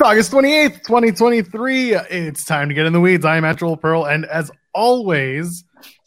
It's 0.00 0.06
August 0.06 0.32
28th, 0.32 0.82
2023. 0.86 1.94
It's 1.94 2.46
time 2.46 2.70
to 2.70 2.74
get 2.74 2.86
in 2.86 2.94
the 2.94 3.00
weeds. 3.00 3.26
I'm 3.26 3.44
Joel 3.54 3.76
Pearl, 3.76 4.06
and 4.06 4.24
as 4.24 4.50
always, 4.72 5.62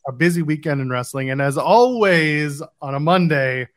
a 0.07 0.11
busy 0.11 0.41
weekend 0.41 0.81
in 0.81 0.89
wrestling. 0.89 1.29
And 1.29 1.39
as 1.39 1.59
always, 1.59 2.63
on 2.81 2.95
a 2.95 2.99
Monday, 2.99 3.67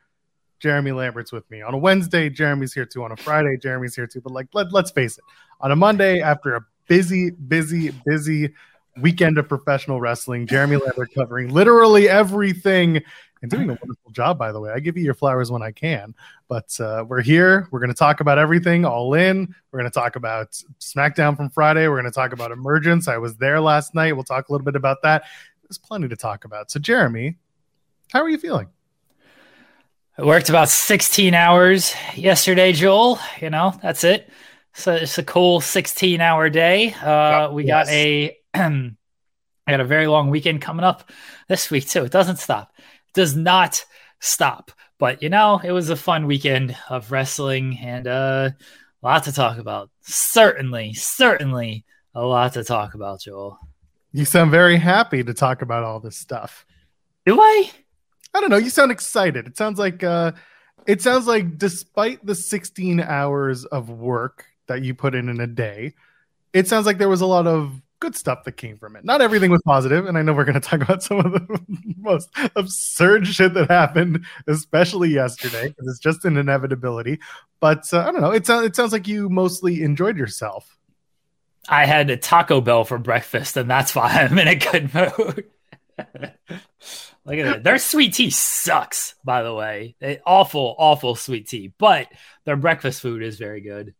Jeremy 0.58 0.92
Lambert's 0.92 1.32
with 1.32 1.44
me. 1.50 1.60
On 1.60 1.74
a 1.74 1.76
Wednesday, 1.76 2.30
Jeremy's 2.30 2.72
here 2.72 2.86
too. 2.86 3.04
On 3.04 3.12
a 3.12 3.16
Friday, 3.18 3.58
Jeremy's 3.58 3.94
here 3.94 4.06
too. 4.06 4.22
But 4.22 4.32
like, 4.32 4.46
let, 4.54 4.72
let's 4.72 4.90
face 4.90 5.18
it, 5.18 5.24
on 5.60 5.70
a 5.70 5.76
Monday, 5.76 6.22
after 6.22 6.56
a 6.56 6.64
busy, 6.88 7.32
busy, 7.32 7.92
busy 8.06 8.54
weekend 9.02 9.36
of 9.36 9.50
professional 9.50 10.00
wrestling, 10.00 10.46
Jeremy 10.46 10.76
Lambert 10.76 11.12
covering 11.14 11.52
literally 11.52 12.08
everything 12.08 13.02
and 13.42 13.50
doing 13.50 13.64
a 13.64 13.74
wonderful 13.74 14.10
job, 14.12 14.38
by 14.38 14.52
the 14.52 14.60
way. 14.60 14.70
I 14.70 14.80
give 14.80 14.96
you 14.96 15.04
your 15.04 15.14
flowers 15.14 15.50
when 15.50 15.62
I 15.62 15.70
can. 15.70 16.14
But 16.48 16.78
uh, 16.80 17.04
we're 17.06 17.22
here. 17.22 17.68
We're 17.70 17.80
going 17.80 17.90
to 17.90 17.94
talk 17.94 18.20
about 18.20 18.38
everything 18.38 18.84
all 18.84 19.14
in. 19.14 19.54
We're 19.70 19.80
going 19.80 19.90
to 19.90 19.94
talk 19.94 20.16
about 20.16 20.52
SmackDown 20.80 21.36
from 21.36 21.50
Friday. 21.50 21.86
We're 21.88 22.00
going 22.00 22.10
to 22.10 22.14
talk 22.14 22.32
about 22.32 22.50
Emergence. 22.50 23.08
I 23.08 23.18
was 23.18 23.36
there 23.36 23.60
last 23.60 23.94
night. 23.94 24.12
We'll 24.12 24.24
talk 24.24 24.48
a 24.48 24.52
little 24.52 24.64
bit 24.64 24.76
about 24.76 25.02
that. 25.02 25.24
There's 25.62 25.78
plenty 25.78 26.08
to 26.08 26.16
talk 26.16 26.44
about. 26.44 26.70
So, 26.70 26.80
Jeremy, 26.80 27.36
how 28.12 28.22
are 28.22 28.28
you 28.28 28.38
feeling? 28.38 28.68
I 30.18 30.24
worked 30.24 30.48
about 30.48 30.70
16 30.70 31.34
hours 31.34 31.94
yesterday, 32.14 32.72
Joel. 32.72 33.18
You 33.40 33.50
know, 33.50 33.78
that's 33.82 34.02
it. 34.02 34.30
So 34.72 34.94
it's 34.94 35.18
a 35.18 35.22
cool 35.22 35.60
16 35.60 36.20
hour 36.20 36.48
day. 36.48 36.94
Uh, 36.94 37.50
we 37.50 37.64
yes. 37.64 37.86
got 37.86 37.92
a 37.92 38.36
I 38.54 39.72
got 39.72 39.80
a 39.80 39.84
very 39.84 40.06
long 40.06 40.30
weekend 40.30 40.62
coming 40.62 40.84
up 40.84 41.10
this 41.48 41.70
week 41.70 41.88
too. 41.88 42.04
It 42.04 42.12
doesn't 42.12 42.38
stop 42.38 42.72
does 43.16 43.34
not 43.34 43.84
stop. 44.20 44.70
But 44.98 45.22
you 45.22 45.28
know, 45.28 45.60
it 45.62 45.72
was 45.72 45.90
a 45.90 45.96
fun 45.96 46.26
weekend 46.26 46.76
of 46.88 47.10
wrestling 47.10 47.78
and 47.82 48.06
uh, 48.06 48.50
a 49.02 49.06
lot 49.06 49.24
to 49.24 49.32
talk 49.32 49.58
about. 49.58 49.90
Certainly, 50.02 50.94
certainly 50.94 51.84
a 52.14 52.24
lot 52.24 52.52
to 52.52 52.62
talk 52.62 52.94
about, 52.94 53.20
Joel. 53.20 53.58
You 54.12 54.24
sound 54.24 54.50
very 54.50 54.76
happy 54.76 55.24
to 55.24 55.34
talk 55.34 55.62
about 55.62 55.82
all 55.82 55.98
this 55.98 56.16
stuff. 56.16 56.64
Do 57.26 57.40
I? 57.40 57.70
I 58.32 58.40
don't 58.40 58.50
know. 58.50 58.56
You 58.56 58.70
sound 58.70 58.92
excited. 58.92 59.46
It 59.46 59.56
sounds 59.56 59.78
like 59.78 60.04
uh 60.04 60.32
it 60.86 61.02
sounds 61.02 61.26
like 61.26 61.58
despite 61.58 62.24
the 62.24 62.34
16 62.34 63.00
hours 63.00 63.64
of 63.64 63.90
work 63.90 64.46
that 64.68 64.82
you 64.82 64.94
put 64.94 65.14
in 65.14 65.28
in 65.28 65.40
a 65.40 65.46
day, 65.46 65.94
it 66.52 66.68
sounds 66.68 66.86
like 66.86 66.98
there 66.98 67.08
was 67.08 67.22
a 67.22 67.26
lot 67.26 67.46
of 67.46 67.82
good 68.00 68.16
stuff 68.16 68.44
that 68.44 68.52
came 68.52 68.76
from 68.78 68.96
it. 68.96 69.04
Not 69.04 69.20
everything 69.20 69.50
was 69.50 69.62
positive, 69.64 70.06
and 70.06 70.16
I 70.18 70.22
know 70.22 70.32
we're 70.32 70.44
going 70.44 70.60
to 70.60 70.60
talk 70.60 70.80
about 70.80 71.02
some 71.02 71.18
of 71.18 71.32
the 71.32 71.60
most 71.98 72.28
absurd 72.54 73.26
shit 73.26 73.54
that 73.54 73.70
happened, 73.70 74.24
especially 74.46 75.10
yesterday, 75.10 75.68
because 75.68 75.88
it's 75.88 75.98
just 75.98 76.24
an 76.24 76.36
inevitability. 76.36 77.18
But 77.60 77.92
uh, 77.92 78.00
I 78.00 78.12
don't 78.12 78.20
know. 78.20 78.32
It 78.32 78.46
sounds 78.46 78.66
it 78.66 78.76
sounds 78.76 78.92
like 78.92 79.08
you 79.08 79.28
mostly 79.28 79.82
enjoyed 79.82 80.16
yourself. 80.16 80.76
I 81.68 81.84
had 81.84 82.10
a 82.10 82.16
Taco 82.16 82.60
Bell 82.60 82.84
for 82.84 82.98
breakfast, 82.98 83.56
and 83.56 83.68
that's 83.68 83.94
why 83.94 84.08
I'm 84.08 84.38
in 84.38 84.48
a 84.48 84.54
good 84.54 84.94
mood. 84.94 85.44
Look 87.24 87.38
at 87.38 87.56
it. 87.56 87.64
Their 87.64 87.78
sweet 87.78 88.14
tea 88.14 88.30
sucks, 88.30 89.16
by 89.24 89.42
the 89.42 89.52
way. 89.52 89.96
It, 90.00 90.22
awful, 90.24 90.76
awful 90.78 91.16
sweet 91.16 91.48
tea, 91.48 91.72
but 91.76 92.06
their 92.44 92.56
breakfast 92.56 93.00
food 93.00 93.22
is 93.22 93.36
very 93.36 93.60
good. 93.60 93.94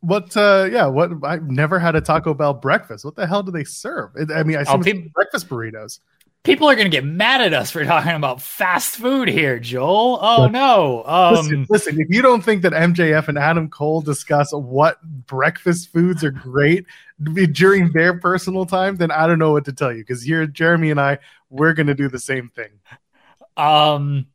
What? 0.00 0.36
uh 0.36 0.68
Yeah. 0.70 0.86
What? 0.86 1.10
I've 1.24 1.50
never 1.50 1.78
had 1.78 1.96
a 1.96 2.00
Taco 2.00 2.34
Bell 2.34 2.54
breakfast. 2.54 3.04
What 3.04 3.16
the 3.16 3.26
hell 3.26 3.42
do 3.42 3.50
they 3.50 3.64
serve? 3.64 4.10
I 4.34 4.42
mean, 4.42 4.56
I 4.56 4.64
see 4.64 4.72
oh, 4.72 4.78
people, 4.78 5.10
breakfast 5.14 5.48
burritos. 5.48 6.00
People 6.44 6.70
are 6.70 6.76
going 6.76 6.86
to 6.86 6.96
get 6.96 7.04
mad 7.04 7.40
at 7.40 7.52
us 7.52 7.70
for 7.70 7.84
talking 7.84 8.12
about 8.12 8.40
fast 8.40 8.96
food 8.96 9.28
here, 9.28 9.58
Joel. 9.58 10.18
Oh 10.22 10.44
but, 10.44 10.52
no! 10.52 11.04
Um, 11.04 11.34
listen, 11.34 11.66
listen, 11.68 12.00
if 12.00 12.06
you 12.10 12.22
don't 12.22 12.42
think 12.42 12.62
that 12.62 12.72
MJF 12.72 13.28
and 13.28 13.36
Adam 13.36 13.68
Cole 13.68 14.00
discuss 14.00 14.52
what 14.52 15.02
breakfast 15.02 15.92
foods 15.92 16.22
are 16.24 16.30
great 16.30 16.86
during 17.52 17.92
their 17.92 18.18
personal 18.18 18.64
time, 18.64 18.96
then 18.96 19.10
I 19.10 19.26
don't 19.26 19.38
know 19.38 19.52
what 19.52 19.64
to 19.66 19.72
tell 19.72 19.92
you. 19.92 19.98
Because 19.98 20.22
here, 20.22 20.46
Jeremy 20.46 20.90
and 20.90 21.00
I, 21.00 21.18
we're 21.50 21.74
going 21.74 21.88
to 21.88 21.94
do 21.94 22.08
the 22.08 22.20
same 22.20 22.50
thing. 22.50 22.70
Um, 23.56 24.28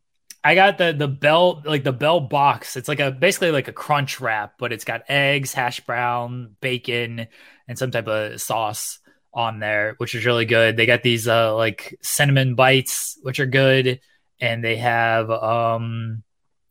I 0.44 0.54
got 0.54 0.76
the 0.76 0.92
the 0.92 1.08
bell 1.08 1.62
like 1.64 1.84
the 1.84 1.92
bell 1.92 2.20
box. 2.20 2.76
It's 2.76 2.88
like 2.88 3.00
a 3.00 3.10
basically 3.10 3.50
like 3.50 3.68
a 3.68 3.72
crunch 3.72 4.20
wrap, 4.20 4.54
but 4.58 4.72
it's 4.72 4.84
got 4.84 5.02
eggs, 5.08 5.54
hash 5.54 5.80
brown, 5.80 6.54
bacon, 6.60 7.28
and 7.66 7.78
some 7.78 7.90
type 7.90 8.06
of 8.06 8.40
sauce 8.42 8.98
on 9.32 9.58
there, 9.58 9.94
which 9.96 10.14
is 10.14 10.26
really 10.26 10.44
good. 10.44 10.76
They 10.76 10.84
got 10.84 11.02
these 11.02 11.26
uh 11.26 11.56
like 11.56 11.98
cinnamon 12.02 12.56
bites, 12.56 13.18
which 13.22 13.40
are 13.40 13.46
good, 13.46 14.00
and 14.38 14.62
they 14.62 14.76
have 14.76 15.30
um 15.30 16.22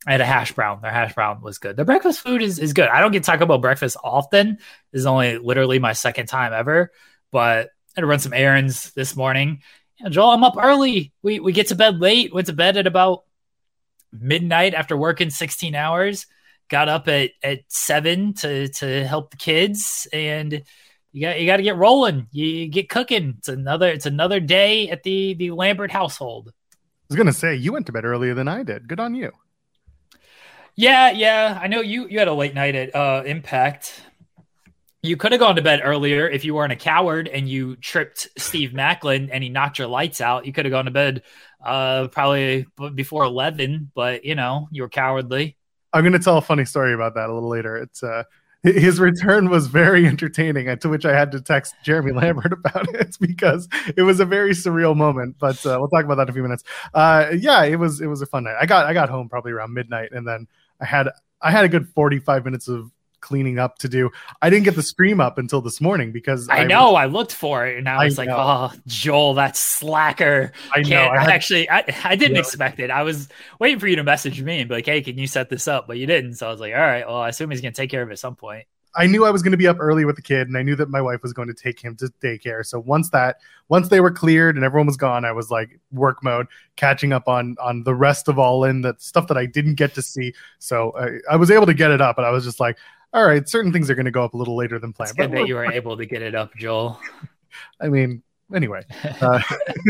I 0.06 0.12
had 0.12 0.20
a 0.20 0.26
hash 0.26 0.52
brown. 0.52 0.80
Their 0.80 0.92
hash 0.92 1.14
brown 1.14 1.40
was 1.40 1.58
good. 1.58 1.76
Their 1.76 1.84
breakfast 1.84 2.20
food 2.20 2.42
is, 2.42 2.60
is 2.60 2.74
good. 2.74 2.88
I 2.88 3.00
don't 3.00 3.12
get 3.12 3.24
Taco 3.24 3.46
Bell 3.46 3.58
breakfast 3.58 3.96
often. 4.04 4.58
This 4.92 5.00
is 5.00 5.06
only 5.06 5.38
literally 5.38 5.80
my 5.80 5.94
second 5.94 6.26
time 6.26 6.52
ever, 6.52 6.92
but 7.32 7.66
I 7.66 7.96
had 7.96 8.00
to 8.02 8.06
run 8.06 8.18
some 8.20 8.34
errands 8.34 8.92
this 8.92 9.16
morning. 9.16 9.62
Yeah, 9.98 10.10
Joel, 10.10 10.30
I'm 10.30 10.44
up 10.44 10.56
early. 10.60 11.12
We 11.22 11.40
we 11.40 11.52
get 11.52 11.68
to 11.68 11.74
bed 11.74 12.00
late. 12.00 12.32
Went 12.32 12.46
to 12.46 12.52
bed 12.52 12.76
at 12.76 12.86
about 12.86 13.24
midnight 14.18 14.74
after 14.74 14.96
working 14.96 15.30
16 15.30 15.74
hours 15.74 16.26
got 16.68 16.88
up 16.88 17.08
at 17.08 17.30
at 17.42 17.60
seven 17.68 18.34
to 18.34 18.68
to 18.68 19.06
help 19.06 19.30
the 19.30 19.36
kids 19.36 20.08
and 20.12 20.62
you 21.12 21.20
got 21.20 21.40
you 21.40 21.46
got 21.46 21.58
to 21.58 21.62
get 21.62 21.76
rolling. 21.76 22.26
You 22.32 22.66
get 22.66 22.88
cooking. 22.88 23.34
It's 23.38 23.48
another 23.48 23.88
it's 23.88 24.06
another 24.06 24.40
day 24.40 24.88
at 24.88 25.04
the 25.04 25.34
the 25.34 25.52
lambert 25.52 25.92
household. 25.92 26.48
I 26.48 27.06
was 27.08 27.16
gonna 27.16 27.32
say 27.32 27.54
you 27.54 27.72
went 27.72 27.86
to 27.86 27.92
bed 27.92 28.04
earlier 28.04 28.34
than 28.34 28.48
i 28.48 28.62
did. 28.62 28.88
Good 28.88 28.98
on 29.00 29.14
you. 29.14 29.30
Yeah 30.74 31.10
yeah. 31.10 31.58
I 31.62 31.68
know 31.68 31.80
you 31.80 32.08
you 32.08 32.18
had 32.18 32.28
a 32.28 32.34
late 32.34 32.54
night 32.54 32.74
at 32.74 32.94
uh 32.94 33.22
impact. 33.24 34.02
You 35.02 35.16
could 35.16 35.32
have 35.32 35.38
gone 35.38 35.56
to 35.56 35.62
bed 35.62 35.82
earlier 35.84 36.28
if 36.28 36.44
you 36.44 36.54
weren't 36.54 36.72
a 36.72 36.76
coward 36.76 37.28
and 37.28 37.48
you 37.48 37.76
tripped 37.76 38.26
Steve 38.38 38.70
Maclin 38.70 39.28
and 39.30 39.44
he 39.44 39.50
knocked 39.50 39.78
your 39.78 39.86
lights 39.86 40.20
out. 40.20 40.46
You 40.46 40.52
could 40.52 40.64
have 40.64 40.72
gone 40.72 40.86
to 40.86 40.90
bed 40.90 41.22
uh, 41.64 42.08
probably 42.08 42.66
before 42.94 43.24
11, 43.24 43.90
but 43.94 44.24
you 44.24 44.34
know, 44.34 44.68
you 44.70 44.82
were 44.82 44.88
cowardly. 44.88 45.56
I'm 45.92 46.02
going 46.02 46.12
to 46.12 46.18
tell 46.18 46.38
a 46.38 46.42
funny 46.42 46.64
story 46.64 46.92
about 46.92 47.14
that 47.14 47.30
a 47.30 47.32
little 47.32 47.48
later. 47.48 47.76
It's 47.76 48.02
uh, 48.02 48.24
his 48.64 48.98
return 48.98 49.50
was 49.50 49.66
very 49.66 50.06
entertaining, 50.06 50.76
to 50.78 50.88
which 50.88 51.04
I 51.04 51.16
had 51.16 51.30
to 51.32 51.40
text 51.40 51.74
Jeremy 51.84 52.12
Lambert 52.12 52.52
about 52.64 52.94
it 52.94 53.16
because 53.20 53.68
it 53.96 54.02
was 54.02 54.20
a 54.20 54.24
very 54.24 54.52
surreal 54.52 54.96
moment. 54.96 55.36
But 55.38 55.64
uh, 55.66 55.76
we'll 55.78 55.88
talk 55.88 56.04
about 56.04 56.16
that 56.16 56.24
in 56.24 56.30
a 56.30 56.32
few 56.32 56.42
minutes. 56.42 56.64
Uh, 56.92 57.32
yeah, 57.38 57.64
it 57.64 57.76
was 57.76 58.00
it 58.00 58.06
was 58.06 58.22
a 58.22 58.26
fun 58.26 58.44
night. 58.44 58.56
I 58.60 58.66
got 58.66 58.86
I 58.86 58.94
got 58.94 59.08
home 59.08 59.28
probably 59.28 59.52
around 59.52 59.74
midnight, 59.74 60.10
and 60.12 60.26
then 60.26 60.48
I 60.80 60.86
had 60.86 61.08
I 61.40 61.50
had 61.50 61.64
a 61.64 61.68
good 61.68 61.88
45 61.90 62.44
minutes 62.44 62.68
of 62.68 62.90
cleaning 63.24 63.58
up 63.58 63.78
to 63.78 63.88
do. 63.88 64.10
I 64.42 64.50
didn't 64.50 64.64
get 64.64 64.76
the 64.76 64.82
stream 64.82 65.18
up 65.18 65.38
until 65.38 65.62
this 65.62 65.80
morning 65.80 66.12
because 66.12 66.46
I, 66.48 66.58
I 66.58 66.64
know 66.64 66.92
was, 66.92 67.00
I 67.00 67.06
looked 67.06 67.32
for 67.32 67.66
it 67.66 67.78
and 67.78 67.88
I 67.88 68.04
was 68.04 68.18
I 68.18 68.22
like, 68.22 68.28
know. 68.28 68.36
oh, 68.38 68.78
Joel, 68.86 69.34
that 69.34 69.56
slacker. 69.56 70.52
I 70.72 70.82
know. 70.82 71.08
I 71.08 71.20
had, 71.20 71.30
actually, 71.30 71.68
I, 71.70 71.84
I 72.04 72.16
didn't 72.16 72.36
expect 72.36 72.78
it. 72.80 72.90
I 72.90 73.02
was 73.02 73.28
waiting 73.58 73.80
for 73.80 73.88
you 73.88 73.96
to 73.96 74.04
message 74.04 74.40
me 74.42 74.60
and 74.60 74.68
be 74.68 74.74
like, 74.74 74.86
hey, 74.86 75.00
can 75.00 75.16
you 75.16 75.26
set 75.26 75.48
this 75.48 75.66
up? 75.66 75.86
But 75.86 75.96
you 75.96 76.06
didn't. 76.06 76.34
So 76.34 76.46
I 76.46 76.50
was 76.50 76.60
like, 76.60 76.74
all 76.74 76.80
right, 76.80 77.06
well, 77.06 77.16
I 77.16 77.30
assume 77.30 77.50
he's 77.50 77.62
going 77.62 77.72
to 77.72 77.80
take 77.80 77.90
care 77.90 78.02
of 78.02 78.10
it 78.10 78.12
at 78.12 78.18
some 78.18 78.36
point. 78.36 78.66
I 78.96 79.06
knew 79.08 79.24
I 79.24 79.30
was 79.30 79.42
going 79.42 79.50
to 79.50 79.58
be 79.58 79.66
up 79.66 79.78
early 79.80 80.04
with 80.04 80.14
the 80.14 80.22
kid, 80.22 80.46
and 80.46 80.56
I 80.56 80.62
knew 80.62 80.76
that 80.76 80.88
my 80.88 81.00
wife 81.00 81.22
was 81.22 81.32
going 81.32 81.48
to 81.48 81.54
take 81.54 81.80
him 81.80 81.96
to 81.96 82.12
daycare. 82.22 82.64
So 82.64 82.78
once 82.78 83.10
that, 83.10 83.38
once 83.68 83.88
they 83.88 84.00
were 84.00 84.12
cleared 84.12 84.54
and 84.54 84.64
everyone 84.64 84.86
was 84.86 84.96
gone, 84.96 85.24
I 85.24 85.32
was 85.32 85.50
like 85.50 85.80
work 85.90 86.22
mode, 86.22 86.46
catching 86.76 87.12
up 87.12 87.26
on 87.26 87.56
on 87.60 87.82
the 87.82 87.94
rest 87.94 88.28
of 88.28 88.38
all 88.38 88.62
in 88.62 88.82
the 88.82 88.94
stuff 88.98 89.26
that 89.26 89.36
I 89.36 89.46
didn't 89.46 89.74
get 89.74 89.94
to 89.94 90.02
see. 90.02 90.32
So 90.60 90.92
I, 90.96 91.32
I 91.34 91.36
was 91.36 91.50
able 91.50 91.66
to 91.66 91.74
get 91.74 91.90
it 91.90 92.00
up, 92.00 92.14
but 92.14 92.24
I 92.24 92.30
was 92.30 92.44
just 92.44 92.60
like, 92.60 92.78
all 93.14 93.24
right, 93.24 93.48
certain 93.48 93.72
things 93.72 93.88
are 93.88 93.94
going 93.94 94.04
to 94.06 94.10
go 94.10 94.24
up 94.24 94.34
a 94.34 94.36
little 94.36 94.56
later 94.56 94.80
than 94.80 94.92
planned. 94.92 95.10
It's 95.10 95.16
good 95.16 95.30
but 95.30 95.38
that 95.38 95.46
you 95.46 95.54
were 95.54 95.70
able 95.70 95.96
to 95.96 96.04
get 96.04 96.20
it 96.20 96.34
up, 96.34 96.54
Joel. 96.56 97.00
I 97.80 97.88
mean, 97.88 98.24
anyway, 98.52 98.82
uh, 99.20 99.40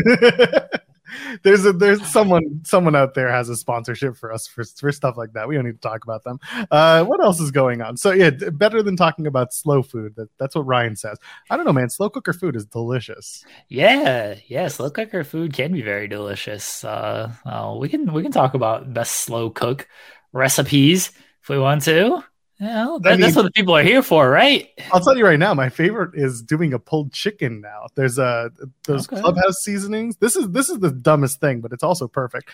there's 1.43 1.65
a 1.65 1.73
there's 1.73 2.07
someone 2.07 2.61
someone 2.65 2.95
out 2.95 3.15
there 3.15 3.31
has 3.31 3.49
a 3.49 3.57
sponsorship 3.57 4.19
for 4.19 4.31
us 4.31 4.47
for, 4.47 4.63
for 4.65 4.93
stuff 4.93 5.17
like 5.17 5.33
that. 5.33 5.49
We 5.49 5.55
don't 5.55 5.65
need 5.65 5.81
to 5.81 5.89
talk 5.89 6.05
about 6.05 6.23
them. 6.25 6.39
Uh, 6.71 7.05
what 7.05 7.25
else 7.25 7.41
is 7.41 7.51
going 7.51 7.81
on? 7.81 7.97
So 7.97 8.11
yeah, 8.11 8.29
better 8.31 8.83
than 8.83 8.95
talking 8.95 9.27
about 9.27 9.55
slow 9.55 9.83
food. 9.83 10.17
That, 10.17 10.29
that's 10.39 10.55
what 10.55 10.67
Ryan 10.67 10.95
says. 10.95 11.17
I 11.49 11.57
don't 11.57 11.65
know, 11.65 11.73
man. 11.73 11.89
Slow 11.89 12.11
cooker 12.11 12.35
food 12.35 12.57
is 12.57 12.67
delicious. 12.67 13.43
Yeah, 13.69 14.35
yeah. 14.49 14.69
Slow 14.69 14.91
cooker 14.91 15.25
food 15.25 15.55
can 15.55 15.73
be 15.73 15.81
very 15.81 16.09
delicious. 16.09 16.85
Uh, 16.85 17.33
uh, 17.47 17.75
we 17.79 17.89
can 17.89 18.13
we 18.13 18.23
can 18.23 18.33
talk 18.33 18.53
about 18.53 18.93
best 18.93 19.13
slow 19.13 19.49
cook 19.49 19.89
recipes 20.33 21.11
if 21.43 21.49
we 21.49 21.59
want 21.59 21.83
to. 21.85 22.23
Yeah, 22.61 22.99
that, 23.03 23.09
I 23.09 23.13
mean, 23.13 23.21
that's 23.23 23.35
what 23.35 23.43
the 23.43 23.51
people 23.51 23.77
are 23.77 23.83
here 23.83 24.03
for, 24.03 24.31
right? 24.31 24.69
I'll 24.93 25.01
tell 25.01 25.17
you 25.17 25.25
right 25.25 25.39
now, 25.39 25.55
my 25.55 25.69
favorite 25.69 26.13
is 26.15 26.41
doing 26.41 26.73
a 26.73 26.79
pulled 26.79 27.13
chicken. 27.13 27.61
Now 27.61 27.87
there's 27.97 28.17
a 28.17 28.53
those 28.85 29.09
okay. 29.09 29.21
clubhouse 29.21 29.57
seasonings. 29.63 30.17
This 30.17 30.37
is 30.37 30.49
this 30.51 30.69
is 30.69 30.79
the 30.79 30.93
dumbest 30.93 31.41
thing, 31.41 31.61
but 31.61 31.73
it's 31.73 31.83
also 31.83 32.07
perfect. 32.07 32.51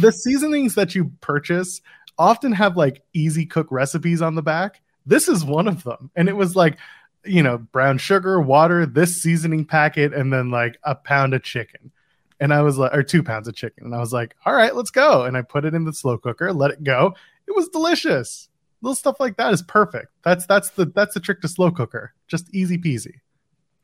The 0.00 0.10
seasonings 0.10 0.74
that 0.74 0.94
you 0.94 1.12
purchase 1.20 1.80
often 2.18 2.52
have 2.52 2.76
like 2.76 3.04
easy 3.12 3.46
cook 3.46 3.68
recipes 3.70 4.22
on 4.22 4.34
the 4.34 4.42
back. 4.42 4.80
This 5.06 5.28
is 5.28 5.44
one 5.44 5.68
of 5.68 5.84
them, 5.84 6.10
and 6.16 6.28
it 6.28 6.36
was 6.36 6.56
like 6.56 6.78
you 7.24 7.44
know 7.44 7.58
brown 7.58 7.98
sugar, 7.98 8.40
water, 8.40 8.86
this 8.86 9.22
seasoning 9.22 9.64
packet, 9.64 10.12
and 10.12 10.32
then 10.32 10.50
like 10.50 10.78
a 10.82 10.96
pound 10.96 11.32
of 11.32 11.44
chicken. 11.44 11.92
And 12.40 12.52
I 12.52 12.62
was 12.62 12.76
like, 12.76 12.92
or 12.92 13.04
two 13.04 13.22
pounds 13.22 13.46
of 13.46 13.54
chicken, 13.54 13.84
and 13.84 13.94
I 13.94 14.00
was 14.00 14.12
like, 14.12 14.34
all 14.44 14.52
right, 14.52 14.74
let's 14.74 14.90
go. 14.90 15.26
And 15.26 15.36
I 15.36 15.42
put 15.42 15.64
it 15.64 15.74
in 15.74 15.84
the 15.84 15.92
slow 15.92 16.18
cooker, 16.18 16.52
let 16.52 16.72
it 16.72 16.82
go. 16.82 17.14
It 17.46 17.54
was 17.54 17.68
delicious 17.68 18.48
little 18.82 18.94
stuff 18.96 19.20
like 19.20 19.36
that 19.36 19.52
is 19.52 19.62
perfect. 19.62 20.08
That's 20.22 20.44
that's 20.46 20.70
the 20.70 20.86
that's 20.86 21.14
the 21.14 21.20
trick 21.20 21.40
to 21.40 21.48
slow 21.48 21.70
cooker. 21.70 22.12
Just 22.28 22.52
easy 22.54 22.78
peasy. 22.78 23.20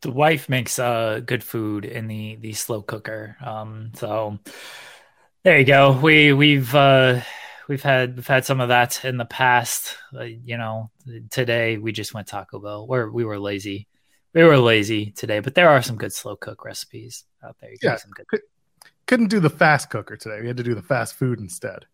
The 0.02 0.10
wife 0.10 0.48
makes 0.48 0.78
uh 0.78 1.20
good 1.24 1.42
food 1.42 1.84
in 1.84 2.08
the 2.08 2.36
the 2.36 2.52
slow 2.52 2.82
cooker. 2.82 3.36
Um, 3.44 3.92
so 3.94 4.38
there 5.44 5.58
you 5.58 5.64
go. 5.64 5.98
We 5.98 6.32
we've 6.32 6.74
uh 6.74 7.20
we've 7.68 7.82
had 7.82 8.16
we've 8.16 8.26
had 8.26 8.44
some 8.44 8.60
of 8.60 8.68
that 8.68 9.04
in 9.04 9.16
the 9.16 9.24
past. 9.24 9.96
Uh, 10.14 10.24
you 10.24 10.58
know, 10.58 10.90
today 11.30 11.78
we 11.78 11.92
just 11.92 12.12
went 12.12 12.26
Taco 12.26 12.58
Bell. 12.58 12.86
Where 12.86 13.08
we 13.10 13.24
were 13.24 13.38
lazy. 13.38 13.86
We 14.34 14.44
were 14.44 14.58
lazy 14.58 15.12
today, 15.12 15.40
but 15.40 15.54
there 15.54 15.70
are 15.70 15.82
some 15.82 15.96
good 15.96 16.12
slow 16.12 16.36
cook 16.36 16.64
recipes 16.64 17.24
out 17.42 17.56
there. 17.60 17.70
yeah, 17.82 17.96
some 17.96 18.10
good. 18.10 18.40
Couldn't 19.06 19.28
do 19.28 19.40
the 19.40 19.48
fast 19.48 19.88
cooker 19.88 20.16
today. 20.16 20.40
We 20.42 20.48
had 20.48 20.58
to 20.58 20.62
do 20.62 20.74
the 20.74 20.82
fast 20.82 21.14
food 21.14 21.40
instead. 21.40 21.86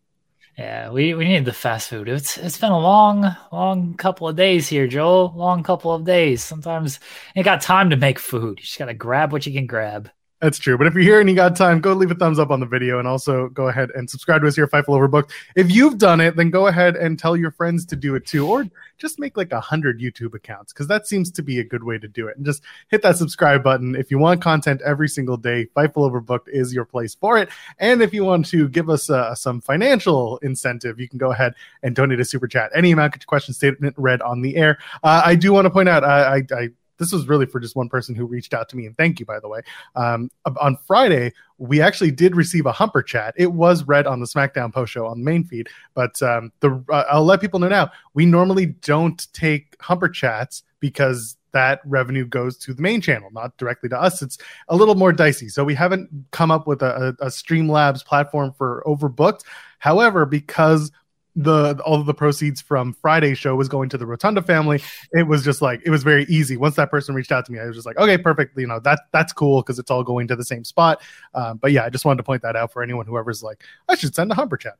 Yeah, 0.56 0.90
we, 0.90 1.14
we 1.14 1.24
needed 1.24 1.46
the 1.46 1.52
fast 1.52 1.88
food. 1.88 2.08
It's 2.08 2.38
it's 2.38 2.58
been 2.58 2.70
a 2.70 2.78
long, 2.78 3.36
long 3.50 3.94
couple 3.94 4.28
of 4.28 4.36
days 4.36 4.68
here, 4.68 4.86
Joel. 4.86 5.32
Long 5.34 5.64
couple 5.64 5.92
of 5.92 6.04
days. 6.04 6.44
Sometimes 6.44 7.00
you 7.34 7.42
got 7.42 7.60
time 7.60 7.90
to 7.90 7.96
make 7.96 8.20
food. 8.20 8.60
You 8.60 8.64
just 8.64 8.78
gotta 8.78 8.94
grab 8.94 9.32
what 9.32 9.46
you 9.46 9.52
can 9.52 9.66
grab. 9.66 10.10
That's 10.44 10.58
true. 10.58 10.76
But 10.76 10.86
if 10.86 10.92
you're 10.92 11.02
here 11.02 11.20
and 11.20 11.30
you 11.30 11.34
got 11.34 11.56
time, 11.56 11.80
go 11.80 11.94
leave 11.94 12.10
a 12.10 12.14
thumbs 12.14 12.38
up 12.38 12.50
on 12.50 12.60
the 12.60 12.66
video 12.66 12.98
and 12.98 13.08
also 13.08 13.48
go 13.48 13.68
ahead 13.68 13.90
and 13.94 14.10
subscribe 14.10 14.42
to 14.42 14.46
us 14.46 14.54
here 14.54 14.64
at 14.64 14.70
Fightful 14.70 14.88
Overbooked. 14.88 15.30
If 15.56 15.70
you've 15.70 15.96
done 15.96 16.20
it, 16.20 16.36
then 16.36 16.50
go 16.50 16.66
ahead 16.66 16.96
and 16.96 17.18
tell 17.18 17.34
your 17.34 17.50
friends 17.50 17.86
to 17.86 17.96
do 17.96 18.14
it 18.14 18.26
too, 18.26 18.46
or 18.46 18.66
just 18.98 19.18
make 19.18 19.38
like 19.38 19.52
a 19.52 19.60
hundred 19.60 20.02
YouTube 20.02 20.34
accounts 20.34 20.70
because 20.70 20.86
that 20.88 21.06
seems 21.06 21.30
to 21.30 21.42
be 21.42 21.60
a 21.60 21.64
good 21.64 21.82
way 21.82 21.96
to 21.96 22.06
do 22.06 22.28
it. 22.28 22.36
And 22.36 22.44
just 22.44 22.62
hit 22.88 23.00
that 23.00 23.16
subscribe 23.16 23.62
button 23.62 23.96
if 23.96 24.10
you 24.10 24.18
want 24.18 24.42
content 24.42 24.82
every 24.84 25.08
single 25.08 25.38
day. 25.38 25.64
Fightful 25.74 26.12
Overbooked 26.12 26.48
is 26.48 26.74
your 26.74 26.84
place 26.84 27.14
for 27.14 27.38
it. 27.38 27.48
And 27.78 28.02
if 28.02 28.12
you 28.12 28.26
want 28.26 28.44
to 28.48 28.68
give 28.68 28.90
us 28.90 29.08
uh, 29.08 29.34
some 29.34 29.62
financial 29.62 30.36
incentive, 30.42 31.00
you 31.00 31.08
can 31.08 31.16
go 31.16 31.32
ahead 31.32 31.54
and 31.82 31.96
donate 31.96 32.20
a 32.20 32.24
super 32.26 32.48
chat. 32.48 32.70
Any 32.74 32.92
amount, 32.92 33.14
get 33.14 33.22
your 33.22 33.28
question 33.28 33.54
statement 33.54 33.94
read 33.96 34.20
on 34.20 34.42
the 34.42 34.56
air. 34.56 34.76
Uh, 35.02 35.22
I 35.24 35.36
do 35.36 35.54
want 35.54 35.64
to 35.64 35.70
point 35.70 35.88
out, 35.88 36.04
I, 36.04 36.36
I, 36.36 36.42
I 36.54 36.68
this 36.98 37.12
was 37.12 37.28
really 37.28 37.46
for 37.46 37.60
just 37.60 37.76
one 37.76 37.88
person 37.88 38.14
who 38.14 38.26
reached 38.26 38.54
out 38.54 38.68
to 38.68 38.76
me 38.76 38.86
and 38.86 38.96
thank 38.96 39.20
you 39.20 39.26
by 39.26 39.40
the 39.40 39.48
way 39.48 39.60
um, 39.96 40.30
on 40.60 40.76
friday 40.86 41.32
we 41.58 41.80
actually 41.80 42.10
did 42.10 42.34
receive 42.34 42.66
a 42.66 42.72
humper 42.72 43.02
chat 43.02 43.34
it 43.36 43.52
was 43.52 43.84
read 43.84 44.06
on 44.06 44.20
the 44.20 44.26
smackdown 44.26 44.72
post 44.72 44.92
show 44.92 45.06
on 45.06 45.18
the 45.18 45.24
main 45.24 45.44
feed 45.44 45.68
but 45.94 46.20
um, 46.22 46.52
the 46.60 46.82
uh, 46.90 47.04
i'll 47.10 47.24
let 47.24 47.40
people 47.40 47.60
know 47.60 47.68
now 47.68 47.90
we 48.14 48.26
normally 48.26 48.66
don't 48.66 49.32
take 49.32 49.76
humper 49.80 50.08
chats 50.08 50.62
because 50.80 51.36
that 51.54 51.80
revenue 51.86 52.26
goes 52.26 52.58
to 52.58 52.74
the 52.74 52.82
main 52.82 53.00
channel, 53.00 53.30
not 53.32 53.56
directly 53.56 53.88
to 53.88 53.98
us. 53.98 54.20
It's 54.20 54.36
a 54.68 54.76
little 54.76 54.96
more 54.96 55.12
dicey. 55.12 55.48
So 55.48 55.64
we 55.64 55.74
haven't 55.74 56.10
come 56.32 56.50
up 56.50 56.66
with 56.66 56.82
a, 56.82 57.16
a, 57.20 57.26
a 57.26 57.28
Streamlabs 57.28 58.04
platform 58.04 58.52
for 58.58 58.82
overbooked. 58.84 59.44
However, 59.78 60.26
because 60.26 60.90
the 61.36 61.80
all 61.84 61.98
of 61.98 62.06
the 62.06 62.14
proceeds 62.14 62.60
from 62.60 62.92
Friday's 62.94 63.38
show 63.38 63.56
was 63.56 63.68
going 63.68 63.88
to 63.88 63.98
the 63.98 64.06
Rotunda 64.06 64.42
family. 64.42 64.82
It 65.12 65.24
was 65.24 65.44
just 65.44 65.60
like 65.60 65.80
it 65.84 65.90
was 65.90 66.02
very 66.02 66.24
easy. 66.24 66.56
Once 66.56 66.76
that 66.76 66.90
person 66.90 67.14
reached 67.14 67.32
out 67.32 67.44
to 67.46 67.52
me, 67.52 67.58
I 67.58 67.66
was 67.66 67.76
just 67.76 67.86
like, 67.86 67.96
okay, 67.96 68.16
perfect. 68.16 68.56
You 68.56 68.66
know 68.66 68.80
that 68.80 69.00
that's 69.12 69.32
cool 69.32 69.62
because 69.62 69.78
it's 69.78 69.90
all 69.90 70.04
going 70.04 70.28
to 70.28 70.36
the 70.36 70.44
same 70.44 70.64
spot. 70.64 71.02
Um, 71.34 71.58
but 71.58 71.72
yeah, 71.72 71.84
I 71.84 71.90
just 71.90 72.04
wanted 72.04 72.18
to 72.18 72.22
point 72.22 72.42
that 72.42 72.56
out 72.56 72.72
for 72.72 72.82
anyone 72.82 73.06
whoever's 73.06 73.42
like, 73.42 73.64
I 73.88 73.96
should 73.96 74.14
send 74.14 74.30
a 74.30 74.34
humper 74.34 74.56
chat. 74.56 74.74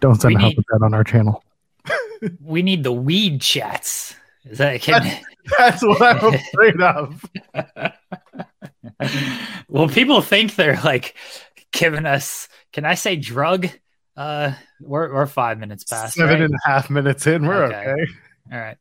Don't 0.00 0.20
send 0.20 0.34
we 0.34 0.42
a 0.42 0.44
need, 0.44 0.54
humper 0.54 0.62
chat 0.72 0.82
on 0.82 0.94
our 0.94 1.04
channel. 1.04 1.44
we 2.40 2.62
need 2.62 2.82
the 2.82 2.92
weed 2.92 3.40
chats. 3.40 4.14
Is 4.44 4.58
that 4.58 4.80
can... 4.80 5.02
that's, 5.02 5.24
that's 5.58 5.82
what 5.84 6.02
I'm 6.02 6.34
afraid 6.54 6.80
of. 6.80 7.24
well, 9.68 9.88
people 9.88 10.22
think 10.22 10.54
they're 10.54 10.80
like 10.82 11.16
giving 11.72 12.06
us. 12.06 12.48
Can 12.72 12.84
I 12.84 12.94
say 12.94 13.16
drug? 13.16 13.68
Uh, 14.16 14.52
we're 14.80 15.12
we're 15.12 15.26
five 15.26 15.58
minutes 15.58 15.84
past. 15.84 16.14
Seven 16.14 16.34
right? 16.34 16.42
and 16.42 16.54
a 16.54 16.68
half 16.68 16.88
minutes 16.88 17.26
in. 17.26 17.46
We're 17.46 17.64
okay. 17.64 17.76
okay. 17.76 18.12
All 18.52 18.58
right. 18.58 18.78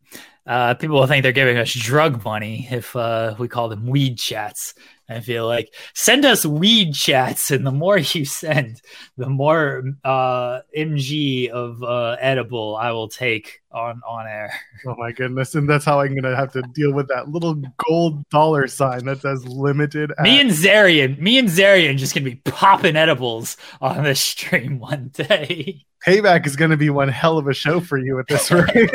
Uh, 0.47 0.75
people 0.75 0.99
will 0.99 1.07
think 1.07 1.23
they're 1.23 1.31
giving 1.31 1.57
us 1.57 1.73
drug 1.73 2.23
money 2.23 2.67
if 2.69 2.95
uh, 2.95 3.35
we 3.39 3.47
call 3.47 3.69
them 3.69 3.87
weed 3.87 4.17
chats. 4.17 4.75
I 5.07 5.19
feel 5.19 5.45
like 5.45 5.73
send 5.93 6.25
us 6.25 6.45
weed 6.45 6.93
chats, 6.93 7.51
and 7.51 7.65
the 7.65 7.71
more 7.71 7.97
you 7.97 8.25
send, 8.25 8.81
the 9.17 9.29
more 9.29 9.83
uh, 10.03 10.61
mg 10.75 11.49
of 11.49 11.83
uh, 11.83 12.17
edible 12.19 12.75
I 12.75 12.91
will 12.91 13.07
take 13.07 13.61
on 13.71 14.01
on 14.07 14.25
air. 14.27 14.51
Oh 14.87 14.95
my 14.97 15.11
goodness! 15.11 15.53
And 15.53 15.69
that's 15.69 15.85
how 15.85 15.99
I'm 15.99 16.15
gonna 16.15 16.35
have 16.35 16.51
to 16.53 16.63
deal 16.73 16.91
with 16.91 17.07
that 17.09 17.29
little 17.29 17.61
gold 17.87 18.27
dollar 18.29 18.67
sign 18.67 19.05
that 19.05 19.21
says 19.21 19.45
limited. 19.45 20.11
Me 20.21 20.41
and 20.41 20.49
Zarian, 20.49 21.19
me 21.19 21.37
and 21.37 21.49
Zarian, 21.49 21.97
just 21.97 22.15
gonna 22.15 22.25
be 22.25 22.41
popping 22.43 22.95
edibles 22.95 23.57
on 23.81 24.03
this 24.03 24.21
stream 24.21 24.79
one 24.79 25.09
day. 25.13 25.85
Payback 26.05 26.47
is 26.47 26.55
gonna 26.55 26.77
be 26.77 26.89
one 26.89 27.09
hell 27.09 27.37
of 27.37 27.47
a 27.47 27.53
show 27.53 27.79
for 27.79 27.99
you 27.99 28.17
at 28.17 28.27
this 28.27 28.51
rate. 28.51 28.91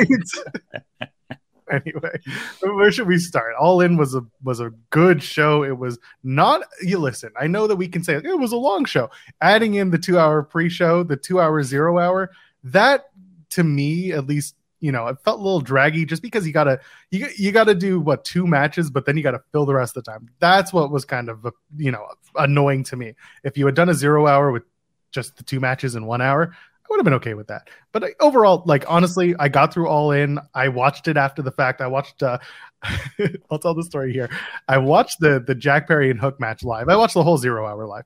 anyway, 1.86 2.18
where 2.62 2.90
should 2.92 3.06
we 3.06 3.18
start? 3.18 3.54
All 3.58 3.80
in 3.80 3.96
was 3.96 4.14
a 4.14 4.22
was 4.42 4.60
a 4.60 4.70
good 4.90 5.22
show. 5.22 5.62
It 5.62 5.78
was 5.78 5.98
not. 6.22 6.62
You 6.82 6.98
listen. 6.98 7.30
I 7.38 7.46
know 7.46 7.66
that 7.66 7.76
we 7.76 7.88
can 7.88 8.02
say 8.02 8.14
it 8.14 8.38
was 8.38 8.52
a 8.52 8.56
long 8.56 8.84
show. 8.84 9.10
Adding 9.40 9.74
in 9.74 9.90
the 9.90 9.98
two 9.98 10.18
hour 10.18 10.42
pre 10.42 10.68
show, 10.68 11.02
the 11.02 11.16
two 11.16 11.40
hour 11.40 11.62
zero 11.62 11.98
hour, 11.98 12.30
that 12.64 13.10
to 13.50 13.64
me 13.64 14.12
at 14.12 14.26
least 14.26 14.54
you 14.80 14.90
know, 14.90 15.06
it 15.08 15.18
felt 15.24 15.40
a 15.40 15.42
little 15.42 15.60
draggy 15.60 16.06
just 16.06 16.22
because 16.22 16.46
you 16.46 16.52
gotta 16.52 16.80
you 17.10 17.28
you 17.36 17.52
gotta 17.52 17.74
do 17.74 18.00
what 18.00 18.24
two 18.24 18.46
matches, 18.46 18.90
but 18.90 19.04
then 19.04 19.16
you 19.16 19.22
gotta 19.22 19.42
fill 19.52 19.66
the 19.66 19.74
rest 19.74 19.96
of 19.96 20.04
the 20.04 20.10
time. 20.10 20.28
That's 20.40 20.72
what 20.72 20.90
was 20.90 21.04
kind 21.04 21.28
of 21.28 21.44
uh, 21.44 21.50
you 21.76 21.90
know 21.90 22.06
annoying 22.36 22.84
to 22.84 22.96
me. 22.96 23.14
If 23.44 23.58
you 23.58 23.66
had 23.66 23.74
done 23.74 23.90
a 23.90 23.94
zero 23.94 24.26
hour 24.26 24.50
with 24.50 24.62
just 25.12 25.36
the 25.36 25.44
two 25.44 25.60
matches 25.60 25.96
in 25.96 26.06
one 26.06 26.22
hour, 26.22 26.56
would 26.90 26.98
have 26.98 27.04
been 27.04 27.14
okay 27.14 27.34
with 27.34 27.48
that. 27.48 27.68
But 27.92 28.04
overall, 28.20 28.62
like 28.66 28.84
honestly, 28.88 29.34
I 29.38 29.48
got 29.48 29.72
through 29.72 29.88
all 29.88 30.12
in. 30.12 30.38
I 30.54 30.68
watched 30.68 31.08
it 31.08 31.16
after 31.16 31.42
the 31.42 31.52
fact. 31.52 31.80
I 31.80 31.86
watched. 31.86 32.22
Uh, 32.22 32.38
I'll 33.50 33.58
tell 33.58 33.74
the 33.74 33.84
story 33.84 34.12
here. 34.12 34.28
I 34.68 34.78
watched 34.78 35.20
the 35.20 35.42
the 35.44 35.54
Jack 35.54 35.88
Perry 35.88 36.10
and 36.10 36.20
Hook 36.20 36.40
match 36.40 36.62
live. 36.62 36.88
I 36.88 36.96
watched 36.96 37.14
the 37.14 37.22
whole 37.22 37.38
zero 37.38 37.66
hour 37.66 37.86
live. 37.86 38.04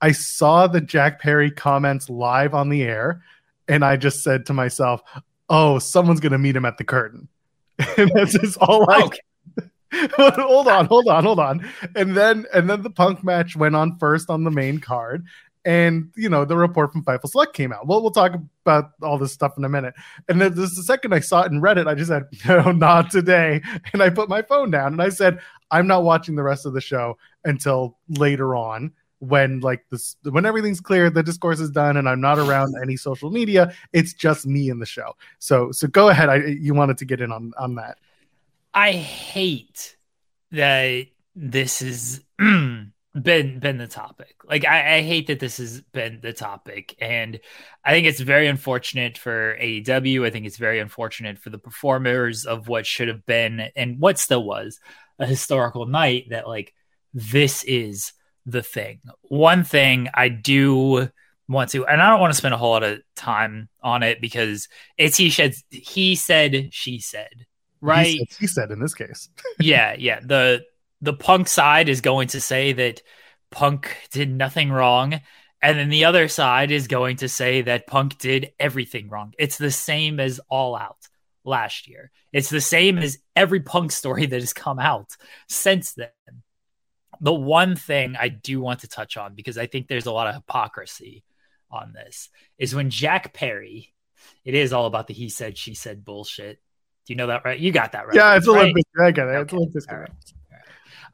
I 0.00 0.12
saw 0.12 0.66
the 0.66 0.80
Jack 0.80 1.20
Perry 1.20 1.50
comments 1.50 2.10
live 2.10 2.54
on 2.54 2.68
the 2.68 2.82
air, 2.82 3.22
and 3.66 3.84
I 3.84 3.96
just 3.96 4.22
said 4.22 4.46
to 4.46 4.52
myself, 4.52 5.00
"Oh, 5.48 5.78
someone's 5.78 6.20
gonna 6.20 6.38
meet 6.38 6.56
him 6.56 6.64
at 6.64 6.78
the 6.78 6.84
curtain." 6.84 7.28
and 7.96 8.10
that's 8.14 8.38
just 8.38 8.58
all 8.58 8.88
I. 8.90 9.02
Okay. 9.04 9.20
hold 10.16 10.68
on, 10.68 10.86
hold 10.86 11.08
on, 11.08 11.24
hold 11.24 11.38
on. 11.38 11.68
And 11.94 12.16
then 12.16 12.46
and 12.52 12.68
then 12.68 12.82
the 12.82 12.90
punk 12.90 13.24
match 13.24 13.56
went 13.56 13.76
on 13.76 13.98
first 13.98 14.30
on 14.30 14.44
the 14.44 14.50
main 14.50 14.78
card 14.78 15.24
and 15.66 16.12
you 16.16 16.28
know 16.28 16.44
the 16.44 16.56
report 16.56 16.92
from 16.92 17.04
Fightful 17.04 17.28
Select 17.28 17.52
came 17.52 17.72
out. 17.72 17.86
Well, 17.86 18.00
we'll 18.00 18.12
talk 18.12 18.32
about 18.64 18.92
all 19.02 19.18
this 19.18 19.32
stuff 19.32 19.58
in 19.58 19.64
a 19.64 19.68
minute. 19.68 19.94
And 20.28 20.40
then 20.40 20.54
the 20.54 20.68
second 20.68 21.12
I 21.12 21.18
saw 21.20 21.42
it 21.42 21.52
in 21.52 21.60
Reddit, 21.60 21.88
I 21.88 21.94
just 21.94 22.08
said, 22.08 22.24
"No, 22.48 22.70
not 22.70 23.10
today," 23.10 23.60
and 23.92 24.00
I 24.00 24.08
put 24.08 24.28
my 24.28 24.42
phone 24.42 24.70
down 24.70 24.92
and 24.92 25.02
I 25.02 25.08
said, 25.10 25.40
"I'm 25.70 25.88
not 25.88 26.04
watching 26.04 26.36
the 26.36 26.44
rest 26.44 26.64
of 26.64 26.72
the 26.72 26.80
show 26.80 27.18
until 27.44 27.98
later 28.08 28.54
on." 28.54 28.92
when 29.20 29.60
like 29.60 29.82
this 29.90 30.14
when 30.24 30.44
everything's 30.44 30.78
clear 30.78 31.08
the 31.08 31.22
discourse 31.22 31.58
is 31.58 31.70
done 31.70 31.96
and 31.96 32.06
i'm 32.06 32.20
not 32.20 32.38
around 32.38 32.74
any 32.82 32.98
social 32.98 33.30
media 33.30 33.72
it's 33.94 34.12
just 34.12 34.44
me 34.44 34.68
in 34.68 34.78
the 34.78 34.84
show 34.84 35.16
so 35.38 35.72
so 35.72 35.88
go 35.88 36.10
ahead 36.10 36.28
i 36.28 36.36
you 36.36 36.74
wanted 36.74 36.98
to 36.98 37.06
get 37.06 37.22
in 37.22 37.32
on 37.32 37.50
on 37.58 37.76
that 37.76 37.96
i 38.74 38.92
hate 38.92 39.96
that 40.52 41.06
this 41.34 41.80
is 41.80 42.20
been 43.22 43.58
been 43.58 43.78
the 43.78 43.86
topic. 43.86 44.36
Like 44.44 44.64
I, 44.64 44.96
I, 44.96 45.02
hate 45.02 45.28
that 45.28 45.40
this 45.40 45.56
has 45.58 45.80
been 45.80 46.20
the 46.20 46.32
topic, 46.32 46.94
and 47.00 47.40
I 47.84 47.92
think 47.92 48.06
it's 48.06 48.20
very 48.20 48.46
unfortunate 48.46 49.16
for 49.16 49.56
AEW. 49.60 50.26
I 50.26 50.30
think 50.30 50.46
it's 50.46 50.58
very 50.58 50.80
unfortunate 50.80 51.38
for 51.38 51.50
the 51.50 51.58
performers 51.58 52.44
of 52.44 52.68
what 52.68 52.86
should 52.86 53.08
have 53.08 53.24
been 53.24 53.68
and 53.74 53.98
what 53.98 54.18
still 54.18 54.44
was 54.44 54.80
a 55.18 55.26
historical 55.26 55.86
night. 55.86 56.26
That 56.30 56.46
like 56.46 56.74
this 57.14 57.64
is 57.64 58.12
the 58.44 58.62
thing. 58.62 59.00
One 59.22 59.64
thing 59.64 60.08
I 60.12 60.28
do 60.28 61.08
want 61.48 61.70
to, 61.70 61.86
and 61.86 62.02
I 62.02 62.10
don't 62.10 62.20
want 62.20 62.32
to 62.32 62.36
spend 62.36 62.54
a 62.54 62.58
whole 62.58 62.70
lot 62.70 62.82
of 62.82 63.00
time 63.14 63.68
on 63.82 64.02
it 64.02 64.20
because 64.20 64.68
it's 64.98 65.16
he 65.16 65.30
said 65.30 65.54
he 65.70 66.16
said 66.16 66.68
she 66.72 66.98
said 66.98 67.46
right. 67.80 68.06
He 68.06 68.18
said, 68.18 68.36
he 68.40 68.46
said 68.46 68.70
in 68.70 68.80
this 68.80 68.94
case. 68.94 69.28
yeah, 69.58 69.94
yeah. 69.98 70.20
The 70.20 70.64
the 71.00 71.12
punk 71.12 71.48
side 71.48 71.88
is 71.88 72.00
going 72.00 72.28
to 72.28 72.40
say 72.40 72.72
that 72.72 73.02
punk 73.50 73.96
did 74.10 74.30
nothing 74.30 74.70
wrong 74.70 75.20
and 75.62 75.78
then 75.78 75.88
the 75.88 76.04
other 76.04 76.28
side 76.28 76.70
is 76.70 76.86
going 76.86 77.16
to 77.16 77.28
say 77.28 77.62
that 77.62 77.86
punk 77.86 78.18
did 78.18 78.52
everything 78.60 79.08
wrong. 79.08 79.32
It's 79.38 79.58
the 79.58 79.70
same 79.70 80.20
as 80.20 80.40
all 80.48 80.76
out 80.76 81.08
last 81.44 81.88
year. 81.88 82.10
It's 82.32 82.50
the 82.50 82.60
same 82.60 82.98
as 82.98 83.18
every 83.34 83.60
punk 83.60 83.92
story 83.92 84.26
that 84.26 84.40
has 84.40 84.52
come 84.52 84.78
out 84.78 85.16
since 85.48 85.94
then. 85.94 86.10
The 87.20 87.32
one 87.32 87.76
thing 87.76 88.14
i 88.18 88.28
do 88.28 88.60
want 88.60 88.80
to 88.80 88.88
touch 88.88 89.16
on 89.16 89.34
because 89.34 89.56
i 89.56 89.66
think 89.66 89.88
there's 89.88 90.04
a 90.04 90.12
lot 90.12 90.26
of 90.26 90.34
hypocrisy 90.34 91.24
on 91.70 91.94
this 91.94 92.28
is 92.58 92.74
when 92.74 92.90
jack 92.90 93.32
perry 93.32 93.94
it 94.44 94.54
is 94.54 94.74
all 94.74 94.84
about 94.84 95.06
the 95.06 95.14
he 95.14 95.30
said 95.30 95.56
she 95.56 95.74
said 95.74 96.04
bullshit. 96.04 96.60
Do 97.06 97.12
you 97.12 97.16
know 97.16 97.28
that 97.28 97.44
right? 97.44 97.58
You 97.58 97.72
got 97.72 97.92
that 97.92 98.06
right. 98.06 98.14
Yeah 98.14 98.36
it's 98.36 98.46
right? 98.46 98.60
olympic 98.60 98.84
i 99.00 99.10
get 99.10 99.28
it. 99.28 99.30
Okay. 99.30 99.42
it's 99.42 99.52
olympic 99.54 99.84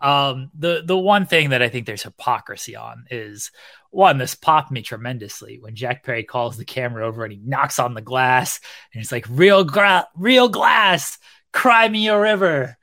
Um, 0.03 0.51
the 0.59 0.83
the 0.85 0.99
one 0.99 1.27
thing 1.27 1.51
that 1.51 1.63
I 1.63 1.69
think 1.69 1.87
there's 1.87 2.03
hypocrisy 2.03 2.75
on 2.75 3.05
is 3.11 3.53
one, 3.91 4.19
this 4.19 4.35
popped 4.35 4.73
me 4.73 4.83
tremendously 4.83 5.59
when 5.61 5.77
Jack 5.77 6.03
Perry 6.03 6.25
calls 6.25 6.57
the 6.57 6.65
camera 6.65 7.07
over 7.07 7.25
and 7.25 7.33
he 7.33 7.39
knocks 7.45 7.79
on 7.79 7.95
the 7.95 8.01
glass 8.01 8.61
and 8.93 9.01
he's 9.01 9.13
like, 9.13 9.27
"Real 9.31 9.63
gra- 9.65 10.09
real 10.17 10.49
glass, 10.49 11.19
cry 11.53 11.89
me 11.89 12.09
a 12.09 12.19
river," 12.19 12.77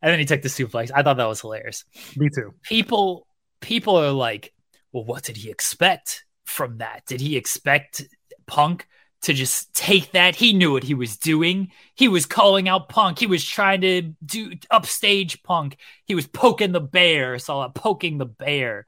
and 0.00 0.10
then 0.10 0.18
he 0.18 0.24
took 0.24 0.40
the 0.40 0.48
suplex. 0.48 0.90
I 0.94 1.02
thought 1.02 1.18
that 1.18 1.28
was 1.28 1.42
hilarious. 1.42 1.84
Me 2.16 2.30
too. 2.34 2.54
People 2.62 3.26
people 3.60 3.96
are 3.96 4.10
like, 4.10 4.54
"Well, 4.92 5.04
what 5.04 5.24
did 5.24 5.36
he 5.36 5.50
expect 5.50 6.24
from 6.44 6.78
that? 6.78 7.04
Did 7.06 7.20
he 7.20 7.36
expect 7.36 8.02
Punk?" 8.46 8.86
To 9.22 9.32
just 9.32 9.72
take 9.74 10.12
that. 10.12 10.36
He 10.36 10.52
knew 10.52 10.72
what 10.72 10.84
he 10.84 10.94
was 10.94 11.16
doing. 11.16 11.70
He 11.94 12.08
was 12.08 12.26
calling 12.26 12.68
out 12.68 12.88
Punk. 12.88 13.18
He 13.18 13.26
was 13.26 13.44
trying 13.44 13.80
to 13.82 14.02
do 14.24 14.52
upstage 14.70 15.42
Punk. 15.42 15.76
He 16.04 16.14
was 16.14 16.26
poking 16.26 16.72
the 16.72 16.80
bear. 16.80 17.38
Saw 17.38 17.64
it 17.64 17.74
poking 17.74 18.18
the 18.18 18.26
bear. 18.26 18.86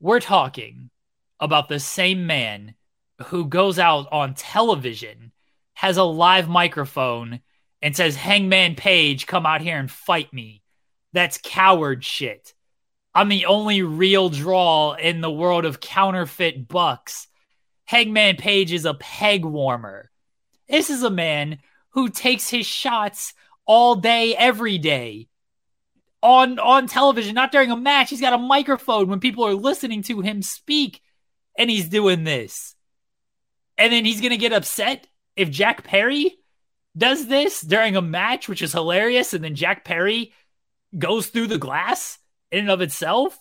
We're 0.00 0.20
talking 0.20 0.90
about 1.38 1.68
the 1.68 1.78
same 1.78 2.26
man 2.26 2.74
who 3.26 3.46
goes 3.46 3.78
out 3.78 4.08
on 4.12 4.34
television, 4.34 5.32
has 5.74 5.96
a 5.96 6.04
live 6.04 6.48
microphone, 6.48 7.40
and 7.82 7.96
says, 7.96 8.16
Hangman 8.16 8.74
Page, 8.74 9.26
come 9.26 9.46
out 9.46 9.60
here 9.60 9.78
and 9.78 9.90
fight 9.90 10.32
me. 10.32 10.62
That's 11.12 11.40
coward 11.42 12.04
shit. 12.04 12.54
I'm 13.14 13.28
the 13.28 13.46
only 13.46 13.82
real 13.82 14.28
draw 14.28 14.94
in 14.94 15.20
the 15.20 15.30
world 15.30 15.64
of 15.64 15.80
counterfeit 15.80 16.68
bucks. 16.68 17.26
Hangman 17.90 18.36
Page 18.36 18.72
is 18.72 18.84
a 18.84 18.94
peg 18.94 19.44
warmer. 19.44 20.12
This 20.68 20.90
is 20.90 21.02
a 21.02 21.10
man 21.10 21.58
who 21.88 22.08
takes 22.08 22.48
his 22.48 22.64
shots 22.64 23.34
all 23.66 23.96
day, 23.96 24.36
every 24.36 24.78
day 24.78 25.26
on 26.22 26.60
on 26.60 26.86
television, 26.86 27.34
not 27.34 27.50
during 27.50 27.72
a 27.72 27.76
match. 27.76 28.10
He's 28.10 28.20
got 28.20 28.32
a 28.32 28.38
microphone 28.38 29.08
when 29.08 29.18
people 29.18 29.44
are 29.44 29.56
listening 29.56 30.04
to 30.04 30.20
him 30.20 30.40
speak, 30.40 31.02
and 31.58 31.68
he's 31.68 31.88
doing 31.88 32.22
this. 32.22 32.76
And 33.76 33.92
then 33.92 34.04
he's 34.04 34.20
gonna 34.20 34.36
get 34.36 34.52
upset 34.52 35.08
if 35.34 35.50
Jack 35.50 35.82
Perry 35.82 36.38
does 36.96 37.26
this 37.26 37.60
during 37.60 37.96
a 37.96 38.02
match, 38.02 38.48
which 38.48 38.62
is 38.62 38.70
hilarious, 38.70 39.34
and 39.34 39.42
then 39.42 39.56
Jack 39.56 39.84
Perry 39.84 40.32
goes 40.96 41.26
through 41.26 41.48
the 41.48 41.58
glass 41.58 42.20
in 42.52 42.60
and 42.60 42.70
of 42.70 42.82
itself. 42.82 43.36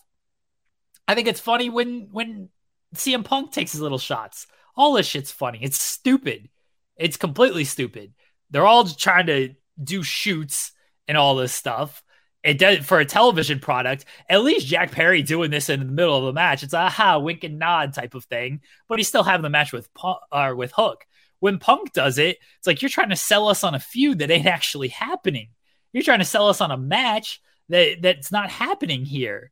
I 1.08 1.14
think 1.14 1.28
it's 1.28 1.40
funny 1.40 1.70
when 1.70 2.08
when 2.12 2.50
CM 2.96 3.24
Punk 3.24 3.52
takes 3.52 3.72
his 3.72 3.82
little 3.82 3.98
shots. 3.98 4.48
All 4.76 4.94
this 4.94 5.08
shit's 5.08 5.32
funny. 5.32 5.60
It's 5.62 5.82
stupid. 5.82 6.50
It's 6.96 7.18
completely 7.18 7.64
stupid. 7.64 8.14
They're 8.50 8.66
all 8.66 8.86
trying 8.86 9.28
to 9.28 9.56
do 9.82 10.04
shoots 10.04 10.72
and 11.08 11.18
all 11.18 11.36
this 11.36 11.54
stuff. 11.54 12.04
It 12.44 12.58
does 12.58 12.80
for 12.86 13.00
a 13.00 13.06
television 13.06 13.60
product. 13.60 14.06
At 14.30 14.44
least 14.44 14.68
Jack 14.68 14.92
Perry 14.92 15.22
doing 15.22 15.52
this 15.52 15.70
in 15.70 15.80
the 15.80 15.86
middle 15.86 16.18
of 16.18 16.24
a 16.24 16.34
match. 16.34 16.64
It's 16.64 16.74
a 16.74 16.78
aha, 16.78 17.20
wink 17.20 17.44
and 17.44 17.60
nod 17.60 17.94
type 17.94 18.16
of 18.16 18.26
thing. 18.26 18.62
But 18.88 19.00
he's 19.00 19.10
still 19.10 19.24
having 19.24 19.44
the 19.44 19.50
match 19.50 19.74
with 19.74 19.94
Punk, 19.94 20.20
or 20.32 20.40
uh, 20.40 20.56
with 20.56 20.72
Hook. 20.72 21.06
When 21.40 21.60
Punk 21.60 21.94
does 21.94 22.18
it, 22.18 22.38
it's 22.58 22.68
like 22.68 22.82
you're 22.82 22.90
trying 22.90 23.10
to 23.10 23.16
sell 23.16 23.48
us 23.48 23.64
on 23.64 23.76
a 23.76 23.80
feud 23.80 24.20
that 24.20 24.32
ain't 24.32 24.46
actually 24.46 24.90
happening. 24.90 25.50
You're 25.92 26.04
trying 26.04 26.20
to 26.20 26.26
sell 26.26 26.50
us 26.50 26.62
on 26.62 26.72
a 26.72 26.78
match 26.78 27.42
that 27.70 28.02
that's 28.02 28.32
not 28.32 28.50
happening 28.50 29.06
here. 29.06 29.52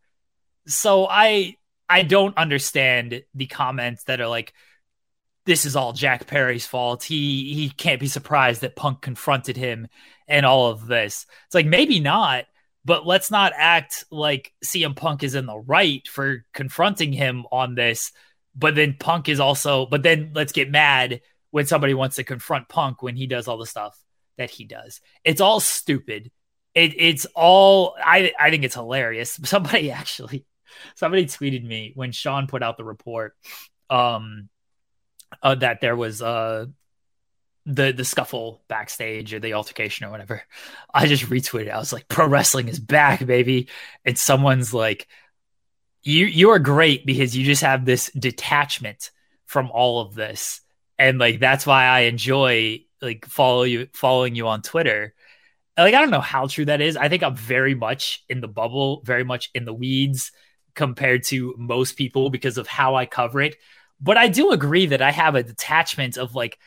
So 0.68 1.08
I 1.10 1.56
I 1.90 2.04
don't 2.04 2.38
understand 2.38 3.24
the 3.34 3.48
comments 3.48 4.04
that 4.06 4.22
are 4.22 4.28
like, 4.28 4.54
this 5.46 5.66
is 5.66 5.76
all 5.76 5.94
Jack 5.94 6.28
Perry's 6.28 6.66
fault. 6.66 7.04
He 7.04 7.54
he 7.54 7.70
can't 7.70 8.02
be 8.02 8.08
surprised 8.08 8.62
that 8.62 8.76
Punk 8.76 9.02
confronted 9.02 9.56
him 9.56 9.88
and 10.28 10.46
all 10.46 10.68
of 10.68 10.88
this. 10.88 11.26
It's 11.46 11.56
like 11.56 11.66
maybe 11.66 12.02
not, 12.02 12.46
but 12.84 13.08
let's 13.08 13.32
not 13.32 13.54
act 13.56 14.04
like 14.12 14.54
CM 14.64 14.96
Punk 14.96 15.24
is 15.24 15.36
in 15.36 15.46
the 15.46 15.58
right 15.58 16.06
for 16.08 16.46
confronting 16.54 17.14
him 17.14 17.46
on 17.52 17.76
this. 17.76 18.12
But 18.56 18.76
then 18.76 18.98
Punk 19.00 19.30
is 19.30 19.40
also, 19.40 19.86
but 19.86 20.04
then 20.04 20.32
let's 20.36 20.52
get 20.52 20.70
mad 20.70 21.22
when 21.52 21.66
somebody 21.66 21.94
wants 21.94 22.18
to 22.18 22.24
confront 22.24 22.68
Punk 22.68 23.02
when 23.02 23.16
he 23.16 23.28
does 23.28 23.48
all 23.48 23.58
the 23.58 23.66
stuff 23.66 23.98
that 24.38 24.50
he 24.50 24.66
does. 24.66 25.00
It's 25.24 25.42
all 25.42 25.62
stupid. 25.62 26.30
It, 26.76 26.94
it's 26.98 27.26
all 27.36 27.96
I 28.04 28.34
I 28.38 28.50
think 28.52 28.66
it's 28.66 28.76
hilarious. 28.76 29.40
Somebody 29.44 29.92
actually 29.92 30.46
somebody 30.96 31.26
tweeted 31.26 31.64
me 31.64 31.92
when 31.96 32.12
Sean 32.12 32.48
put 32.48 32.64
out 32.64 32.78
the 32.78 32.84
report 32.84 33.36
um 33.90 34.50
uh, 35.42 35.56
that 35.56 35.82
there 35.82 35.96
was 35.96 36.22
uh 36.22 36.66
the 37.68 37.92
the 37.92 38.06
scuffle 38.06 38.62
backstage 38.70 39.34
or 39.34 39.40
the 39.40 39.54
altercation 39.54 40.06
or 40.06 40.10
whatever. 40.10 40.42
I 40.94 41.06
just 41.06 41.26
retweeted. 41.26 41.70
I 41.70 41.78
was 41.78 41.92
like, 41.94 42.08
"Pro 42.08 42.28
wrestling 42.28 42.70
is 42.70 42.80
back, 42.80 43.26
baby!" 43.26 43.68
And 44.06 44.18
someone's 44.18 44.74
like, 44.74 45.08
"You 46.02 46.26
you 46.26 46.50
are 46.52 46.60
great 46.60 47.06
because 47.06 47.36
you 47.36 47.46
just 47.46 47.62
have 47.64 47.86
this 47.86 48.10
detachment 48.18 49.12
from 49.46 49.70
all 49.72 50.00
of 50.02 50.16
this, 50.16 50.62
and 50.98 51.20
like 51.20 51.40
that's 51.40 51.66
why 51.68 51.86
I 51.86 52.02
enjoy 52.02 52.86
like 53.02 53.26
follow 53.26 53.64
you 53.64 53.88
following 53.94 54.36
you 54.36 54.48
on 54.48 54.62
Twitter." 54.62 55.14
Like 55.78 55.94
I 55.94 56.00
don't 56.00 56.10
know 56.10 56.22
how 56.22 56.48
true 56.48 56.66
that 56.66 56.82
is. 56.82 56.98
I 56.98 57.10
think 57.10 57.22
I'm 57.22 57.36
very 57.36 57.76
much 57.76 58.24
in 58.30 58.40
the 58.42 58.48
bubble, 58.48 59.02
very 59.04 59.26
much 59.26 59.52
in 59.54 59.66
the 59.66 59.74
weeds 59.74 60.32
compared 60.78 61.24
to 61.24 61.54
most 61.58 61.98
people 61.98 62.30
because 62.30 62.58
of 62.58 62.68
how 62.68 62.96
I 62.96 63.06
cover 63.06 63.42
it. 63.42 63.58
But 64.00 64.16
I 64.16 64.30
do 64.30 64.52
agree 64.52 64.86
that 64.88 65.02
I 65.02 65.12
have 65.12 65.36
a 65.36 65.44
detachment 65.44 66.16
of 66.16 66.36
like, 66.36 66.58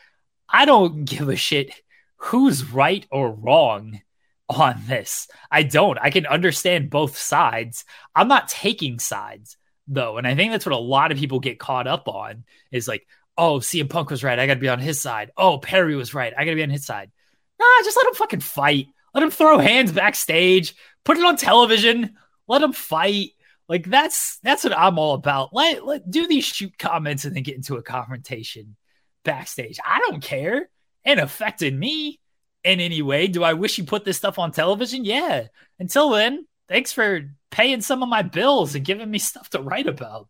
I 0.47 0.65
don't 0.65 1.05
give 1.05 1.29
a 1.29 1.35
shit 1.35 1.71
who's 2.17 2.71
right 2.71 3.07
or 3.09 3.31
wrong 3.31 4.01
on 4.49 4.83
this. 4.85 5.27
I 5.49 5.63
don't. 5.63 5.97
I 5.99 6.11
can 6.11 6.27
understand 6.27 6.89
both 6.89 7.17
sides. 7.17 7.85
I'm 8.15 8.27
not 8.27 8.49
taking 8.49 8.99
sides 8.99 9.57
though. 9.87 10.17
And 10.17 10.27
I 10.27 10.35
think 10.35 10.51
that's 10.51 10.65
what 10.65 10.75
a 10.75 10.77
lot 10.77 11.11
of 11.11 11.17
people 11.17 11.39
get 11.39 11.59
caught 11.59 11.87
up 11.87 12.07
on 12.07 12.43
is 12.71 12.87
like, 12.87 13.07
oh, 13.37 13.59
CM 13.59 13.89
Punk 13.89 14.09
was 14.09 14.23
right. 14.23 14.37
I 14.37 14.45
got 14.45 14.55
to 14.55 14.59
be 14.59 14.69
on 14.69 14.79
his 14.79 15.01
side. 15.01 15.31
Oh, 15.37 15.57
Perry 15.57 15.95
was 15.95 16.13
right. 16.13 16.33
I 16.37 16.45
got 16.45 16.51
to 16.51 16.55
be 16.55 16.63
on 16.63 16.69
his 16.69 16.85
side. 16.85 17.11
Nah, 17.59 17.83
just 17.83 17.97
let 17.97 18.07
him 18.07 18.13
fucking 18.13 18.39
fight. 18.41 18.87
Let 19.13 19.23
him 19.23 19.31
throw 19.31 19.57
hands 19.57 19.91
backstage. 19.91 20.75
Put 21.03 21.17
it 21.17 21.25
on 21.25 21.37
television. 21.37 22.17
Let 22.47 22.61
him 22.61 22.73
fight. 22.73 23.31
Like 23.71 23.89
that's 23.89 24.37
that's 24.43 24.65
what 24.65 24.77
I'm 24.77 24.99
all 24.99 25.13
about. 25.13 25.53
Let 25.53 25.85
let 25.85 26.11
do 26.11 26.27
these 26.27 26.43
shoot 26.43 26.77
comments 26.77 27.23
and 27.23 27.33
then 27.33 27.43
get 27.43 27.55
into 27.55 27.77
a 27.77 27.81
confrontation 27.81 28.75
backstage. 29.23 29.79
I 29.85 29.99
don't 29.99 30.21
care. 30.21 30.69
It 31.05 31.19
affected 31.19 31.73
me 31.73 32.19
in 32.65 32.81
any 32.81 33.01
way. 33.01 33.27
Do 33.27 33.45
I 33.45 33.53
wish 33.53 33.77
you 33.77 33.85
put 33.85 34.03
this 34.03 34.17
stuff 34.17 34.37
on 34.37 34.51
television? 34.51 35.05
Yeah. 35.05 35.47
Until 35.79 36.09
then, 36.09 36.45
thanks 36.67 36.91
for 36.91 37.21
paying 37.49 37.79
some 37.79 38.03
of 38.03 38.09
my 38.09 38.23
bills 38.23 38.75
and 38.75 38.83
giving 38.83 39.09
me 39.09 39.19
stuff 39.19 39.49
to 39.51 39.61
write 39.61 39.87
about. 39.87 40.27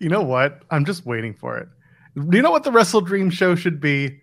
You 0.00 0.08
know 0.08 0.22
what? 0.22 0.64
I'm 0.68 0.84
just 0.84 1.06
waiting 1.06 1.34
for 1.34 1.58
it. 1.58 1.68
Do 2.16 2.36
you 2.36 2.42
know 2.42 2.50
what 2.50 2.64
the 2.64 2.72
Wrestle 2.72 3.02
Dream 3.02 3.30
show 3.30 3.54
should 3.54 3.80
be? 3.80 4.20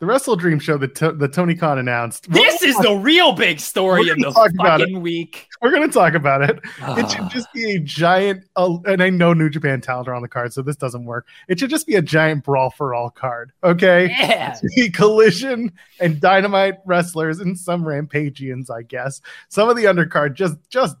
The 0.00 0.06
Wrestle 0.06 0.36
Dream 0.36 0.58
show 0.60 0.78
that, 0.78 0.94
to- 0.96 1.12
that 1.12 1.32
Tony 1.32 1.54
Khan 1.54 1.78
announced. 1.78 2.30
This 2.30 2.62
is 2.62 2.76
the 2.78 2.94
real 2.94 3.32
big 3.32 3.58
story 3.58 4.08
of 4.08 4.18
the 4.18 4.30
fucking 4.32 5.00
week. 5.00 5.48
We're 5.60 5.72
going 5.72 5.88
to 5.88 5.92
talk 5.92 6.14
about 6.14 6.48
it. 6.48 6.60
it 6.80 7.10
should 7.10 7.28
just 7.30 7.52
be 7.52 7.72
a 7.72 7.80
giant, 7.80 8.44
uh, 8.54 8.78
and 8.86 9.02
I 9.02 9.10
know 9.10 9.32
New 9.32 9.50
Japan 9.50 9.80
talent 9.80 10.08
are 10.08 10.14
on 10.14 10.22
the 10.22 10.28
card, 10.28 10.52
so 10.52 10.62
this 10.62 10.76
doesn't 10.76 11.04
work. 11.04 11.26
It 11.48 11.58
should 11.58 11.70
just 11.70 11.86
be 11.86 11.96
a 11.96 12.02
giant 12.02 12.44
brawl 12.44 12.70
for 12.70 12.94
all 12.94 13.10
card. 13.10 13.52
Okay, 13.64 14.08
yeah. 14.10 14.56
collision 14.92 15.72
and 16.00 16.20
dynamite 16.20 16.76
wrestlers 16.86 17.40
and 17.40 17.58
some 17.58 17.82
rampagians, 17.82 18.70
I 18.70 18.82
guess. 18.82 19.20
Some 19.48 19.68
of 19.68 19.76
the 19.76 19.84
undercard 19.84 20.34
just 20.34 20.56
just 20.70 20.96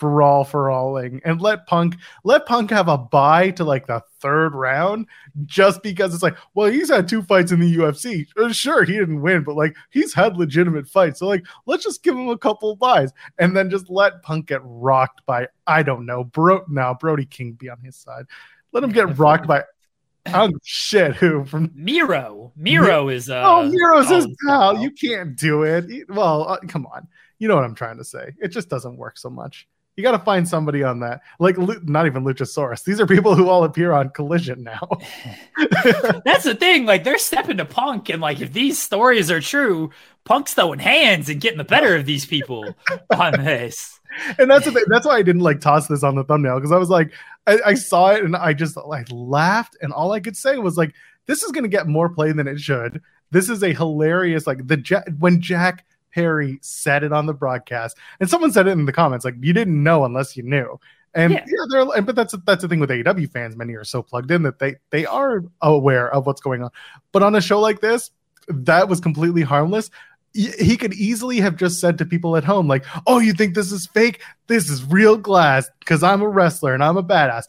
brawl 0.00 0.42
for 0.44 0.70
alling 0.70 1.20
and 1.24 1.40
let 1.40 1.66
Punk 1.66 1.96
let 2.24 2.46
Punk 2.46 2.70
have 2.70 2.88
a 2.88 2.98
bye 2.98 3.50
to 3.52 3.64
like 3.64 3.86
the 3.86 4.02
third 4.18 4.54
round 4.54 5.06
just 5.44 5.82
because 5.82 6.12
it's 6.12 6.22
like, 6.22 6.36
well, 6.54 6.70
he's 6.70 6.90
had 6.90 7.06
two 7.06 7.22
fights 7.22 7.52
in 7.52 7.60
the 7.60 7.76
UFC. 7.76 8.26
Uh, 8.36 8.50
sure, 8.52 8.84
he 8.84 8.94
didn't 8.94 9.20
win, 9.20 9.44
but 9.44 9.54
like 9.54 9.76
he's 9.90 10.12
had 10.12 10.36
legitimate 10.36 10.88
fights. 10.88 11.20
So 11.20 11.28
like, 11.28 11.44
let's 11.66 11.84
just 11.84 12.02
give 12.02 12.16
him 12.16 12.28
a 12.28 12.38
couple 12.38 12.74
byes 12.74 13.12
and 13.38 13.56
then 13.56 13.70
just 13.70 13.88
let 13.88 14.22
Punk 14.22 14.46
get 14.46 14.62
rocked 14.64 15.24
by 15.26 15.46
I 15.66 15.82
don't 15.82 16.06
know, 16.06 16.24
bro. 16.24 16.64
Now 16.68 16.94
Brody 16.94 17.26
King 17.26 17.52
be 17.52 17.68
on 17.68 17.80
his 17.80 17.96
side. 17.96 18.24
Let 18.72 18.82
him 18.82 18.90
get 18.90 19.18
rocked 19.18 19.46
by 19.46 19.64
oh 20.32 20.50
shit 20.64 21.14
who 21.16 21.44
from 21.44 21.70
Miro. 21.74 22.52
Miro 22.56 23.10
is 23.10 23.28
uh 23.28 23.42
oh 23.44 23.68
Miro's 23.68 24.08
his 24.08 24.26
pal. 24.46 24.78
You 24.78 24.90
can't 24.90 25.36
do 25.36 25.62
it. 25.62 26.08
Well, 26.08 26.48
uh, 26.48 26.58
come 26.66 26.86
on. 26.86 27.06
You 27.38 27.48
know 27.48 27.54
what 27.54 27.64
I'm 27.64 27.74
trying 27.74 27.96
to 27.98 28.04
say. 28.04 28.34
It 28.38 28.48
just 28.48 28.68
doesn't 28.68 28.96
work 28.96 29.16
so 29.16 29.30
much. 29.30 29.66
You 30.00 30.04
got 30.04 30.12
to 30.12 30.24
find 30.24 30.48
somebody 30.48 30.82
on 30.82 31.00
that. 31.00 31.20
Like, 31.38 31.58
not 31.58 32.06
even 32.06 32.24
Luchasaurus. 32.24 32.84
These 32.84 33.00
are 33.00 33.06
people 33.06 33.34
who 33.34 33.50
all 33.50 33.64
appear 33.64 33.92
on 33.92 34.08
Collision 34.08 34.62
now. 34.62 34.88
That's 36.24 36.44
the 36.44 36.56
thing. 36.58 36.86
Like, 36.86 37.04
they're 37.04 37.18
stepping 37.18 37.58
to 37.58 37.66
Punk, 37.66 38.08
and 38.08 38.22
like, 38.22 38.40
if 38.40 38.54
these 38.54 38.78
stories 38.78 39.30
are 39.30 39.42
true, 39.42 39.90
Punk's 40.24 40.54
throwing 40.54 40.78
hands 40.78 41.28
and 41.28 41.38
getting 41.38 41.58
the 41.58 41.64
better 41.64 41.94
of 41.94 42.06
these 42.06 42.24
people 42.24 42.74
on 43.14 43.44
this. 43.44 44.00
And 44.38 44.50
that's 44.50 44.64
the 44.64 44.72
thing. 44.72 44.84
That's 44.86 45.06
why 45.06 45.16
I 45.16 45.22
didn't 45.22 45.42
like 45.42 45.60
toss 45.60 45.86
this 45.86 46.02
on 46.02 46.14
the 46.14 46.24
thumbnail 46.24 46.56
because 46.56 46.72
I 46.72 46.78
was 46.78 46.88
like, 46.88 47.12
I, 47.46 47.58
I 47.66 47.74
saw 47.74 48.12
it 48.12 48.24
and 48.24 48.34
I 48.34 48.54
just 48.54 48.76
like 48.76 49.06
laughed, 49.10 49.76
and 49.82 49.92
all 49.92 50.12
I 50.12 50.20
could 50.20 50.36
say 50.36 50.56
was 50.56 50.78
like, 50.78 50.94
this 51.26 51.42
is 51.42 51.52
going 51.52 51.64
to 51.64 51.68
get 51.68 51.86
more 51.86 52.08
play 52.08 52.32
than 52.32 52.48
it 52.48 52.58
should. 52.58 53.02
This 53.30 53.50
is 53.50 53.62
a 53.62 53.72
hilarious 53.72 54.46
like 54.46 54.66
the 54.66 55.04
when 55.18 55.40
Jack 55.40 55.84
Perry 56.12 56.58
said 56.62 57.02
it 57.02 57.12
on 57.12 57.26
the 57.26 57.34
broadcast, 57.34 57.96
and 58.18 58.28
someone 58.28 58.52
said 58.52 58.66
it 58.66 58.72
in 58.72 58.86
the 58.86 58.92
comments, 58.92 59.24
like 59.24 59.36
you 59.40 59.52
didn't 59.52 59.82
know 59.82 60.04
unless 60.04 60.36
you 60.36 60.42
knew. 60.42 60.78
And 61.14 61.32
yeah, 61.32 61.44
yeah 61.46 61.64
they're 61.68 62.02
but 62.02 62.14
that's 62.14 62.34
that's 62.46 62.62
the 62.62 62.68
thing 62.68 62.80
with 62.80 62.90
AEW 62.90 63.30
fans. 63.30 63.56
Many 63.56 63.74
are 63.74 63.84
so 63.84 64.02
plugged 64.02 64.30
in 64.30 64.42
that 64.42 64.58
they 64.58 64.76
they 64.90 65.06
are 65.06 65.44
aware 65.60 66.12
of 66.12 66.26
what's 66.26 66.40
going 66.40 66.62
on. 66.62 66.70
But 67.12 67.22
on 67.22 67.34
a 67.34 67.40
show 67.40 67.60
like 67.60 67.80
this, 67.80 68.10
that 68.48 68.88
was 68.88 69.00
completely 69.00 69.42
harmless. 69.42 69.90
He 70.32 70.76
could 70.76 70.94
easily 70.94 71.40
have 71.40 71.56
just 71.56 71.80
said 71.80 71.98
to 71.98 72.04
people 72.04 72.36
at 72.36 72.44
home, 72.44 72.68
like, 72.68 72.84
"Oh, 73.08 73.18
you 73.18 73.32
think 73.32 73.54
this 73.54 73.72
is 73.72 73.88
fake? 73.88 74.22
This 74.46 74.70
is 74.70 74.84
real 74.84 75.16
glass 75.16 75.68
because 75.80 76.04
I'm 76.04 76.22
a 76.22 76.28
wrestler 76.28 76.72
and 76.72 76.84
I'm 76.84 76.96
a 76.96 77.02
badass." 77.02 77.46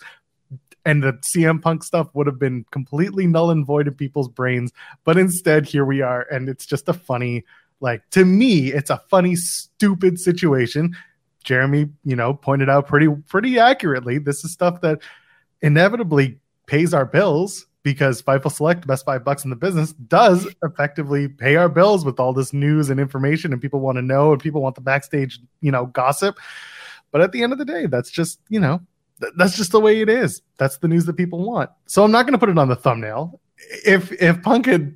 And 0.83 1.03
the 1.03 1.13
CM 1.21 1.61
Punk 1.61 1.83
stuff 1.83 2.09
would 2.15 2.25
have 2.25 2.39
been 2.39 2.65
completely 2.71 3.27
null 3.27 3.51
and 3.51 3.63
void 3.63 3.87
in 3.87 3.93
people's 3.93 4.29
brains. 4.29 4.71
But 5.03 5.19
instead, 5.19 5.67
here 5.67 5.85
we 5.85 6.01
are, 6.01 6.25
and 6.31 6.49
it's 6.49 6.65
just 6.65 6.89
a 6.89 6.93
funny, 6.93 7.45
like 7.81 8.09
to 8.11 8.23
me, 8.23 8.71
it's 8.71 8.89
a 8.89 9.01
funny, 9.09 9.35
stupid 9.35 10.19
situation 10.19 10.95
Jeremy, 11.43 11.89
you 12.03 12.15
know, 12.15 12.33
pointed 12.33 12.69
out 12.69 12.87
pretty 12.87 13.07
pretty 13.27 13.59
accurately. 13.59 14.17
This 14.17 14.43
is 14.43 14.51
stuff 14.51 14.81
that 14.81 14.99
inevitably 15.61 16.39
pays 16.65 16.93
our 16.93 17.05
bills 17.05 17.65
because 17.83 18.21
Fightful 18.21 18.51
Select, 18.51 18.85
best 18.85 19.05
five 19.05 19.23
bucks 19.23 19.43
in 19.43 19.49
the 19.49 19.55
business, 19.55 19.93
does 19.93 20.47
effectively 20.63 21.27
pay 21.27 21.55
our 21.55 21.69
bills 21.69 22.05
with 22.05 22.19
all 22.19 22.31
this 22.31 22.53
news 22.53 22.89
and 22.91 22.99
information, 22.99 23.51
and 23.51 23.61
people 23.61 23.79
want 23.79 23.97
to 23.97 24.03
know, 24.03 24.31
and 24.31 24.41
people 24.41 24.61
want 24.61 24.75
the 24.75 24.81
backstage, 24.81 25.39
you 25.61 25.71
know, 25.71 25.87
gossip. 25.87 26.37
But 27.11 27.21
at 27.21 27.31
the 27.31 27.41
end 27.41 27.53
of 27.53 27.59
the 27.59 27.65
day, 27.65 27.87
that's 27.87 28.11
just, 28.11 28.39
you 28.49 28.59
know, 28.59 28.81
th- 29.19 29.33
that's 29.35 29.57
just 29.57 29.71
the 29.71 29.79
way 29.79 29.99
it 29.99 30.09
is. 30.09 30.43
That's 30.57 30.77
the 30.77 30.87
news 30.87 31.05
that 31.05 31.17
people 31.17 31.43
want. 31.43 31.71
So 31.87 32.03
I'm 32.03 32.11
not 32.11 32.23
going 32.23 32.33
to 32.33 32.39
put 32.39 32.49
it 32.49 32.57
on 32.57 32.69
the 32.69 32.75
thumbnail. 32.75 33.39
If 33.85 34.11
if 34.13 34.41
Punk 34.43 34.67
had 34.67 34.95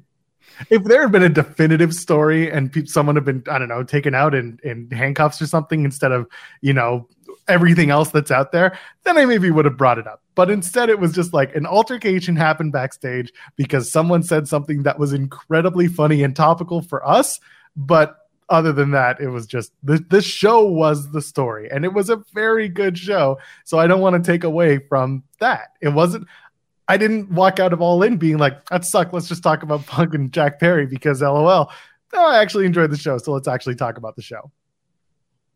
if 0.69 0.83
there 0.83 1.01
had 1.01 1.11
been 1.11 1.23
a 1.23 1.29
definitive 1.29 1.93
story 1.93 2.51
and 2.51 2.71
pe- 2.71 2.85
someone 2.85 3.15
had 3.15 3.25
been 3.25 3.43
i 3.49 3.57
don't 3.57 3.69
know 3.69 3.83
taken 3.83 4.13
out 4.15 4.33
in, 4.33 4.59
in 4.63 4.89
handcuffs 4.91 5.41
or 5.41 5.47
something 5.47 5.85
instead 5.85 6.11
of 6.11 6.27
you 6.61 6.73
know 6.73 7.07
everything 7.47 7.91
else 7.91 8.09
that's 8.09 8.31
out 8.31 8.51
there 8.51 8.77
then 9.03 9.17
i 9.17 9.25
maybe 9.25 9.51
would 9.51 9.65
have 9.65 9.77
brought 9.77 9.97
it 9.97 10.07
up. 10.07 10.21
But 10.35 10.51
instead 10.51 10.89
it 10.89 10.99
was 10.99 11.13
just 11.13 11.33
like 11.33 11.55
an 11.55 11.65
altercation 11.65 12.35
happened 12.35 12.73
backstage 12.73 13.31
because 13.55 13.91
someone 13.91 14.23
said 14.23 14.47
something 14.47 14.83
that 14.83 14.99
was 14.99 15.13
incredibly 15.13 15.87
funny 15.87 16.23
and 16.23 16.35
topical 16.35 16.81
for 16.81 17.07
us. 17.07 17.39
But 17.75 18.17
other 18.49 18.71
than 18.71 18.91
that 18.91 19.19
it 19.19 19.29
was 19.29 19.47
just 19.47 19.71
the 19.81 20.21
show 20.21 20.63
was 20.63 21.11
the 21.11 21.21
story 21.21 21.67
and 21.71 21.83
it 21.83 21.93
was 21.93 22.11
a 22.11 22.21
very 22.33 22.69
good 22.69 22.97
show. 22.97 23.39
So 23.63 23.79
i 23.79 23.87
don't 23.87 24.01
want 24.01 24.23
to 24.23 24.31
take 24.31 24.43
away 24.43 24.79
from 24.89 25.23
that. 25.39 25.69
It 25.81 25.89
wasn't 25.89 26.27
I 26.87 26.97
didn't 26.97 27.31
walk 27.31 27.59
out 27.59 27.73
of 27.73 27.81
All 27.81 28.01
In 28.03 28.17
being 28.17 28.37
like, 28.37 28.65
that 28.69 28.85
sucked. 28.85 29.13
Let's 29.13 29.27
just 29.27 29.43
talk 29.43 29.63
about 29.63 29.85
Punk 29.87 30.13
and 30.13 30.31
Jack 30.31 30.59
Perry 30.59 30.85
because 30.85 31.21
LOL. 31.21 31.71
No, 32.13 32.25
I 32.25 32.39
actually 32.41 32.65
enjoyed 32.65 32.91
the 32.91 32.97
show. 32.97 33.17
So 33.17 33.31
let's 33.31 33.47
actually 33.47 33.75
talk 33.75 33.97
about 33.97 34.15
the 34.15 34.21
show. 34.21 34.51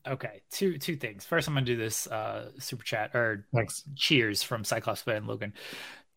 Okay, 0.07 0.41
two 0.49 0.77
two 0.77 0.95
things. 0.95 1.25
First, 1.25 1.47
I'm 1.47 1.53
gonna 1.53 1.65
do 1.65 1.75
this 1.75 2.07
uh, 2.07 2.51
super 2.57 2.83
chat 2.83 3.11
or 3.13 3.45
Thanks. 3.53 3.83
cheers 3.95 4.41
from 4.41 4.63
Cyclops 4.63 5.01
fan 5.01 5.27
Logan. 5.27 5.53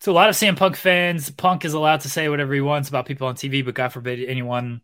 To 0.00 0.11
a 0.11 0.12
lot 0.12 0.28
of 0.28 0.35
CM 0.35 0.57
Punk 0.57 0.76
fans, 0.76 1.31
Punk 1.31 1.64
is 1.64 1.75
allowed 1.75 2.00
to 2.00 2.09
say 2.09 2.28
whatever 2.28 2.54
he 2.54 2.61
wants 2.61 2.88
about 2.88 3.07
people 3.07 3.28
on 3.28 3.35
TV, 3.35 3.64
but 3.64 3.75
God 3.75 3.92
forbid 3.92 4.25
anyone 4.28 4.81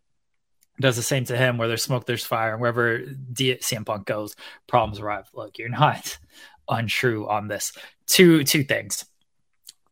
does 0.79 0.95
the 0.95 1.01
same 1.01 1.25
to 1.25 1.35
him. 1.35 1.57
Where 1.57 1.67
there's 1.67 1.83
smoke, 1.83 2.05
there's 2.05 2.25
fire, 2.25 2.51
and 2.51 2.61
wherever 2.61 2.99
D- 2.99 3.55
CM 3.55 3.85
Punk 3.85 4.05
goes, 4.05 4.35
problems 4.67 4.99
arrive. 4.99 5.29
Look, 5.33 5.57
you're 5.57 5.69
not 5.69 6.17
untrue 6.69 7.27
on 7.27 7.47
this. 7.47 7.73
Two 8.05 8.43
two 8.43 8.63
things 8.63 9.05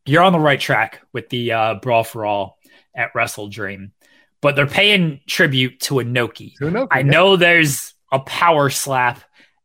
you're 0.08 0.22
on 0.22 0.32
the 0.32 0.40
right 0.40 0.58
track 0.58 1.02
with 1.12 1.28
the 1.28 1.52
uh, 1.52 1.74
Brawl 1.74 2.04
for 2.04 2.24
All 2.24 2.58
at 2.94 3.10
Wrestle 3.14 3.48
Dream, 3.48 3.92
but 4.40 4.56
they're 4.56 4.66
paying 4.66 5.20
tribute 5.26 5.80
to 5.80 5.94
Inoki. 5.94 6.54
To 6.56 6.64
Inoki 6.64 6.88
I 6.90 7.00
yeah. 7.00 7.10
know 7.10 7.36
there's 7.36 7.94
a 8.10 8.18
power 8.18 8.70
slap 8.70 9.22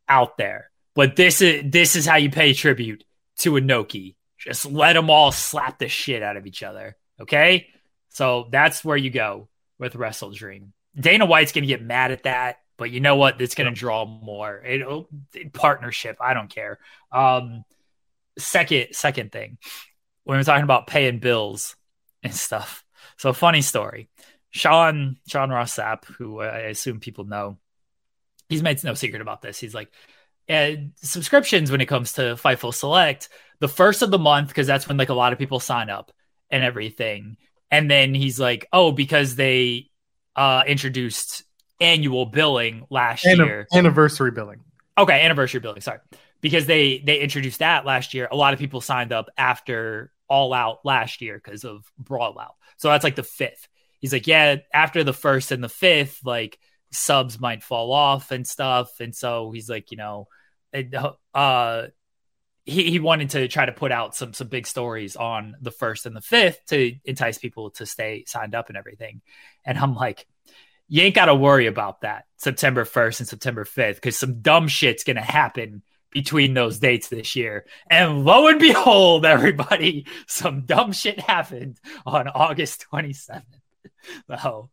out 0.08 0.38
there, 0.38 0.70
but 0.96 1.16
this 1.16 1.42
is 1.42 1.64
this 1.72 1.96
is 1.96 2.06
how 2.06 2.18
you 2.18 2.30
pay 2.30 2.54
tribute 2.54 3.04
to 3.40 3.54
Inoki. 3.54 4.16
Just 4.38 4.66
let 4.66 4.94
them 4.94 5.10
all 5.10 5.32
slap 5.32 5.80
the 5.80 5.88
shit 5.88 6.22
out 6.22 6.36
of 6.36 6.46
each 6.46 6.62
other. 6.62 6.98
Okay, 7.22 7.68
so 8.10 8.48
that's 8.52 8.84
where 8.84 8.98
you 8.98 9.10
go 9.10 9.48
with 9.80 9.96
Wrestle 9.96 10.32
Dream. 10.32 10.74
Dana 11.00 11.26
White's 11.26 11.54
gonna 11.54 11.66
get 11.68 11.82
mad 11.82 12.12
at 12.12 12.24
that, 12.24 12.58
but 12.78 12.92
you 12.92 13.00
know 13.00 13.16
what? 13.16 13.42
It's 13.42 13.56
gonna 13.56 13.72
draw 13.72 14.06
more. 14.06 14.62
It, 14.66 15.54
partnership. 15.54 16.18
I 16.20 16.34
don't 16.34 16.50
care. 16.50 16.80
Um, 17.12 17.64
second 18.38 18.88
second 18.92 19.32
thing 19.32 19.58
when 20.24 20.38
we're 20.38 20.44
talking 20.44 20.64
about 20.64 20.88
paying 20.88 21.20
bills 21.20 21.76
and 22.22 22.34
stuff. 22.34 22.84
So 23.18 23.34
funny 23.34 23.62
story. 23.62 24.10
Sean 24.50 25.18
Sean 25.28 25.50
Ross 25.50 25.76
Sapp, 25.76 26.06
who 26.06 26.40
I 26.40 26.60
assume 26.60 27.00
people 27.00 27.26
know, 27.26 27.58
he's 28.50 28.64
made 28.64 28.84
no 28.84 28.94
secret 28.94 29.22
about 29.22 29.42
this. 29.42 29.60
He's 29.60 29.74
like, 29.74 29.92
and 30.48 30.92
subscriptions 30.98 31.72
when 31.72 31.82
it 31.82 31.88
comes 31.88 32.14
to 32.14 32.22
Fightful 32.36 32.74
Select, 32.74 33.30
the 33.60 33.68
first 33.68 34.02
of 34.02 34.12
the 34.12 34.20
month, 34.20 34.50
because 34.50 34.68
that's 34.68 34.88
when 34.88 34.98
like 34.98 35.10
a 35.10 35.14
lot 35.16 35.34
of 35.34 35.40
people 35.40 35.60
sign 35.60 35.90
up 35.90 36.12
and 36.50 36.64
everything. 36.64 37.38
And 37.72 37.90
then 37.90 38.14
he's 38.14 38.40
like, 38.40 38.68
oh, 38.72 38.92
because 38.92 39.36
they 39.36 39.90
uh 40.36 40.64
introduced 40.68 41.44
annual 41.82 42.26
billing 42.26 42.86
last 42.90 43.26
An- 43.26 43.38
year. 43.38 43.68
Anniversary 43.74 44.32
billing. 44.32 44.62
Okay, 44.98 45.22
anniversary 45.22 45.60
billing, 45.60 45.82
sorry. 45.82 46.00
Because 46.42 46.68
they 46.68 47.00
they 47.00 47.20
introduced 47.20 47.60
that 47.60 47.86
last 47.86 48.14
year. 48.14 48.28
A 48.32 48.36
lot 48.36 48.54
of 48.54 48.60
people 48.60 48.82
signed 48.82 49.12
up 49.12 49.30
after 49.38 50.12
all 50.28 50.54
out 50.54 50.80
last 50.84 51.22
year 51.22 51.42
because 51.44 51.64
of 51.64 51.86
brawl 51.98 52.40
out. 52.40 52.56
So 52.78 52.90
that's 52.90 53.04
like 53.04 53.16
the 53.16 53.24
fifth. 53.24 53.68
He's 54.00 54.14
like, 54.14 54.28
yeah, 54.28 54.58
after 54.74 55.04
the 55.04 55.14
first 55.14 55.52
and 55.52 55.64
the 55.64 55.70
fifth, 55.70 56.20
like 56.26 56.60
subs 56.92 57.40
might 57.40 57.64
fall 57.64 57.92
off 57.92 58.32
and 58.32 58.46
stuff. 58.46 59.00
And 59.00 59.16
so 59.16 59.52
he's 59.52 59.70
like, 59.70 59.92
you 59.92 59.98
know, 59.98 60.28
uh, 61.34 61.88
he, 62.66 62.92
he 62.92 63.00
wanted 63.00 63.32
to 63.32 63.48
try 63.48 63.66
to 63.66 63.72
put 63.72 63.92
out 63.92 64.16
some 64.16 64.34
some 64.34 64.48
big 64.48 64.66
stories 64.66 65.16
on 65.16 65.56
the 65.62 65.72
first 65.72 66.06
and 66.06 66.16
the 66.16 66.22
fifth 66.22 66.66
to 66.68 66.96
entice 67.04 67.38
people 67.38 67.72
to 67.72 67.86
stay 67.86 68.24
signed 68.26 68.56
up 68.56 68.70
and 68.70 68.78
everything. 68.78 69.22
And 69.66 69.78
I'm 69.78 69.96
like, 69.96 70.26
you 70.88 71.02
ain't 71.02 71.16
got 71.16 71.26
to 71.26 71.36
worry 71.36 71.68
about 71.68 72.02
that 72.02 72.26
September 72.38 72.86
1st 72.86 73.20
and 73.20 73.28
September 73.28 73.64
5th 73.64 73.96
because 73.96 74.18
some 74.18 74.42
dumb 74.42 74.68
shit's 74.68 75.04
going 75.04 75.16
to 75.16 75.22
happen 75.22 75.82
between 76.14 76.54
those 76.54 76.80
dates 76.80 77.10
this 77.10 77.36
year. 77.36 77.66
And 77.90 78.24
lo 78.24 78.48
and 78.48 78.60
behold, 78.60 79.26
everybody, 79.26 80.06
some 80.28 80.62
dumb 80.62 80.94
shit 80.94 81.20
happened 81.20 81.80
on 82.06 82.28
August 82.28 82.86
27th. 82.92 83.44
So, 84.28 84.70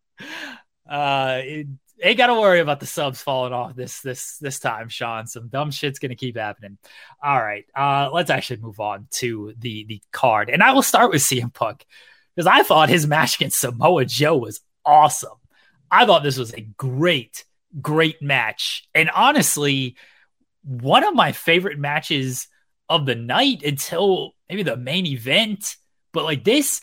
uh, 0.88 1.38
it, 1.44 1.68
ain't 2.02 2.18
got 2.18 2.28
to 2.28 2.34
worry 2.34 2.60
about 2.60 2.80
the 2.80 2.86
subs 2.86 3.22
falling 3.22 3.52
off 3.52 3.76
this 3.76 4.00
this 4.00 4.38
this 4.38 4.58
time, 4.58 4.88
Sean. 4.88 5.26
Some 5.26 5.48
dumb 5.48 5.70
shit's 5.70 6.00
gonna 6.00 6.16
keep 6.16 6.36
happening. 6.36 6.78
All 7.22 7.40
right, 7.40 7.64
uh, 7.76 8.10
let's 8.12 8.30
actually 8.30 8.60
move 8.60 8.80
on 8.80 9.06
to 9.12 9.54
the 9.58 9.84
the 9.84 10.02
card, 10.10 10.50
and 10.50 10.62
I 10.62 10.72
will 10.72 10.82
start 10.82 11.12
with 11.12 11.22
CM 11.22 11.54
Punk 11.54 11.86
because 12.34 12.46
I 12.46 12.62
thought 12.62 12.88
his 12.88 13.06
match 13.06 13.36
against 13.36 13.60
Samoa 13.60 14.04
Joe 14.04 14.36
was 14.36 14.60
awesome. 14.84 15.38
I 15.90 16.06
thought 16.06 16.22
this 16.22 16.38
was 16.38 16.52
a 16.54 16.60
great, 16.60 17.44
great 17.80 18.20
match, 18.20 18.88
and 18.94 19.10
honestly, 19.10 19.96
one 20.62 21.04
of 21.04 21.14
my 21.14 21.32
favorite 21.32 21.78
matches 21.78 22.48
of 22.88 23.06
the 23.06 23.14
night 23.14 23.62
until 23.62 24.32
maybe 24.48 24.62
the 24.62 24.76
main 24.76 25.06
event. 25.06 25.76
But 26.12 26.24
like 26.24 26.44
this, 26.44 26.80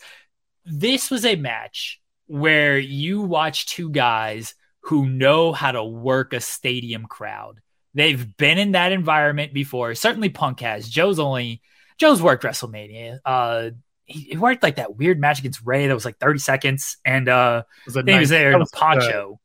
this 0.64 1.10
was 1.10 1.24
a 1.24 1.36
match 1.36 2.00
where 2.26 2.78
you 2.78 3.22
watch 3.22 3.66
two 3.66 3.90
guys 3.90 4.54
who 4.82 5.06
know 5.06 5.52
how 5.52 5.72
to 5.72 5.84
work 5.84 6.32
a 6.32 6.40
stadium 6.40 7.04
crowd. 7.06 7.60
They've 7.94 8.36
been 8.36 8.58
in 8.58 8.72
that 8.72 8.92
environment 8.92 9.52
before. 9.52 9.94
Certainly 9.94 10.30
Punk 10.30 10.60
has. 10.60 10.88
Joe's 10.88 11.18
only 11.18 11.62
Joe's 11.98 12.22
worked 12.22 12.44
WrestleMania. 12.44 13.18
Uh 13.24 13.70
he, 14.04 14.20
he 14.20 14.36
worked 14.38 14.62
like 14.62 14.76
that 14.76 14.96
weird 14.96 15.20
match 15.20 15.40
against 15.40 15.60
Rey 15.66 15.86
that 15.86 15.94
was 15.94 16.06
like 16.06 16.18
30 16.18 16.38
seconds 16.38 16.96
and 17.04 17.28
uh 17.28 17.64
was 17.84 17.94
he 17.94 18.18
was 18.18 18.30
there 18.30 18.52
in 18.52 18.62
a 18.62 18.66
poncho. 18.66 19.34
Uh, 19.34 19.36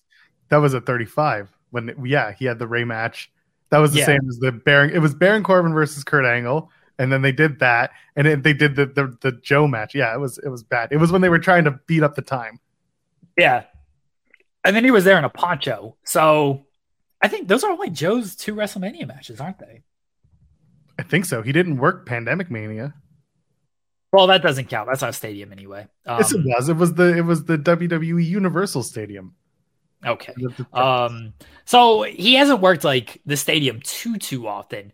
that 0.49 0.57
was 0.57 0.73
at 0.75 0.85
35 0.85 1.51
when 1.71 1.93
yeah, 2.05 2.31
he 2.31 2.45
had 2.45 2.59
the 2.59 2.67
Rey 2.67 2.85
match 2.85 3.31
that 3.73 3.79
was 3.79 3.91
the 3.91 3.99
yeah. 3.99 4.05
same 4.05 4.29
as 4.29 4.37
the 4.37 4.51
Baron. 4.51 4.91
It 4.91 4.99
was 4.99 5.15
Baron 5.15 5.41
Corbin 5.41 5.73
versus 5.73 6.03
Kurt 6.03 6.25
Angle, 6.25 6.69
and 6.99 7.11
then 7.11 7.23
they 7.23 7.31
did 7.31 7.57
that, 7.57 7.89
and 8.15 8.27
it, 8.27 8.43
they 8.43 8.53
did 8.53 8.75
the, 8.75 8.85
the 8.85 9.17
the 9.19 9.31
Joe 9.31 9.67
match. 9.67 9.95
Yeah, 9.95 10.13
it 10.13 10.19
was 10.19 10.37
it 10.37 10.49
was 10.49 10.61
bad. 10.61 10.89
It 10.91 10.97
was 10.97 11.11
when 11.11 11.21
they 11.21 11.29
were 11.29 11.39
trying 11.39 11.63
to 11.63 11.71
beat 11.87 12.03
up 12.03 12.13
the 12.13 12.21
time. 12.21 12.59
Yeah, 13.35 13.63
and 14.63 14.75
then 14.75 14.83
he 14.83 14.91
was 14.91 15.05
there 15.05 15.17
in 15.17 15.23
a 15.23 15.29
poncho. 15.29 15.97
So 16.03 16.67
I 17.19 17.29
think 17.29 17.47
those 17.47 17.63
are 17.63 17.71
only 17.71 17.89
Joe's 17.89 18.35
two 18.35 18.53
WrestleMania 18.53 19.07
matches, 19.07 19.41
aren't 19.41 19.57
they? 19.57 19.81
I 20.99 21.01
think 21.01 21.25
so. 21.25 21.41
He 21.41 21.51
didn't 21.51 21.77
work 21.77 22.05
Pandemic 22.05 22.51
Mania. 22.51 22.93
Well, 24.11 24.27
that 24.27 24.43
doesn't 24.43 24.69
count. 24.69 24.87
That's 24.87 25.01
not 25.01 25.09
a 25.09 25.13
stadium 25.13 25.51
anyway. 25.51 25.87
Um, 26.05 26.19
yes, 26.19 26.31
it 26.31 26.37
um, 26.37 26.43
was. 26.45 26.69
It 26.69 26.77
was 26.77 26.93
the 26.93 27.17
it 27.17 27.25
was 27.25 27.45
the 27.45 27.57
WWE 27.57 28.23
Universal 28.23 28.83
Stadium. 28.83 29.33
Okay. 30.05 30.33
Um, 30.73 31.33
so 31.65 32.03
he 32.03 32.35
hasn't 32.35 32.61
worked 32.61 32.83
like 32.83 33.21
the 33.25 33.37
stadium 33.37 33.79
too 33.81 34.17
too 34.17 34.47
often, 34.47 34.91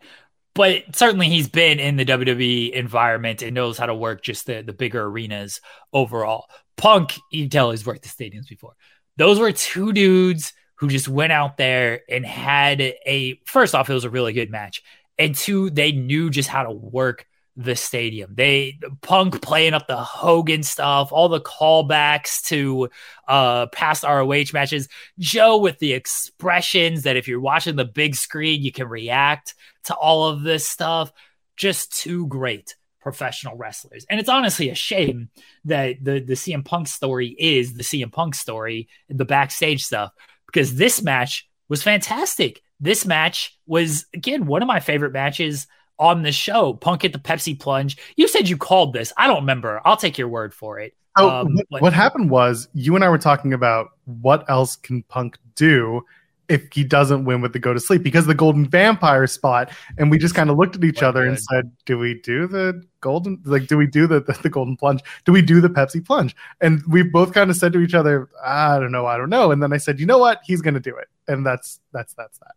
but 0.54 0.95
certainly 0.95 1.30
he's 1.30 1.48
been 1.48 1.80
in 1.80 1.95
the 1.95 2.06
WWE 2.06 2.72
environment 2.72 3.41
and 3.41 3.56
knows 3.56 3.78
how 3.78 3.86
to 3.86 3.95
work 3.95 4.22
just 4.22 4.45
the 4.45 4.62
the 4.62 4.74
bigger 4.74 5.04
arenas 5.04 5.62
overall. 5.93 6.45
Punk, 6.78 7.17
you 7.32 7.43
can 7.43 7.50
tell 7.50 7.72
he's 7.72 7.86
worked 7.86 8.04
the 8.04 8.10
stadiums 8.10 8.48
before. 8.48 8.74
Those 9.17 9.39
were 9.39 9.52
two 9.52 9.91
dudes 9.91 10.54
who 10.76 10.88
just 10.88 11.10
went 11.10 11.34
out 11.34 11.58
there 11.58 12.02
and 12.10 12.26
had 12.26 12.80
a 12.82 13.39
first 13.45 13.76
off, 13.76 13.89
it 13.89 13.93
was 13.93 14.06
a 14.06 14.10
really 14.10 14.34
good 14.34 14.50
match. 14.50 14.82
And 15.17 15.36
two, 15.36 15.69
they 15.69 15.91
knew 15.91 16.30
just 16.30 16.48
how 16.48 16.63
to 16.63 16.72
work 16.72 17.26
the 17.60 17.76
stadium. 17.76 18.34
They 18.36 18.80
Punk 19.02 19.41
playing 19.41 19.74
up 19.74 19.86
the 19.86 19.98
Hogan 19.98 20.63
stuff, 20.63 21.12
all 21.12 21.28
the 21.28 21.41
callbacks 21.41 22.41
to 22.45 22.89
uh 23.28 23.67
past 23.67 24.04
ROH 24.04 24.45
matches. 24.54 24.88
Joe 25.19 25.58
with 25.58 25.78
the 25.80 25.91
expressions 25.91 27.04
that 27.04 27.17
if 27.17 27.28
you're 27.28 27.41
watching 27.41 27.76
the 27.76 27.84
big 27.84 28.15
screen, 28.15 28.63
you 28.63 28.72
can 28.72 28.88
react 28.88 29.56
to 29.86 29.93
all 29.93 30.30
of 30.30 30.41
this 30.41 30.65
stuff. 30.65 31.12
Just 31.58 31.91
too 31.91 32.28
great 32.28 32.76
professional 33.02 33.58
wrestlers. 33.58 34.06
And 34.10 34.22
it's 34.22 34.30
honestly 34.30 34.69
a 34.69 34.76
shame 34.76 35.30
that 35.65 35.98
the 36.02 36.22
the 36.22 36.36
CM 36.36 36.63
Punk 36.63 36.88
story 36.88 37.36
is 37.38 37.74
the 37.74 37.84
CM 37.84 38.12
Punk 38.12 38.36
story, 38.36 38.88
the 39.10 39.26
backstage 39.26 39.84
stuff, 39.84 40.13
because 40.45 40.76
this 40.76 41.02
match 41.02 41.45
was 41.67 41.84
fantastic. 41.84 42.62
This 42.80 43.06
match 43.06 43.60
was 43.67 44.06
again 44.13 44.45
one 44.45 44.62
of 44.62 44.67
my 44.69 44.80
favorite 44.80 45.12
matches 45.12 45.67
on 45.99 46.23
the 46.23 46.31
show. 46.31 46.73
Punk 46.73 47.05
at 47.05 47.13
the 47.13 47.19
Pepsi 47.19 47.59
plunge. 47.59 47.97
You 48.15 48.27
said 48.27 48.49
you 48.49 48.57
called 48.57 48.93
this. 48.93 49.13
I 49.17 49.27
don't 49.27 49.41
remember. 49.41 49.81
I'll 49.85 49.97
take 49.97 50.17
your 50.17 50.29
word 50.29 50.53
for 50.53 50.79
it. 50.79 50.95
Oh, 51.17 51.29
um, 51.29 51.59
what, 51.69 51.81
what 51.81 51.93
happened 51.93 52.29
was 52.29 52.69
you 52.73 52.95
and 52.95 53.03
I 53.03 53.09
were 53.09 53.17
talking 53.17 53.53
about 53.53 53.89
what 54.05 54.49
else 54.49 54.75
can 54.75 55.03
Punk 55.03 55.38
do 55.55 56.03
if 56.49 56.67
he 56.73 56.83
doesn't 56.83 57.25
win 57.25 57.41
with 57.41 57.53
the 57.53 57.59
go 57.59 57.73
to 57.73 57.79
sleep 57.79 58.03
because 58.03 58.25
the 58.25 58.33
golden 58.33 58.67
vampire 58.67 59.27
spot 59.27 59.71
and 59.97 60.09
we 60.12 60.17
just 60.17 60.33
kind 60.33 60.49
of 60.49 60.57
looked 60.57 60.75
at 60.75 60.83
each 60.83 61.03
other 61.03 61.21
good. 61.21 61.29
and 61.29 61.39
said 61.39 61.71
do 61.85 61.97
we 61.97 62.19
do 62.21 62.47
the 62.47 62.83
golden 63.01 63.39
like 63.45 63.67
do 63.67 63.77
we 63.77 63.85
do 63.85 64.07
the, 64.07 64.19
the, 64.21 64.33
the 64.41 64.49
golden 64.49 64.75
plunge 64.75 65.01
do 65.25 65.31
we 65.31 65.41
do 65.41 65.62
the 65.62 65.69
pepsi 65.69 66.03
plunge 66.03 66.35
and 66.59 66.81
we 66.88 67.03
both 67.03 67.33
kind 67.33 67.49
of 67.49 67.55
said 67.55 67.71
to 67.71 67.79
each 67.79 67.93
other 67.93 68.29
i 68.43 68.79
don't 68.79 68.91
know 68.91 69.05
i 69.05 69.15
don't 69.15 69.29
know 69.29 69.51
and 69.51 69.62
then 69.62 69.71
i 69.71 69.77
said 69.77 69.99
you 69.99 70.05
know 70.05 70.17
what 70.17 70.41
he's 70.43 70.62
gonna 70.62 70.79
do 70.79 70.95
it 70.97 71.07
and 71.27 71.45
that's 71.45 71.79
that's 71.93 72.13
that's 72.15 72.39
that 72.39 72.55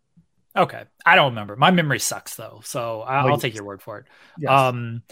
okay 0.56 0.84
i 1.06 1.16
don't 1.16 1.30
remember 1.30 1.56
my 1.56 1.70
memory 1.70 1.98
sucks 1.98 2.34
though 2.36 2.60
so 2.64 3.02
i'll, 3.02 3.28
I'll 3.28 3.38
take 3.38 3.54
your 3.54 3.64
word 3.64 3.82
for 3.82 3.98
it 3.98 4.06
yes. 4.38 4.50
um 4.50 5.02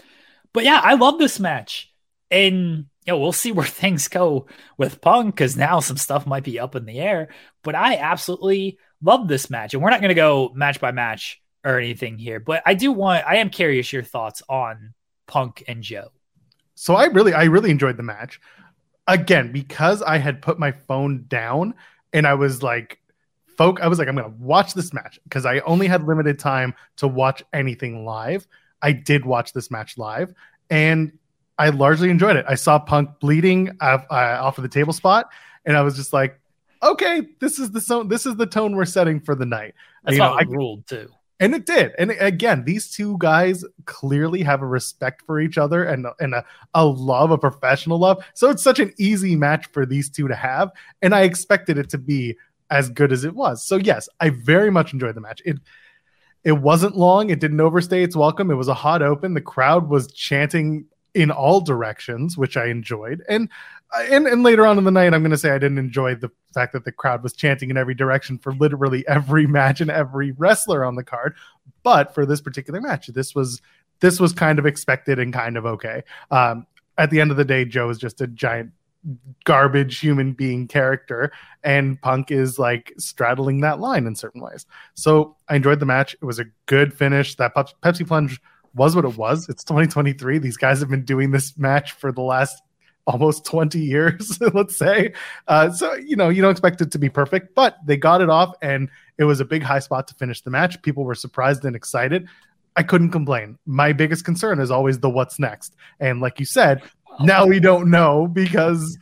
but 0.53 0.63
yeah 0.63 0.79
i 0.83 0.93
love 0.93 1.17
this 1.17 1.39
match 1.39 1.91
and 2.29 2.85
you 3.05 3.13
know, 3.13 3.19
we'll 3.19 3.31
see 3.31 3.51
where 3.51 3.65
things 3.65 4.07
go 4.07 4.47
with 4.77 5.01
Punk 5.01 5.35
because 5.35 5.57
now 5.57 5.79
some 5.79 5.97
stuff 5.97 6.25
might 6.25 6.43
be 6.43 6.59
up 6.59 6.75
in 6.75 6.85
the 6.85 6.99
air. 6.99 7.29
But 7.63 7.75
I 7.75 7.97
absolutely 7.97 8.79
love 9.01 9.27
this 9.27 9.49
match, 9.49 9.73
and 9.73 9.83
we're 9.83 9.89
not 9.89 10.01
going 10.01 10.09
to 10.09 10.15
go 10.15 10.51
match 10.55 10.79
by 10.79 10.91
match 10.91 11.41
or 11.63 11.77
anything 11.77 12.17
here. 12.17 12.39
But 12.39 12.63
I 12.65 12.73
do 12.73 12.91
want, 12.91 13.25
I 13.27 13.37
am 13.37 13.49
curious 13.49 13.91
your 13.93 14.03
thoughts 14.03 14.41
on 14.49 14.93
Punk 15.27 15.63
and 15.67 15.83
Joe. 15.83 16.09
So 16.75 16.95
I 16.95 17.05
really, 17.05 17.33
I 17.33 17.43
really 17.45 17.69
enjoyed 17.69 17.97
the 17.97 18.03
match. 18.03 18.39
Again, 19.07 19.51
because 19.51 20.01
I 20.01 20.17
had 20.17 20.41
put 20.41 20.57
my 20.57 20.71
phone 20.71 21.25
down 21.27 21.75
and 22.13 22.25
I 22.25 22.35
was 22.35 22.63
like, 22.63 22.99
folk, 23.57 23.81
I 23.81 23.87
was 23.87 23.99
like, 23.99 24.07
I'm 24.07 24.15
going 24.15 24.29
to 24.29 24.37
watch 24.37 24.73
this 24.73 24.93
match 24.93 25.19
because 25.23 25.45
I 25.45 25.59
only 25.59 25.87
had 25.87 26.05
limited 26.05 26.39
time 26.39 26.73
to 26.97 27.07
watch 27.07 27.43
anything 27.53 28.05
live. 28.05 28.47
I 28.81 28.91
did 28.91 29.25
watch 29.25 29.53
this 29.53 29.69
match 29.69 29.97
live, 29.97 30.33
and 30.69 31.11
I 31.57 31.69
largely 31.69 32.09
enjoyed 32.09 32.35
it. 32.35 32.45
I 32.47 32.55
saw 32.55 32.79
Punk 32.79 33.19
bleeding 33.19 33.77
off, 33.79 34.05
uh, 34.09 34.39
off 34.41 34.57
of 34.57 34.63
the 34.63 34.69
table 34.69 34.93
spot, 34.93 35.29
and 35.65 35.77
I 35.77 35.81
was 35.81 35.95
just 35.95 36.13
like, 36.13 36.39
okay, 36.81 37.27
this 37.39 37.59
is 37.59 37.71
the 37.71 37.81
so- 37.81 38.03
this 38.03 38.25
is 38.25 38.35
the 38.35 38.47
tone 38.47 38.75
we're 38.75 38.85
setting 38.85 39.19
for 39.19 39.35
the 39.35 39.45
night. 39.45 39.75
That's 40.03 40.13
you 40.13 40.23
know, 40.23 40.33
I 40.33 40.41
ruled 40.41 40.87
too. 40.87 41.09
And 41.39 41.55
it 41.55 41.65
did. 41.65 41.93
And 41.97 42.11
again, 42.11 42.65
these 42.65 42.91
two 42.91 43.17
guys 43.17 43.65
clearly 43.85 44.43
have 44.43 44.61
a 44.61 44.67
respect 44.67 45.23
for 45.25 45.39
each 45.39 45.57
other 45.57 45.83
and, 45.83 46.05
and 46.19 46.35
a, 46.35 46.45
a 46.75 46.85
love, 46.85 47.31
a 47.31 47.37
professional 47.37 47.97
love. 47.97 48.23
So 48.35 48.51
it's 48.51 48.61
such 48.61 48.79
an 48.79 48.93
easy 48.99 49.35
match 49.35 49.65
for 49.71 49.87
these 49.87 50.07
two 50.07 50.27
to 50.27 50.35
have. 50.35 50.69
And 51.01 51.15
I 51.15 51.21
expected 51.23 51.79
it 51.79 51.89
to 51.89 51.97
be 51.97 52.37
as 52.71 52.89
good 52.89 53.11
as 53.11 53.23
it 53.23 53.35
was. 53.35 53.63
So 53.63 53.75
yes, 53.75 54.09
I 54.19 54.29
very 54.29 54.71
much 54.71 54.93
enjoyed 54.93 55.15
the 55.15 55.21
match. 55.21 55.41
It 55.45 55.57
it 56.43 56.53
wasn't 56.53 56.97
long. 56.97 57.29
It 57.29 57.39
didn't 57.39 57.61
overstay 57.61 58.01
its 58.01 58.15
welcome. 58.15 58.49
It 58.49 58.55
was 58.55 58.69
a 58.69 58.73
hot 58.73 59.03
open. 59.03 59.35
The 59.35 59.41
crowd 59.41 59.89
was 59.89 60.11
chanting 60.11 60.85
in 61.13 61.29
all 61.29 61.61
directions, 61.61 62.35
which 62.35 62.57
I 62.57 62.67
enjoyed. 62.67 63.21
And 63.29 63.49
and 63.93 64.25
and 64.25 64.41
later 64.41 64.65
on 64.65 64.77
in 64.77 64.85
the 64.85 64.91
night, 64.91 65.13
I'm 65.13 65.21
going 65.21 65.31
to 65.31 65.37
say 65.37 65.51
I 65.51 65.59
didn't 65.59 65.77
enjoy 65.77 66.15
the 66.15 66.31
fact 66.53 66.73
that 66.73 66.85
the 66.85 66.91
crowd 66.91 67.21
was 67.21 67.33
chanting 67.33 67.69
in 67.69 67.77
every 67.77 67.93
direction 67.93 68.39
for 68.39 68.53
literally 68.53 69.05
every 69.07 69.45
match 69.45 69.81
and 69.81 69.91
every 69.91 70.31
wrestler 70.31 70.83
on 70.83 70.95
the 70.95 71.03
card. 71.03 71.35
But 71.83 72.15
for 72.15 72.25
this 72.25 72.41
particular 72.41 72.81
match, 72.81 73.07
this 73.07 73.35
was 73.35 73.61
this 73.99 74.19
was 74.19 74.33
kind 74.33 74.57
of 74.57 74.65
expected 74.65 75.19
and 75.19 75.33
kind 75.33 75.57
of 75.57 75.65
okay. 75.65 76.03
Um, 76.31 76.65
at 76.97 77.09
the 77.11 77.21
end 77.21 77.31
of 77.31 77.37
the 77.37 77.45
day, 77.45 77.65
Joe 77.65 77.89
is 77.89 77.97
just 77.97 78.21
a 78.21 78.27
giant 78.27 78.71
garbage 79.45 79.99
human 79.99 80.33
being 80.33 80.67
character 80.67 81.31
and 81.63 81.99
punk 82.01 82.29
is 82.29 82.59
like 82.59 82.93
straddling 82.97 83.61
that 83.61 83.79
line 83.79 84.05
in 84.05 84.15
certain 84.15 84.41
ways 84.41 84.65
so 84.93 85.35
i 85.49 85.55
enjoyed 85.55 85.79
the 85.79 85.85
match 85.85 86.13
it 86.21 86.25
was 86.25 86.37
a 86.37 86.45
good 86.67 86.93
finish 86.93 87.35
that 87.35 87.55
pepsi 87.55 88.07
plunge 88.07 88.39
was 88.73 88.95
what 88.95 89.05
it 89.05 89.17
was. 89.17 89.49
It's 89.49 89.63
2023. 89.63 90.37
These 90.37 90.57
guys 90.57 90.79
have 90.79 90.89
been 90.89 91.05
doing 91.05 91.31
this 91.31 91.57
match 91.57 91.93
for 91.93 92.11
the 92.11 92.21
last 92.21 92.61
almost 93.07 93.45
20 93.45 93.79
years, 93.79 94.39
let's 94.53 94.77
say. 94.77 95.13
Uh, 95.47 95.71
so, 95.71 95.93
you 95.95 96.15
know, 96.15 96.29
you 96.29 96.41
don't 96.41 96.51
expect 96.51 96.81
it 96.81 96.91
to 96.91 96.99
be 96.99 97.09
perfect, 97.09 97.55
but 97.55 97.77
they 97.85 97.97
got 97.97 98.21
it 98.21 98.29
off 98.29 98.53
and 98.61 98.89
it 99.17 99.23
was 99.23 99.39
a 99.39 99.45
big 99.45 99.63
high 99.63 99.79
spot 99.79 100.07
to 100.07 100.15
finish 100.15 100.41
the 100.41 100.51
match. 100.51 100.81
People 100.81 101.03
were 101.03 101.15
surprised 101.15 101.65
and 101.65 101.75
excited. 101.75 102.27
I 102.75 102.83
couldn't 102.83 103.11
complain. 103.11 103.57
My 103.65 103.91
biggest 103.91 104.23
concern 104.23 104.59
is 104.59 104.71
always 104.71 104.99
the 104.99 105.09
what's 105.09 105.39
next. 105.39 105.75
And 105.99 106.21
like 106.21 106.39
you 106.39 106.45
said, 106.45 106.83
now 107.19 107.45
we 107.45 107.59
don't 107.59 107.89
know 107.89 108.27
because 108.27 108.97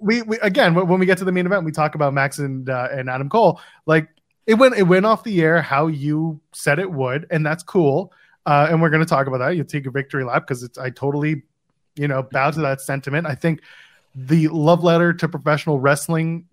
we, 0.00 0.22
we 0.22 0.38
again 0.40 0.74
when 0.74 0.98
we 0.98 1.06
get 1.06 1.18
to 1.18 1.24
the 1.24 1.32
main 1.32 1.46
event, 1.46 1.64
we 1.64 1.72
talk 1.72 1.94
about 1.94 2.12
Max 2.12 2.38
and 2.38 2.68
uh, 2.68 2.88
and 2.90 3.08
Adam 3.08 3.28
Cole. 3.28 3.60
Like 3.86 4.08
it 4.46 4.54
went 4.54 4.76
it 4.76 4.84
went 4.84 5.06
off 5.06 5.24
the 5.24 5.40
air 5.40 5.62
how 5.62 5.86
you 5.86 6.40
said 6.52 6.78
it 6.78 6.90
would, 6.90 7.26
and 7.30 7.44
that's 7.44 7.62
cool. 7.62 8.12
Uh, 8.46 8.66
and 8.70 8.80
we're 8.80 8.90
going 8.90 9.02
to 9.02 9.08
talk 9.08 9.26
about 9.26 9.38
that. 9.38 9.56
You 9.56 9.64
take 9.64 9.86
a 9.86 9.90
victory 9.90 10.24
lap 10.24 10.46
because 10.46 10.62
it's 10.62 10.78
I 10.78 10.90
totally, 10.90 11.42
you 11.96 12.08
know, 12.08 12.22
bow 12.22 12.50
to 12.50 12.60
that 12.62 12.80
sentiment. 12.80 13.26
I 13.26 13.34
think 13.34 13.60
the 14.14 14.48
love 14.48 14.82
letter 14.82 15.12
to 15.12 15.28
professional 15.28 15.78
wrestling 15.80 16.46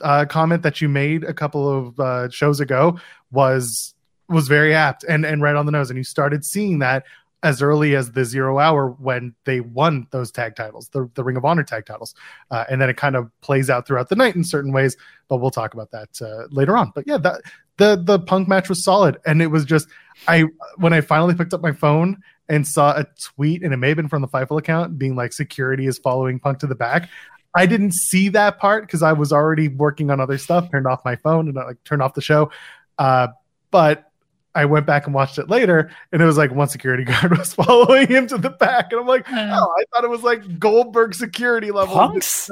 uh, 0.00 0.24
comment 0.24 0.62
that 0.62 0.80
you 0.80 0.88
made 0.88 1.24
a 1.24 1.34
couple 1.34 1.68
of 1.68 2.00
uh, 2.00 2.30
shows 2.30 2.60
ago 2.60 2.98
was 3.30 3.94
was 4.28 4.48
very 4.48 4.74
apt 4.74 5.04
and 5.04 5.26
and 5.26 5.42
right 5.42 5.54
on 5.54 5.66
the 5.66 5.72
nose. 5.72 5.90
And 5.90 5.96
you 5.98 6.04
started 6.04 6.44
seeing 6.44 6.78
that 6.78 7.04
as 7.42 7.60
early 7.60 7.96
as 7.96 8.12
the 8.12 8.24
zero 8.24 8.58
hour 8.58 8.88
when 8.88 9.34
they 9.44 9.60
won 9.60 10.06
those 10.10 10.30
tag 10.30 10.54
titles, 10.54 10.88
the, 10.90 11.10
the 11.14 11.24
Ring 11.24 11.36
of 11.36 11.44
Honor 11.44 11.64
tag 11.64 11.86
titles. 11.86 12.14
Uh, 12.50 12.64
and 12.70 12.80
then 12.80 12.88
it 12.88 12.96
kind 12.96 13.16
of 13.16 13.30
plays 13.40 13.68
out 13.68 13.86
throughout 13.86 14.08
the 14.08 14.16
night 14.16 14.36
in 14.36 14.44
certain 14.44 14.72
ways, 14.72 14.96
but 15.28 15.38
we'll 15.38 15.50
talk 15.50 15.74
about 15.74 15.90
that 15.90 16.22
uh, 16.22 16.46
later 16.50 16.76
on. 16.76 16.92
But 16.94 17.06
yeah, 17.06 17.18
that 17.18 17.42
the 17.78 18.00
the 18.02 18.18
punk 18.18 18.48
match 18.48 18.68
was 18.68 18.84
solid. 18.84 19.18
And 19.26 19.42
it 19.42 19.48
was 19.48 19.64
just 19.64 19.88
I 20.28 20.44
when 20.76 20.92
I 20.92 21.00
finally 21.00 21.34
picked 21.34 21.54
up 21.54 21.62
my 21.62 21.72
phone 21.72 22.22
and 22.48 22.66
saw 22.66 22.92
a 22.92 23.06
tweet, 23.20 23.62
and 23.62 23.72
it 23.72 23.76
may 23.76 23.88
have 23.88 23.96
been 23.96 24.08
from 24.08 24.22
the 24.22 24.28
Fightful 24.28 24.58
account 24.58 24.98
being 24.98 25.16
like 25.16 25.32
security 25.32 25.86
is 25.86 25.98
following 25.98 26.38
punk 26.38 26.58
to 26.60 26.66
the 26.66 26.74
back. 26.74 27.08
I 27.54 27.66
didn't 27.66 27.92
see 27.92 28.28
that 28.30 28.58
part 28.58 28.86
because 28.86 29.02
I 29.02 29.12
was 29.12 29.32
already 29.32 29.68
working 29.68 30.10
on 30.10 30.20
other 30.20 30.38
stuff, 30.38 30.70
turned 30.70 30.86
off 30.86 31.04
my 31.04 31.16
phone 31.16 31.48
and 31.48 31.58
I 31.58 31.66
like 31.66 31.84
turned 31.84 32.02
off 32.02 32.14
the 32.14 32.22
show. 32.22 32.50
Uh, 32.98 33.28
but 33.70 34.10
I 34.54 34.66
went 34.66 34.86
back 34.86 35.06
and 35.06 35.14
watched 35.14 35.38
it 35.38 35.48
later, 35.48 35.90
and 36.12 36.20
it 36.20 36.24
was 36.24 36.36
like 36.36 36.50
one 36.50 36.68
security 36.68 37.04
guard 37.06 37.36
was 37.36 37.54
following 37.54 38.06
him 38.08 38.26
to 38.28 38.38
the 38.38 38.50
back, 38.50 38.92
and 38.92 39.00
I'm 39.00 39.06
like, 39.06 39.26
oh, 39.30 39.34
I 39.34 39.84
thought 39.92 40.04
it 40.04 40.10
was 40.10 40.22
like 40.22 40.58
Goldberg 40.58 41.14
security 41.14 41.70
level. 41.70 41.94
Punk's 41.94 42.50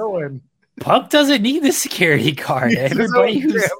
Punk 0.80 1.10
doesn't 1.10 1.42
need 1.42 1.62
the 1.62 1.72
security 1.72 2.32
guard. 2.32 2.74
Everybody 2.76 3.38
who's 3.38 3.70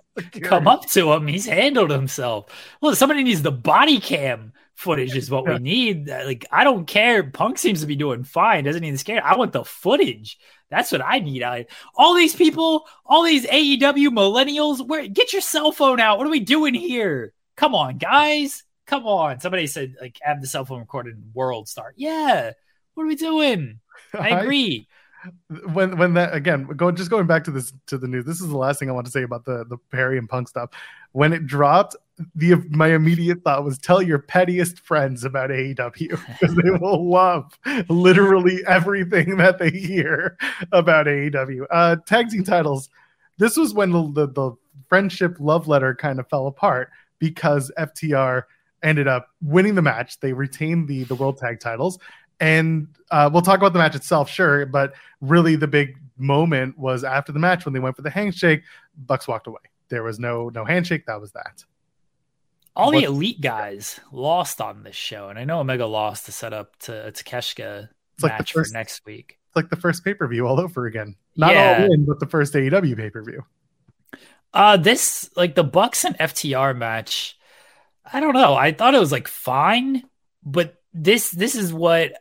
come 0.43 0.69
up 0.69 0.87
to 0.91 1.13
him, 1.13 1.27
he's 1.27 1.47
handled 1.47 1.91
himself. 1.91 2.47
Well, 2.81 2.95
somebody 2.95 3.23
needs 3.23 3.43
the 3.43 3.51
body 3.51 4.01
cam 4.01 4.53
footage 4.75 5.15
is 5.15 5.31
what 5.31 5.45
yeah. 5.47 5.55
we 5.55 5.59
need. 5.61 6.09
Like, 6.09 6.47
I 6.51 6.65
don't 6.65 6.87
care. 6.87 7.23
Punk 7.23 7.59
seems 7.59 7.81
to 7.81 7.87
be 7.87 7.97
doing 7.97 8.25
fine. 8.25 8.65
Doesn't 8.65 8.83
need 8.83 8.93
the 8.93 8.99
scare. 8.99 9.25
I 9.25 9.37
want 9.37 9.53
the 9.53 9.65
footage. 9.65 10.39
That's 10.71 10.93
what 10.93 11.05
I 11.05 11.19
need. 11.19 11.43
I 11.43 11.67
all 11.95 12.15
these 12.15 12.35
people, 12.35 12.87
all 13.05 13.25
these 13.25 13.47
AEW 13.47 14.09
millennials. 14.09 14.87
Where 14.87 15.07
get 15.09 15.33
your 15.33 15.43
cell 15.43 15.73
phone 15.73 16.01
out? 16.01 16.19
What 16.19 16.27
are 16.27 16.31
we 16.31 16.41
doing 16.41 16.75
here? 16.75 17.33
Come 17.61 17.75
on, 17.75 17.99
guys. 17.99 18.65
Come 18.87 19.07
on. 19.07 19.39
Somebody 19.39 19.67
said 19.67 19.95
like 20.01 20.19
have 20.23 20.41
the 20.41 20.47
cell 20.47 20.65
phone 20.65 20.81
recorded 20.81 21.23
World 21.35 21.69
Star. 21.69 21.93
Yeah. 21.95 22.53
What 22.95 23.03
are 23.05 23.07
we 23.07 23.17
doing? 23.17 23.81
I 24.19 24.31
agree. 24.31 24.89
when 25.75 25.99
when 25.99 26.15
that 26.15 26.35
again 26.35 26.65
going 26.65 26.97
just 26.97 27.11
going 27.11 27.27
back 27.27 27.45
to 27.45 27.51
this 27.51 27.75
to 27.87 27.99
the 27.99 28.09
news 28.09 28.25
this 28.25 28.41
is 28.41 28.49
the 28.49 28.57
last 28.57 28.79
thing 28.79 28.89
i 28.89 28.93
want 28.95 29.05
to 29.05 29.13
say 29.13 29.23
about 29.23 29.45
the 29.45 29.67
the 29.69 29.77
perry 29.93 30.17
and 30.17 30.31
punk 30.31 30.49
stuff 30.49 30.71
when 31.13 31.35
it 31.35 31.47
dropped 31.47 31.95
the 32.35 32.55
my 32.71 32.95
immediate 32.95 33.45
thought 33.45 33.63
was 33.63 33.77
tell 33.77 34.01
your 34.01 34.19
pettiest 34.19 34.81
friends 34.81 35.23
about 35.23 35.51
aew 35.51 35.93
because 35.95 36.55
they 36.55 36.71
will 36.71 37.07
love 37.11 37.53
literally 37.91 38.63
everything 38.67 39.37
that 39.37 39.59
they 39.59 39.69
hear 39.69 40.39
about 40.73 41.05
aew 41.05 41.67
uh 41.71 41.97
tag 42.07 42.31
team 42.31 42.43
titles 42.43 42.89
this 43.37 43.59
was 43.59 43.75
when 43.75 43.91
the, 43.91 44.11
the, 44.13 44.27
the 44.29 44.57
friendship 44.89 45.37
love 45.39 45.69
letter 45.69 45.95
kind 45.95 46.19
of 46.19 46.27
fell 46.31 46.47
apart 46.47 46.89
because 47.21 47.71
FTR 47.79 48.43
ended 48.83 49.07
up 49.07 49.29
winning 49.41 49.77
the 49.77 49.83
match. 49.83 50.19
They 50.19 50.33
retained 50.33 50.89
the 50.89 51.05
the 51.05 51.15
world 51.15 51.39
tag 51.39 51.61
titles, 51.61 51.99
And 52.41 52.89
uh, 53.13 53.31
we'll 53.33 53.43
talk 53.43 53.59
about 53.59 53.73
the 53.75 53.79
match 53.79 53.95
itself, 53.95 54.29
sure, 54.29 54.67
but 54.67 54.95
really 55.21 55.55
the 55.55 55.69
big 55.69 55.97
moment 56.17 56.77
was 56.79 57.05
after 57.05 57.31
the 57.33 57.39
match 57.39 57.65
when 57.65 57.75
they 57.75 57.81
went 57.81 57.95
for 57.95 58.03
the 58.03 58.11
handshake. 58.11 58.63
Bucks 58.97 59.29
walked 59.29 59.47
away. 59.47 59.61
There 59.91 60.03
was 60.03 60.19
no 60.19 60.49
no 60.49 60.65
handshake. 60.65 61.07
That 61.07 61.21
was 61.21 61.31
that. 61.33 61.63
All 62.77 62.93
the 62.93 63.03
elite 63.03 63.41
guys 63.41 64.01
lost 64.13 64.61
on 64.61 64.85
this 64.85 64.97
show, 64.97 65.29
and 65.29 65.39
I 65.39 65.45
know 65.45 65.61
Omega 65.61 65.87
lost 65.87 66.27
to 66.27 66.33
set 66.33 66.53
up 66.53 66.77
to 66.81 67.09
a 67.09 67.13
Takeshita 67.13 67.89
It's 68.15 68.23
like 68.23 68.33
the 68.33 68.39
match 68.39 68.53
first- 68.53 68.73
for 68.73 68.79
next 68.79 69.05
week. 69.05 69.37
It's 69.49 69.57
like 69.57 69.69
the 69.69 69.77
first 69.77 70.05
pay 70.05 70.15
per 70.15 70.29
view 70.29 70.47
all 70.47 70.61
over 70.61 70.87
again. 70.87 71.17
Not 71.37 71.53
Yeah. 71.53 71.79
all 71.83 71.93
in, 71.93 72.07
but 72.07 72.21
the 72.21 72.27
first 72.27 72.55
AEW 72.55 72.95
pay 72.97 73.11
per 73.11 73.23
view. 73.25 73.45
Uh 74.53 74.77
this 74.77 75.31
like 75.37 75.55
the 75.55 75.65
Bucks 75.65 76.05
and 76.05 76.19
FTR 76.19 76.77
match. 76.77 77.39
I 78.13 78.21
don't 78.21 78.35
know. 78.35 78.55
I 78.55 78.73
thought 78.73 78.95
it 78.95 79.01
was 79.01 79.13
like 79.13 79.29
fine, 79.29 80.03
but 80.43 80.75
this 80.93 81.31
this 81.31 81.55
is 81.55 81.73
what 81.73 82.13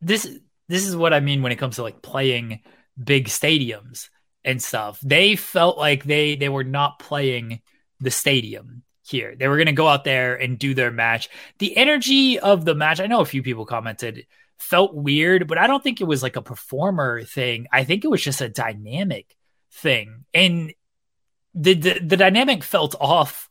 this 0.00 0.26
this 0.68 0.86
is 0.86 0.96
what 0.96 1.12
I 1.12 1.20
mean 1.20 1.42
when 1.42 1.52
it 1.52 1.56
comes 1.56 1.76
to 1.76 1.82
like 1.82 2.02
playing 2.02 2.60
big 3.02 3.28
stadiums 3.28 4.08
and 4.44 4.62
stuff. 4.62 4.98
They 5.02 5.36
felt 5.36 5.76
like 5.76 6.04
they 6.04 6.36
they 6.36 6.48
were 6.48 6.64
not 6.64 6.98
playing 6.98 7.60
the 8.00 8.10
stadium 8.10 8.82
here. 9.06 9.34
They 9.36 9.48
were 9.48 9.56
going 9.56 9.66
to 9.66 9.72
go 9.72 9.88
out 9.88 10.04
there 10.04 10.34
and 10.34 10.58
do 10.58 10.74
their 10.74 10.90
match. 10.90 11.28
The 11.58 11.76
energy 11.76 12.38
of 12.38 12.64
the 12.64 12.74
match, 12.74 13.00
I 13.00 13.06
know 13.06 13.20
a 13.20 13.26
few 13.26 13.42
people 13.42 13.66
commented 13.66 14.26
felt 14.58 14.94
weird, 14.94 15.46
but 15.46 15.58
I 15.58 15.66
don't 15.66 15.82
think 15.82 16.00
it 16.00 16.04
was 16.04 16.22
like 16.22 16.36
a 16.36 16.42
performer 16.42 17.22
thing. 17.22 17.66
I 17.70 17.84
think 17.84 18.04
it 18.04 18.08
was 18.08 18.22
just 18.22 18.40
a 18.40 18.48
dynamic 18.48 19.36
thing. 19.70 20.24
And 20.32 20.72
the, 21.56 21.74
the 21.74 22.00
the 22.00 22.16
dynamic 22.16 22.62
felt 22.62 22.94
off 23.00 23.48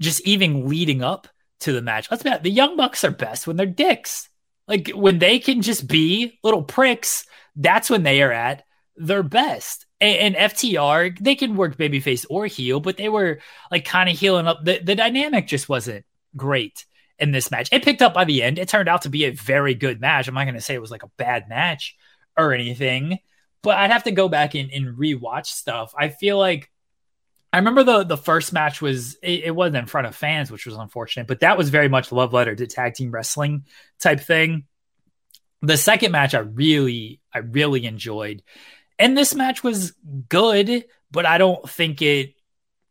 just 0.00 0.20
even 0.26 0.68
leading 0.68 1.02
up 1.02 1.28
to 1.60 1.72
the 1.72 1.82
match. 1.82 2.10
Let's 2.10 2.22
be 2.22 2.30
honest, 2.30 2.44
the 2.44 2.50
Young 2.50 2.76
Bucks 2.76 3.04
are 3.04 3.10
best 3.10 3.46
when 3.46 3.56
they're 3.56 3.66
dicks. 3.66 4.28
Like 4.66 4.90
when 4.90 5.18
they 5.18 5.38
can 5.38 5.60
just 5.60 5.86
be 5.86 6.38
little 6.42 6.62
pricks, 6.62 7.26
that's 7.56 7.90
when 7.90 8.02
they 8.02 8.22
are 8.22 8.32
at 8.32 8.64
their 8.96 9.22
best. 9.22 9.86
And, 10.00 10.36
and 10.36 10.52
FTR, 10.52 11.18
they 11.18 11.34
can 11.34 11.56
work 11.56 11.76
babyface 11.76 12.24
or 12.30 12.46
heel, 12.46 12.80
but 12.80 12.96
they 12.96 13.08
were 13.08 13.40
like 13.70 13.84
kind 13.84 14.08
of 14.08 14.18
healing 14.18 14.46
up. 14.46 14.64
The, 14.64 14.78
the 14.78 14.94
dynamic 14.94 15.46
just 15.46 15.68
wasn't 15.68 16.04
great 16.36 16.86
in 17.18 17.30
this 17.30 17.50
match. 17.50 17.68
It 17.72 17.84
picked 17.84 18.02
up 18.02 18.14
by 18.14 18.24
the 18.24 18.42
end. 18.42 18.58
It 18.58 18.68
turned 18.68 18.88
out 18.88 19.02
to 19.02 19.10
be 19.10 19.24
a 19.24 19.32
very 19.32 19.74
good 19.74 20.00
match. 20.00 20.28
I'm 20.28 20.34
not 20.34 20.44
going 20.44 20.54
to 20.54 20.60
say 20.60 20.74
it 20.74 20.80
was 20.80 20.90
like 20.90 21.02
a 21.02 21.10
bad 21.16 21.48
match 21.48 21.96
or 22.36 22.52
anything, 22.52 23.18
but 23.62 23.76
I'd 23.76 23.92
have 23.92 24.04
to 24.04 24.10
go 24.10 24.28
back 24.28 24.54
and, 24.54 24.70
and 24.72 24.96
rewatch 24.96 25.46
stuff. 25.46 25.94
I 25.96 26.08
feel 26.08 26.38
like 26.38 26.70
I 27.54 27.58
remember 27.58 27.84
the 27.84 28.02
the 28.02 28.16
first 28.16 28.52
match 28.52 28.82
was 28.82 29.14
it, 29.22 29.44
it, 29.44 29.50
wasn't 29.52 29.76
in 29.76 29.86
front 29.86 30.08
of 30.08 30.16
fans, 30.16 30.50
which 30.50 30.66
was 30.66 30.74
unfortunate, 30.74 31.28
but 31.28 31.38
that 31.40 31.56
was 31.56 31.70
very 31.70 31.88
much 31.88 32.10
love 32.10 32.32
letter 32.32 32.52
to 32.52 32.66
tag 32.66 32.94
team 32.94 33.12
wrestling 33.12 33.66
type 34.00 34.18
thing. 34.18 34.64
The 35.62 35.76
second 35.76 36.10
match 36.10 36.34
I 36.34 36.40
really 36.40 37.20
I 37.32 37.38
really 37.38 37.84
enjoyed. 37.84 38.42
And 38.98 39.16
this 39.16 39.36
match 39.36 39.62
was 39.62 39.92
good, 40.28 40.84
but 41.12 41.26
I 41.26 41.38
don't 41.38 41.70
think 41.70 42.02
it 42.02 42.34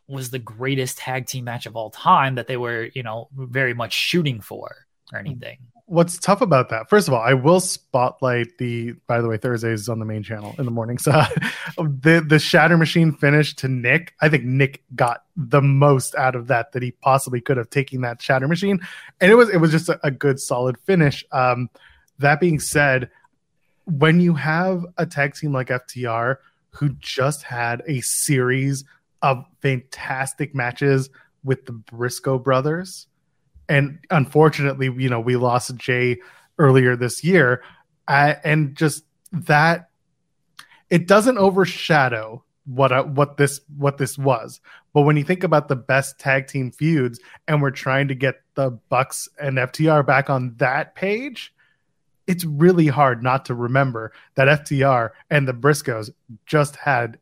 was 0.07 0.29
the 0.29 0.39
greatest 0.39 0.97
tag 0.97 1.25
team 1.25 1.43
match 1.43 1.65
of 1.65 1.75
all 1.75 1.89
time 1.89 2.35
that 2.35 2.47
they 2.47 2.55
were, 2.55 2.89
you 2.95 3.03
know, 3.03 3.27
very 3.35 3.73
much 3.73 3.91
shooting 3.91 4.39
for 4.39 4.85
or 5.11 5.19
hmm. 5.19 5.25
anything. 5.25 5.57
What's 5.93 6.17
tough 6.17 6.41
about 6.41 6.69
that? 6.69 6.89
First 6.89 7.07
of 7.07 7.13
all, 7.13 7.21
I 7.21 7.33
will 7.33 7.59
spotlight 7.59 8.57
the. 8.57 8.93
By 9.07 9.21
the 9.21 9.27
way, 9.27 9.37
Thursdays 9.37 9.87
on 9.87 9.99
the 9.99 10.05
main 10.05 10.23
channel 10.23 10.55
in 10.57 10.65
the 10.65 10.71
morning. 10.71 10.97
So 10.97 11.11
the 11.77 12.25
the 12.27 12.39
Shatter 12.39 12.77
Machine 12.77 13.11
finish 13.11 13.55
to 13.57 13.67
Nick. 13.67 14.13
I 14.19 14.29
think 14.29 14.43
Nick 14.43 14.83
got 14.95 15.23
the 15.35 15.61
most 15.61 16.15
out 16.15 16.35
of 16.35 16.47
that 16.47 16.71
that 16.71 16.81
he 16.81 16.91
possibly 16.91 17.41
could 17.41 17.57
have 17.57 17.69
taking 17.69 18.01
that 18.01 18.21
Shatter 18.21 18.47
Machine, 18.47 18.79
and 19.21 19.31
it 19.31 19.35
was 19.35 19.49
it 19.49 19.57
was 19.57 19.69
just 19.71 19.87
a, 19.87 19.99
a 20.03 20.09
good 20.09 20.39
solid 20.39 20.77
finish. 20.79 21.23
Um, 21.31 21.69
that 22.17 22.39
being 22.39 22.59
said, 22.59 23.11
when 23.85 24.19
you 24.19 24.33
have 24.33 24.85
a 24.97 25.05
tag 25.05 25.35
team 25.35 25.53
like 25.53 25.67
FTR 25.67 26.37
who 26.71 26.89
just 26.99 27.43
had 27.43 27.83
a 27.87 28.01
series 28.01 28.83
of 29.21 29.45
fantastic 29.61 30.55
matches 30.55 31.09
with 31.43 31.65
the 31.65 31.71
Briscoe 31.71 32.39
brothers. 32.39 33.07
And 33.69 33.99
unfortunately, 34.09 34.91
you 34.97 35.09
know, 35.09 35.19
we 35.19 35.35
lost 35.35 35.75
Jay 35.75 36.19
earlier 36.59 36.95
this 36.95 37.23
year. 37.23 37.63
And 38.07 38.75
just 38.75 39.05
that 39.31 39.89
it 40.89 41.07
doesn't 41.07 41.37
overshadow 41.37 42.43
what 42.65 42.91
uh, 42.91 43.03
what 43.03 43.37
this 43.37 43.61
what 43.77 43.97
this 43.97 44.17
was. 44.17 44.61
But 44.93 45.01
when 45.01 45.17
you 45.17 45.23
think 45.23 45.43
about 45.43 45.67
the 45.67 45.75
best 45.75 46.19
tag 46.19 46.47
team 46.47 46.71
feuds 46.71 47.19
and 47.47 47.61
we're 47.61 47.71
trying 47.71 48.07
to 48.09 48.15
get 48.15 48.41
the 48.55 48.71
Bucks 48.89 49.27
and 49.39 49.57
FTR 49.57 50.05
back 50.05 50.29
on 50.29 50.53
that 50.57 50.95
page, 50.95 51.53
it's 52.27 52.45
really 52.45 52.87
hard 52.87 53.23
not 53.23 53.45
to 53.45 53.55
remember 53.55 54.11
that 54.35 54.65
FTR 54.65 55.09
and 55.29 55.47
the 55.47 55.53
Briscoes 55.53 56.11
just 56.45 56.75
had 56.75 57.17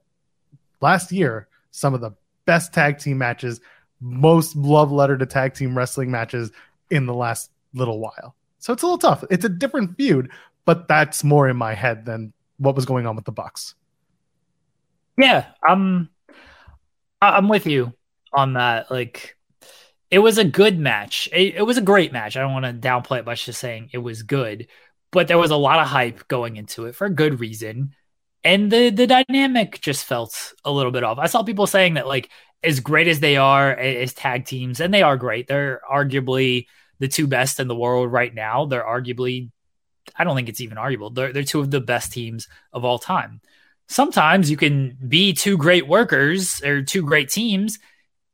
last 0.82 1.12
year 1.12 1.48
some 1.72 1.94
of 1.94 2.02
the 2.02 2.12
best 2.46 2.74
tag 2.74 3.00
team 3.00 3.18
matches, 3.18 3.62
most 4.02 4.56
love 4.56 4.92
letter 4.92 5.18
to 5.18 5.26
tag 5.26 5.54
team 5.54 5.78
wrestling 5.78 6.12
matches 6.12 6.52
in 6.90 7.06
the 7.06 7.14
last 7.14 7.52
little 7.74 8.00
while. 8.00 8.36
So 8.60 8.74
it's 8.74 8.84
a 8.84 8.86
little 8.86 8.98
tough. 8.98 9.24
It's 9.30 9.46
a 9.46 9.50
different 9.50 9.96
feud, 9.96 10.32
but 10.66 10.88
that's 10.88 11.24
more 11.24 11.48
in 11.48 11.58
my 11.58 11.74
head 11.74 12.06
than 12.06 12.34
what 12.58 12.76
was 12.76 12.86
going 12.86 13.08
on 13.08 13.16
with 13.16 13.26
the 13.26 13.32
Bucks. 13.32 13.76
Yeah, 15.18 15.46
I'm 15.64 16.10
I'm 17.22 17.48
with 17.48 17.68
you 17.68 17.94
on 18.34 18.54
that. 18.54 18.92
Like 18.92 19.38
it 20.10 20.20
was 20.20 20.38
a 20.38 20.44
good 20.44 20.80
match. 20.80 21.30
It, 21.32 21.56
it 21.56 21.62
was 21.64 21.78
a 21.78 21.82
great 21.82 22.12
match. 22.12 22.36
I 22.36 22.42
don't 22.42 22.54
want 22.54 22.66
to 22.66 22.74
downplay 22.74 23.20
it 23.20 23.26
by 23.26 23.36
just 23.36 23.60
saying 23.60 23.90
it 23.94 24.00
was 24.00 24.24
good, 24.24 24.68
but 25.12 25.28
there 25.28 25.38
was 25.38 25.52
a 25.52 25.58
lot 25.58 25.80
of 25.80 25.88
hype 25.88 26.28
going 26.28 26.58
into 26.58 26.86
it 26.86 26.96
for 26.96 27.06
a 27.06 27.14
good 27.14 27.40
reason 27.40 27.94
and 28.44 28.72
the 28.72 28.90
the 28.90 29.08
dynamic 29.08 29.80
just 29.82 30.06
felt 30.06 30.54
a 30.66 30.72
little 30.72 30.92
bit 30.92 31.04
off. 31.04 31.20
I 31.20 31.28
saw 31.28 31.44
people 31.44 31.68
saying 31.68 31.96
that 31.96 32.08
like 32.08 32.30
as 32.64 32.80
great 32.80 33.08
as 33.08 33.20
they 33.20 33.38
are 33.38 33.72
as 33.72 34.14
tag 34.14 34.46
teams, 34.46 34.80
and 34.80 34.94
they 34.94 35.02
are 35.02 35.18
great. 35.18 35.48
They're 35.48 35.82
arguably 35.90 36.68
the 37.00 37.08
two 37.08 37.28
best 37.28 37.60
in 37.60 37.68
the 37.68 37.76
world 37.76 38.12
right 38.12 38.34
now. 38.34 38.66
They're 38.66 38.84
arguably, 38.84 39.50
I 40.16 40.24
don't 40.24 40.36
think 40.36 40.50
it's 40.50 40.62
even 40.62 40.78
arguable. 40.78 41.10
They're 41.10 41.34
they're 41.34 41.44
two 41.44 41.60
of 41.60 41.72
the 41.72 41.82
best 41.82 42.14
teams 42.14 42.48
of 42.72 42.86
all 42.86 43.00
time. 43.00 43.42
Sometimes 43.88 44.50
you 44.50 44.58
can 44.58 44.98
be 45.08 45.34
two 45.34 45.58
great 45.58 45.88
workers 45.88 46.62
or 46.64 46.82
two 46.84 47.04
great 47.04 47.30
teams, 47.30 47.80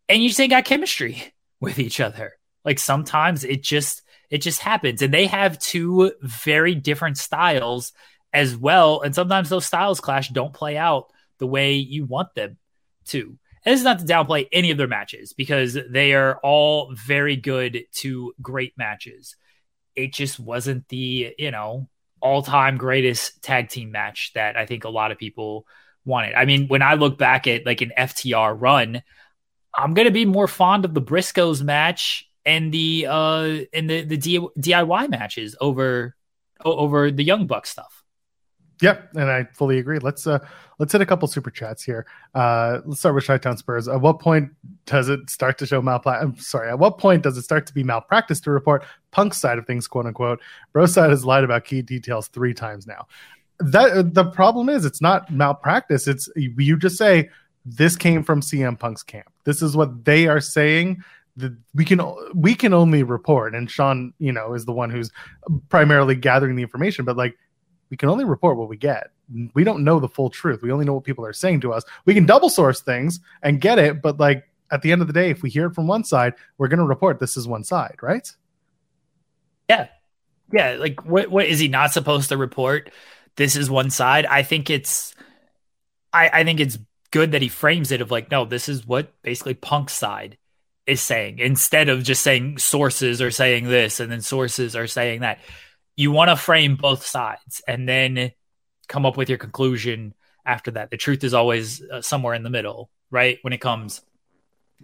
and 0.09 0.21
you 0.21 0.29
just 0.29 0.39
ain't 0.39 0.51
got 0.51 0.65
chemistry 0.65 1.33
with 1.59 1.79
each 1.79 1.99
other. 1.99 2.33
Like 2.65 2.79
sometimes 2.79 3.43
it 3.43 3.63
just 3.63 4.01
it 4.29 4.39
just 4.39 4.59
happens, 4.59 5.01
and 5.01 5.13
they 5.13 5.27
have 5.27 5.57
two 5.57 6.11
very 6.21 6.75
different 6.75 7.17
styles 7.17 7.93
as 8.33 8.57
well. 8.57 9.01
And 9.01 9.15
sometimes 9.15 9.47
those 9.49 9.65
styles 9.65 10.01
clash 10.01 10.29
don't 10.29 10.53
play 10.53 10.77
out 10.77 11.11
the 11.39 11.47
way 11.47 11.75
you 11.75 12.05
want 12.05 12.35
them 12.35 12.57
to. 13.05 13.37
And 13.67 13.73
this 13.73 13.81
is 13.81 13.83
not 13.83 13.99
to 13.99 14.05
downplay 14.05 14.47
any 14.53 14.71
of 14.71 14.77
their 14.77 14.87
matches 14.87 15.33
because 15.33 15.77
they 15.89 16.13
are 16.13 16.39
all 16.41 16.95
very 16.95 17.35
good 17.35 17.83
to 17.95 18.33
great 18.41 18.71
matches. 18.77 19.35
It 19.93 20.13
just 20.13 20.39
wasn't 20.39 20.87
the, 20.87 21.35
you 21.37 21.51
know, 21.51 21.89
all 22.21 22.43
time 22.43 22.77
greatest 22.77 23.43
tag 23.43 23.67
team 23.67 23.91
match 23.91 24.31
that 24.35 24.55
I 24.55 24.65
think 24.65 24.85
a 24.85 24.89
lot 24.89 25.11
of 25.11 25.17
people 25.17 25.67
wanted. 26.05 26.33
I 26.35 26.45
mean, 26.45 26.69
when 26.69 26.81
I 26.81 26.93
look 26.93 27.17
back 27.17 27.45
at 27.45 27.65
like 27.65 27.81
an 27.81 27.91
FTR 27.97 28.55
run, 28.57 29.03
I'm 29.75 29.93
going 29.93 30.07
to 30.07 30.13
be 30.13 30.23
more 30.23 30.47
fond 30.47 30.85
of 30.85 30.93
the 30.93 31.01
Briscoes 31.01 31.61
match 31.61 32.29
and 32.45 32.73
the 32.73 33.07
uh 33.09 33.65
and 33.73 33.89
the 33.89 34.03
the 34.03 34.17
DIY 34.17 35.09
matches 35.09 35.57
over 35.59 36.15
over 36.63 37.11
the 37.11 37.25
Young 37.25 37.47
Buck 37.47 37.67
stuff. 37.67 38.05
Yep, 38.81 39.15
and 39.15 39.31
I 39.31 39.45
fully 39.53 39.79
agree. 39.79 39.99
Let's 39.99 40.27
uh 40.27 40.39
let's 40.77 40.91
hit 40.91 41.01
a 41.01 41.05
couple 41.05 41.27
super 41.27 41.49
chats 41.49 41.83
here. 41.83 42.05
Uh 42.35 42.79
let's 42.85 42.99
start 42.99 43.15
with 43.15 43.25
Chi-Town 43.25 43.57
Spurs. 43.57 43.87
At 43.87 44.01
what 44.01 44.19
point 44.19 44.51
does 44.85 45.09
it 45.09 45.29
start 45.29 45.57
to 45.59 45.65
show 45.65 45.81
malpractice? 45.81 46.23
I'm 46.23 46.37
sorry. 46.37 46.69
At 46.69 46.79
what 46.79 46.99
point 46.99 47.23
does 47.23 47.37
it 47.37 47.43
start 47.43 47.65
to 47.67 47.73
be 47.73 47.83
malpractice 47.83 48.39
to 48.41 48.51
report 48.51 48.85
Punk's 49.11 49.37
side 49.37 49.57
of 49.57 49.65
things, 49.65 49.87
quote 49.87 50.05
unquote? 50.05 50.41
Bro 50.73 50.87
side 50.87 51.09
has 51.09 51.25
lied 51.25 51.43
about 51.43 51.65
key 51.65 51.81
details 51.81 52.27
three 52.27 52.53
times 52.53 52.85
now. 52.85 53.07
That 53.59 54.13
the 54.13 54.25
problem 54.25 54.69
is 54.69 54.85
it's 54.85 55.01
not 55.01 55.31
malpractice. 55.31 56.07
It's 56.07 56.29
you 56.35 56.77
just 56.77 56.97
say 56.97 57.29
this 57.65 57.95
came 57.95 58.23
from 58.23 58.41
CM 58.41 58.79
Punk's 58.79 59.03
camp. 59.03 59.27
This 59.43 59.61
is 59.61 59.75
what 59.75 60.05
they 60.05 60.27
are 60.27 60.39
saying. 60.39 61.03
We 61.75 61.85
can 61.85 62.01
we 62.33 62.55
can 62.55 62.73
only 62.73 63.03
report, 63.03 63.53
and 63.53 63.69
Sean, 63.69 64.13
you 64.19 64.31
know, 64.31 64.53
is 64.53 64.65
the 64.65 64.71
one 64.71 64.89
who's 64.89 65.11
primarily 65.69 66.15
gathering 66.15 66.55
the 66.55 66.63
information. 66.63 67.05
But 67.05 67.17
like 67.17 67.37
we 67.89 67.97
can 67.97 68.09
only 68.09 68.25
report 68.25 68.57
what 68.57 68.69
we 68.69 68.77
get. 68.77 69.11
We 69.53 69.63
don't 69.63 69.83
know 69.83 69.99
the 69.99 70.07
full 70.07 70.29
truth. 70.29 70.61
We 70.61 70.71
only 70.71 70.85
know 70.85 70.93
what 70.93 71.03
people 71.03 71.25
are 71.25 71.33
saying 71.33 71.61
to 71.61 71.73
us. 71.73 71.83
We 72.05 72.13
can 72.13 72.25
double 72.25 72.49
source 72.49 72.81
things 72.81 73.19
and 73.41 73.61
get 73.61 73.79
it, 73.79 74.01
but 74.01 74.19
like 74.19 74.47
at 74.71 74.81
the 74.81 74.91
end 74.91 75.01
of 75.01 75.07
the 75.07 75.13
day, 75.13 75.29
if 75.29 75.41
we 75.41 75.49
hear 75.49 75.67
it 75.67 75.75
from 75.75 75.87
one 75.87 76.03
side, 76.03 76.33
we're 76.57 76.67
going 76.67 76.79
to 76.79 76.85
report 76.85 77.19
this 77.19 77.37
is 77.37 77.47
one 77.47 77.63
side, 77.63 77.97
right? 78.01 78.29
Yeah. 79.69 79.87
Yeah, 80.51 80.77
like 80.79 81.05
what 81.05 81.29
what 81.29 81.45
is 81.45 81.59
he 81.59 81.67
not 81.67 81.91
supposed 81.91 82.29
to 82.29 82.37
report? 82.37 82.89
This 83.35 83.57
is 83.57 83.69
one 83.69 83.89
side. 83.89 84.25
I 84.25 84.43
think 84.43 84.69
it's 84.69 85.13
I 86.13 86.29
I 86.31 86.43
think 86.45 86.61
it's 86.61 86.77
good 87.11 87.33
that 87.33 87.41
he 87.41 87.49
frames 87.49 87.91
it 87.91 88.01
of 88.01 88.11
like 88.11 88.31
no, 88.31 88.45
this 88.45 88.69
is 88.69 88.87
what 88.87 89.11
basically 89.23 89.55
Punk's 89.55 89.93
side 89.93 90.37
is 90.85 91.01
saying 91.01 91.39
instead 91.39 91.89
of 91.89 92.01
just 92.01 92.21
saying 92.21 92.59
sources 92.59 93.21
are 93.21 93.31
saying 93.31 93.65
this 93.65 93.99
and 93.99 94.09
then 94.09 94.21
sources 94.21 94.73
are 94.73 94.87
saying 94.87 95.19
that 95.19 95.39
you 95.97 96.11
want 96.11 96.29
to 96.29 96.37
frame 96.37 96.75
both 96.75 97.05
sides 97.05 97.61
and 97.67 97.89
then 97.89 98.31
come 98.87 99.05
up 99.05 99.17
with 99.17 99.27
your 99.27 99.39
conclusion 99.39 100.13
after 100.45 100.71
that. 100.71 100.91
The 100.91 100.97
truth 100.97 101.23
is 101.25 101.33
always 101.33 101.81
uh, 101.81 102.01
somewhere 102.01 102.35
in 102.35 102.43
the 102.43 102.49
middle, 102.49 102.89
right? 103.11 103.39
When 103.41 103.51
it 103.51 103.59
comes 103.59 104.01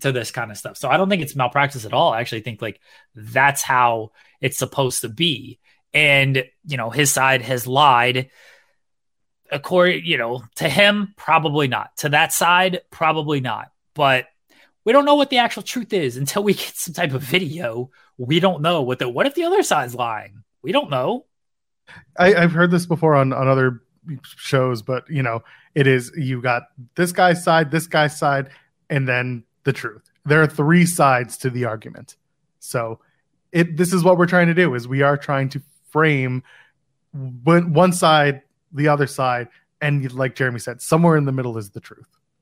to 0.02 0.12
this 0.12 0.32
kind 0.32 0.52
of 0.52 0.58
stuff. 0.58 0.76
So 0.76 0.89
I 0.89 0.97
don't 0.97 1.10
think 1.10 1.21
it's 1.21 1.36
malpractice 1.36 1.86
at 1.86 1.93
all. 1.93 2.12
I 2.12 2.19
actually 2.19 2.41
think 2.41 2.62
like 2.62 2.82
that's 3.15 3.62
how 3.62 4.12
it's 4.41 4.58
supposed 4.58 5.02
to 5.02 5.10
be. 5.10 5.60
And, 5.93 6.43
you 6.65 6.78
know, 6.78 6.89
his 6.89 7.13
side 7.13 7.43
has 7.43 7.67
lied. 7.67 8.30
According, 9.52 10.06
you 10.06 10.17
know, 10.17 10.43
to 10.56 10.67
him, 10.67 11.13
probably 11.15 11.67
not. 11.67 11.95
To 11.97 12.10
that 12.10 12.34
side, 12.34 12.82
probably 12.89 13.39
not. 13.39 13.71
But 13.93 14.26
we 14.84 14.93
don't 14.93 15.06
know 15.06 15.15
what 15.15 15.30
the 15.30 15.38
actual 15.38 15.62
truth 15.62 15.93
is 15.93 16.17
until 16.17 16.43
we 16.43 16.56
get 16.56 16.76
some 16.76 16.95
type 16.95 17.13
of 17.13 17.21
video. 17.21 17.91
We 18.17 18.39
don't 18.39 18.63
know 18.63 18.82
what 18.82 18.97
the 18.97 19.08
what 19.08 19.28
if 19.28 19.36
the 19.36 19.43
other 19.43 19.62
side's 19.62 19.93
lying? 19.93 20.42
We 20.63 20.71
don't 20.71 20.89
know. 20.89 21.26
I, 22.17 22.32
have 22.32 22.54
heard 22.54 22.71
this 22.71 22.86
before 22.86 23.15
on, 23.15 23.34
on 23.34 23.47
other 23.47 23.82
shows, 24.23 24.82
but 24.82 25.10
you 25.10 25.21
know, 25.21 25.43
it 25.76 25.88
is 25.88 26.12
you 26.15 26.41
got 26.41 26.63
this 26.95 27.12
guy's 27.12 27.43
side, 27.43 27.71
this 27.71 27.88
guy's 27.88 28.17
side, 28.17 28.49
and 28.89 29.08
then 29.08 29.43
the 29.63 29.73
truth. 29.73 30.10
There 30.26 30.41
are 30.41 30.47
three 30.47 30.86
sides 30.86 31.38
to 31.39 31.49
the 31.49 31.65
argument. 31.65 32.15
So 32.60 32.99
it 33.52 33.78
this 33.78 33.93
is 33.93 34.04
what 34.04 34.17
we're 34.17 34.26
trying 34.26 34.47
to 34.47 34.54
do 34.54 34.73
is 34.76 34.88
we 34.88 35.02
are 35.02 35.17
trying 35.17 35.49
to 35.49 35.62
frame 35.91 36.43
one 37.12 37.93
side, 37.93 38.41
the 38.71 38.88
other 38.88 39.06
side, 39.06 39.49
and 39.82 40.12
like 40.13 40.36
Jeremy 40.36 40.60
said, 40.60 40.82
somewhere 40.82 41.17
in 41.17 41.26
the 41.26 41.32
middle 41.32 41.58
is 41.58 41.69
the 41.69 41.80
truth. 41.80 42.12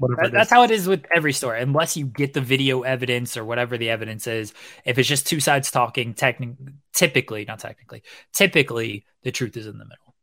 Yeah, 0.00 0.28
that's 0.30 0.50
how 0.50 0.62
it 0.62 0.70
is 0.70 0.86
with 0.86 1.04
every 1.14 1.32
story. 1.32 1.60
Unless 1.60 1.96
you 1.96 2.06
get 2.06 2.34
the 2.34 2.40
video 2.40 2.82
evidence 2.82 3.36
or 3.36 3.44
whatever 3.44 3.76
the 3.76 3.90
evidence 3.90 4.26
is, 4.26 4.52
if 4.84 4.98
it's 4.98 5.08
just 5.08 5.26
two 5.26 5.40
sides 5.40 5.70
talking, 5.70 6.14
techni- 6.14 6.56
typically, 6.92 7.44
not 7.44 7.58
technically, 7.58 8.02
typically 8.32 9.04
the 9.22 9.32
truth 9.32 9.56
is 9.56 9.66
in 9.66 9.78
the 9.78 9.84
middle. 9.84 10.14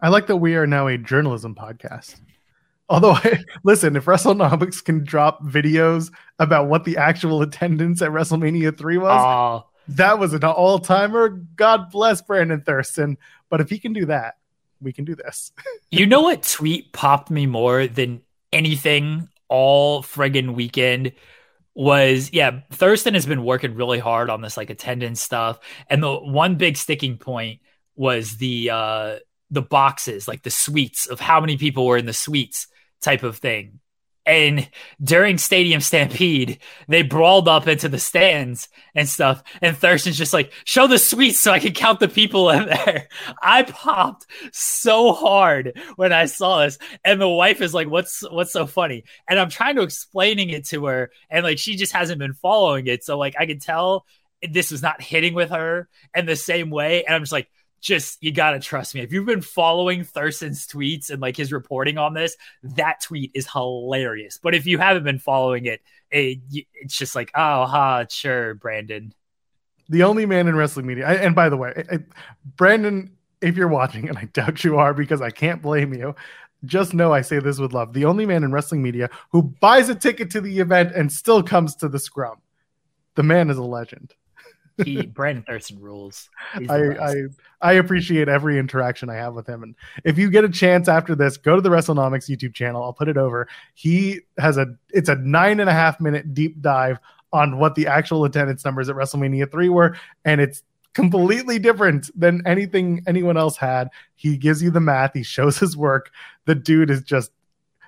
I 0.00 0.08
like 0.08 0.26
that 0.26 0.36
we 0.36 0.56
are 0.56 0.66
now 0.66 0.86
a 0.86 0.98
journalism 0.98 1.54
podcast. 1.54 2.20
Although, 2.88 3.12
I, 3.12 3.42
listen, 3.64 3.96
if 3.96 4.04
WrestleNomics 4.04 4.84
can 4.84 5.04
drop 5.04 5.42
videos 5.42 6.12
about 6.38 6.68
what 6.68 6.84
the 6.84 6.96
actual 6.96 7.42
attendance 7.42 8.02
at 8.02 8.10
WrestleMania 8.10 8.76
3 8.76 8.98
was, 8.98 9.64
uh, 9.64 9.66
that 9.88 10.18
was 10.18 10.34
an 10.34 10.44
all 10.44 10.78
timer. 10.78 11.28
God 11.28 11.90
bless 11.90 12.22
Brandon 12.22 12.60
Thurston. 12.60 13.18
But 13.48 13.60
if 13.60 13.70
he 13.70 13.78
can 13.78 13.92
do 13.92 14.06
that, 14.06 14.36
we 14.80 14.92
can 14.92 15.04
do 15.04 15.14
this. 15.14 15.52
you 15.90 16.06
know 16.06 16.22
what 16.22 16.42
tweet 16.42 16.92
popped 16.92 17.30
me 17.30 17.46
more 17.46 17.86
than 17.86 18.22
anything 18.54 19.28
all 19.48 20.02
friggin' 20.02 20.54
weekend 20.54 21.12
was 21.74 22.32
yeah, 22.32 22.60
Thurston 22.70 23.14
has 23.14 23.26
been 23.26 23.44
working 23.44 23.74
really 23.74 23.98
hard 23.98 24.30
on 24.30 24.40
this 24.40 24.56
like 24.56 24.70
attendance 24.70 25.20
stuff. 25.20 25.58
And 25.90 26.02
the 26.02 26.14
one 26.14 26.54
big 26.56 26.76
sticking 26.76 27.18
point 27.18 27.60
was 27.96 28.36
the 28.36 28.70
uh 28.70 29.16
the 29.50 29.62
boxes, 29.62 30.26
like 30.26 30.42
the 30.42 30.50
suites 30.50 31.06
of 31.06 31.20
how 31.20 31.40
many 31.40 31.56
people 31.56 31.86
were 31.86 31.96
in 31.96 32.06
the 32.06 32.12
suites 32.12 32.68
type 33.02 33.22
of 33.22 33.36
thing. 33.38 33.80
And 34.26 34.68
during 35.02 35.36
Stadium 35.36 35.80
Stampede, 35.80 36.58
they 36.88 37.02
brawled 37.02 37.46
up 37.46 37.68
into 37.68 37.88
the 37.88 37.98
stands 37.98 38.68
and 38.94 39.08
stuff. 39.08 39.42
And 39.60 39.76
Thurston's 39.76 40.16
just 40.16 40.32
like, 40.32 40.52
show 40.64 40.86
the 40.86 40.98
sweets 40.98 41.38
so 41.38 41.52
I 41.52 41.58
can 41.58 41.72
count 41.72 42.00
the 42.00 42.08
people 42.08 42.48
in 42.50 42.66
there. 42.66 43.08
I 43.42 43.64
popped 43.64 44.26
so 44.52 45.12
hard 45.12 45.78
when 45.96 46.12
I 46.12 46.24
saw 46.26 46.60
this. 46.60 46.78
And 47.04 47.20
the 47.20 47.28
wife 47.28 47.60
is 47.60 47.74
like, 47.74 47.88
what's, 47.88 48.22
what's 48.30 48.52
so 48.52 48.66
funny? 48.66 49.04
And 49.28 49.38
I'm 49.38 49.50
trying 49.50 49.76
to 49.76 49.82
explaining 49.82 50.50
it 50.50 50.66
to 50.68 50.86
her. 50.86 51.10
And 51.28 51.44
like, 51.44 51.58
she 51.58 51.76
just 51.76 51.92
hasn't 51.92 52.18
been 52.18 52.34
following 52.34 52.86
it. 52.86 53.04
So 53.04 53.18
like, 53.18 53.34
I 53.38 53.44
can 53.44 53.58
tell 53.58 54.06
this 54.52 54.70
was 54.70 54.82
not 54.82 55.02
hitting 55.02 55.34
with 55.34 55.50
her 55.50 55.88
in 56.14 56.26
the 56.26 56.36
same 56.36 56.70
way. 56.70 57.04
And 57.04 57.14
I'm 57.14 57.22
just 57.22 57.32
like, 57.32 57.48
just 57.84 58.22
you 58.22 58.32
gotta 58.32 58.58
trust 58.58 58.94
me. 58.94 59.02
If 59.02 59.12
you've 59.12 59.26
been 59.26 59.42
following 59.42 60.04
Thurston's 60.04 60.66
tweets 60.66 61.10
and 61.10 61.20
like 61.20 61.36
his 61.36 61.52
reporting 61.52 61.98
on 61.98 62.14
this, 62.14 62.34
that 62.62 63.02
tweet 63.02 63.30
is 63.34 63.46
hilarious. 63.46 64.38
But 64.42 64.54
if 64.54 64.66
you 64.66 64.78
haven't 64.78 65.04
been 65.04 65.18
following 65.18 65.66
it, 65.66 65.82
it 66.10 66.38
it's 66.50 66.96
just 66.96 67.14
like, 67.14 67.30
oh, 67.34 67.66
ha, 67.66 68.06
sure, 68.08 68.54
Brandon. 68.54 69.12
The 69.90 70.02
only 70.02 70.24
man 70.24 70.48
in 70.48 70.56
wrestling 70.56 70.86
media. 70.86 71.06
I, 71.06 71.12
and 71.16 71.34
by 71.34 71.50
the 71.50 71.58
way, 71.58 71.84
I, 71.92 71.98
Brandon, 72.56 73.14
if 73.42 73.54
you're 73.54 73.68
watching, 73.68 74.08
and 74.08 74.16
I 74.16 74.24
doubt 74.32 74.64
you 74.64 74.78
are 74.78 74.94
because 74.94 75.20
I 75.20 75.28
can't 75.28 75.60
blame 75.60 75.92
you, 75.92 76.14
just 76.64 76.94
know 76.94 77.12
I 77.12 77.20
say 77.20 77.38
this 77.38 77.58
with 77.58 77.74
love. 77.74 77.92
The 77.92 78.06
only 78.06 78.24
man 78.24 78.44
in 78.44 78.52
wrestling 78.52 78.82
media 78.82 79.10
who 79.30 79.42
buys 79.42 79.90
a 79.90 79.94
ticket 79.94 80.30
to 80.30 80.40
the 80.40 80.58
event 80.58 80.92
and 80.94 81.12
still 81.12 81.42
comes 81.42 81.76
to 81.76 81.88
the 81.90 81.98
scrum. 81.98 82.38
The 83.14 83.22
man 83.22 83.50
is 83.50 83.58
a 83.58 83.62
legend. 83.62 84.14
He 84.84 85.06
Brandon 85.06 85.44
Thurston 85.44 85.80
rules. 85.80 86.28
I, 86.68 86.74
I 86.74 87.14
I 87.60 87.72
appreciate 87.74 88.28
every 88.28 88.58
interaction 88.58 89.08
I 89.08 89.14
have 89.14 89.34
with 89.34 89.46
him. 89.46 89.62
And 89.62 89.74
if 90.04 90.18
you 90.18 90.30
get 90.30 90.44
a 90.44 90.48
chance 90.48 90.88
after 90.88 91.14
this, 91.14 91.36
go 91.36 91.56
to 91.56 91.62
the 91.62 91.68
WrestleNomics 91.68 92.28
YouTube 92.28 92.54
channel. 92.54 92.82
I'll 92.82 92.92
put 92.92 93.08
it 93.08 93.16
over. 93.16 93.48
He 93.74 94.20
has 94.38 94.56
a 94.56 94.74
it's 94.90 95.08
a 95.08 95.16
nine 95.16 95.60
and 95.60 95.70
a 95.70 95.72
half 95.72 96.00
minute 96.00 96.34
deep 96.34 96.60
dive 96.60 96.98
on 97.32 97.58
what 97.58 97.74
the 97.74 97.86
actual 97.86 98.24
attendance 98.24 98.64
numbers 98.64 98.88
at 98.88 98.94
WrestleMania 98.94 99.50
3 99.50 99.68
were, 99.68 99.96
and 100.24 100.40
it's 100.40 100.62
completely 100.92 101.58
different 101.58 102.08
than 102.18 102.40
anything 102.46 103.02
anyone 103.06 103.36
else 103.36 103.56
had. 103.56 103.88
He 104.14 104.36
gives 104.36 104.62
you 104.62 104.70
the 104.70 104.80
math, 104.80 105.12
he 105.14 105.22
shows 105.22 105.58
his 105.58 105.76
work. 105.76 106.10
The 106.46 106.54
dude 106.54 106.90
is 106.90 107.02
just 107.02 107.32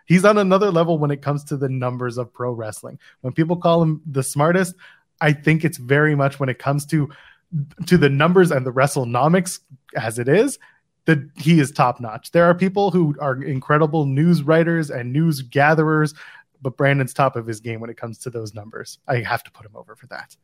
he's 0.07 0.25
on 0.25 0.39
another 0.39 0.71
level 0.71 0.99
when 0.99 1.11
it 1.11 1.23
comes 1.23 1.45
to 1.45 1.57
the 1.57 1.69
numbers 1.69 2.19
of 2.19 2.33
pro 2.33 2.53
wrestling. 2.53 2.99
When 3.21 3.33
people 3.33 3.57
call 3.57 3.83
him 3.83 4.01
the 4.07 4.23
smartest, 4.23 4.75
I 5.21 5.33
think 5.33 5.65
it's 5.65 5.79
very 5.79 6.15
much 6.15 6.39
when 6.39 6.49
it 6.49 6.59
comes 6.59 6.87
to 6.87 7.09
to 7.87 7.97
the 7.97 8.09
numbers 8.09 8.51
and 8.51 8.67
the 8.67 8.73
WrestleNomics 8.73 9.61
as 9.97 10.19
it 10.19 10.29
is 10.29 10.59
that 11.07 11.19
he 11.37 11.61
is 11.61 11.71
top 11.71 12.01
notch. 12.01 12.33
There 12.33 12.45
are 12.45 12.55
people 12.55 12.91
who 12.91 13.15
are 13.21 13.43
incredible 13.43 14.05
news 14.07 14.43
writers 14.43 14.91
and 14.91 15.13
news 15.13 15.41
gatherers, 15.43 16.13
but 16.61 16.77
Brandon's 16.77 17.15
top 17.15 17.37
of 17.37 17.47
his 17.47 17.61
game 17.61 17.81
when 17.81 17.91
it 17.91 17.97
comes 17.97 18.19
to 18.19 18.31
those 18.31 18.55
numbers. 18.55 18.99
I 19.07 19.19
have 19.21 19.45
to 19.45 19.51
put 19.51 19.65
him 19.65 19.77
over 19.77 19.95
for 19.95 20.09
that. 20.09 20.37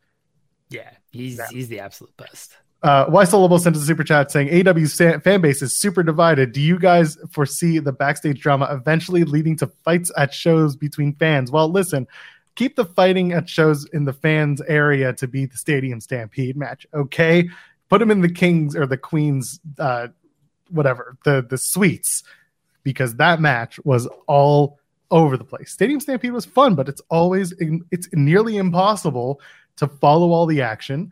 Yeah, 0.69 0.89
he's 1.11 1.37
yeah. 1.37 1.47
he's 1.51 1.67
the 1.67 1.81
absolute 1.81 2.15
best. 2.17 2.57
Uh, 2.81 3.05
Why 3.05 3.23
Lobo 3.23 3.57
sent 3.57 3.77
a 3.77 3.79
super 3.79 4.03
chat 4.03 4.29
saying 4.29 4.67
AW 4.67 4.85
fan 4.87 5.39
base 5.39 5.61
is 5.61 5.77
super 5.77 6.03
divided. 6.03 6.51
Do 6.51 6.59
you 6.59 6.77
guys 6.77 7.17
foresee 7.31 7.79
the 7.79 7.93
backstage 7.93 8.41
drama 8.41 8.67
eventually 8.71 9.23
leading 9.23 9.55
to 9.57 9.67
fights 9.67 10.11
at 10.17 10.33
shows 10.33 10.75
between 10.75 11.15
fans? 11.15 11.49
Well, 11.49 11.69
listen, 11.69 12.07
keep 12.55 12.75
the 12.75 12.85
fighting 12.85 13.33
at 13.33 13.49
shows 13.49 13.85
in 13.93 14.05
the 14.05 14.13
fans 14.13 14.61
area 14.61 15.13
to 15.13 15.27
be 15.27 15.45
the 15.45 15.57
stadium 15.57 15.99
stampede 15.99 16.55
match. 16.57 16.85
Okay, 16.93 17.49
put 17.89 17.99
them 17.99 18.11
in 18.11 18.21
the 18.21 18.31
kings 18.31 18.75
or 18.75 18.85
the 18.85 18.97
queens, 18.97 19.59
uh, 19.79 20.07
whatever 20.69 21.17
the 21.25 21.45
the 21.47 21.57
suites, 21.57 22.23
because 22.83 23.15
that 23.15 23.39
match 23.39 23.79
was 23.83 24.07
all 24.27 24.79
over 25.11 25.37
the 25.37 25.43
place. 25.43 25.71
Stadium 25.71 25.99
stampede 25.99 26.33
was 26.33 26.45
fun, 26.45 26.75
but 26.75 26.89
it's 26.89 27.01
always 27.09 27.53
it's 27.91 28.09
nearly 28.13 28.57
impossible 28.57 29.39
to 29.77 29.87
follow 29.87 30.31
all 30.31 30.45
the 30.45 30.61
action. 30.61 31.11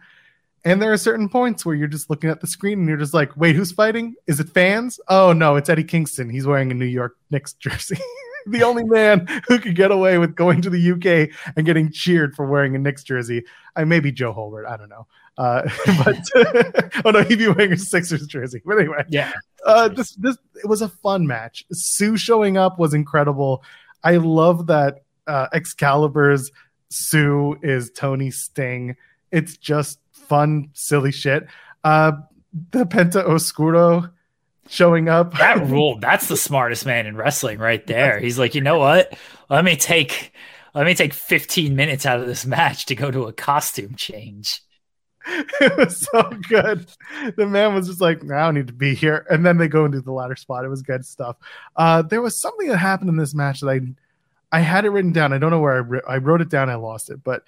And 0.64 0.80
there 0.80 0.94
are 0.94 0.98
certain 0.98 1.28
points 1.28 1.66
where 1.66 1.74
you're 1.74 1.88
just 1.88 2.10
looking 2.10 2.30
at 2.30 2.40
the 2.40 2.46
screen 2.46 2.80
and 2.80 2.88
you're 2.88 2.98
just 2.98 3.16
like, 3.16 3.36
wait, 3.36 3.56
who's 3.56 3.72
fighting? 3.72 4.14
Is 4.28 4.40
it 4.40 4.50
fans? 4.50 5.00
Oh 5.08 5.34
no, 5.34 5.56
it's 5.56 5.70
Eddie 5.70 5.84
Kingston. 5.84 6.30
He's 6.30 6.46
wearing 6.46 6.72
a 6.72 6.76
New 6.76 6.86
York 6.86 7.18
Knicks 7.30 7.54
jersey. 7.54 7.98
the 8.46 8.64
only 8.64 8.84
man 8.84 9.28
who 9.48 9.60
could 9.60 9.76
get 9.76 9.92
away 9.92 10.18
with 10.18 10.36
going 10.36 10.62
to 10.62 10.70
the 10.70 10.92
UK 10.92 11.36
and 11.56 11.66
getting 11.66 11.92
cheered 11.92 12.36
for 12.36 12.46
wearing 12.46 12.76
a 12.76 12.80
Knicks 12.80 13.04
jersey. 13.04 13.44
I 13.76 13.84
may 13.84 14.00
be 14.00 14.12
Joe 14.12 14.34
Holbert. 14.34 14.68
I 14.68 14.78
don't 14.78 14.90
know. 14.90 15.08
Uh, 15.38 15.68
but 16.04 16.96
oh 17.06 17.12
no, 17.12 17.24
he'd 17.24 17.38
be 17.38 17.48
wearing 17.48 17.74
a 17.74 17.78
Sixers 17.78 18.28
jersey. 18.28 18.62
But 18.66 18.80
anyway, 18.80 19.04
yeah. 19.10 19.32
Uh, 19.66 19.88
this 19.88 20.16
this 20.16 20.38
it 20.56 20.68
was 20.68 20.82
a 20.82 20.90
fun 20.90 21.28
match. 21.28 21.64
Sue 21.72 22.18
showing 22.18 22.58
up 22.58 22.80
was 22.80 22.94
incredible. 22.94 23.64
I 24.04 24.18
love 24.18 24.68
that 24.68 25.04
uh, 25.28 25.48
Excalibur's 25.54 26.52
Sue 26.90 27.58
is 27.62 27.92
Tony 27.92 28.32
Sting. 28.32 28.96
It's 29.32 29.58
just 29.58 30.00
fun, 30.12 30.70
silly 30.74 31.12
shit. 31.12 31.48
Uh, 31.84 32.14
the 32.72 32.86
Penta 32.86 33.26
Oscuro 33.26 34.10
showing 34.70 35.10
up. 35.10 35.34
That 35.38 35.68
rule, 35.68 35.98
that's 36.00 36.28
the 36.28 36.38
smartest 36.38 36.86
man 36.86 37.06
in 37.06 37.16
wrestling 37.16 37.60
right 37.60 37.86
there. 37.88 38.20
He's 38.20 38.40
like, 38.40 38.56
you 38.56 38.62
know 38.62 38.80
what? 38.80 39.18
Let 39.50 39.66
me 39.66 39.76
take 39.76 40.34
let 40.74 40.86
me 40.86 40.96
take 40.96 41.14
15 41.14 41.76
minutes 41.76 42.06
out 42.06 42.22
of 42.22 42.28
this 42.28 42.46
match 42.46 42.86
to 42.86 42.96
go 42.96 43.12
to 43.12 43.26
a 43.26 43.34
costume 43.34 43.96
change. 43.96 44.62
It 45.62 45.78
was 45.78 46.08
so 46.12 46.24
good. 46.50 46.88
The 47.38 47.46
man 47.46 47.76
was 47.76 47.88
just 47.88 48.02
like, 48.02 48.24
I 48.24 48.46
don't 48.46 48.56
need 48.56 48.68
to 48.68 48.74
be 48.74 48.96
here. 48.96 49.28
And 49.30 49.46
then 49.46 49.58
they 49.58 49.68
go 49.68 49.86
into 49.86 50.02
the 50.02 50.12
ladder 50.12 50.36
spot. 50.36 50.66
It 50.66 50.70
was 50.70 50.82
good 50.82 51.06
stuff. 51.06 51.38
Uh, 51.76 52.02
there 52.02 52.24
was 52.24 52.36
something 52.36 52.68
that 52.70 52.78
happened 52.78 53.10
in 53.10 53.18
this 53.18 53.36
match 53.36 53.60
that 53.60 53.70
I 53.70 53.82
I 54.52 54.60
had 54.62 54.86
it 54.86 54.90
written 54.90 55.14
down. 55.14 55.32
I 55.32 55.38
don't 55.38 55.52
know 55.52 55.60
where 55.60 56.04
I, 56.08 56.16
I 56.16 56.18
wrote 56.18 56.42
it 56.42 56.50
down. 56.50 56.70
I 56.70 56.76
lost 56.76 57.10
it, 57.10 57.24
but 57.24 57.44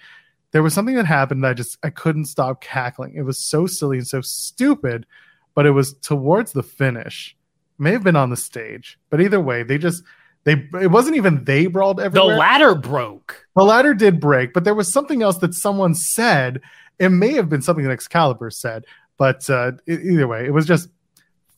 there 0.52 0.62
was 0.62 0.72
something 0.72 0.94
that 0.94 1.06
happened. 1.06 1.44
That 1.44 1.50
I 1.50 1.54
just 1.54 1.78
I 1.82 1.90
couldn't 1.90 2.26
stop 2.26 2.60
cackling. 2.60 3.14
It 3.14 3.22
was 3.22 3.38
so 3.38 3.66
silly 3.66 3.98
and 3.98 4.06
so 4.06 4.20
stupid, 4.20 5.04
but 5.54 5.66
it 5.66 5.70
was 5.70 5.94
towards 5.94 6.52
the 6.52 6.62
finish. 6.62 7.36
may 7.78 7.92
have 7.92 8.04
been 8.04 8.16
on 8.16 8.30
the 8.30 8.36
stage, 8.36 8.98
but 9.10 9.20
either 9.20 9.40
way, 9.40 9.62
they 9.62 9.78
just 9.78 10.02
they 10.44 10.68
it 10.80 10.90
wasn't 10.90 11.16
even 11.16 11.44
they 11.44 11.66
brawled 11.66 12.00
everywhere. 12.00 12.34
The 12.34 12.38
ladder 12.38 12.74
broke. 12.74 13.46
The 13.56 13.64
ladder 13.64 13.94
did 13.94 14.20
break, 14.20 14.52
but 14.52 14.64
there 14.64 14.74
was 14.74 14.92
something 14.92 15.22
else 15.22 15.38
that 15.38 15.54
someone 15.54 15.94
said. 15.94 16.60
It 16.98 17.08
may 17.08 17.32
have 17.32 17.48
been 17.48 17.62
something 17.62 17.84
that 17.84 17.90
Excalibur 17.90 18.50
said, 18.50 18.84
but 19.18 19.48
uh, 19.50 19.72
either 19.88 20.28
way, 20.28 20.46
it 20.46 20.52
was 20.52 20.66
just 20.66 20.88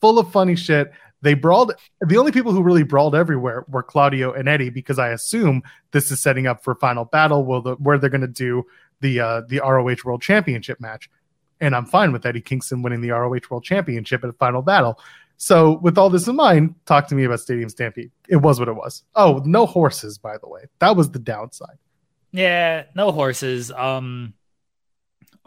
full 0.01 0.17
of 0.17 0.31
funny 0.31 0.55
shit. 0.55 0.91
They 1.21 1.33
brawled. 1.33 1.73
The 2.01 2.17
only 2.17 2.31
people 2.31 2.53
who 2.53 2.63
really 2.63 2.83
brawled 2.83 3.13
everywhere 3.13 3.65
were 3.67 3.83
Claudio 3.83 4.31
and 4.31 4.47
Eddie, 4.47 4.69
because 4.69 4.99
I 4.99 5.09
assume 5.09 5.63
this 5.91 6.11
is 6.11 6.21
setting 6.21 6.47
up 6.47 6.63
for 6.63 6.75
final 6.75 7.05
battle, 7.05 7.43
where, 7.43 7.61
the, 7.61 7.75
where 7.75 7.97
they're 7.97 8.09
going 8.09 8.21
to 8.21 8.27
do 8.27 8.63
the 9.01 9.19
uh, 9.19 9.41
the 9.47 9.59
ROH 9.59 9.97
World 10.05 10.21
Championship 10.21 10.79
match. 10.79 11.09
And 11.59 11.75
I'm 11.75 11.85
fine 11.85 12.11
with 12.11 12.25
Eddie 12.25 12.41
Kingston 12.41 12.81
winning 12.81 13.01
the 13.01 13.11
ROH 13.11 13.39
World 13.49 13.63
Championship 13.63 14.23
at 14.23 14.29
a 14.29 14.33
final 14.33 14.61
battle. 14.61 14.99
So, 15.37 15.77
with 15.79 15.97
all 15.97 16.09
this 16.09 16.27
in 16.27 16.35
mind, 16.35 16.75
talk 16.85 17.07
to 17.07 17.15
me 17.15 17.23
about 17.23 17.39
Stadium 17.39 17.69
Stampede. 17.69 18.11
It 18.27 18.37
was 18.37 18.59
what 18.59 18.67
it 18.67 18.75
was. 18.75 19.03
Oh, 19.15 19.41
no 19.45 19.67
horses, 19.67 20.17
by 20.17 20.37
the 20.37 20.47
way. 20.47 20.61
That 20.79 20.95
was 20.95 21.11
the 21.11 21.19
downside. 21.19 21.77
Yeah, 22.31 22.85
no 22.95 23.11
horses. 23.11 23.71
Um, 23.71 24.33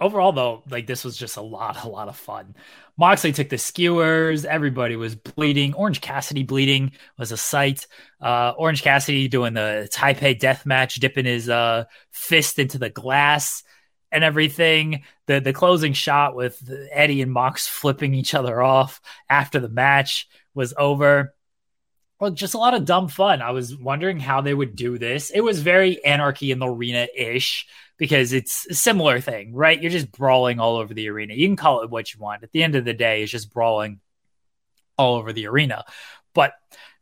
overall 0.01 0.33
though, 0.33 0.63
like 0.69 0.87
this 0.87 1.05
was 1.05 1.17
just 1.17 1.37
a 1.37 1.43
lot, 1.43 1.85
a 1.85 1.89
lot 1.89 2.09
of 2.09 2.17
fun. 2.17 2.57
Moxley 2.97 3.33
took 3.33 3.49
the 3.49 3.59
skewers. 3.59 4.45
Everybody 4.45 4.97
was 4.97 5.15
bleeding. 5.15 5.75
Orange 5.75 6.01
Cassidy 6.01 6.43
bleeding 6.43 6.93
was 7.19 7.33
a 7.33 7.37
sight. 7.37 7.87
Uh, 8.21 8.53
Orange 8.57 8.83
Cassidy 8.83 9.29
doing 9.29 9.55
the 9.55 9.89
Taipei 9.93 10.39
death 10.39 10.67
match, 10.67 10.97
dipping 10.97 11.27
his 11.27 11.49
uh, 11.49 11.85
fist 12.11 12.59
into 12.59 12.79
the 12.79 12.91
glass 12.91 13.63
and 14.13 14.25
everything. 14.25 15.03
The 15.27 15.41
the 15.41 15.53
closing 15.53 15.93
shot 15.93 16.35
with 16.35 16.71
Eddie 16.91 17.23
and 17.23 17.33
Mox 17.33 17.67
flipping 17.67 18.15
each 18.15 18.35
other 18.35 18.63
off 18.63 19.01
after 19.29 19.61
the 19.61 19.69
match 19.69 20.29
was 20.55 20.75
over. 20.77 21.35
Well, 22.19 22.31
just 22.31 22.55
a 22.55 22.59
lot 22.59 22.75
of 22.75 22.85
dumb 22.85 23.09
fun. 23.09 23.41
I 23.41 23.53
was 23.53 23.75
wondering 23.75 24.21
how 24.21 24.43
they 24.43 24.53
would 24.53 24.77
do 24.77 24.99
this. 24.99 25.31
It 25.31 25.41
was 25.41 25.61
very 25.61 26.05
anarchy 26.05 26.51
in 26.51 26.59
the 26.59 26.69
arena 26.69 27.09
ish 27.17 27.67
because 27.97 28.33
it's 28.35 28.67
a 28.67 28.75
similar 28.75 29.21
thing, 29.21 29.55
right? 29.55 29.81
You're 29.81 29.91
just 29.91 30.13
brawling 30.13 30.61
all 30.61 30.77
over 30.77 30.93
the 30.93 31.09
arena. 31.09 31.35
You 31.35 31.49
can 31.49 31.57
call 31.57 31.83
it 31.83 31.91
what 31.91 32.13
you 32.13 32.21
want. 32.21 32.43
At 32.43 32.53
the 32.53 32.63
end 32.63 32.75
of 32.75 32.85
the 32.85 32.93
day, 32.93 33.23
it's 33.23 33.33
just 33.33 33.53
brawling 33.53 34.01
all 34.99 35.17
over 35.17 35.33
the 35.33 35.47
arena. 35.47 35.85
But 36.35 36.53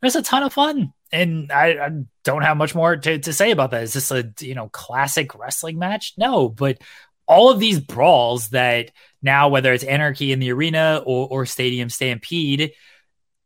there's 0.00 0.16
a 0.16 0.22
ton 0.22 0.44
of 0.44 0.52
fun. 0.52 0.92
And 1.10 1.50
I, 1.50 1.86
I 1.86 1.90
don't 2.24 2.42
have 2.42 2.56
much 2.56 2.74
more 2.74 2.96
to, 2.96 3.18
to 3.18 3.32
say 3.32 3.50
about 3.50 3.70
that. 3.70 3.82
Is 3.82 3.94
this 3.94 4.10
a 4.10 4.32
you 4.40 4.54
know 4.54 4.68
classic 4.68 5.34
wrestling 5.34 5.78
match? 5.78 6.14
No, 6.16 6.48
but 6.48 6.78
all 7.26 7.50
of 7.50 7.60
these 7.60 7.80
brawls 7.80 8.50
that 8.50 8.90
now, 9.22 9.48
whether 9.48 9.72
it's 9.72 9.84
Anarchy 9.84 10.32
in 10.32 10.38
the 10.38 10.52
Arena 10.52 11.02
or, 11.04 11.28
or 11.28 11.46
Stadium 11.46 11.90
Stampede, 11.90 12.72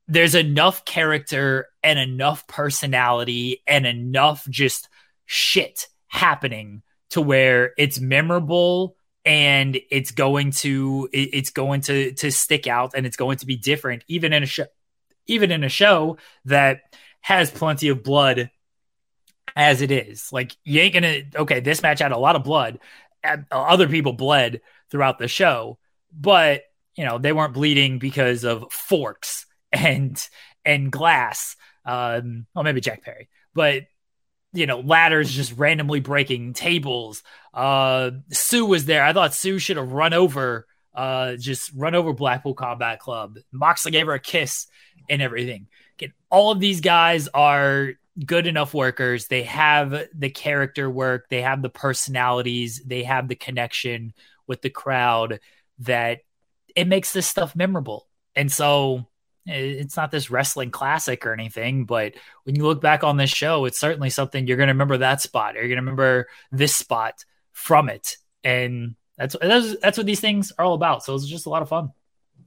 there's 0.09 0.35
enough 0.35 0.85
character 0.85 1.69
and 1.83 1.99
enough 1.99 2.47
personality 2.47 3.63
and 3.67 3.87
enough 3.87 4.47
just 4.49 4.89
shit 5.27 5.89
happening 6.09 6.83
to 7.11 7.21
where 7.21 7.73
it's 7.79 8.01
memorable 8.01 8.97
and 9.25 9.79
it's 9.91 10.11
going 10.11 10.51
to 10.51 11.09
it's 11.13 11.51
going 11.51 11.81
to 11.83 12.13
to 12.13 12.31
stick 12.31 12.67
out 12.67 12.93
and 12.95 13.07
it's 13.07 13.17
going 13.17 13.39
to 13.39 13.47
be 13.47 13.57
different 13.57 14.05
even 14.09 14.33
in 14.33 14.43
a 14.43 14.47
show 14.47 14.67
even 15.27 15.53
in 15.53 15.63
a 15.63 15.69
show 15.69 16.17
that 16.45 16.81
has 17.23 17.51
plenty 17.51 17.89
of 17.89 18.03
blood 18.03 18.51
as 19.57 19.83
it 19.83 19.91
is 19.91 20.33
like 20.33 20.57
you 20.65 20.81
ain't 20.81 20.95
gonna 20.95 21.23
okay 21.37 21.61
this 21.61 21.83
match 21.83 22.01
had 22.01 22.13
a 22.13 22.19
lot 22.19 22.37
of 22.37 22.45
blood 22.45 22.79
other 23.51 23.89
people 23.89 24.13
bled 24.13 24.61
throughout 24.91 25.19
the 25.19 25.29
show 25.29 25.79
but 26.13 26.63
you 26.97 27.05
know 27.05 27.19
they 27.19 27.33
weren't 27.33 27.55
bleeding 27.55 27.99
because 27.99 28.45
of 28.45 28.71
forks 28.73 29.47
and 29.73 30.29
and 30.65 30.91
glass 30.91 31.57
um 31.85 32.47
well 32.55 32.65
maybe 32.65 32.81
jack 32.81 33.03
perry 33.03 33.29
but 33.55 33.85
you 34.53 34.67
know, 34.67 34.81
ladders 34.81 35.33
just 35.33 35.57
randomly 35.57 36.01
breaking 36.01 36.53
tables. 36.53 37.23
Uh, 37.55 38.11
Sue 38.31 38.67
was 38.67 38.85
there. 38.85 39.03
I 39.03 39.13
thought 39.13 39.35
Sue 39.35 39.59
should 39.59 39.79
have 39.79 39.93
run 39.93 40.13
over, 40.13 40.67
uh, 40.95 41.37
just 41.37 41.73
run 41.75 41.95
over 41.95 42.13
Blackpool 42.13 42.55
Combat 42.55 42.99
Club. 43.01 43.39
Moxley 43.51 43.93
gave 43.93 44.07
her 44.07 44.13
a 44.13 44.21
kiss 44.21 44.67
and 45.09 45.23
everything. 45.23 45.69
Again, 45.99 46.13
all 46.31 46.53
of 46.53 46.61
these 46.61 46.81
guys 46.81 47.29
are 47.29 47.93
good 48.25 48.47
enough 48.47 48.75
workers. 48.75 49.29
They 49.29 49.45
have 49.45 50.09
the 50.15 50.31
character 50.31 50.91
work, 50.91 51.29
they 51.29 51.43
have 51.43 51.63
the 51.63 51.71
personalities, 51.71 52.83
they 52.85 53.05
have 53.05 53.29
the 53.29 53.37
connection 53.37 54.13
with 54.47 54.63
the 54.63 54.71
crowd 54.71 55.41
that 55.81 56.21
it 56.75 56.87
makes 56.87 57.13
this 57.13 57.27
stuff 57.27 57.57
memorable. 57.57 58.09
And 58.35 58.51
so 58.51 59.07
it's 59.47 59.97
not 59.97 60.11
this 60.11 60.31
wrestling 60.31 60.71
classic 60.71 61.27
or 61.27 61.33
anything, 61.33 61.85
but 61.85 62.15
when 62.45 62.55
you 62.55 62.65
look 62.65 62.81
back 62.81 63.03
on 63.03 63.17
this 63.17 63.31
show, 63.31 63.65
it's 63.65 63.81
certainly 63.81 64.11
something 64.11 64.47
you're 64.47 64.57
going 64.57 64.69
to 64.69 64.75
remember 64.75 64.99
that 64.99 65.21
spot 65.21 65.57
or 65.57 65.61
you're 65.61 65.69
going 65.69 65.77
to 65.77 65.83
remember 65.83 66.29
this 66.51 66.77
spot 66.77 67.25
from 67.53 67.89
it. 67.89 68.17
And 68.45 68.95
That's 69.19 69.37
that's 69.41 69.77
that's 69.81 69.99
what 69.99 70.07
these 70.07 70.21
things 70.21 70.53
are 70.59 70.65
all 70.65 70.75
about. 70.75 71.05
So 71.05 71.13
it 71.13 71.15
was 71.15 71.29
just 71.29 71.47
a 71.47 71.51
lot 71.51 71.63
of 71.63 71.69
fun. 71.69 71.93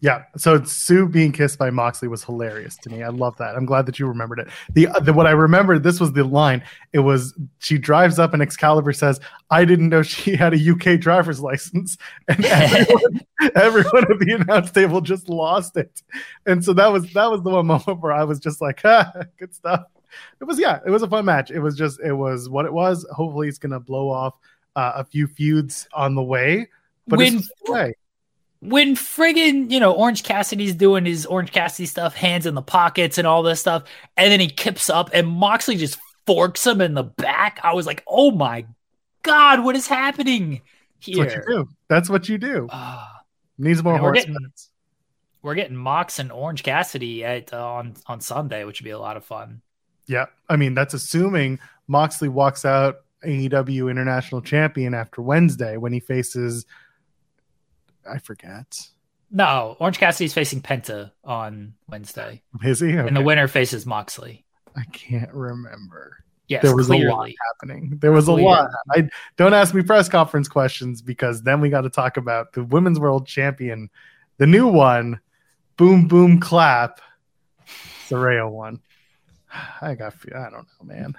Yeah. 0.01 0.23
So 0.37 0.63
Sue 0.63 1.07
being 1.07 1.31
kissed 1.31 1.57
by 1.57 1.69
Moxley 1.69 2.07
was 2.07 2.23
hilarious 2.23 2.75
to 2.77 2.89
me. 2.89 3.03
I 3.03 3.09
love 3.09 3.35
that. 3.37 3.55
I'm 3.55 3.65
glad 3.65 3.85
that 3.85 3.97
you 3.99 4.07
remembered 4.07 4.39
it. 4.39 4.47
The, 4.73 4.87
the 5.01 5.13
what 5.13 5.27
I 5.27 5.31
remembered, 5.31 5.83
this 5.83 5.99
was 5.99 6.13
the 6.13 6.23
line. 6.23 6.63
It 6.93 6.99
was 6.99 7.33
she 7.59 7.77
drives 7.77 8.19
up 8.19 8.33
and 8.33 8.41
Excalibur 8.41 8.93
says, 8.93 9.19
"I 9.49 9.65
didn't 9.65 9.89
know 9.89 10.01
she 10.01 10.35
had 10.35 10.53
a 10.53 10.71
UK 10.71 10.99
driver's 10.99 11.39
license," 11.39 11.97
and 12.27 12.45
everyone, 12.45 13.21
everyone 13.55 14.11
at 14.11 14.19
the 14.19 14.37
announce 14.39 14.71
table 14.71 15.01
just 15.01 15.29
lost 15.29 15.77
it. 15.77 16.01
And 16.45 16.63
so 16.63 16.73
that 16.73 16.91
was 16.91 17.11
that 17.13 17.29
was 17.31 17.41
the 17.43 17.49
one 17.49 17.67
moment 17.67 18.01
where 18.01 18.11
I 18.13 18.23
was 18.23 18.39
just 18.39 18.61
like, 18.61 18.81
ah, 18.83 19.11
"Good 19.37 19.53
stuff." 19.53 19.83
It 20.39 20.45
was 20.45 20.59
yeah, 20.59 20.79
it 20.85 20.89
was 20.89 21.03
a 21.03 21.07
fun 21.09 21.25
match. 21.25 21.51
It 21.51 21.59
was 21.59 21.75
just 21.75 21.99
it 22.01 22.13
was 22.13 22.49
what 22.49 22.65
it 22.65 22.73
was. 22.73 23.05
Hopefully, 23.11 23.47
it's 23.47 23.57
gonna 23.57 23.79
blow 23.79 24.09
off 24.09 24.35
uh, 24.75 24.93
a 24.95 25.03
few 25.03 25.27
feuds 25.27 25.87
on 25.93 26.15
the 26.15 26.23
way. 26.23 26.69
But 27.07 27.19
When- 27.19 27.35
it's 27.37 27.51
way. 27.67 27.93
When 28.69 28.95
friggin' 28.95 29.71
you 29.71 29.79
know 29.79 29.93
Orange 29.93 30.23
Cassidy's 30.23 30.75
doing 30.75 31.05
his 31.05 31.25
Orange 31.25 31.51
Cassidy 31.51 31.85
stuff, 31.85 32.13
hands 32.15 32.45
in 32.45 32.55
the 32.55 32.61
pockets 32.61 33.17
and 33.17 33.25
all 33.27 33.43
this 33.43 33.59
stuff, 33.59 33.83
and 34.17 34.31
then 34.31 34.39
he 34.39 34.47
kips 34.47 34.89
up 34.89 35.09
and 35.13 35.27
Moxley 35.27 35.75
just 35.77 35.97
forks 36.25 36.65
him 36.65 36.81
in 36.81 36.93
the 36.93 37.03
back. 37.03 37.59
I 37.63 37.73
was 37.73 37.85
like, 37.85 38.03
oh 38.07 38.31
my 38.31 38.65
god, 39.23 39.63
what 39.63 39.75
is 39.75 39.87
happening 39.87 40.61
That's 41.05 41.17
what 41.17 41.27
you 41.27 41.31
here? 41.33 41.45
do. 41.47 41.69
That's 41.87 42.09
what 42.09 42.27
you 42.29 42.37
do. 42.37 42.67
Ah, 42.71 43.21
Needs 43.57 43.83
more 43.83 43.97
horse 43.97 44.19
getting- 44.19 44.33
minutes. 44.33 44.69
we're 45.41 45.55
getting 45.55 45.75
Mox 45.77 46.19
and 46.19 46.31
Orange 46.31 46.63
Cassidy 46.63 47.23
at 47.23 47.53
uh, 47.53 47.65
on 47.65 47.95
on 48.07 48.19
Sunday, 48.21 48.63
which 48.65 48.81
would 48.81 48.85
be 48.85 48.91
a 48.91 48.99
lot 48.99 49.17
of 49.17 49.23
fun. 49.25 49.61
Yeah, 50.07 50.25
I 50.49 50.55
mean 50.55 50.73
that's 50.75 50.93
assuming 50.93 51.59
Moxley 51.87 52.29
walks 52.29 52.65
out 52.65 52.97
AEW 53.25 53.89
International 53.89 54.41
Champion 54.41 54.93
after 54.93 55.21
Wednesday 55.21 55.77
when 55.77 55.93
he 55.93 55.99
faces. 55.99 56.65
I 58.09 58.19
forget. 58.19 58.79
No, 59.31 59.75
Orange 59.79 59.97
Cassidy's 59.97 60.33
facing 60.33 60.61
Penta 60.61 61.11
on 61.23 61.73
Wednesday, 61.89 62.43
Is 62.63 62.79
he? 62.79 62.91
and 62.91 63.15
the 63.15 63.21
winner 63.21 63.47
faces 63.47 63.85
Moxley. 63.85 64.45
I 64.77 64.83
can't 64.91 65.33
remember. 65.33 66.17
Yes, 66.47 66.61
there 66.61 66.75
was 66.75 66.89
a 66.89 66.95
lot 66.97 67.31
happening. 67.53 67.97
There 67.99 68.11
was 68.11 68.27
a 68.27 68.33
lot. 68.33 68.69
I 68.91 69.09
don't 69.35 69.53
ask 69.55 69.73
me 69.73 69.81
press 69.81 70.07
conference 70.07 70.47
questions 70.47 71.01
because 71.01 71.41
then 71.41 71.59
we 71.59 71.69
got 71.69 71.81
to 71.81 71.89
talk 71.89 72.17
about 72.17 72.53
the 72.53 72.63
women's 72.63 72.99
world 72.99 73.25
champion, 73.25 73.89
the 74.37 74.45
new 74.45 74.67
one, 74.67 75.19
boom 75.75 76.07
boom 76.07 76.39
clap, 76.39 77.01
Saraya 78.07 78.49
one. 78.49 78.79
I 79.81 79.95
got. 79.95 80.13
I 80.35 80.49
don't 80.51 80.67
know, 80.67 80.83
man. 80.83 81.15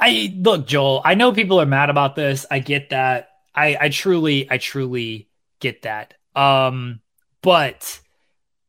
I 0.00 0.34
look, 0.36 0.66
Joel. 0.66 1.00
I 1.04 1.14
know 1.14 1.32
people 1.32 1.60
are 1.60 1.66
mad 1.66 1.88
about 1.90 2.16
this. 2.16 2.44
I 2.50 2.58
get 2.58 2.90
that. 2.90 3.28
I 3.54 3.76
I 3.80 3.88
truly, 3.90 4.50
I 4.50 4.58
truly 4.58 5.28
get 5.62 5.82
that. 5.82 6.14
Um, 6.34 7.00
but 7.42 8.00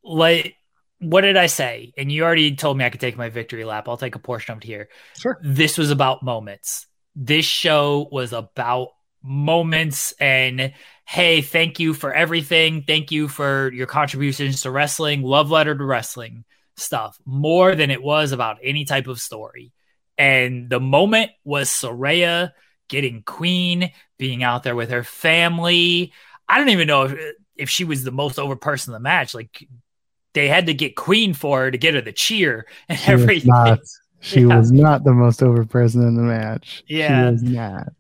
like, 0.04 0.56
what 1.00 1.22
did 1.22 1.36
I 1.36 1.48
say? 1.48 1.92
And 1.98 2.12
you 2.12 2.24
already 2.24 2.56
told 2.56 2.78
me 2.78 2.86
I 2.86 2.90
could 2.90 3.02
take 3.02 3.18
my 3.18 3.30
victory 3.30 3.66
lap. 3.66 3.90
I'll 3.90 3.98
take 3.98 4.16
a 4.16 4.20
portion 4.20 4.54
of 4.54 4.60
it 4.60 4.64
here. 4.64 4.90
Sure. 5.20 5.38
This 5.44 5.78
was 5.78 5.92
about 5.92 6.24
moments. 6.24 6.88
This 7.16 7.46
show 7.46 8.08
was 8.12 8.32
about 8.32 8.90
moments 9.22 10.14
and 10.20 10.74
hey, 11.06 11.42
thank 11.42 11.80
you 11.80 11.94
for 11.94 12.14
everything. 12.14 12.84
Thank 12.88 13.12
you 13.12 13.28
for 13.28 13.72
your 13.74 13.88
contributions 13.88 14.62
to 14.62 14.72
wrestling, 14.72 15.22
love 15.22 15.52
letter 15.52 15.76
to 15.76 15.84
wrestling 15.84 16.46
stuff, 16.78 17.18
more 17.26 17.76
than 17.76 17.92
it 17.92 18.02
was 18.02 18.32
about 18.32 18.58
any 18.64 18.86
type 18.86 19.08
of 19.08 19.20
story. 19.20 19.74
And 20.18 20.70
the 20.70 20.80
moment 20.80 21.32
was 21.44 21.70
Saraya 21.70 22.52
getting 22.88 23.24
Queen, 23.24 23.92
being 24.18 24.44
out 24.44 24.64
there 24.64 24.76
with 24.76 24.92
her 24.92 25.04
family. 25.04 26.14
I 26.50 26.58
don't 26.58 26.70
even 26.70 26.88
know 26.88 27.04
if, 27.04 27.36
if 27.56 27.70
she 27.70 27.84
was 27.86 28.04
the 28.04 28.12
most 28.12 28.40
over 28.40 28.56
person 28.56 28.92
in 28.92 28.94
the 28.94 29.00
match. 29.00 29.34
Like 29.34 29.68
they 30.34 30.48
had 30.48 30.68
to 30.68 30.74
get 30.74 30.96
Queen 30.96 31.34
for 31.34 31.62
her 31.62 31.72
to 31.72 31.78
get 31.78 31.94
her 31.96 32.02
the 32.02 32.12
cheer 32.14 32.66
and 32.90 32.98
She 32.98 33.16
was 33.16 33.24
everything. 33.24 33.44
not. 33.44 33.80
She 34.26 34.42
Yeah. 34.42 34.56
was 34.58 34.72
not 34.72 35.04
the 35.04 35.12
most 35.14 35.44
over 35.44 35.66
person 35.66 36.02
in 36.08 36.16
the 36.16 36.24
match. 36.24 36.84
Yeah. 36.88 37.28
She 37.28 37.32
was 37.34 37.44
not. 37.44 37.94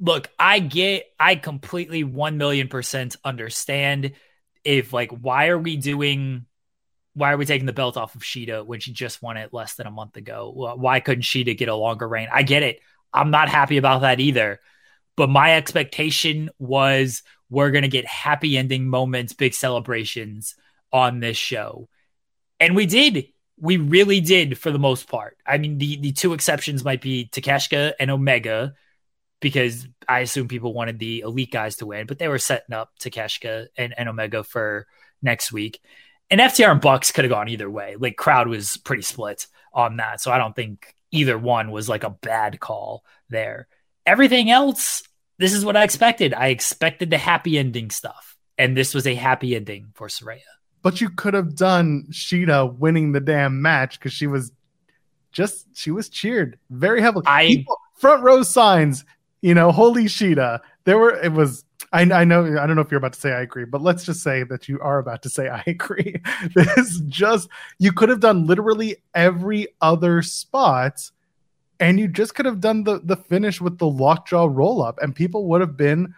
look, 0.00 0.30
I 0.38 0.58
get, 0.58 1.04
I 1.20 1.36
completely 1.36 2.02
1 2.04 2.38
million 2.38 2.68
percent 2.68 3.16
understand 3.24 4.12
if, 4.64 4.92
like, 4.92 5.10
why 5.10 5.48
are 5.48 5.58
we 5.58 5.76
doing, 5.76 6.46
why 7.14 7.32
are 7.32 7.36
we 7.36 7.44
taking 7.46 7.66
the 7.66 7.72
belt 7.74 7.96
off 7.98 8.14
of 8.14 8.22
Shida 8.22 8.64
when 8.64 8.80
she 8.80 8.92
just 8.92 9.20
won 9.22 9.36
it 9.36 9.52
less 9.52 9.74
than 9.74 9.86
a 9.86 9.90
month 9.90 10.16
ago? 10.16 10.74
Why 10.76 11.00
couldn't 11.00 11.22
Shida 11.24 11.56
get 11.56 11.68
a 11.68 11.74
longer 11.74 12.08
reign? 12.08 12.28
I 12.32 12.42
get 12.42 12.62
it. 12.62 12.80
I'm 13.12 13.30
not 13.30 13.48
happy 13.50 13.76
about 13.76 14.00
that 14.00 14.18
either. 14.20 14.60
But 15.14 15.28
my 15.30 15.56
expectation 15.56 16.50
was 16.58 17.22
we're 17.50 17.70
going 17.70 17.82
to 17.82 17.88
get 17.88 18.06
happy 18.06 18.56
ending 18.58 18.88
moments, 18.88 19.32
big 19.32 19.54
celebrations 19.54 20.54
on 20.92 21.20
this 21.20 21.36
show. 21.36 21.88
And 22.60 22.74
we 22.74 22.86
did. 22.86 23.26
We 23.58 23.76
really 23.76 24.20
did 24.20 24.58
for 24.58 24.70
the 24.70 24.78
most 24.78 25.08
part. 25.08 25.36
I 25.46 25.58
mean, 25.58 25.78
the, 25.78 25.96
the 25.96 26.12
two 26.12 26.32
exceptions 26.32 26.84
might 26.84 27.00
be 27.00 27.28
Takeshita 27.32 27.94
and 27.98 28.10
Omega, 28.10 28.74
because 29.40 29.86
I 30.08 30.20
assume 30.20 30.48
people 30.48 30.72
wanted 30.72 30.98
the 30.98 31.20
elite 31.20 31.52
guys 31.52 31.76
to 31.76 31.86
win, 31.86 32.06
but 32.06 32.18
they 32.18 32.28
were 32.28 32.38
setting 32.38 32.74
up 32.74 32.90
Takeshita 33.00 33.68
and, 33.76 33.94
and 33.96 34.08
Omega 34.08 34.42
for 34.42 34.86
next 35.22 35.52
week. 35.52 35.80
And 36.30 36.40
FTR 36.40 36.72
and 36.72 36.80
Bucks 36.80 37.12
could 37.12 37.24
have 37.24 37.30
gone 37.30 37.48
either 37.48 37.70
way. 37.70 37.96
Like 37.98 38.16
crowd 38.16 38.48
was 38.48 38.76
pretty 38.78 39.02
split 39.02 39.46
on 39.72 39.98
that. 39.98 40.20
So 40.20 40.32
I 40.32 40.38
don't 40.38 40.56
think 40.56 40.94
either 41.12 41.38
one 41.38 41.70
was 41.70 41.88
like 41.88 42.02
a 42.02 42.10
bad 42.10 42.58
call 42.58 43.04
there. 43.28 43.68
Everything 44.04 44.50
else, 44.50 45.02
this 45.38 45.52
is 45.52 45.64
what 45.64 45.76
I 45.76 45.84
expected. 45.84 46.34
I 46.34 46.48
expected 46.48 47.10
the 47.10 47.18
happy 47.18 47.58
ending 47.58 47.90
stuff. 47.90 48.36
And 48.58 48.76
this 48.76 48.94
was 48.94 49.06
a 49.06 49.14
happy 49.14 49.54
ending 49.54 49.88
for 49.94 50.08
Saraya. 50.08 50.40
But 50.82 51.00
you 51.00 51.10
could 51.10 51.34
have 51.34 51.54
done 51.56 52.06
Shida 52.10 52.78
winning 52.78 53.12
the 53.12 53.20
damn 53.20 53.60
match 53.60 53.98
because 53.98 54.12
she 54.12 54.26
was 54.26 54.50
just 55.32 55.66
she 55.76 55.90
was 55.90 56.08
cheered 56.08 56.58
very 56.70 57.00
heavily. 57.02 57.24
I- 57.26 57.46
People, 57.48 57.76
front 57.98 58.22
row 58.22 58.42
signs, 58.42 59.04
you 59.42 59.54
know, 59.54 59.72
holy 59.72 60.04
Shida. 60.04 60.60
There 60.84 60.96
were 60.96 61.14
it 61.20 61.32
was 61.32 61.64
I, 61.92 62.02
I 62.02 62.24
know 62.24 62.44
I 62.58 62.66
don't 62.66 62.76
know 62.76 62.82
if 62.82 62.90
you're 62.90 62.98
about 62.98 63.12
to 63.12 63.20
say 63.20 63.32
I 63.32 63.40
agree, 63.42 63.64
but 63.64 63.82
let's 63.82 64.04
just 64.04 64.22
say 64.22 64.42
that 64.44 64.68
you 64.68 64.80
are 64.80 64.98
about 64.98 65.22
to 65.22 65.28
say 65.28 65.48
I 65.48 65.62
agree. 65.66 66.16
this 66.54 67.00
just 67.08 67.48
you 67.78 67.92
could 67.92 68.08
have 68.08 68.20
done 68.20 68.46
literally 68.46 68.96
every 69.14 69.68
other 69.82 70.22
spot, 70.22 71.10
and 71.80 71.98
you 71.98 72.08
just 72.08 72.34
could 72.34 72.46
have 72.46 72.60
done 72.60 72.84
the 72.84 73.00
the 73.00 73.16
finish 73.16 73.60
with 73.60 73.78
the 73.78 73.86
lockjaw 73.86 74.46
roll 74.50 74.82
up, 74.82 74.98
and 75.00 75.14
people 75.14 75.46
would 75.46 75.60
have 75.60 75.76
been 75.76 76.14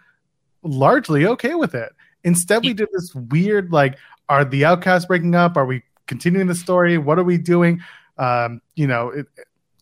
largely 0.63 1.25
okay 1.25 1.55
with 1.55 1.75
it. 1.75 1.91
Instead, 2.23 2.63
we 2.63 2.73
did 2.73 2.89
this 2.91 3.13
weird 3.15 3.71
like, 3.71 3.97
are 4.27 4.43
the 4.43 4.65
outcasts 4.65 5.05
breaking 5.05 5.35
up? 5.35 5.55
Are 5.55 5.65
we 5.65 5.83
continuing 6.07 6.47
the 6.47 6.55
story? 6.55 6.97
What 6.97 7.17
are 7.17 7.23
we 7.23 7.37
doing? 7.37 7.81
Um, 8.17 8.61
you 8.75 8.87
know, 8.87 9.09
it, 9.09 9.27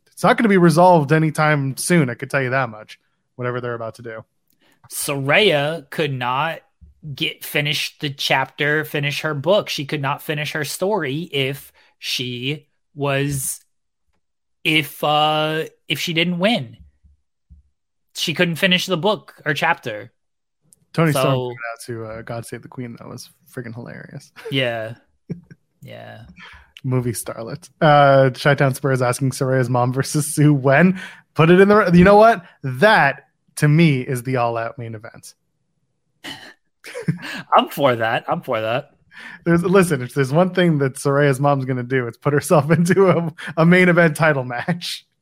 it's 0.05 0.23
not 0.23 0.37
going 0.37 0.43
to 0.43 0.49
be 0.49 0.57
resolved 0.57 1.11
anytime 1.11 1.75
soon. 1.77 2.09
I 2.09 2.13
could 2.13 2.29
tell 2.29 2.41
you 2.41 2.51
that 2.51 2.69
much. 2.69 2.99
Whatever 3.35 3.61
they're 3.61 3.73
about 3.73 3.95
to 3.95 4.01
do. 4.01 4.25
Saraya 4.91 5.89
could 5.89 6.13
not 6.13 6.61
get 7.13 7.43
finish 7.43 7.97
the 7.99 8.09
chapter, 8.09 8.83
finish 8.85 9.21
her 9.21 9.33
book. 9.33 9.69
She 9.69 9.85
could 9.85 10.01
not 10.01 10.21
finish 10.21 10.53
her 10.53 10.65
story 10.65 11.21
if 11.23 11.71
she 11.99 12.67
was 12.95 13.63
if 14.67 15.01
uh 15.01 15.63
if 15.87 15.97
she 15.99 16.11
didn't 16.13 16.39
win. 16.39 16.77
She 18.15 18.33
couldn't 18.33 18.55
finish 18.57 18.85
the 18.85 18.97
book 18.97 19.35
or 19.45 19.53
chapter. 19.53 20.11
Tony 20.91 21.13
So- 21.13 21.21
Storm 21.21 21.55
out 21.71 21.79
to 21.85 22.05
uh, 22.05 22.21
"God 22.23 22.45
Save 22.45 22.63
the 22.63 22.67
Queen." 22.67 22.95
That 22.99 23.07
was 23.07 23.29
freaking 23.49 23.73
hilarious. 23.73 24.31
Yeah. 24.51 24.95
Yeah. 25.81 26.25
Movie 26.83 27.11
starlet. 27.13 27.69
Uh, 27.79 28.29
Chi-Town 28.31 28.73
Spurs 28.75 29.01
asking 29.01 29.31
Saraya's 29.31 29.69
mom 29.69 29.93
versus 29.93 30.33
Sue 30.35 30.53
when. 30.53 30.99
Put 31.33 31.49
it 31.49 31.59
in 31.61 31.67
the. 31.69 31.91
You 31.93 32.03
know 32.03 32.15
what? 32.17 32.43
That 32.63 33.27
to 33.57 33.67
me 33.67 34.01
is 34.01 34.23
the 34.23 34.37
all-out 34.37 34.77
main 34.77 34.95
event. 34.95 35.33
I'm 37.55 37.69
for 37.69 37.95
that. 37.95 38.25
I'm 38.27 38.41
for 38.41 38.59
that. 38.59 38.91
There's 39.45 39.63
listen. 39.63 40.01
If 40.01 40.13
there's 40.13 40.33
one 40.33 40.53
thing 40.53 40.77
that 40.79 40.95
Saraya's 40.95 41.39
mom's 41.39 41.65
to 41.65 41.83
do, 41.83 42.07
it's 42.07 42.17
put 42.17 42.33
herself 42.33 42.71
into 42.77 43.09
a, 43.09 43.33
a 43.57 43.65
main 43.65 43.89
event 43.89 44.15
title 44.15 44.43
match. 44.43 45.05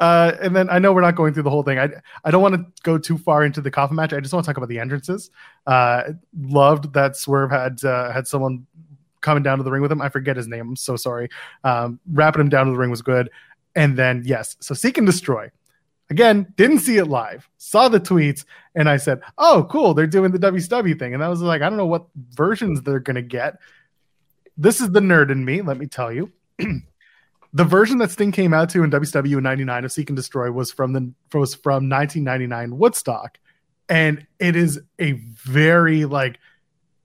Uh, 0.00 0.32
and 0.42 0.56
then 0.56 0.68
I 0.68 0.80
know 0.80 0.92
we're 0.92 1.02
not 1.02 1.14
going 1.14 1.32
through 1.32 1.44
the 1.44 1.50
whole 1.50 1.62
thing. 1.62 1.78
I 1.78 1.88
I 2.24 2.32
don't 2.32 2.42
want 2.42 2.56
to 2.56 2.66
go 2.82 2.98
too 2.98 3.16
far 3.16 3.44
into 3.44 3.60
the 3.60 3.70
coffin 3.70 3.94
match. 3.94 4.12
I 4.12 4.18
just 4.18 4.34
want 4.34 4.44
to 4.44 4.50
talk 4.50 4.56
about 4.56 4.68
the 4.68 4.80
entrances. 4.80 5.30
Uh, 5.68 6.02
loved 6.36 6.92
that 6.94 7.16
Swerve 7.16 7.52
had 7.52 7.84
uh, 7.84 8.10
had 8.10 8.26
someone 8.26 8.66
coming 9.20 9.44
down 9.44 9.58
to 9.58 9.64
the 9.64 9.70
ring 9.70 9.82
with 9.82 9.92
him. 9.92 10.02
I 10.02 10.08
forget 10.08 10.36
his 10.36 10.48
name. 10.48 10.70
I'm 10.70 10.76
so 10.76 10.96
sorry. 10.96 11.28
Um, 11.62 12.00
wrapping 12.10 12.40
him 12.40 12.48
down 12.48 12.66
to 12.66 12.72
the 12.72 12.78
ring 12.78 12.90
was 12.90 13.02
good. 13.02 13.30
And 13.76 13.96
then 13.96 14.22
yes, 14.26 14.56
so 14.60 14.74
seek 14.74 14.98
and 14.98 15.06
destroy. 15.06 15.50
Again, 16.08 16.52
didn't 16.56 16.80
see 16.80 16.98
it 16.98 17.06
live. 17.06 17.48
Saw 17.56 17.88
the 17.88 17.98
tweets, 17.98 18.44
and 18.74 18.88
I 18.88 18.96
said, 18.96 19.20
"Oh, 19.38 19.66
cool! 19.70 19.92
They're 19.92 20.06
doing 20.06 20.30
the 20.30 20.38
WCW 20.38 20.98
thing." 20.98 21.14
And 21.14 21.24
I 21.24 21.28
was 21.28 21.42
like, 21.42 21.62
"I 21.62 21.68
don't 21.68 21.78
know 21.78 21.86
what 21.86 22.06
versions 22.30 22.82
they're 22.82 23.00
gonna 23.00 23.22
get." 23.22 23.58
This 24.56 24.80
is 24.80 24.90
the 24.90 25.00
nerd 25.00 25.30
in 25.30 25.44
me. 25.44 25.62
Let 25.62 25.78
me 25.78 25.86
tell 25.86 26.12
you. 26.12 26.30
the 27.52 27.64
version 27.64 27.98
that 27.98 28.10
Sting 28.10 28.32
came 28.32 28.54
out 28.54 28.70
to 28.70 28.84
in 28.84 28.90
WCW 28.90 29.38
in 29.38 29.42
'99 29.42 29.84
of 29.84 29.92
Seek 29.92 30.10
and 30.10 30.16
Destroy 30.16 30.50
was 30.50 30.70
from 30.70 30.92
the 30.92 31.12
was 31.34 31.54
from 31.54 31.88
1999 31.88 32.78
Woodstock. 32.78 33.38
and 33.88 34.26
it 34.38 34.56
is 34.56 34.80
a 34.98 35.12
very 35.12 36.04
like 36.04 36.38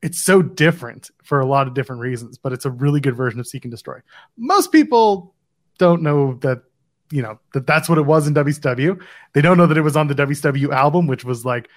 it's 0.02 0.20
so 0.20 0.42
different 0.42 1.12
for 1.24 1.40
a 1.40 1.46
lot 1.46 1.68
of 1.68 1.74
different 1.74 2.02
reasons, 2.02 2.38
but 2.38 2.54
it's 2.54 2.66
a 2.66 2.72
really 2.72 3.00
good 3.00 3.16
version 3.16 3.40
of 3.40 3.48
Seek 3.48 3.66
and 3.66 3.72
Destroy. 3.72 4.00
Most 4.36 4.72
people 4.72 5.36
don't 5.78 6.02
know 6.02 6.34
that 6.42 6.64
you 7.12 7.22
know 7.22 7.40
that 7.54 7.68
that's 7.68 7.90
what 7.90 7.98
it 7.98 8.04
was 8.04 8.28
in 8.28 8.34
WCW. 8.34 9.02
They 9.34 9.42
don't 9.42 9.58
know 9.58 9.68
that 9.68 9.78
it 9.78 9.82
was 9.82 9.96
on 9.96 10.08
the 10.08 10.16
WCW 10.16 10.72
album, 10.72 11.08
which 11.08 11.24
was 11.24 11.46
like 11.46 11.70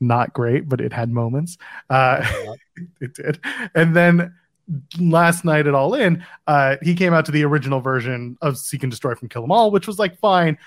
not 0.00 0.32
great, 0.32 0.68
but 0.68 0.80
it 0.80 0.92
had 0.92 1.10
moments. 1.10 1.58
Uh, 1.88 2.24
it 3.00 3.14
did, 3.14 3.40
and 3.74 3.96
then 3.96 4.34
last 4.98 5.44
night 5.44 5.66
at 5.66 5.74
All 5.74 5.94
In, 5.94 6.24
uh, 6.46 6.76
he 6.82 6.94
came 6.94 7.12
out 7.12 7.24
to 7.26 7.32
the 7.32 7.44
original 7.44 7.80
version 7.80 8.36
of 8.40 8.58
Seek 8.58 8.82
and 8.82 8.90
Destroy 8.90 9.14
from 9.14 9.28
Kill 9.28 9.44
'Em 9.44 9.52
All, 9.52 9.70
which 9.70 9.86
was 9.86 9.98
like 9.98 10.18
fine. 10.18 10.58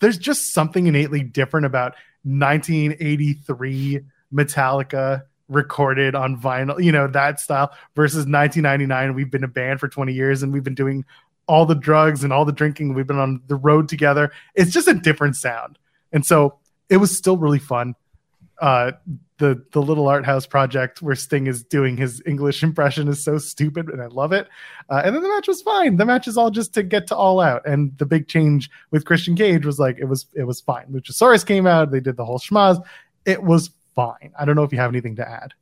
There's 0.00 0.18
just 0.18 0.52
something 0.52 0.86
innately 0.86 1.22
different 1.22 1.66
about 1.66 1.94
1983 2.24 4.00
Metallica 4.32 5.22
recorded 5.48 6.14
on 6.14 6.40
vinyl, 6.40 6.82
you 6.82 6.92
know, 6.92 7.06
that 7.08 7.40
style 7.40 7.72
versus 7.96 8.26
1999. 8.26 9.14
We've 9.14 9.30
been 9.30 9.44
a 9.44 9.48
band 9.48 9.80
for 9.80 9.88
20 9.88 10.12
years 10.12 10.42
and 10.42 10.52
we've 10.52 10.64
been 10.64 10.74
doing 10.74 11.04
all 11.50 11.66
the 11.66 11.74
drugs 11.74 12.22
and 12.22 12.32
all 12.32 12.44
the 12.44 12.52
drinking. 12.52 12.94
We've 12.94 13.08
been 13.08 13.18
on 13.18 13.42
the 13.48 13.56
road 13.56 13.88
together. 13.88 14.30
It's 14.54 14.70
just 14.70 14.86
a 14.86 14.94
different 14.94 15.34
sound. 15.34 15.80
And 16.12 16.24
so 16.24 16.60
it 16.88 16.98
was 16.98 17.16
still 17.16 17.36
really 17.36 17.58
fun. 17.58 17.96
Uh, 18.60 18.92
the 19.38 19.64
the 19.72 19.82
little 19.82 20.06
art 20.06 20.24
house 20.24 20.46
project 20.46 21.02
where 21.02 21.16
Sting 21.16 21.48
is 21.48 21.64
doing 21.64 21.96
his 21.96 22.22
English 22.24 22.62
impression 22.68 23.08
is 23.08 23.24
so 23.24 23.38
stupid, 23.38 23.88
and 23.88 24.00
I 24.00 24.06
love 24.06 24.32
it. 24.32 24.46
Uh, 24.88 25.02
and 25.04 25.12
then 25.12 25.22
the 25.22 25.28
match 25.28 25.48
was 25.48 25.60
fine. 25.60 25.96
The 25.96 26.04
match 26.04 26.28
is 26.28 26.36
all 26.36 26.50
just 26.50 26.72
to 26.74 26.84
get 26.84 27.08
to 27.08 27.16
all 27.16 27.40
out, 27.40 27.66
and 27.66 27.98
the 27.98 28.06
big 28.06 28.28
change 28.28 28.70
with 28.92 29.04
Christian 29.04 29.34
Cage 29.34 29.66
was 29.66 29.80
like 29.80 29.98
it 29.98 30.04
was 30.04 30.26
it 30.34 30.44
was 30.44 30.60
fine. 30.60 30.86
Luchasaurus 30.92 31.44
came 31.44 31.66
out, 31.66 31.90
they 31.90 32.00
did 32.00 32.16
the 32.16 32.24
whole 32.24 32.38
schmaz. 32.38 32.80
It 33.24 33.42
was 33.42 33.70
fine. 33.96 34.32
I 34.38 34.44
don't 34.44 34.54
know 34.54 34.62
if 34.62 34.72
you 34.72 34.78
have 34.78 34.90
anything 34.90 35.16
to 35.16 35.28
add. 35.28 35.52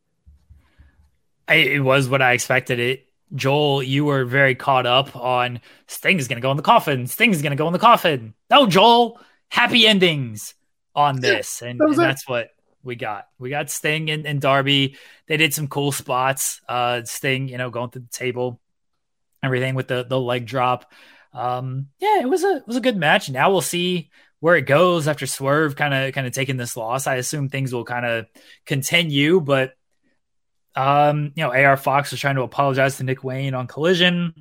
I, 1.46 1.54
it 1.54 1.80
was 1.80 2.10
what 2.10 2.20
I 2.20 2.32
expected. 2.32 2.78
It 2.78 3.07
Joel, 3.34 3.82
you 3.82 4.04
were 4.04 4.24
very 4.24 4.54
caught 4.54 4.86
up 4.86 5.14
on 5.14 5.60
Sting 5.86 6.18
is 6.18 6.28
going 6.28 6.36
to 6.36 6.42
go 6.42 6.50
in 6.50 6.56
the 6.56 6.62
coffin. 6.62 7.06
Sting 7.06 7.30
is 7.30 7.42
going 7.42 7.50
to 7.50 7.56
go 7.56 7.66
in 7.66 7.72
the 7.72 7.78
coffin. 7.78 8.34
No, 8.50 8.66
Joel, 8.66 9.20
happy 9.48 9.86
endings 9.86 10.54
on 10.94 11.20
this, 11.20 11.62
and, 11.62 11.78
that 11.78 11.88
and 11.88 11.96
that's 11.96 12.28
what 12.28 12.50
we 12.82 12.96
got. 12.96 13.26
We 13.38 13.50
got 13.50 13.70
Sting 13.70 14.10
and, 14.10 14.26
and 14.26 14.40
Darby. 14.40 14.96
They 15.26 15.36
did 15.36 15.54
some 15.54 15.68
cool 15.68 15.92
spots. 15.92 16.60
Uh, 16.68 17.04
Sting, 17.04 17.48
you 17.48 17.58
know, 17.58 17.70
going 17.70 17.90
through 17.90 18.02
the 18.02 18.08
table, 18.08 18.60
everything 19.42 19.74
with 19.74 19.88
the 19.88 20.04
the 20.04 20.18
leg 20.18 20.46
drop. 20.46 20.90
Um, 21.32 21.88
yeah, 21.98 22.20
it 22.20 22.28
was 22.28 22.44
a 22.44 22.56
it 22.56 22.66
was 22.66 22.76
a 22.76 22.80
good 22.82 22.96
match. 22.96 23.30
Now 23.30 23.50
we'll 23.50 23.60
see 23.60 24.10
where 24.40 24.56
it 24.56 24.62
goes 24.62 25.08
after 25.08 25.26
Swerve 25.26 25.76
kind 25.76 25.94
of 25.94 26.14
kind 26.14 26.26
of 26.26 26.32
taking 26.32 26.56
this 26.56 26.76
loss. 26.76 27.06
I 27.06 27.16
assume 27.16 27.48
things 27.48 27.72
will 27.72 27.84
kind 27.84 28.06
of 28.06 28.26
continue, 28.66 29.40
but 29.40 29.74
um, 30.78 31.32
you 31.34 31.42
know, 31.42 31.52
AR 31.52 31.76
Fox 31.76 32.12
was 32.12 32.20
trying 32.20 32.36
to 32.36 32.42
apologize 32.42 32.98
to 32.98 33.04
Nick 33.04 33.24
Wayne 33.24 33.54
on 33.54 33.66
Collision 33.66 34.32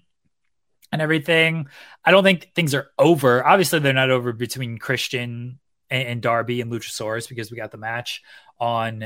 and 0.92 1.02
everything. 1.02 1.66
I 2.06 2.12
don't 2.12 2.24
think 2.24 2.54
things 2.54 2.76
are 2.76 2.92
over. 3.00 3.44
Obviously, 3.44 3.80
they're 3.80 3.92
not 3.92 4.12
over 4.12 4.32
between 4.34 4.78
Christian 4.78 5.58
and, 5.90 6.08
and 6.08 6.22
Darby 6.22 6.62
and 6.62 6.72
Luchasaurus 6.72 7.28
because 7.28 7.50
we 7.50 7.58
got 7.58 7.72
the 7.72 7.80
match 7.80 8.22
on 8.60 9.04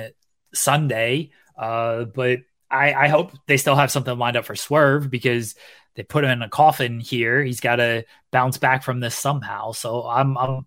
Sunday. 0.54 1.32
Uh, 1.58 2.04
but 2.04 2.40
I, 2.70 2.94
I 2.94 3.08
hope 3.08 3.32
they 3.48 3.56
still 3.56 3.78
have 3.78 3.92
something 3.92 4.18
lined 4.18 4.36
up 4.36 4.44
for 4.44 4.56
Swerve 4.56 5.10
because 5.10 5.56
they 5.96 6.04
put 6.04 6.26
him 6.26 6.32
in 6.32 6.42
a 6.42 6.50
coffin 6.50 7.00
here. 7.00 7.42
He's 7.42 7.62
got 7.62 7.78
to 7.78 8.04
bounce 8.32 8.58
back 8.58 8.84
from 8.84 9.00
this 9.00 9.16
somehow. 9.16 9.72
So 9.72 10.06
I'm, 10.06 10.38
I'm 10.38 10.66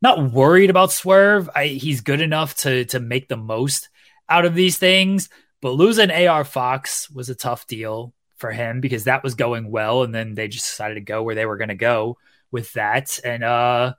not 0.00 0.30
worried 0.30 0.70
about 0.70 0.92
Swerve. 0.92 1.50
I, 1.52 1.66
he's 1.66 2.00
good 2.02 2.20
enough 2.20 2.54
to 2.58 2.84
to 2.86 3.00
make 3.00 3.26
the 3.26 3.36
most 3.36 3.88
out 4.28 4.44
of 4.44 4.54
these 4.54 4.78
things. 4.78 5.28
But 5.66 5.74
losing 5.74 6.12
AR 6.12 6.44
Fox 6.44 7.10
was 7.10 7.28
a 7.28 7.34
tough 7.34 7.66
deal 7.66 8.14
for 8.36 8.52
him 8.52 8.80
because 8.80 9.02
that 9.02 9.24
was 9.24 9.34
going 9.34 9.68
well, 9.68 10.04
and 10.04 10.14
then 10.14 10.36
they 10.36 10.46
just 10.46 10.66
decided 10.66 10.94
to 10.94 11.00
go 11.00 11.24
where 11.24 11.34
they 11.34 11.44
were 11.44 11.56
going 11.56 11.70
to 11.70 11.74
go 11.74 12.18
with 12.52 12.72
that. 12.74 13.18
And 13.24 13.42
uh, 13.42 13.94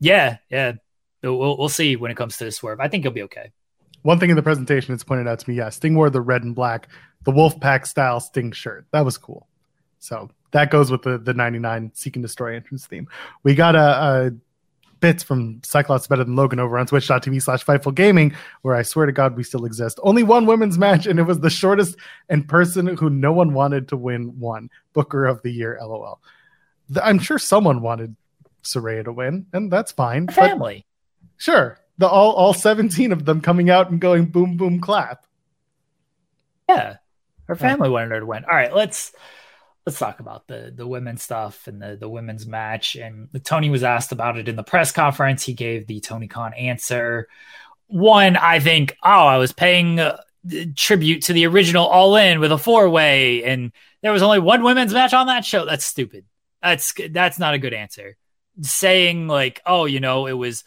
yeah, 0.00 0.38
yeah, 0.50 0.72
we'll 1.22 1.56
we'll 1.56 1.68
see 1.68 1.94
when 1.94 2.10
it 2.10 2.16
comes 2.16 2.38
to 2.38 2.44
the 2.44 2.50
Swerve. 2.50 2.80
I 2.80 2.88
think 2.88 3.04
he'll 3.04 3.12
be 3.12 3.22
okay. 3.22 3.52
One 4.02 4.18
thing 4.18 4.30
in 4.30 4.36
the 4.36 4.42
presentation 4.42 4.94
it's 4.94 5.04
pointed 5.04 5.28
out 5.28 5.38
to 5.38 5.48
me, 5.48 5.54
yeah, 5.54 5.68
Sting 5.68 5.94
wore 5.94 6.10
the 6.10 6.20
red 6.20 6.42
and 6.42 6.56
black, 6.56 6.88
the 7.22 7.30
Wolfpack 7.30 7.86
style 7.86 8.18
Sting 8.18 8.50
shirt. 8.50 8.86
That 8.90 9.04
was 9.04 9.16
cool. 9.16 9.46
So 10.00 10.28
that 10.50 10.72
goes 10.72 10.90
with 10.90 11.02
the 11.02 11.18
the 11.18 11.34
99 11.34 11.92
Seek 11.94 12.16
and 12.16 12.24
Destroy 12.24 12.56
entrance 12.56 12.84
theme. 12.88 13.06
We 13.44 13.54
got 13.54 13.76
a, 13.76 13.78
a 13.78 14.32
bits 15.02 15.22
from 15.22 15.60
Cyclops 15.62 16.06
Better 16.06 16.24
Than 16.24 16.36
Logan 16.36 16.60
over 16.60 16.78
on 16.78 16.86
twitch.tv 16.86 17.42
slash 17.42 17.62
Fightful 17.62 17.94
Gaming, 17.94 18.34
where 18.62 18.74
I 18.74 18.80
swear 18.80 19.04
to 19.04 19.12
God 19.12 19.36
we 19.36 19.42
still 19.42 19.66
exist. 19.66 20.00
Only 20.02 20.22
one 20.22 20.46
women's 20.46 20.78
match, 20.78 21.06
and 21.06 21.18
it 21.18 21.24
was 21.24 21.40
the 21.40 21.50
shortest 21.50 21.96
and 22.30 22.48
person 22.48 22.86
who 22.96 23.10
no 23.10 23.34
one 23.34 23.52
wanted 23.52 23.88
to 23.88 23.98
win 23.98 24.38
won. 24.40 24.70
Booker 24.94 25.26
of 25.26 25.42
the 25.42 25.50
Year, 25.50 25.78
lol. 25.82 26.20
I'm 27.02 27.18
sure 27.18 27.38
someone 27.38 27.82
wanted 27.82 28.16
Saraya 28.62 29.04
to 29.04 29.12
win, 29.12 29.46
and 29.52 29.70
that's 29.70 29.92
fine. 29.92 30.28
Family. 30.28 30.86
Sure. 31.36 31.78
The 31.98 32.08
all 32.08 32.32
all 32.32 32.54
17 32.54 33.12
of 33.12 33.24
them 33.26 33.42
coming 33.42 33.68
out 33.68 33.90
and 33.90 34.00
going 34.00 34.26
boom 34.26 34.56
boom 34.56 34.80
clap. 34.80 35.26
Yeah. 36.68 36.96
Her 37.48 37.56
family 37.56 37.90
wanted 37.90 38.12
her 38.12 38.20
to 38.20 38.26
win. 38.26 38.44
All 38.44 38.54
right, 38.54 38.74
let's 38.74 39.12
let's 39.86 39.98
talk 39.98 40.20
about 40.20 40.46
the 40.46 40.72
the 40.74 40.86
women's 40.86 41.22
stuff 41.22 41.66
and 41.66 41.80
the 41.80 41.96
the 41.96 42.08
women's 42.08 42.46
match. 42.46 42.96
And 42.96 43.28
Tony 43.44 43.70
was 43.70 43.82
asked 43.82 44.12
about 44.12 44.38
it 44.38 44.48
in 44.48 44.56
the 44.56 44.62
press 44.62 44.92
conference. 44.92 45.42
He 45.44 45.54
gave 45.54 45.86
the 45.86 46.00
Tony 46.00 46.28
Khan 46.28 46.54
answer. 46.54 47.28
One, 47.88 48.36
I 48.36 48.58
think, 48.58 48.96
oh, 49.02 49.26
I 49.26 49.36
was 49.36 49.52
paying 49.52 50.00
uh, 50.00 50.18
tribute 50.76 51.24
to 51.24 51.32
the 51.32 51.46
original 51.46 51.86
All 51.86 52.16
In 52.16 52.40
with 52.40 52.52
a 52.52 52.58
four 52.58 52.88
way, 52.88 53.44
and 53.44 53.72
there 54.02 54.12
was 54.12 54.22
only 54.22 54.38
one 54.38 54.62
women's 54.62 54.94
match 54.94 55.12
on 55.12 55.26
that 55.26 55.44
show. 55.44 55.64
That's 55.66 55.84
stupid. 55.84 56.24
That's 56.62 56.94
that's 57.10 57.38
not 57.38 57.54
a 57.54 57.58
good 57.58 57.74
answer. 57.74 58.16
Saying 58.60 59.28
like, 59.28 59.60
oh, 59.66 59.84
you 59.86 60.00
know, 60.00 60.26
it 60.26 60.32
was 60.32 60.64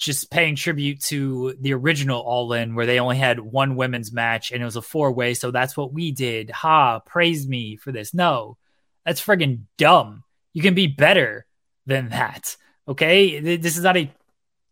just 0.00 0.30
paying 0.30 0.56
tribute 0.56 1.00
to 1.02 1.54
the 1.60 1.74
original 1.74 2.20
All 2.20 2.52
In, 2.54 2.74
where 2.74 2.86
they 2.86 2.98
only 2.98 3.18
had 3.18 3.38
one 3.38 3.76
women's 3.76 4.12
match 4.12 4.50
and 4.50 4.62
it 4.62 4.64
was 4.64 4.76
a 4.76 4.82
four 4.82 5.12
way. 5.12 5.34
So 5.34 5.50
that's 5.50 5.76
what 5.76 5.92
we 5.92 6.10
did. 6.10 6.50
Ha, 6.50 7.00
praise 7.00 7.46
me 7.46 7.76
for 7.76 7.92
this. 7.92 8.14
No, 8.14 8.56
that's 9.04 9.24
friggin' 9.24 9.64
dumb. 9.76 10.24
You 10.54 10.62
can 10.62 10.74
be 10.74 10.86
better 10.86 11.46
than 11.84 12.08
that. 12.08 12.56
Okay. 12.88 13.56
This 13.58 13.76
is 13.76 13.84
not 13.84 13.98
a, 13.98 14.10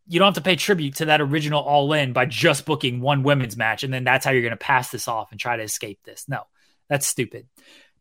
you 0.07 0.19
don't 0.19 0.29
have 0.29 0.43
to 0.43 0.49
pay 0.49 0.57
tribute 0.57 0.97
to 0.97 1.05
that 1.05 1.21
original 1.21 1.63
All 1.63 1.93
In 1.93 2.15
by 2.15 2.25
just 2.25 2.65
booking 2.65 3.03
one 3.03 3.23
women's 3.23 3.57
match. 3.57 3.85
And 3.85 3.93
then 3.93 4.05
that's 4.05 4.25
how 4.25 4.31
you're 4.33 4.41
going 4.41 4.51
to 4.53 4.57
pass 4.57 4.91
this 4.91 5.09
off 5.09 5.31
and 5.31 5.39
try 5.39 5.59
to 5.59 5.63
escape 5.63 6.01
this. 6.05 6.25
No, 6.27 6.45
that's 6.89 7.07
stupid. 7.07 7.47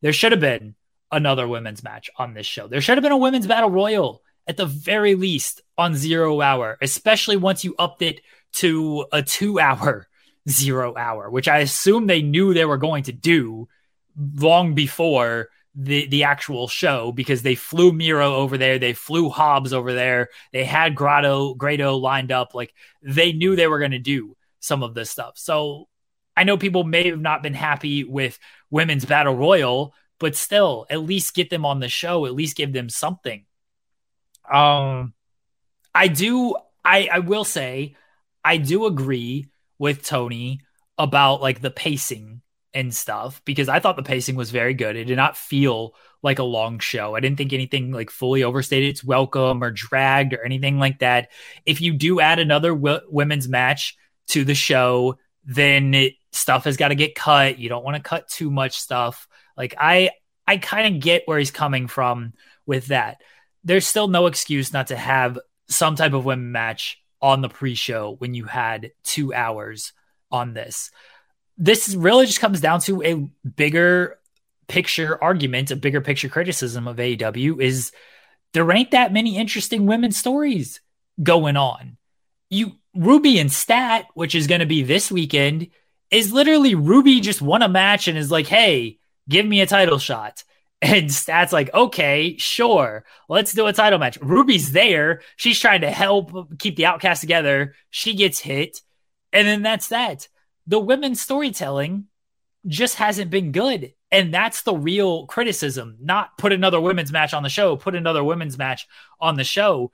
There 0.01 0.13
should 0.13 0.32
have 0.32 0.41
been 0.41 0.75
another 1.11 1.45
women's 1.45 1.84
match 1.84 2.09
on 2.17 2.34
this 2.34 2.45
show. 2.45 2.67
There 2.67 2.80
should 2.80 2.97
have 2.97 3.03
been 3.03 3.11
a 3.11 3.17
women's 3.17 3.47
battle 3.47 3.69
royal 3.69 4.21
at 4.47 4.57
the 4.57 4.65
very 4.65 5.15
least 5.15 5.61
on 5.77 5.95
zero 5.95 6.41
hour, 6.41 6.77
especially 6.81 7.37
once 7.37 7.63
you 7.63 7.75
upped 7.77 8.01
it 8.01 8.21
to 8.53 9.05
a 9.11 9.21
two 9.21 9.59
hour 9.59 10.07
zero 10.49 10.95
hour, 10.95 11.29
which 11.29 11.47
I 11.47 11.59
assume 11.59 12.07
they 12.07 12.21
knew 12.21 12.53
they 12.53 12.65
were 12.65 12.77
going 12.77 13.03
to 13.03 13.11
do 13.11 13.67
long 14.15 14.73
before 14.73 15.49
the 15.75 16.07
the 16.07 16.23
actual 16.23 16.67
show 16.67 17.11
because 17.11 17.43
they 17.43 17.55
flew 17.55 17.91
Miro 17.91 18.35
over 18.35 18.57
there, 18.57 18.79
they 18.79 18.93
flew 18.93 19.29
Hobbs 19.29 19.73
over 19.73 19.93
there, 19.93 20.29
they 20.51 20.65
had 20.65 20.95
Grotto 20.95 21.53
Grado 21.53 21.95
lined 21.97 22.31
up, 22.31 22.55
like 22.55 22.73
they 23.03 23.31
knew 23.31 23.55
they 23.55 23.67
were 23.67 23.79
going 23.79 23.91
to 23.91 23.99
do 23.99 24.35
some 24.59 24.81
of 24.81 24.95
this 24.95 25.11
stuff. 25.11 25.37
So 25.37 25.87
I 26.35 26.43
know 26.43 26.57
people 26.57 26.83
may 26.83 27.07
have 27.09 27.19
not 27.19 27.43
been 27.43 27.53
happy 27.53 28.03
with 28.03 28.39
women's 28.69 29.05
battle 29.05 29.35
royal, 29.35 29.93
but 30.19 30.35
still, 30.35 30.85
at 30.89 31.01
least 31.01 31.35
get 31.35 31.49
them 31.49 31.65
on 31.65 31.79
the 31.79 31.89
show, 31.89 32.25
at 32.25 32.33
least 32.33 32.57
give 32.57 32.73
them 32.73 32.89
something. 32.89 33.45
Um, 34.51 35.13
I 35.93 36.07
do. 36.07 36.55
I 36.83 37.09
I 37.11 37.19
will 37.19 37.43
say, 37.43 37.95
I 38.43 38.57
do 38.57 38.85
agree 38.85 39.49
with 39.79 40.03
Tony 40.03 40.61
about 40.97 41.41
like 41.41 41.61
the 41.61 41.71
pacing 41.71 42.41
and 42.73 42.93
stuff 42.93 43.41
because 43.45 43.69
I 43.69 43.79
thought 43.79 43.95
the 43.95 44.03
pacing 44.03 44.35
was 44.35 44.51
very 44.51 44.73
good. 44.73 44.95
It 44.95 45.05
did 45.05 45.15
not 45.17 45.37
feel 45.37 45.95
like 46.23 46.39
a 46.39 46.43
long 46.43 46.79
show. 46.79 47.15
I 47.15 47.19
didn't 47.19 47.37
think 47.37 47.53
anything 47.53 47.91
like 47.91 48.09
fully 48.09 48.43
overstated 48.43 48.89
its 48.89 49.03
welcome 49.03 49.63
or 49.63 49.71
dragged 49.71 50.33
or 50.33 50.43
anything 50.43 50.79
like 50.79 50.99
that. 50.99 51.29
If 51.65 51.81
you 51.81 51.93
do 51.93 52.19
add 52.19 52.39
another 52.39 52.73
w- 52.73 53.01
women's 53.09 53.47
match 53.47 53.97
to 54.29 54.43
the 54.43 54.55
show, 54.55 55.17
then 55.45 55.93
it, 55.93 56.13
stuff 56.31 56.65
has 56.65 56.77
got 56.77 56.89
to 56.89 56.95
get 56.95 57.15
cut. 57.15 57.57
You 57.59 57.69
don't 57.69 57.83
want 57.83 57.95
to 57.95 58.07
cut 58.07 58.27
too 58.27 58.51
much 58.51 58.77
stuff. 58.77 59.27
Like 59.55 59.75
I 59.79 60.11
I 60.45 60.57
kind 60.57 60.95
of 60.95 61.01
get 61.01 61.23
where 61.25 61.39
he's 61.39 61.51
coming 61.51 61.87
from 61.87 62.33
with 62.65 62.87
that 62.87 63.17
there's 63.68 63.86
still 63.86 64.07
no 64.07 64.28
excuse 64.28 64.72
not 64.72 64.88
to 64.88 64.95
have 64.95 65.38
some 65.68 65.95
type 65.95 66.13
of 66.13 66.24
women 66.24 66.51
match 66.51 67.01
on 67.22 67.41
the 67.41 67.49
pre-show 67.49 68.15
when 68.20 68.34
you 68.34 68.45
had 68.45 68.91
two 69.03 69.34
hours 69.34 69.91
on 70.32 70.53
this. 70.53 70.89
This 71.57 71.93
really 71.93 72.28
just 72.28 72.39
comes 72.39 72.61
down 72.61 72.80
to 72.82 73.03
a 73.03 73.15
bigger 73.47 74.20
picture 74.68 75.22
argument, 75.22 75.72
a 75.72 75.76
bigger 75.76 75.99
picture 75.99 76.30
criticism 76.30 76.88
of 76.88 76.95
AEW 76.95 77.61
is 77.61 77.91
there 78.53 78.72
ain't 78.72 78.91
that 78.91 79.11
many 79.11 79.38
interesting 79.38 79.86
women's 79.86 80.18
stories 80.18 80.80
going 81.22 81.57
on. 81.57 81.97
You 82.49 82.74
Ruby 82.95 83.38
and 83.38 83.51
Stat, 83.51 84.05
which 84.13 84.34
is 84.34 84.47
going 84.47 84.61
to 84.61 84.65
be 84.65 84.82
this 84.82 85.11
weekend, 85.11 85.68
is 86.09 86.32
literally 86.32 86.74
Ruby 86.74 87.20
just 87.20 87.41
won 87.41 87.61
a 87.61 87.68
match 87.68 88.07
and 88.07 88.18
is 88.18 88.32
like, 88.32 88.47
hey, 88.47 88.99
give 89.28 89.45
me 89.45 89.59
a 89.59 89.68
title 89.68 89.99
shot. 89.99 90.43
And 90.82 91.11
Stat's 91.11 91.53
like, 91.53 91.73
okay, 91.73 92.38
sure, 92.38 93.03
let's 93.30 93.53
do 93.53 93.65
a 93.65 93.73
title 93.73 93.97
match. 93.97 94.19
Ruby's 94.21 94.71
there. 94.73 95.21
She's 95.36 95.59
trying 95.59 95.82
to 95.82 95.89
help 95.89 96.59
keep 96.59 96.75
the 96.75 96.86
outcast 96.86 97.21
together. 97.21 97.73
She 97.89 98.13
gets 98.13 98.39
hit. 98.39 98.82
And 99.34 99.47
then 99.47 99.63
that's 99.63 99.88
that. 99.88 100.28
The 100.67 100.80
women's 100.80 101.21
storytelling 101.21 102.05
just 102.67 102.95
hasn't 102.95 103.32
been 103.32 103.51
good. 103.51 103.93
And 104.11 104.34
that's 104.34 104.61
the 104.61 104.75
real 104.75 105.25
criticism. 105.25 105.97
Not 105.99 106.38
put 106.38 106.53
another 106.53 106.80
women's 106.80 107.11
match 107.11 107.34
on 107.34 107.43
the 107.43 107.49
show, 107.49 107.75
put 107.75 107.95
another 107.95 108.23
women's 108.23 108.57
match 108.57 108.88
on 109.19 109.36
the 109.36 109.43
show. 109.43 109.91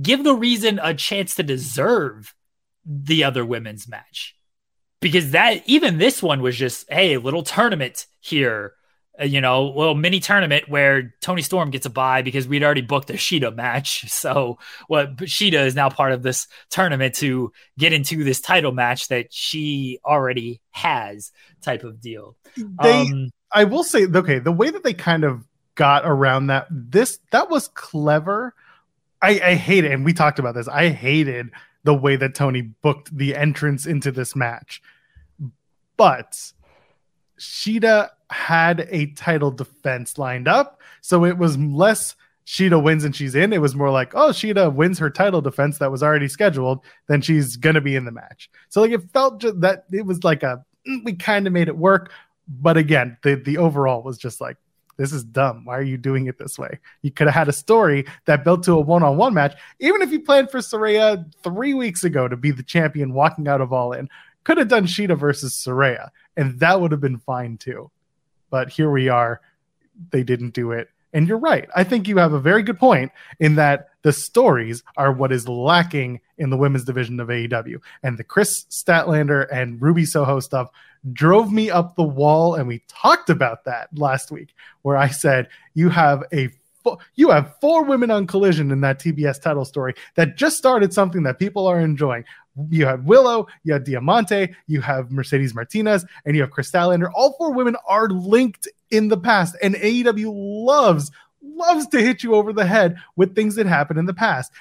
Give 0.00 0.24
the 0.24 0.34
reason 0.34 0.80
a 0.82 0.94
chance 0.94 1.34
to 1.34 1.42
deserve 1.42 2.34
the 2.86 3.24
other 3.24 3.44
women's 3.44 3.86
match. 3.86 4.36
Because 5.00 5.32
that, 5.32 5.62
even 5.66 5.98
this 5.98 6.22
one 6.22 6.40
was 6.40 6.56
just, 6.56 6.90
hey, 6.90 7.18
little 7.18 7.42
tournament 7.42 8.06
here 8.20 8.72
you 9.20 9.40
know, 9.40 9.66
little 9.66 9.94
mini 9.94 10.20
tournament 10.20 10.68
where 10.68 11.14
Toni 11.20 11.42
Storm 11.42 11.70
gets 11.70 11.86
a 11.86 11.90
bye 11.90 12.22
because 12.22 12.48
we'd 12.48 12.64
already 12.64 12.80
booked 12.80 13.10
a 13.10 13.14
Shida 13.14 13.54
match. 13.54 14.04
So 14.22 14.58
what 14.86 15.16
Shida 15.16 15.66
is 15.66 15.74
now 15.74 15.90
part 15.90 16.12
of 16.12 16.22
this 16.22 16.46
tournament 16.70 17.16
to 17.16 17.52
get 17.76 17.92
into 17.92 18.22
this 18.22 18.40
title 18.40 18.70
match 18.70 19.08
that 19.08 19.32
she 19.32 19.98
already 20.04 20.60
has 20.70 21.32
type 21.60 21.82
of 21.82 22.00
deal. 22.00 22.36
They, 22.56 23.00
um, 23.00 23.30
I 23.52 23.64
will 23.64 23.82
say, 23.82 24.06
okay, 24.06 24.38
the 24.38 24.52
way 24.52 24.70
that 24.70 24.84
they 24.84 24.94
kind 24.94 25.24
of 25.24 25.44
got 25.74 26.04
around 26.04 26.48
that, 26.48 26.68
this, 26.70 27.18
that 27.32 27.50
was 27.50 27.66
clever. 27.68 28.54
I, 29.20 29.40
I 29.42 29.54
hate 29.54 29.84
it. 29.84 29.90
And 29.90 30.04
we 30.04 30.12
talked 30.12 30.38
about 30.38 30.54
this. 30.54 30.68
I 30.68 30.90
hated 30.90 31.50
the 31.82 31.94
way 31.94 32.14
that 32.14 32.34
Tony 32.36 32.62
booked 32.62 33.16
the 33.16 33.34
entrance 33.34 33.86
into 33.86 34.12
this 34.12 34.36
match. 34.36 34.80
But 35.96 36.52
Shida 37.38 38.10
had 38.32 38.88
a 38.90 39.06
title 39.12 39.50
defense 39.50 40.18
lined 40.18 40.48
up. 40.48 40.80
So 41.00 41.24
it 41.24 41.38
was 41.38 41.58
less 41.58 42.16
Shida 42.46 42.82
wins 42.82 43.04
and 43.04 43.14
she's 43.14 43.34
in. 43.34 43.52
It 43.52 43.60
was 43.60 43.74
more 43.74 43.90
like, 43.90 44.14
oh, 44.14 44.30
Shida 44.30 44.74
wins 44.74 44.98
her 44.98 45.10
title 45.10 45.40
defense 45.40 45.78
that 45.78 45.90
was 45.90 46.02
already 46.02 46.28
scheduled, 46.28 46.80
then 47.06 47.20
she's 47.20 47.56
going 47.56 47.74
to 47.74 47.80
be 47.80 47.94
in 47.94 48.04
the 48.04 48.10
match. 48.10 48.50
So 48.68 48.80
like 48.80 48.90
it 48.90 49.10
felt 49.12 49.40
just 49.40 49.60
that 49.60 49.84
it 49.92 50.04
was 50.04 50.24
like 50.24 50.42
a, 50.42 50.64
mm, 50.88 51.04
we 51.04 51.14
kind 51.14 51.46
of 51.46 51.52
made 51.52 51.68
it 51.68 51.76
work. 51.76 52.10
But 52.48 52.76
again, 52.76 53.16
the, 53.22 53.36
the 53.36 53.58
overall 53.58 54.02
was 54.02 54.18
just 54.18 54.40
like, 54.40 54.56
this 54.96 55.12
is 55.12 55.24
dumb. 55.24 55.64
Why 55.64 55.78
are 55.78 55.82
you 55.82 55.96
doing 55.96 56.26
it 56.26 56.38
this 56.38 56.58
way? 56.58 56.78
You 57.00 57.10
could 57.10 57.26
have 57.26 57.34
had 57.34 57.48
a 57.48 57.52
story 57.52 58.04
that 58.26 58.44
built 58.44 58.62
to 58.64 58.72
a 58.72 58.80
one 58.80 59.02
on 59.02 59.16
one 59.16 59.32
match. 59.32 59.56
Even 59.80 60.02
if 60.02 60.10
you 60.10 60.20
planned 60.20 60.50
for 60.50 60.58
Saraya 60.58 61.24
three 61.42 61.74
weeks 61.74 62.04
ago 62.04 62.28
to 62.28 62.36
be 62.36 62.50
the 62.50 62.62
champion 62.62 63.14
walking 63.14 63.48
out 63.48 63.60
of 63.60 63.72
All 63.72 63.92
In, 63.92 64.08
could 64.44 64.58
have 64.58 64.68
done 64.68 64.86
Shida 64.86 65.16
versus 65.16 65.54
Saraya, 65.54 66.10
and 66.36 66.58
that 66.60 66.80
would 66.80 66.90
have 66.90 67.00
been 67.00 67.18
fine 67.18 67.56
too 67.56 67.90
but 68.52 68.68
here 68.68 68.90
we 68.90 69.08
are. 69.08 69.40
They 70.10 70.22
didn't 70.22 70.50
do 70.50 70.72
it. 70.72 70.88
And 71.14 71.26
you're 71.26 71.38
right. 71.38 71.68
I 71.74 71.84
think 71.84 72.06
you 72.06 72.18
have 72.18 72.34
a 72.34 72.38
very 72.38 72.62
good 72.62 72.78
point 72.78 73.12
in 73.40 73.54
that 73.56 73.88
the 74.02 74.12
stories 74.12 74.82
are 74.96 75.10
what 75.10 75.32
is 75.32 75.48
lacking 75.48 76.20
in 76.38 76.50
the 76.50 76.56
women's 76.56 76.84
division 76.84 77.18
of 77.18 77.28
AEW. 77.28 77.78
And 78.02 78.18
the 78.18 78.24
Kris 78.24 78.64
Statlander 78.70 79.46
and 79.50 79.80
Ruby 79.80 80.04
Soho 80.04 80.38
stuff 80.40 80.70
drove 81.12 81.50
me 81.50 81.70
up 81.70 81.96
the 81.96 82.02
wall. 82.02 82.54
And 82.54 82.68
we 82.68 82.82
talked 82.88 83.30
about 83.30 83.64
that 83.64 83.88
last 83.96 84.30
week, 84.30 84.54
where 84.82 84.96
I 84.96 85.08
said, 85.08 85.48
You 85.74 85.88
have 85.88 86.24
a 86.32 86.50
you 87.14 87.30
have 87.30 87.54
four 87.60 87.84
women 87.84 88.10
on 88.10 88.26
collision 88.26 88.72
in 88.72 88.80
that 88.80 88.98
TBS 88.98 89.40
title 89.40 89.64
story 89.64 89.94
that 90.16 90.36
just 90.36 90.56
started 90.56 90.92
something 90.92 91.22
that 91.22 91.38
people 91.38 91.68
are 91.68 91.80
enjoying. 91.80 92.24
You 92.70 92.86
have 92.86 93.04
Willow, 93.04 93.46
you 93.64 93.72
have 93.72 93.84
Diamante, 93.84 94.54
you 94.66 94.80
have 94.82 95.10
Mercedes 95.10 95.54
Martinez, 95.54 96.04
and 96.24 96.36
you 96.36 96.42
have 96.42 96.50
Kris 96.50 96.70
Statlander. 96.70 97.10
All 97.14 97.32
four 97.38 97.52
women 97.52 97.76
are 97.86 98.08
linked 98.08 98.68
in 98.90 99.08
the 99.08 99.16
past, 99.16 99.56
and 99.62 99.74
AEW 99.74 100.30
loves 100.66 101.10
loves 101.44 101.86
to 101.88 102.00
hit 102.00 102.22
you 102.22 102.34
over 102.34 102.52
the 102.52 102.64
head 102.64 102.96
with 103.16 103.34
things 103.34 103.54
that 103.56 103.66
happened 103.66 103.98
in 103.98 104.06
the 104.06 104.14
past. 104.14 104.52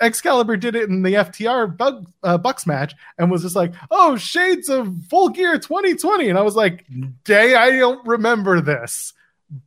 Excalibur 0.00 0.56
did 0.56 0.74
it 0.74 0.88
in 0.88 1.02
the 1.02 1.14
FTR 1.14 1.76
Bug, 1.76 2.10
uh, 2.22 2.36
Bucks 2.36 2.66
match 2.66 2.94
and 3.18 3.30
was 3.30 3.42
just 3.42 3.56
like, 3.56 3.72
"Oh, 3.90 4.16
shades 4.16 4.68
of 4.68 4.92
Full 5.08 5.28
Gear 5.28 5.58
2020," 5.58 6.28
and 6.28 6.38
I 6.38 6.42
was 6.42 6.56
like, 6.56 6.84
"Day, 7.24 7.54
I 7.54 7.70
don't 7.78 8.06
remember 8.06 8.60
this." 8.60 9.12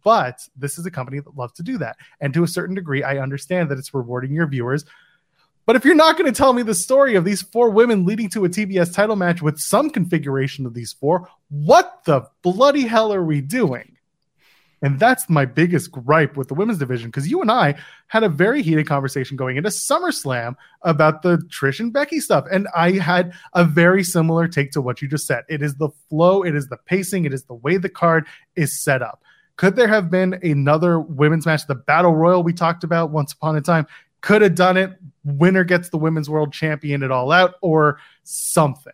But 0.03 0.45
this 0.57 0.77
is 0.77 0.85
a 0.85 0.91
company 0.91 1.19
that 1.19 1.37
loves 1.37 1.53
to 1.53 1.63
do 1.63 1.77
that. 1.77 1.95
And 2.19 2.33
to 2.33 2.43
a 2.43 2.47
certain 2.47 2.75
degree, 2.75 3.01
I 3.03 3.19
understand 3.19 3.69
that 3.69 3.77
it's 3.77 3.93
rewarding 3.93 4.33
your 4.33 4.47
viewers. 4.47 4.83
But 5.69 5.75
if 5.75 5.85
you're 5.85 5.93
not 5.93 6.17
going 6.17 6.25
to 6.25 6.35
tell 6.35 6.51
me 6.53 6.63
the 6.63 6.73
story 6.73 7.13
of 7.13 7.23
these 7.23 7.43
four 7.43 7.69
women 7.69 8.03
leading 8.03 8.27
to 8.29 8.43
a 8.43 8.49
TBS 8.49 8.91
title 8.91 9.15
match 9.15 9.43
with 9.43 9.59
some 9.59 9.91
configuration 9.91 10.65
of 10.65 10.73
these 10.73 10.93
four, 10.93 11.29
what 11.49 12.01
the 12.05 12.23
bloody 12.41 12.87
hell 12.87 13.13
are 13.13 13.23
we 13.23 13.39
doing? 13.39 13.95
And 14.81 14.99
that's 14.99 15.29
my 15.29 15.45
biggest 15.45 15.91
gripe 15.91 16.35
with 16.35 16.47
the 16.47 16.55
women's 16.55 16.79
division 16.79 17.09
because 17.09 17.29
you 17.29 17.39
and 17.43 17.51
I 17.51 17.75
had 18.07 18.23
a 18.23 18.29
very 18.29 18.63
heated 18.63 18.87
conversation 18.87 19.37
going 19.37 19.57
into 19.57 19.69
SummerSlam 19.69 20.55
about 20.81 21.21
the 21.21 21.37
Trish 21.37 21.79
and 21.79 21.93
Becky 21.93 22.19
stuff. 22.19 22.45
And 22.51 22.67
I 22.75 22.93
had 22.93 23.33
a 23.53 23.63
very 23.63 24.03
similar 24.03 24.47
take 24.47 24.71
to 24.71 24.81
what 24.81 25.03
you 25.03 25.07
just 25.07 25.27
said. 25.27 25.43
It 25.49 25.61
is 25.61 25.75
the 25.75 25.89
flow, 26.09 26.41
it 26.41 26.55
is 26.55 26.65
the 26.69 26.77
pacing, 26.77 27.25
it 27.25 27.33
is 27.33 27.43
the 27.43 27.53
way 27.53 27.77
the 27.77 27.89
card 27.89 28.25
is 28.55 28.81
set 28.81 29.03
up. 29.03 29.21
Could 29.55 29.75
there 29.75 29.87
have 29.87 30.09
been 30.09 30.39
another 30.41 30.99
women's 30.99 31.45
match? 31.45 31.67
The 31.67 31.75
Battle 31.75 32.15
Royal 32.15 32.41
we 32.41 32.53
talked 32.53 32.83
about 32.83 33.11
once 33.11 33.33
upon 33.33 33.55
a 33.55 33.61
time 33.61 33.85
could 34.21 34.41
have 34.41 34.55
done 34.55 34.77
it. 34.77 34.97
Winner 35.37 35.63
gets 35.63 35.89
the 35.89 35.97
women's 35.97 36.29
world 36.29 36.53
champion 36.53 37.03
it 37.03 37.11
all 37.11 37.31
out 37.31 37.55
or 37.61 37.99
something. 38.23 38.93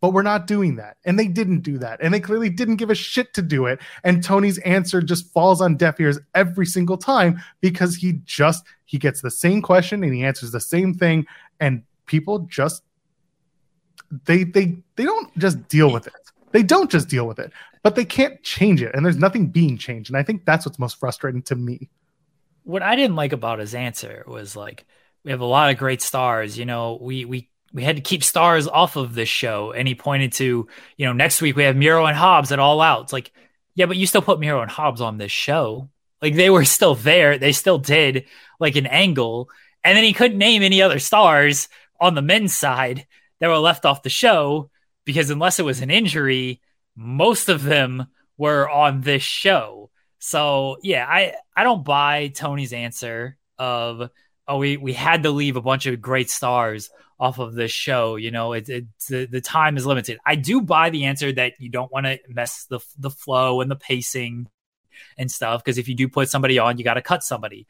But 0.00 0.12
we're 0.12 0.22
not 0.22 0.46
doing 0.46 0.76
that. 0.76 0.96
And 1.04 1.18
they 1.18 1.26
didn't 1.26 1.60
do 1.60 1.76
that. 1.78 2.00
And 2.00 2.14
they 2.14 2.20
clearly 2.20 2.50
didn't 2.50 2.76
give 2.76 2.90
a 2.90 2.94
shit 2.94 3.34
to 3.34 3.42
do 3.42 3.66
it. 3.66 3.80
And 4.04 4.22
Tony's 4.22 4.58
answer 4.58 5.02
just 5.02 5.32
falls 5.32 5.60
on 5.60 5.76
deaf 5.76 5.98
ears 5.98 6.20
every 6.36 6.66
single 6.66 6.96
time 6.96 7.40
because 7.60 7.96
he 7.96 8.20
just 8.24 8.64
he 8.84 8.98
gets 8.98 9.20
the 9.20 9.30
same 9.30 9.60
question 9.60 10.04
and 10.04 10.14
he 10.14 10.22
answers 10.22 10.52
the 10.52 10.60
same 10.60 10.94
thing 10.94 11.26
and 11.58 11.82
people 12.06 12.40
just 12.40 12.84
they 14.24 14.44
they 14.44 14.76
they 14.94 15.04
don't 15.04 15.36
just 15.36 15.66
deal 15.68 15.92
with 15.92 16.06
it. 16.06 16.12
They 16.52 16.62
don't 16.62 16.90
just 16.90 17.08
deal 17.08 17.26
with 17.26 17.40
it 17.40 17.52
but 17.82 17.94
they 17.94 18.04
can't 18.04 18.42
change 18.42 18.82
it 18.82 18.94
and 18.94 19.04
there's 19.04 19.16
nothing 19.16 19.46
being 19.46 19.76
changed 19.76 20.10
and 20.10 20.16
i 20.16 20.22
think 20.22 20.44
that's 20.44 20.66
what's 20.66 20.78
most 20.78 20.98
frustrating 20.98 21.42
to 21.42 21.54
me 21.54 21.88
what 22.64 22.82
i 22.82 22.94
didn't 22.96 23.16
like 23.16 23.32
about 23.32 23.58
his 23.58 23.74
answer 23.74 24.24
was 24.26 24.56
like 24.56 24.86
we 25.28 25.32
have 25.32 25.40
a 25.40 25.46
lot 25.46 25.70
of 25.70 25.76
great 25.76 26.00
stars 26.00 26.58
you 26.58 26.64
know 26.64 26.98
we 27.00 27.24
we 27.26 27.50
we 27.72 27.82
had 27.82 27.96
to 27.96 28.02
keep 28.02 28.24
stars 28.24 28.66
off 28.66 28.96
of 28.96 29.14
this 29.14 29.28
show. 29.28 29.72
And 29.72 29.86
he 29.86 29.94
pointed 29.94 30.32
to 30.34 30.68
you 30.96 31.06
know 31.06 31.12
next 31.12 31.42
week 31.42 31.56
we 31.56 31.64
have 31.64 31.76
miro 31.76 32.06
and 32.06 32.16
hobbs 32.16 32.52
at 32.52 32.58
all 32.58 32.80
out 32.80 33.02
it's 33.02 33.12
like 33.12 33.32
yeah 33.74 33.86
but 33.86 33.96
you 33.96 34.06
still 34.06 34.22
put 34.22 34.40
miro 34.40 34.62
and 34.62 34.70
hobbs 34.70 35.00
on 35.00 35.18
this 35.18 35.32
show. 35.32 35.88
Like 36.20 36.34
they 36.34 36.50
were 36.50 36.64
still 36.64 36.94
there. 36.94 37.38
They 37.38 37.52
still 37.52 37.78
did 37.78 38.24
like 38.58 38.76
an 38.76 38.86
angle. 38.86 39.50
And 39.84 39.96
then 39.96 40.04
he 40.04 40.12
couldn't 40.12 40.38
name 40.38 40.62
any 40.62 40.82
other 40.82 40.98
stars 40.98 41.68
on 42.00 42.14
the 42.14 42.22
men's 42.22 42.54
side 42.54 43.06
that 43.38 43.48
were 43.48 43.58
left 43.58 43.84
off 43.84 44.02
the 44.02 44.10
show 44.10 44.70
because 45.04 45.30
unless 45.30 45.58
it 45.58 45.64
was 45.64 45.80
an 45.80 45.90
injury 45.90 46.60
most 46.96 47.48
of 47.48 47.62
them 47.62 48.08
were 48.36 48.68
on 48.68 49.02
this 49.02 49.22
show. 49.22 49.90
So 50.18 50.78
yeah, 50.82 51.06
I 51.08 51.34
I 51.54 51.62
don't 51.64 51.84
buy 51.84 52.28
Tony's 52.28 52.72
answer 52.72 53.36
of 53.58 54.10
oh 54.48 54.58
we 54.58 54.76
we 54.76 54.92
had 54.92 55.22
to 55.22 55.30
leave 55.30 55.56
a 55.56 55.62
bunch 55.62 55.86
of 55.86 56.00
great 56.00 56.30
stars 56.30 56.90
off 57.20 57.38
of 57.38 57.54
this 57.54 57.72
show. 57.72 58.16
You 58.16 58.30
know, 58.30 58.52
it, 58.52 58.68
it 58.68 58.86
the, 59.08 59.26
the 59.26 59.40
time 59.40 59.76
is 59.76 59.86
limited. 59.86 60.18
I 60.24 60.34
do 60.36 60.60
buy 60.60 60.90
the 60.90 61.04
answer 61.04 61.32
that 61.32 61.54
you 61.60 61.68
don't 61.68 61.92
want 61.92 62.06
to 62.06 62.18
mess 62.28 62.64
the 62.64 62.80
the 62.98 63.10
flow 63.10 63.60
and 63.60 63.70
the 63.70 63.76
pacing 63.76 64.48
and 65.16 65.30
stuff 65.30 65.62
because 65.62 65.78
if 65.78 65.88
you 65.88 65.94
do 65.94 66.08
put 66.08 66.28
somebody 66.30 66.58
on, 66.58 66.78
you 66.78 66.84
got 66.84 66.94
to 66.94 67.02
cut 67.02 67.22
somebody. 67.22 67.66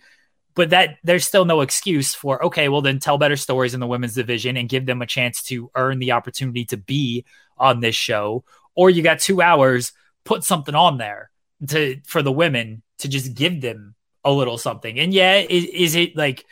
But 0.55 0.71
that 0.71 0.97
there's 1.05 1.27
still 1.27 1.45
no 1.45 1.61
excuse 1.61 2.15
for 2.15 2.45
okay, 2.47 2.69
well 2.69 2.83
then 2.83 2.99
tell 2.99 3.19
better 3.19 3.37
stories 3.37 3.75
in 3.75 3.81
the 3.81 3.87
women's 3.87 4.15
division 4.15 4.57
and 4.57 4.69
give 4.69 4.87
them 4.87 5.03
a 5.03 5.07
chance 5.07 5.43
to 5.45 5.71
earn 5.75 5.99
the 5.99 6.13
opportunity 6.13 6.65
to 6.67 6.77
be 6.77 7.25
on 7.59 7.81
this 7.81 7.97
show 7.97 8.45
or 8.79 8.91
you 8.91 9.03
got 9.03 9.19
two 9.19 9.43
hours, 9.43 9.93
put 10.25 10.45
something 10.45 10.77
on 10.77 10.99
there 10.99 11.31
to 11.67 12.01
for 12.05 12.23
the 12.23 12.31
women 12.31 12.81
to 12.99 13.09
just 13.09 13.35
give 13.35 13.61
them 13.61 13.97
a 14.25 14.31
little 14.31 14.57
something. 14.57 15.01
And 15.01 15.13
yeah, 15.13 15.39
is, 15.39 15.65
is 15.65 15.95
it 15.97 16.17
like 16.17 16.45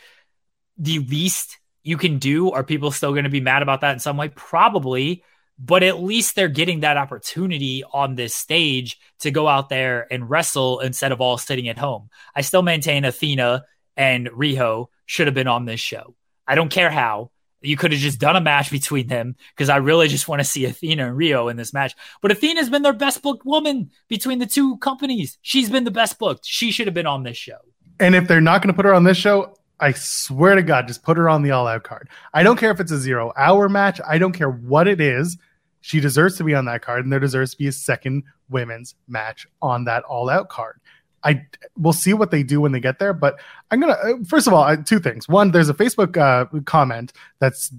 the 0.79 1.01
least 1.01 1.59
you 1.83 1.97
can 1.97 2.19
do? 2.19 2.51
Are 2.51 2.65
people 2.65 2.91
still 2.91 3.13
going 3.13 3.25
to 3.25 3.31
be 3.31 3.41
mad 3.41 3.63
about 3.63 3.83
that 3.83 3.93
in 3.93 3.99
some 3.99 4.17
way? 4.17 4.29
Probably, 4.29 5.23
but 5.59 5.83
at 5.83 6.03
least 6.03 6.35
they're 6.35 6.49
getting 6.49 6.81
that 6.81 6.97
opportunity 6.97 7.85
on 7.93 8.15
this 8.15 8.35
stage 8.35 8.99
to 9.21 9.31
go 9.31 9.49
out 9.49 9.69
there 9.69 10.07
and 10.13 10.29
wrestle 10.29 10.81
instead 10.81 11.13
of 11.13 11.21
all 11.21 11.39
sitting 11.39 11.69
at 11.69 11.79
home. 11.79 12.11
I 12.35 12.43
still 12.43 12.63
maintain 12.63 13.05
Athena 13.05 13.65
and 13.97 14.29
Riho 14.29 14.89
should 15.07 15.27
have 15.27 15.35
been 15.35 15.49
on 15.49 15.65
this 15.65 15.81
show. 15.81 16.15
I 16.47 16.55
don't 16.55 16.71
care 16.71 16.91
how. 16.91 17.31
You 17.63 17.77
could 17.77 17.93
have 17.93 18.01
just 18.01 18.21
done 18.21 18.37
a 18.37 18.41
match 18.41 18.71
between 18.71 19.07
them 19.07 19.35
because 19.51 19.71
I 19.71 19.77
really 19.79 20.09
just 20.09 20.29
want 20.29 20.41
to 20.41 20.45
see 20.45 20.67
Athena 20.67 21.09
and 21.09 21.19
Riho 21.19 21.51
in 21.51 21.57
this 21.57 21.73
match. 21.73 21.95
But 22.21 22.31
Athena's 22.31 22.69
been 22.69 22.83
their 22.83 22.93
best 22.93 23.23
booked 23.23 23.47
woman 23.47 23.91
between 24.09 24.39
the 24.39 24.47
two 24.47 24.77
companies. 24.79 25.39
She's 25.41 25.71
been 25.71 25.85
the 25.85 25.91
best 25.91 26.19
booked. 26.19 26.45
She 26.45 26.71
should 26.71 26.87
have 26.87 26.95
been 26.95 27.07
on 27.07 27.23
this 27.23 27.37
show. 27.37 27.59
And 27.99 28.15
if 28.15 28.29
they're 28.29 28.43
not 28.43 28.63
going 28.63 28.73
to 28.73 28.77
put 28.77 28.85
her 28.85 28.95
on 28.95 29.05
this 29.05 29.17
show, 29.17 29.57
I 29.81 29.93
swear 29.93 30.55
to 30.55 30.63
God, 30.63 30.89
just 30.89 31.03
put 31.03 31.17
her 31.17 31.29
on 31.29 31.43
the 31.43 31.51
all 31.51 31.67
out 31.67 31.85
card. 31.85 32.09
I 32.33 32.43
don't 32.43 32.57
care 32.57 32.71
if 32.71 32.81
it's 32.81 32.93
a 32.93 32.99
zero 32.99 33.33
hour 33.37 33.69
match. 33.69 34.01
I 34.07 34.19
don't 34.19 34.33
care 34.33 34.51
what 34.51 34.89
it 34.89 35.01
is. 35.01 35.37
She 35.81 36.01
deserves 36.01 36.37
to 36.39 36.45
be 36.45 36.55
on 36.55 36.65
that 36.65 36.83
card, 36.83 37.05
and 37.05 37.13
there 37.13 37.21
deserves 37.21 37.53
to 37.53 37.59
be 37.59 37.69
a 37.69 37.73
second 37.73 38.25
women's 38.49 38.95
match 39.07 39.47
on 39.63 39.85
that 39.85 40.03
all 40.05 40.29
out 40.29 40.49
card. 40.49 40.81
I 41.23 41.45
we'll 41.77 41.93
see 41.93 42.13
what 42.13 42.31
they 42.31 42.43
do 42.43 42.61
when 42.61 42.73
they 42.73 42.81
get 42.81 42.99
there, 42.99 43.13
but 43.13 43.41
I'm 43.71 43.81
gonna 43.81 43.95
uh, 43.95 44.15
first 44.27 44.47
of 44.47 44.53
all 44.53 44.63
uh, 44.63 44.77
two 44.77 45.01
things. 45.01 45.29
One, 45.29 45.51
there's 45.51 45.69
a 45.69 45.75
Facebook 45.75 46.17
uh, 46.17 46.47
comment 46.63 47.13
that's 47.41 47.71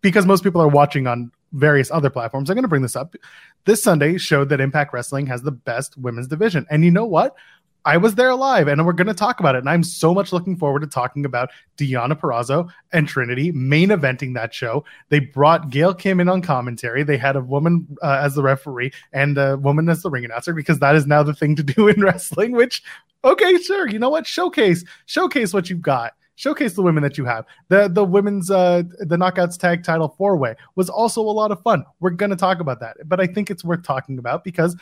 because 0.00 0.24
most 0.24 0.44
people 0.44 0.62
are 0.62 0.68
watching 0.68 1.06
on 1.06 1.32
various 1.52 1.90
other 1.90 2.10
platforms. 2.10 2.48
I'm 2.48 2.54
gonna 2.54 2.68
bring 2.68 2.82
this 2.82 2.96
up. 2.96 3.14
This 3.64 3.82
Sunday 3.82 4.18
showed 4.18 4.48
that 4.50 4.60
Impact 4.60 4.92
Wrestling 4.92 5.26
has 5.26 5.42
the 5.42 5.50
best 5.50 5.98
women's 5.98 6.28
division, 6.28 6.64
and 6.70 6.84
you 6.84 6.90
know 6.90 7.06
what? 7.06 7.34
I 7.84 7.96
was 7.96 8.14
there 8.14 8.34
live 8.34 8.68
and 8.68 8.84
we're 8.86 8.92
going 8.92 9.08
to 9.08 9.14
talk 9.14 9.40
about 9.40 9.54
it. 9.54 9.58
And 9.58 9.68
I'm 9.68 9.82
so 9.82 10.14
much 10.14 10.32
looking 10.32 10.56
forward 10.56 10.80
to 10.80 10.86
talking 10.86 11.24
about 11.24 11.50
Deonna 11.76 12.18
Purrazzo 12.18 12.68
and 12.92 13.08
Trinity 13.08 13.50
main 13.52 13.88
eventing 13.88 14.34
that 14.34 14.54
show. 14.54 14.84
They 15.08 15.20
brought 15.20 15.70
Gail 15.70 15.94
Kim 15.94 16.20
in 16.20 16.28
on 16.28 16.42
commentary. 16.42 17.02
They 17.02 17.16
had 17.16 17.36
a 17.36 17.40
woman 17.40 17.86
uh, 18.02 18.20
as 18.22 18.34
the 18.34 18.42
referee 18.42 18.92
and 19.12 19.36
a 19.36 19.56
woman 19.56 19.88
as 19.88 20.02
the 20.02 20.10
ring 20.10 20.24
announcer 20.24 20.54
because 20.54 20.78
that 20.78 20.94
is 20.94 21.06
now 21.06 21.22
the 21.22 21.34
thing 21.34 21.56
to 21.56 21.62
do 21.62 21.88
in 21.88 22.00
wrestling, 22.00 22.52
which, 22.52 22.82
okay, 23.24 23.58
sure. 23.58 23.88
You 23.88 23.98
know 23.98 24.10
what? 24.10 24.26
Showcase, 24.26 24.84
showcase 25.06 25.52
what 25.52 25.68
you've 25.68 25.82
got. 25.82 26.12
Showcase 26.34 26.72
the 26.72 26.82
women 26.82 27.02
that 27.02 27.18
you 27.18 27.24
have. 27.26 27.44
The 27.68 27.88
the 27.88 28.04
women's 28.04 28.50
uh 28.50 28.84
the 29.00 29.16
knockouts 29.16 29.58
tag 29.58 29.84
title 29.84 30.08
four 30.16 30.36
way 30.36 30.56
was 30.76 30.88
also 30.88 31.20
a 31.20 31.30
lot 31.30 31.52
of 31.52 31.62
fun. 31.62 31.84
We're 32.00 32.10
gonna 32.10 32.36
talk 32.36 32.58
about 32.58 32.80
that, 32.80 32.96
but 33.04 33.20
I 33.20 33.26
think 33.26 33.50
it's 33.50 33.62
worth 33.62 33.82
talking 33.82 34.18
about 34.18 34.42
because 34.42 34.74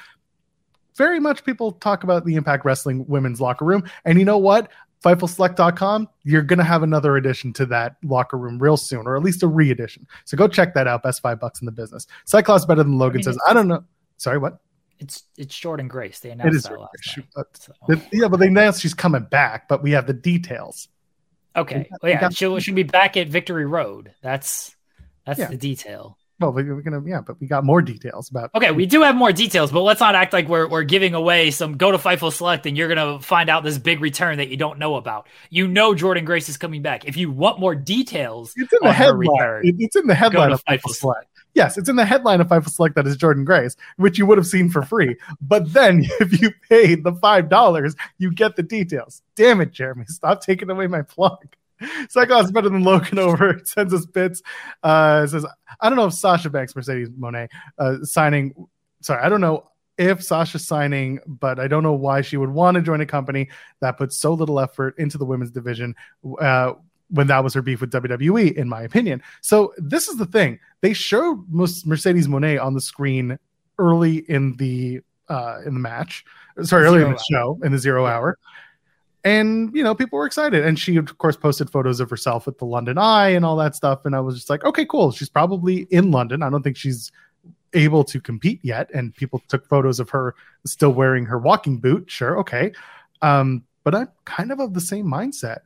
very 1.01 1.18
much 1.18 1.42
people 1.44 1.72
talk 1.72 2.05
about 2.05 2.26
the 2.26 2.34
Impact 2.34 2.62
Wrestling 2.66 3.07
women's 3.09 3.40
locker 3.40 3.64
room. 3.64 3.88
And 4.05 4.18
you 4.18 4.26
know 4.26 4.36
what? 4.36 4.70
FightfulSelect.com, 5.03 6.11
you're 6.24 6.42
going 6.42 6.59
to 6.59 6.64
have 6.64 6.82
another 6.82 7.16
addition 7.16 7.55
to 7.55 7.64
that 7.66 7.96
locker 8.05 8.36
room 8.36 8.59
real 8.59 8.76
soon, 8.76 9.07
or 9.07 9.16
at 9.16 9.22
least 9.22 9.42
a 9.42 9.46
re 9.46 9.70
edition. 9.70 10.07
So 10.26 10.36
go 10.36 10.46
check 10.46 10.74
that 10.74 10.86
out. 10.86 11.03
Best 11.03 11.22
five 11.22 11.40
bucks 11.40 11.62
in 11.62 11.64
the 11.64 11.72
business. 11.72 12.07
Cyclops 12.26 12.66
better 12.66 12.82
than 12.82 12.98
Logan 12.98 13.16
I 13.16 13.16
mean, 13.16 13.22
says, 13.24 13.38
I 13.48 13.55
don't 13.55 13.66
know. 13.66 13.82
Sorry, 14.18 14.36
what? 14.36 14.59
It's 14.98 15.24
it's 15.38 15.59
Jordynne 15.59 15.88
Grace. 15.88 16.20
They 16.20 16.32
announced 16.32 16.55
it 16.55 16.57
is 16.57 16.62
that 16.64 16.78
last 16.78 17.16
night, 17.16 17.26
uh, 17.34 17.42
so. 17.55 17.72
Yeah, 18.12 18.28
but 18.28 18.38
they 18.38 18.48
announced 18.48 18.82
she's 18.82 18.92
coming 18.92 19.24
back, 19.24 19.68
but 19.68 19.82
we 19.82 19.92
have 19.92 20.07
the 20.07 20.12
details. 20.12 20.88
Okay. 21.57 21.88
Well, 22.03 22.12
yeah, 22.12 22.28
she 22.28 22.61
should 22.61 22.74
be 22.74 22.82
back 22.82 23.16
at 23.16 23.28
Victory 23.28 23.64
Road. 23.64 24.12
That's 24.20 24.76
that's 25.24 25.38
yeah. 25.38 25.46
the 25.46 25.57
detail. 25.57 26.18
Well, 26.41 26.53
we're 26.53 26.80
gonna 26.80 27.03
yeah, 27.05 27.20
but 27.20 27.38
we 27.38 27.47
got 27.47 27.64
more 27.64 27.82
details 27.82 28.30
about. 28.30 28.51
Okay, 28.55 28.70
we 28.70 28.86
do 28.86 29.03
have 29.03 29.14
more 29.14 29.30
details, 29.30 29.70
but 29.70 29.82
let's 29.82 30.01
not 30.01 30.14
act 30.14 30.32
like 30.32 30.49
we're 30.49 30.66
we're 30.66 30.84
giving 30.84 31.12
away 31.14 31.51
some. 31.51 31.76
Go 31.76 31.93
to 31.93 31.99
Fightful 31.99 32.32
Select, 32.32 32.64
and 32.64 32.78
you're 32.78 32.88
gonna 32.88 33.20
find 33.20 33.51
out 33.51 33.62
this 33.62 33.76
big 33.76 34.01
return 34.01 34.38
that 34.38 34.49
you 34.49 34.57
don't 34.57 34.78
know 34.78 34.95
about. 34.95 35.28
You 35.51 35.68
know, 35.68 35.93
Jordynne 35.93 36.24
Grace 36.24 36.49
is 36.49 36.57
coming 36.57 36.80
back. 36.80 37.05
If 37.05 37.18
you 37.18 37.30
want 37.30 37.61
more 37.61 37.74
details, 37.74 38.55
it's 38.57 38.72
in 38.72 38.78
the 38.80 38.91
headline. 38.91 39.18
Return, 39.18 39.62
it's 39.78 39.97
in 39.97 40.07
the 40.07 40.14
headline 40.14 40.53
of 40.53 40.64
Fightful 40.64 40.95
Select. 40.95 41.26
Yes, 41.53 41.76
it's 41.76 41.91
in 41.91 41.97
the 41.97 42.07
headline 42.07 42.41
of 42.41 42.49
Fightful 42.49 42.70
Select 42.70 42.95
that 42.95 43.07
is 43.07 43.18
Jordynne 43.18 43.45
Grace, 43.45 43.76
which 43.97 44.18
you 44.18 44.24
would 44.24 44.38
have 44.38 44.47
seen 44.47 44.70
for 44.70 44.82
free. 44.82 45.16
But 45.43 45.70
then, 45.74 46.07
if 46.20 46.41
you 46.41 46.53
paid 46.70 47.05
the 47.05 47.12
five 47.12 47.51
dollars, 47.51 47.95
you 48.16 48.32
get 48.32 48.57
the 48.57 48.62
details. 48.62 49.20
Damn 49.36 49.61
it, 49.61 49.72
Jeremy! 49.72 50.07
Stop 50.09 50.41
taking 50.41 50.70
away 50.70 50.86
my 50.86 51.03
plug. 51.03 51.55
Cyclops 52.09 52.51
better 52.51 52.68
than 52.68 52.85
Logan 52.85 53.18
over. 53.18 53.61
Sends 53.64 53.95
us 53.95 54.07
bits. 54.07 54.43
Uh, 54.83 55.26
says, 55.26 55.47
I 55.81 55.89
don't 55.89 55.97
know 55.97 56.07
if 56.07 56.14
Sasha 56.14 56.51
Banks, 56.51 56.74
Mercedes 56.74 57.11
Moné, 57.11 57.49
uh, 57.78 57.97
signing. 58.03 58.55
Sorry, 59.01 59.22
I 59.22 59.28
don't 59.28 59.41
know 59.41 59.64
if 59.99 60.22
Sasha's 60.22 60.66
signing, 60.66 61.20
but 61.26 61.59
I 61.59 61.68
don't 61.68 61.83
know 61.83 61.93
why 61.93 62.20
she 62.20 62.37
would 62.37 62.51
want 62.51 62.76
to 62.76 62.83
join 62.83 63.01
a 63.01 63.07
company 63.07 63.49
that 63.81 63.99
puts 63.99 64.16
so 64.16 64.33
little 64.33 64.61
effort 64.61 64.99
into 64.99 65.18
the 65.18 65.24
women's 65.24 65.51
division. 65.51 65.95
Uh, 66.41 66.74
when 67.12 67.26
that 67.26 67.43
was 67.43 67.55
her 67.55 67.62
beef 67.62 67.81
with 67.81 67.91
WWE, 67.91 68.55
in 68.55 68.68
my 68.68 68.83
opinion. 68.83 69.20
So 69.41 69.74
this 69.78 70.09
is 70.09 70.16
the 70.16 70.26
thing: 70.26 70.61
they 70.81 70.93
showed 70.93 71.45
Mercedes 71.51 72.28
Moné 72.28 72.62
on 72.62 72.74
the 72.74 72.81
screen 72.81 73.37
early 73.78 74.18
in 74.31 74.57
the 74.57 75.01
uh, 75.28 75.59
in 75.66 75.74
the 75.74 75.81
match. 75.81 76.24
Sorry, 76.62 76.85
early 76.85 77.03
in 77.03 77.12
the 77.12 77.24
show 77.31 77.59
in 77.64 77.72
the 77.72 77.78
zero 77.78 78.07
hour 78.07 78.39
and 79.25 79.75
you 79.75 79.83
know 79.83 79.95
people 79.95 80.18
were 80.18 80.27
excited. 80.27 80.64
And 80.64 80.79
she 80.79 80.97
of 80.97 81.18
course 81.18 81.37
posted 81.37 81.71
photos 81.71 82.01
of 82.01 82.11
herself 82.11 82.49
at 82.49 82.59
the 82.59 82.64
london 82.64 82.99
eye 82.99 83.29
and 83.29 83.45
all 83.45 83.57
that 83.57 83.77
stuff. 83.77 84.05
And 84.05 84.16
i 84.16 84.21
was 84.21 84.37
just 84.37 84.51
like 84.51 84.64
okay 84.64 84.85
cool. 84.85 85.12
She's 85.12 85.29
probably 85.29 85.87
in 85.91 86.11
london. 86.11 86.43
I 86.43 86.51
don't 86.51 86.62
think 86.62 86.77
she's 86.77 87.12
able 87.73 88.05
to 88.05 88.21
compete 88.21 88.61
yet. 88.62 88.91
And 88.93 89.14
people 89.14 89.43
took 89.49 89.66
photos 89.66 90.01
of 90.01 90.11
her 90.11 90.35
still 90.66 90.91
wearing 90.91 91.27
her 91.27 91.39
walking 91.39 91.79
boot. 91.79 92.11
Sure. 92.11 92.39
Okay. 92.39 92.73
Um, 93.23 93.64
but 93.85 93.95
i'm 93.95 94.09
kind 94.25 94.53
of 94.53 94.61
of 94.61 94.75
the 94.75 94.81
same 94.81 95.07
mindset. 95.07 95.61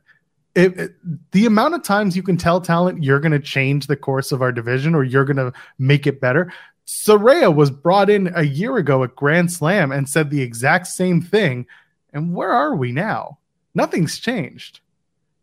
It, 0.55 0.79
it, 0.79 0.95
the 1.31 1.45
amount 1.45 1.73
of 1.73 1.83
times 1.83 2.15
you 2.15 2.23
can 2.23 2.37
tell 2.37 2.61
talent 2.61 3.03
you're 3.03 3.19
going 3.19 3.33
to 3.33 3.39
change 3.39 3.87
the 3.87 3.97
course 3.97 4.31
of 4.31 4.41
our 4.41 4.53
division 4.53 4.95
or 4.95 5.03
you're 5.03 5.25
going 5.25 5.35
to 5.37 5.51
make 5.77 6.07
it 6.07 6.21
better. 6.21 6.51
Saraya 6.87 7.53
was 7.53 7.71
brought 7.71 8.09
in 8.09 8.31
a 8.35 8.43
year 8.43 8.77
ago 8.77 9.03
at 9.03 9.15
Grand 9.15 9.51
Slam 9.51 9.91
and 9.91 10.07
said 10.07 10.29
the 10.29 10.41
exact 10.41 10.87
same 10.87 11.21
thing. 11.21 11.65
And 12.13 12.33
where 12.33 12.51
are 12.51 12.75
we 12.75 12.91
now? 12.91 13.39
Nothing's 13.75 14.17
changed. 14.17 14.79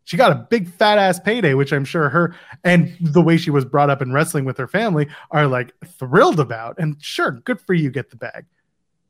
She 0.05 0.17
got 0.17 0.31
a 0.33 0.47
big 0.49 0.67
fat 0.67 0.97
ass 0.97 1.19
payday, 1.19 1.53
which 1.53 1.71
I'm 1.71 1.85
sure 1.85 2.09
her 2.09 2.35
and 2.63 2.95
the 2.99 3.21
way 3.21 3.37
she 3.37 3.51
was 3.51 3.63
brought 3.63 3.89
up 3.89 4.01
in 4.01 4.11
wrestling 4.11 4.43
with 4.43 4.57
her 4.57 4.67
family 4.67 5.07
are 5.31 5.47
like 5.47 5.73
thrilled 5.85 6.39
about. 6.39 6.77
And 6.77 7.01
sure, 7.01 7.31
good 7.31 7.61
for 7.61 7.73
you, 7.73 7.89
get 7.89 8.09
the 8.09 8.17
bag. 8.17 8.45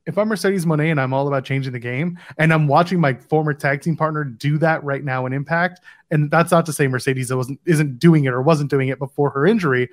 If 0.05 0.17
I'm 0.17 0.27
Mercedes 0.27 0.65
Moné 0.65 0.91
and 0.91 0.99
I'm 0.99 1.13
all 1.13 1.27
about 1.27 1.45
changing 1.45 1.71
the 1.71 1.79
game, 1.79 2.19
and 2.37 2.53
I'm 2.53 2.67
watching 2.67 2.99
my 2.99 3.13
former 3.13 3.53
tag 3.53 3.81
team 3.81 3.95
partner 3.95 4.25
do 4.25 4.57
that 4.57 4.83
right 4.83 5.03
now 5.03 5.25
in 5.25 5.31
Impact, 5.31 5.79
and 6.11 6.29
that's 6.29 6.51
not 6.51 6.65
to 6.65 6.73
say 6.73 6.87
Mercedes 6.87 7.33
wasn't 7.33 7.59
isn't 7.65 7.99
doing 7.99 8.25
it 8.25 8.33
or 8.33 8.41
wasn't 8.41 8.69
doing 8.69 8.89
it 8.89 8.99
before 8.99 9.29
her 9.29 9.45
injury, 9.45 9.89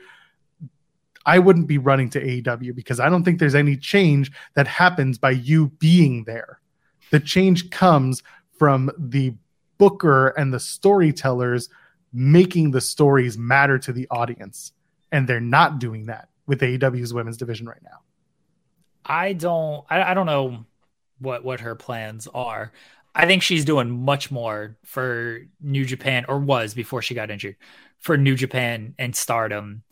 I 1.24 1.39
wouldn't 1.39 1.68
be 1.68 1.78
running 1.78 2.11
to 2.11 2.20
AEW 2.20 2.74
because 2.74 2.99
I 2.99 3.09
don't 3.09 3.22
think 3.22 3.39
there's 3.39 3.55
any 3.55 3.76
change 3.76 4.33
that 4.55 4.66
happens 4.66 5.16
by 5.16 5.31
you 5.31 5.68
being 5.78 6.24
there. 6.24 6.61
The 7.11 7.20
change 7.20 7.70
comes 7.70 8.22
from 8.61 8.91
the 8.99 9.33
booker 9.79 10.29
and 10.29 10.53
the 10.53 10.61
storytellers 10.61 11.71
making 12.13 12.73
the 12.73 12.81
stories 12.83 13.39
matter 13.39 13.79
to 13.79 13.91
the 13.91 14.07
audience. 14.11 14.73
And 15.11 15.27
they're 15.27 15.41
not 15.41 15.79
doing 15.79 16.05
that 16.07 16.29
with 16.47 16.61
AEW's 16.61 17.15
women's 17.15 17.39
division 17.39 17.67
right 17.67 17.83
now. 17.83 18.01
I 19.03 19.33
don't 19.33 19.87
I, 19.89 20.11
I 20.11 20.15
don't 20.15 20.27
know 20.27 20.67
what 21.21 21.43
what 21.43 21.61
her 21.61 21.75
plans 21.75 22.29
are. 22.35 22.71
I 23.15 23.25
think 23.27 23.43
she's 23.43 23.65
doing 23.65 24.05
much 24.05 24.31
more 24.31 24.77
for 24.85 25.41
New 25.63 25.87
Japan 25.87 26.27
or 26.29 26.39
was 26.39 26.75
before 26.75 27.01
she 27.01 27.15
got 27.15 27.31
injured 27.31 27.57
for 27.99 28.19
New 28.19 28.37
Japan 28.37 28.95
and 28.99 29.17
Stardom 29.17 29.85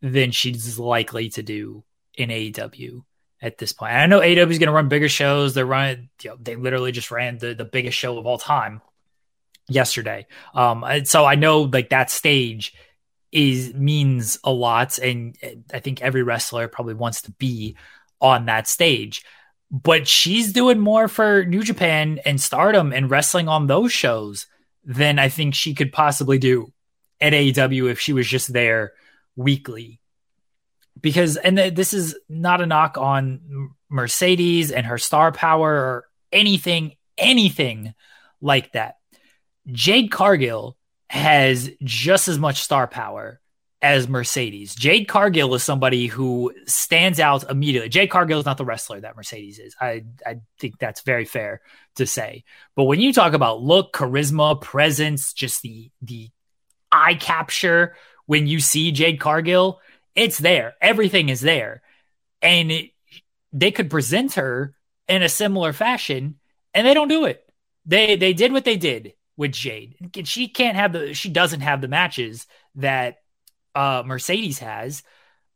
than 0.00 0.30
she's 0.30 0.78
likely 0.78 1.28
to 1.28 1.42
do 1.42 1.84
in 2.16 2.30
AEW 2.30 3.02
at 3.44 3.58
this 3.58 3.72
point. 3.72 3.92
I 3.92 4.06
know 4.06 4.20
AW 4.20 4.48
is 4.48 4.58
going 4.58 4.68
to 4.68 4.72
run 4.72 4.88
bigger 4.88 5.08
shows. 5.08 5.52
They're 5.52 5.66
running, 5.66 6.08
you 6.22 6.30
know, 6.30 6.36
they 6.40 6.56
literally 6.56 6.92
just 6.92 7.10
ran 7.10 7.36
the, 7.36 7.54
the 7.54 7.66
biggest 7.66 7.96
show 7.96 8.16
of 8.18 8.26
all 8.26 8.38
time 8.38 8.80
yesterday. 9.68 10.26
Um, 10.54 10.84
so 11.04 11.26
I 11.26 11.34
know 11.34 11.62
like 11.62 11.90
that 11.90 12.10
stage 12.10 12.74
is 13.30 13.74
means 13.74 14.38
a 14.44 14.50
lot, 14.50 14.98
and 14.98 15.36
I 15.72 15.80
think 15.80 16.00
every 16.00 16.22
wrestler 16.22 16.68
probably 16.68 16.94
wants 16.94 17.22
to 17.22 17.32
be 17.32 17.76
on 18.18 18.46
that 18.46 18.66
stage. 18.66 19.24
But 19.70 20.08
she's 20.08 20.52
doing 20.52 20.78
more 20.78 21.08
for 21.08 21.44
New 21.44 21.62
Japan 21.62 22.20
and 22.24 22.40
Stardom 22.40 22.92
and 22.92 23.10
wrestling 23.10 23.48
on 23.48 23.66
those 23.66 23.92
shows 23.92 24.46
than 24.84 25.18
I 25.18 25.28
think 25.28 25.54
she 25.54 25.74
could 25.74 25.92
possibly 25.92 26.38
do 26.38 26.72
at 27.20 27.32
AEW 27.32 27.90
if 27.90 28.00
she 28.00 28.12
was 28.12 28.26
just 28.26 28.52
there 28.52 28.92
weekly 29.36 30.00
because 31.00 31.36
and 31.36 31.56
th- 31.56 31.74
this 31.74 31.92
is 31.92 32.16
not 32.28 32.60
a 32.60 32.66
knock 32.66 32.98
on 32.98 33.70
Mercedes 33.88 34.70
and 34.70 34.86
her 34.86 34.98
star 34.98 35.32
power 35.32 35.72
or 35.72 36.08
anything 36.32 36.96
anything 37.16 37.94
like 38.40 38.72
that. 38.72 38.96
Jade 39.70 40.10
Cargill 40.10 40.76
has 41.08 41.70
just 41.82 42.28
as 42.28 42.38
much 42.38 42.62
star 42.62 42.86
power 42.86 43.40
as 43.84 44.08
Mercedes. 44.08 44.74
Jade 44.74 45.08
Cargill 45.08 45.54
is 45.54 45.62
somebody 45.62 46.06
who 46.06 46.52
stands 46.64 47.20
out 47.20 47.48
immediately. 47.50 47.90
Jade 47.90 48.10
Cargill 48.10 48.40
is 48.40 48.46
not 48.46 48.56
the 48.56 48.64
wrestler 48.64 49.00
that 49.00 49.14
Mercedes 49.14 49.58
is. 49.58 49.76
I, 49.78 50.04
I 50.26 50.40
think 50.58 50.78
that's 50.78 51.02
very 51.02 51.26
fair 51.26 51.60
to 51.96 52.06
say. 52.06 52.44
But 52.76 52.84
when 52.84 53.00
you 53.00 53.12
talk 53.12 53.34
about 53.34 53.62
look, 53.62 53.92
charisma, 53.92 54.60
presence, 54.60 55.34
just 55.34 55.60
the 55.62 55.90
the 56.00 56.30
eye 56.90 57.14
capture 57.14 57.94
when 58.26 58.46
you 58.46 58.58
see 58.58 58.90
Jade 58.90 59.20
Cargill, 59.20 59.80
it's 60.14 60.38
there. 60.38 60.74
Everything 60.80 61.28
is 61.28 61.40
there. 61.40 61.82
And 62.42 62.70
it, 62.70 62.90
they 63.52 63.70
could 63.70 63.90
present 63.90 64.34
her 64.34 64.74
in 65.08 65.22
a 65.22 65.28
similar 65.28 65.72
fashion 65.72 66.36
and 66.72 66.86
they 66.86 66.94
don't 66.94 67.08
do 67.08 67.24
it. 67.24 67.48
They 67.86 68.16
they 68.16 68.32
did 68.32 68.52
what 68.52 68.64
they 68.64 68.76
did 68.76 69.14
with 69.36 69.52
Jade. 69.52 69.96
She 70.24 70.48
can't 70.48 70.76
have 70.76 70.92
the 70.92 71.14
she 71.14 71.28
doesn't 71.28 71.60
have 71.60 71.80
the 71.80 71.88
matches 71.88 72.46
that 72.76 73.18
uh 73.74 74.02
Mercedes 74.04 74.58
has. 74.58 75.02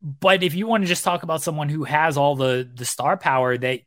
But 0.01 0.43
if 0.43 0.55
you 0.55 0.67
want 0.67 0.85
to 0.85 0.89
just 0.89 1.05
talk 1.05 1.23
about 1.23 1.43
someone 1.43 1.69
who 1.69 1.85
has 1.85 2.17
all 2.17 2.37
the 2.37 2.69
the 2.73 2.85
star 2.85 3.17
power 3.17 3.57
that 3.57 3.81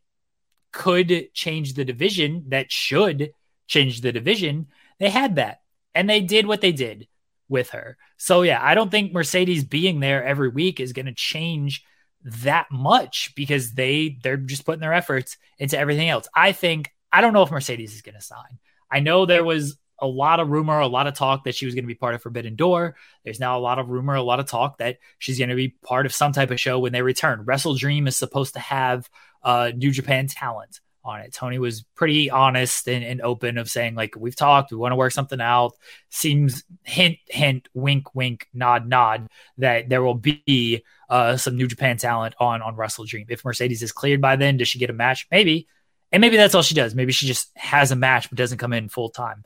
could 0.71 1.33
change 1.33 1.73
the 1.73 1.85
division, 1.85 2.45
that 2.49 2.71
should 2.71 3.33
change 3.67 4.01
the 4.01 4.11
division, 4.11 4.67
they 4.99 5.09
had 5.09 5.35
that 5.35 5.61
and 5.93 6.09
they 6.09 6.21
did 6.21 6.47
what 6.47 6.61
they 6.61 6.71
did 6.71 7.07
with 7.51 7.71
her. 7.71 7.97
So 8.17 8.41
yeah, 8.41 8.59
I 8.63 8.73
don't 8.73 8.89
think 8.89 9.13
Mercedes 9.13 9.63
being 9.63 9.99
there 9.99 10.23
every 10.23 10.49
week 10.49 10.79
is 10.79 10.93
going 10.93 11.05
to 11.05 11.13
change 11.13 11.83
that 12.23 12.67
much 12.71 13.33
because 13.35 13.73
they 13.73 14.17
they're 14.23 14.37
just 14.37 14.65
putting 14.65 14.79
their 14.79 14.93
efforts 14.93 15.37
into 15.59 15.77
everything 15.77 16.09
else. 16.09 16.27
I 16.33 16.53
think 16.53 16.91
I 17.11 17.21
don't 17.21 17.33
know 17.33 17.43
if 17.43 17.51
Mercedes 17.51 17.93
is 17.93 18.01
going 18.01 18.15
to 18.15 18.21
sign. 18.21 18.59
I 18.89 19.01
know 19.01 19.25
there 19.25 19.43
was 19.43 19.77
a 19.99 20.07
lot 20.07 20.39
of 20.39 20.49
rumor, 20.49 20.79
a 20.79 20.87
lot 20.87 21.07
of 21.07 21.13
talk 21.13 21.43
that 21.43 21.53
she 21.53 21.65
was 21.65 21.75
going 21.75 21.83
to 21.83 21.87
be 21.87 21.93
part 21.93 22.15
of 22.15 22.23
Forbidden 22.23 22.55
Door. 22.55 22.95
There's 23.23 23.39
now 23.39 23.57
a 23.57 23.61
lot 23.61 23.77
of 23.77 23.89
rumor, 23.89 24.15
a 24.15 24.23
lot 24.23 24.39
of 24.39 24.47
talk 24.47 24.79
that 24.79 24.97
she's 25.19 25.37
going 25.37 25.49
to 25.49 25.55
be 25.55 25.75
part 25.83 26.05
of 26.05 26.13
some 26.13 26.31
type 26.31 26.49
of 26.49 26.59
show 26.59 26.79
when 26.79 26.91
they 26.91 27.03
return. 27.03 27.43
Wrestle 27.45 27.75
Dream 27.75 28.07
is 28.07 28.17
supposed 28.17 28.53
to 28.53 28.59
have 28.59 29.09
uh, 29.43 29.71
New 29.75 29.91
Japan 29.91 30.27
talent 30.27 30.79
on 31.03 31.21
it. 31.21 31.33
Tony 31.33 31.59
was 31.59 31.83
pretty 31.95 32.29
honest 32.29 32.87
and, 32.87 33.03
and, 33.03 33.21
open 33.21 33.57
of 33.57 33.69
saying 33.69 33.95
like 33.95 34.15
we've 34.15 34.35
talked, 34.35 34.71
we 34.71 34.77
want 34.77 34.91
to 34.91 34.95
work 34.95 35.11
something 35.11 35.41
out. 35.41 35.73
Seems 36.09 36.63
hint 36.83 37.17
hint 37.27 37.67
wink 37.73 38.13
wink 38.13 38.47
nod 38.53 38.87
nod 38.87 39.27
that 39.57 39.89
there 39.89 40.03
will 40.03 40.15
be 40.15 40.83
uh, 41.09 41.37
some 41.37 41.55
New 41.55 41.67
Japan 41.67 41.97
talent 41.97 42.35
on 42.39 42.61
on 42.61 42.75
Wrestle 42.75 43.05
Dream. 43.05 43.25
If 43.29 43.45
Mercedes 43.45 43.83
is 43.83 43.91
cleared 43.91 44.21
by 44.21 44.35
then, 44.35 44.57
does 44.57 44.67
she 44.67 44.79
get 44.79 44.89
a 44.89 44.93
match? 44.93 45.27
Maybe. 45.31 45.67
And 46.11 46.21
maybe 46.21 46.37
that's 46.37 46.55
all 46.55 46.61
she 46.61 46.75
does. 46.75 46.93
Maybe 46.93 47.13
she 47.13 47.25
just 47.25 47.49
has 47.55 47.91
a 47.91 47.95
match 47.95 48.29
but 48.29 48.37
doesn't 48.37 48.57
come 48.57 48.73
in 48.73 48.89
full 48.89 49.09
time. 49.09 49.43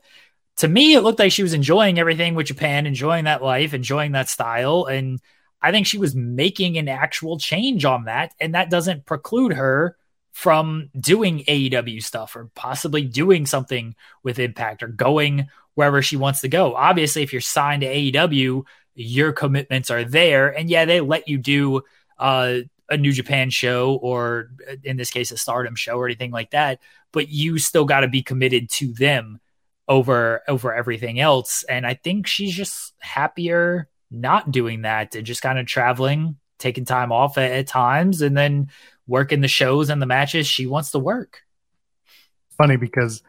To 0.58 0.68
me, 0.68 0.94
it 0.94 1.02
looked 1.02 1.18
like 1.18 1.32
she 1.32 1.42
was 1.42 1.52
enjoying 1.52 1.98
everything 1.98 2.34
with 2.34 2.46
Japan, 2.46 2.86
enjoying 2.86 3.24
that 3.24 3.42
life, 3.42 3.74
enjoying 3.74 4.12
that 4.12 4.28
style. 4.28 4.86
And 4.86 5.20
I 5.60 5.70
think 5.70 5.86
she 5.86 5.98
was 5.98 6.14
making 6.14 6.78
an 6.78 6.88
actual 6.88 7.38
change 7.38 7.84
on 7.84 8.04
that. 8.04 8.32
And 8.40 8.54
that 8.54 8.70
doesn't 8.70 9.06
preclude 9.06 9.52
her 9.52 9.96
from 10.36 10.90
doing 11.00 11.42
AEW 11.48 12.02
stuff 12.02 12.36
or 12.36 12.50
possibly 12.54 13.00
doing 13.00 13.46
something 13.46 13.94
with 14.22 14.38
Impact 14.38 14.82
or 14.82 14.88
going 14.88 15.48
wherever 15.76 16.02
she 16.02 16.18
wants 16.18 16.42
to 16.42 16.48
go. 16.48 16.74
Obviously, 16.74 17.22
if 17.22 17.32
you're 17.32 17.40
signed 17.40 17.80
to 17.80 17.88
AEW, 17.88 18.64
your 18.94 19.32
commitments 19.32 19.90
are 19.90 20.04
there. 20.04 20.48
And 20.48 20.68
yeah, 20.68 20.84
they 20.84 21.00
let 21.00 21.26
you 21.26 21.38
do 21.38 21.84
uh, 22.18 22.58
a 22.90 22.98
New 22.98 23.12
Japan 23.12 23.48
show 23.48 23.94
or 23.94 24.50
in 24.84 24.98
this 24.98 25.10
case, 25.10 25.30
a 25.30 25.38
Stardom 25.38 25.74
show 25.74 25.96
or 25.96 26.04
anything 26.04 26.32
like 26.32 26.50
that, 26.50 26.80
but 27.12 27.30
you 27.30 27.58
still 27.58 27.86
got 27.86 28.00
to 28.00 28.08
be 28.08 28.22
committed 28.22 28.68
to 28.72 28.92
them 28.92 29.40
over 29.88 30.42
over 30.48 30.74
everything 30.74 31.18
else. 31.18 31.62
And 31.62 31.86
I 31.86 31.94
think 31.94 32.26
she's 32.26 32.54
just 32.54 32.92
happier 32.98 33.88
not 34.10 34.50
doing 34.50 34.82
that 34.82 35.14
and 35.14 35.24
just 35.24 35.40
kind 35.40 35.58
of 35.58 35.64
traveling, 35.64 36.36
taking 36.58 36.84
time 36.84 37.10
off 37.10 37.38
at, 37.38 37.52
at 37.52 37.66
times, 37.68 38.20
and 38.20 38.36
then 38.36 38.68
working 39.06 39.40
the 39.40 39.48
shows 39.48 39.90
and 39.90 40.00
the 40.00 40.06
matches 40.06 40.46
she 40.46 40.66
wants 40.66 40.90
to 40.90 40.98
work. 40.98 41.42
Funny 42.56 42.76
because 42.76 43.22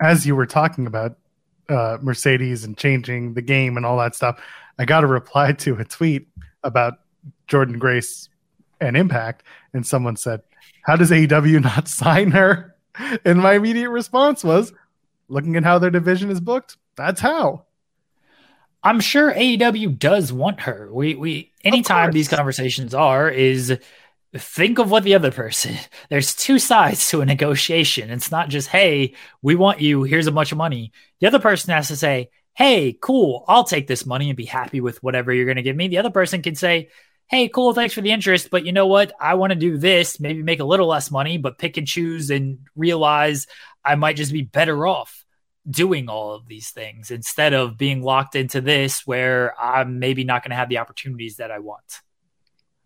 as 0.00 0.26
you 0.26 0.36
were 0.36 0.46
talking 0.46 0.86
about 0.86 1.16
uh, 1.68 1.98
Mercedes 2.00 2.64
and 2.64 2.76
changing 2.76 3.34
the 3.34 3.42
game 3.42 3.76
and 3.76 3.84
all 3.84 3.98
that 3.98 4.14
stuff, 4.14 4.40
I 4.78 4.84
got 4.84 5.04
a 5.04 5.06
reply 5.06 5.52
to 5.52 5.74
a 5.76 5.84
tweet 5.84 6.28
about 6.62 6.94
Jordynne 7.48 7.78
Grace 7.78 8.28
and 8.80 8.96
Impact, 8.96 9.42
and 9.72 9.86
someone 9.86 10.16
said, 10.16 10.42
"How 10.82 10.96
does 10.96 11.10
AEW 11.10 11.62
not 11.62 11.88
sign 11.88 12.30
her?" 12.30 12.76
And 13.24 13.40
my 13.40 13.54
immediate 13.54 13.90
response 13.90 14.44
was, 14.44 14.72
"Looking 15.28 15.56
at 15.56 15.64
how 15.64 15.78
their 15.78 15.90
division 15.90 16.30
is 16.30 16.40
booked, 16.40 16.76
that's 16.96 17.20
how." 17.20 17.64
I'm 18.82 19.00
sure 19.00 19.32
AEW 19.32 19.98
does 19.98 20.32
want 20.32 20.60
her. 20.60 20.88
We 20.92 21.14
we 21.16 21.52
anytime 21.64 22.12
these 22.12 22.28
conversations 22.28 22.94
are 22.94 23.28
is 23.28 23.76
think 24.36 24.78
of 24.78 24.90
what 24.90 25.04
the 25.04 25.14
other 25.14 25.30
person 25.30 25.74
there's 26.10 26.34
two 26.34 26.58
sides 26.58 27.08
to 27.08 27.20
a 27.20 27.26
negotiation. 27.26 28.10
It's 28.10 28.30
not 28.30 28.48
just 28.48 28.68
hey 28.68 29.14
we 29.42 29.54
want 29.54 29.80
you 29.80 30.02
here's 30.02 30.26
a 30.26 30.32
bunch 30.32 30.52
of 30.52 30.58
money. 30.58 30.92
The 31.20 31.26
other 31.26 31.38
person 31.38 31.72
has 31.72 31.88
to 31.88 31.96
say 31.96 32.30
hey 32.54 32.96
cool 33.00 33.44
i'll 33.48 33.64
take 33.64 33.86
this 33.86 34.04
money 34.04 34.28
and 34.28 34.36
be 34.36 34.44
happy 34.44 34.80
with 34.80 35.02
whatever 35.02 35.32
you're 35.32 35.46
going 35.46 35.56
to 35.56 35.62
give 35.62 35.76
me. 35.76 35.88
The 35.88 35.98
other 35.98 36.10
person 36.10 36.42
can 36.42 36.54
say 36.54 36.88
hey 37.28 37.48
cool 37.48 37.72
thanks 37.72 37.94
for 37.94 38.00
the 38.00 38.12
interest 38.12 38.50
but 38.50 38.66
you 38.66 38.72
know 38.72 38.86
what? 38.86 39.12
I 39.20 39.34
want 39.34 39.52
to 39.52 39.58
do 39.58 39.78
this 39.78 40.20
maybe 40.20 40.42
make 40.42 40.60
a 40.60 40.64
little 40.64 40.88
less 40.88 41.10
money 41.10 41.38
but 41.38 41.58
pick 41.58 41.76
and 41.76 41.86
choose 41.86 42.30
and 42.30 42.58
realize 42.76 43.46
i 43.84 43.94
might 43.94 44.16
just 44.16 44.32
be 44.32 44.42
better 44.42 44.86
off 44.86 45.24
doing 45.68 46.08
all 46.08 46.34
of 46.34 46.46
these 46.46 46.70
things 46.70 47.10
instead 47.10 47.52
of 47.52 47.76
being 47.76 48.02
locked 48.02 48.34
into 48.34 48.60
this 48.60 49.06
where 49.06 49.58
i'm 49.60 49.98
maybe 49.98 50.24
not 50.24 50.42
going 50.42 50.50
to 50.50 50.56
have 50.56 50.68
the 50.68 50.78
opportunities 50.78 51.36
that 51.36 51.50
i 51.50 51.58
want 51.58 52.00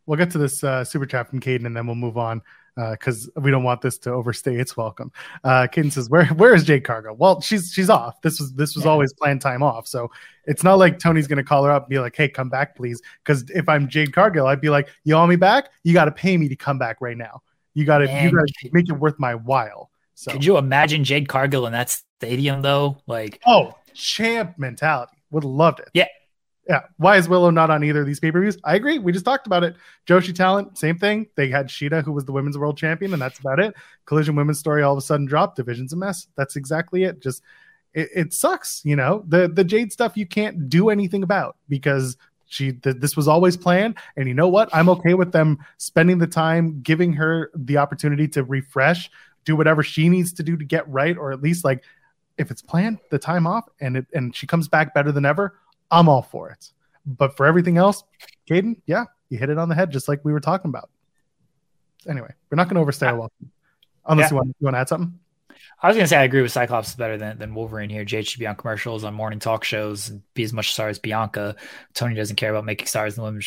we'll 0.06 0.18
get 0.18 0.30
to 0.32 0.38
this 0.38 0.62
uh, 0.64 0.84
super 0.84 1.06
chat 1.06 1.28
from 1.28 1.40
Caden 1.40 1.66
and 1.66 1.76
then 1.76 1.86
we'll 1.86 1.96
move 1.96 2.18
on 2.18 2.42
because 2.74 3.28
uh, 3.36 3.40
we 3.40 3.50
don't 3.50 3.64
want 3.64 3.82
this 3.82 3.98
to 3.98 4.10
overstay 4.10 4.56
its 4.56 4.76
welcome. 4.76 5.12
Uh, 5.44 5.66
Caden 5.70 5.92
says, 5.92 6.08
"Where 6.08 6.26
where 6.26 6.54
is 6.54 6.64
Jade 6.64 6.84
Cargill? 6.84 7.16
Well, 7.16 7.40
she's 7.40 7.70
she's 7.72 7.90
off. 7.90 8.20
This 8.22 8.40
was 8.40 8.52
this 8.54 8.74
was 8.74 8.84
yeah. 8.84 8.90
always 8.90 9.12
planned 9.12 9.40
time 9.40 9.62
off. 9.62 9.86
So 9.86 10.10
it's 10.44 10.62
not 10.62 10.78
like 10.78 10.98
Tony's 10.98 11.26
going 11.26 11.36
to 11.36 11.44
call 11.44 11.64
her 11.64 11.70
up 11.70 11.84
and 11.84 11.90
be 11.90 11.98
like, 11.98 12.16
"Hey, 12.16 12.28
come 12.28 12.48
back, 12.48 12.76
please." 12.76 13.00
Because 13.24 13.48
if 13.50 13.68
I'm 13.68 13.88
Jade 13.88 14.12
Cargill, 14.12 14.46
I'd 14.46 14.60
be 14.60 14.70
like, 14.70 14.88
"You 15.04 15.14
want 15.14 15.30
me 15.30 15.36
back? 15.36 15.68
You 15.82 15.92
got 15.92 16.06
to 16.06 16.12
pay 16.12 16.36
me 16.36 16.48
to 16.48 16.56
come 16.56 16.78
back 16.78 17.00
right 17.00 17.16
now. 17.16 17.42
You 17.74 17.84
got 17.84 17.98
to 17.98 18.04
you 18.04 18.30
got 18.30 18.46
to 18.46 18.70
make 18.72 18.88
it 18.88 18.94
worth 18.94 19.18
my 19.18 19.34
while." 19.34 19.90
So 20.14 20.32
could 20.32 20.44
you 20.44 20.56
imagine 20.56 21.04
Jade 21.04 21.28
Cargill 21.28 21.66
in 21.66 21.72
that 21.72 21.90
stadium 21.90 22.62
though? 22.62 22.98
Like, 23.06 23.40
oh, 23.46 23.74
champ 23.94 24.58
mentality. 24.58 25.16
Would 25.30 25.44
have 25.44 25.50
loved 25.50 25.80
it. 25.80 25.88
Yeah, 25.94 26.06
yeah. 26.68 26.82
Why 26.98 27.16
is 27.16 27.28
Willow 27.28 27.50
not 27.50 27.70
on 27.70 27.82
either 27.82 28.02
of 28.02 28.06
these 28.06 28.20
pay 28.20 28.30
per 28.30 28.40
views? 28.40 28.56
I 28.64 28.76
agree. 28.76 28.98
We 28.98 29.12
just 29.12 29.24
talked 29.24 29.46
about 29.46 29.64
it. 29.64 29.74
Joshi 30.06 30.34
Talent, 30.34 30.78
same 30.78 30.96
thing. 30.96 31.26
They 31.34 31.48
had 31.48 31.66
Shida, 31.66 32.04
who 32.04 32.12
was 32.12 32.24
the 32.24 32.32
women's 32.32 32.56
world 32.56 32.78
champion, 32.78 33.12
and 33.12 33.20
that's 33.20 33.40
about 33.40 33.58
it. 33.58 33.74
Collision 34.06 34.36
women's 34.36 34.58
story 34.58 34.82
all 34.82 34.92
of 34.92 34.98
a 34.98 35.02
sudden 35.02 35.26
dropped. 35.26 35.56
Division's 35.56 35.92
a 35.92 35.96
mess. 35.96 36.28
That's 36.36 36.56
exactly 36.56 37.04
it. 37.04 37.20
Just 37.20 37.42
it, 37.94 38.08
it 38.14 38.32
sucks. 38.32 38.80
You 38.84 38.96
know, 38.96 39.24
the 39.26 39.48
the 39.48 39.64
Jade 39.64 39.92
stuff 39.92 40.16
you 40.16 40.26
can't 40.26 40.68
do 40.68 40.90
anything 40.90 41.24
about 41.24 41.56
because 41.68 42.16
she 42.46 42.72
th- 42.72 42.96
this 42.96 43.16
was 43.16 43.26
always 43.26 43.56
planned. 43.56 43.96
And 44.16 44.28
you 44.28 44.34
know 44.34 44.48
what? 44.48 44.68
I'm 44.72 44.88
okay 44.90 45.14
with 45.14 45.32
them 45.32 45.58
spending 45.78 46.18
the 46.18 46.26
time 46.26 46.80
giving 46.82 47.12
her 47.14 47.50
the 47.56 47.78
opportunity 47.78 48.28
to 48.28 48.44
refresh, 48.44 49.10
do 49.44 49.56
whatever 49.56 49.82
she 49.82 50.08
needs 50.08 50.32
to 50.34 50.44
do 50.44 50.56
to 50.56 50.64
get 50.64 50.88
right, 50.88 51.16
or 51.16 51.32
at 51.32 51.42
least 51.42 51.64
like 51.64 51.82
if 52.38 52.50
it's 52.50 52.62
planned, 52.62 52.98
the 53.10 53.18
time 53.18 53.48
off, 53.48 53.68
and 53.80 53.96
it 53.96 54.06
and 54.14 54.36
she 54.36 54.46
comes 54.46 54.68
back 54.68 54.94
better 54.94 55.10
than 55.10 55.24
ever 55.24 55.56
I'm 55.92 56.08
all 56.08 56.22
for 56.22 56.50
it. 56.50 56.72
But 57.06 57.36
for 57.36 57.46
everything 57.46 57.76
else, 57.76 58.02
Caden, 58.50 58.80
yeah, 58.86 59.04
you 59.28 59.38
hit 59.38 59.50
it 59.50 59.58
on 59.58 59.68
the 59.68 59.74
head, 59.74 59.92
just 59.92 60.08
like 60.08 60.24
we 60.24 60.32
were 60.32 60.40
talking 60.40 60.68
about. 60.68 60.90
Anyway, 62.08 62.32
we're 62.50 62.56
not 62.56 62.68
going 62.68 62.76
to 62.76 62.80
overstay 62.80 63.06
our 63.06 63.16
welcome, 63.16 63.52
unless 64.06 64.24
yeah. 64.24 64.30
you 64.30 64.36
want 64.36 64.48
you 64.48 64.64
want 64.64 64.74
to 64.74 64.80
add 64.80 64.88
something. 64.88 65.18
I 65.80 65.88
was 65.88 65.96
gonna 65.96 66.06
say 66.06 66.16
I 66.16 66.22
agree 66.22 66.42
with 66.42 66.52
Cyclops 66.52 66.90
is 66.90 66.94
better 66.94 67.16
than, 67.16 67.38
than 67.38 67.54
Wolverine 67.54 67.90
here. 67.90 68.04
Jade 68.04 68.26
should 68.26 68.38
be 68.38 68.46
on 68.46 68.54
commercials 68.54 69.04
on 69.04 69.14
morning 69.14 69.40
talk 69.40 69.64
shows 69.64 70.08
and 70.08 70.22
be 70.34 70.44
as 70.44 70.52
much 70.52 70.72
star 70.72 70.88
as 70.88 70.98
Bianca. 70.98 71.56
Tony 71.92 72.14
doesn't 72.14 72.36
care 72.36 72.50
about 72.50 72.64
making 72.64 72.86
stars 72.86 73.16
in 73.16 73.22
the 73.22 73.24
women. 73.24 73.42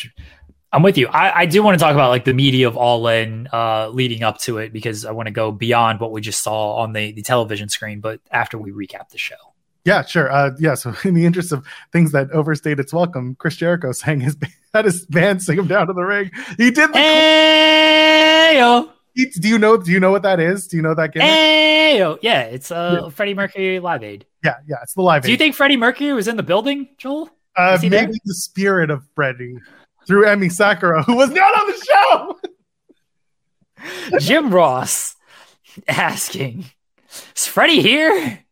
I'm 0.72 0.82
with 0.82 0.98
you. 0.98 1.08
I, 1.08 1.40
I 1.40 1.46
do 1.46 1.62
want 1.62 1.78
to 1.78 1.82
talk 1.82 1.94
about 1.94 2.10
like 2.10 2.24
the 2.24 2.34
media 2.34 2.68
of 2.68 2.76
All 2.76 3.06
In 3.08 3.48
uh, 3.52 3.88
leading 3.88 4.22
up 4.22 4.38
to 4.40 4.58
it 4.58 4.72
because 4.72 5.06
I 5.06 5.12
want 5.12 5.26
to 5.28 5.32
go 5.32 5.50
beyond 5.50 6.00
what 6.00 6.12
we 6.12 6.20
just 6.20 6.42
saw 6.42 6.76
on 6.76 6.92
the, 6.92 7.12
the 7.12 7.22
television 7.22 7.68
screen, 7.68 8.00
but 8.00 8.20
after 8.30 8.58
we 8.58 8.70
recap 8.70 9.08
the 9.08 9.18
show. 9.18 9.36
Yeah, 9.86 10.04
sure. 10.04 10.30
Uh, 10.30 10.50
yeah, 10.58 10.74
so 10.74 10.92
in 11.04 11.14
the 11.14 11.24
interest 11.24 11.52
of 11.52 11.64
things 11.92 12.10
that 12.12 12.30
overstayed 12.32 12.80
its 12.80 12.92
welcome, 12.92 13.36
Chris 13.36 13.56
Jericho 13.56 13.92
sang 13.92 14.20
his 14.20 14.36
had 14.74 14.84
his 14.84 15.06
band 15.06 15.42
sing 15.42 15.58
him 15.58 15.68
down 15.68 15.86
to 15.86 15.92
the 15.92 16.02
ring. 16.02 16.30
He 16.58 16.72
did 16.72 16.92
the 16.92 16.98
Ayo. 16.98 18.90
Do 19.14 19.48
you 19.48 19.58
know? 19.58 19.78
Do 19.78 19.90
you 19.92 20.00
know 20.00 20.10
what 20.10 20.22
that 20.24 20.40
is? 20.40 20.66
Do 20.66 20.76
you 20.76 20.82
know 20.82 20.94
that 20.94 21.14
game? 21.14 21.22
Yeah, 22.20 22.40
it's 22.42 22.70
uh 22.70 23.02
yeah. 23.04 23.08
Freddie 23.10 23.32
Mercury 23.32 23.78
Live 23.78 24.02
Aid. 24.02 24.26
Yeah, 24.44 24.56
yeah, 24.68 24.76
it's 24.82 24.92
the 24.92 25.02
Live 25.02 25.24
Aid. 25.24 25.26
Do 25.26 25.32
you 25.32 25.38
think 25.38 25.54
Freddie 25.54 25.78
Mercury 25.78 26.12
was 26.12 26.28
in 26.28 26.36
the 26.36 26.42
building, 26.42 26.88
Joel? 26.98 27.30
Uh, 27.54 27.78
maybe 27.80 27.88
there? 27.88 28.10
the 28.24 28.34
spirit 28.34 28.90
of 28.90 29.02
Freddie 29.14 29.56
through 30.06 30.26
Emmy 30.26 30.50
Sakura, 30.50 31.02
who 31.04 31.16
was 31.16 31.30
not 31.30 31.58
on 31.58 31.66
the 31.66 32.38
show. 34.10 34.18
Jim 34.18 34.50
Ross 34.50 35.16
asking, 35.88 36.66
"Is 37.34 37.46
Freddie 37.46 37.80
here?" 37.80 38.45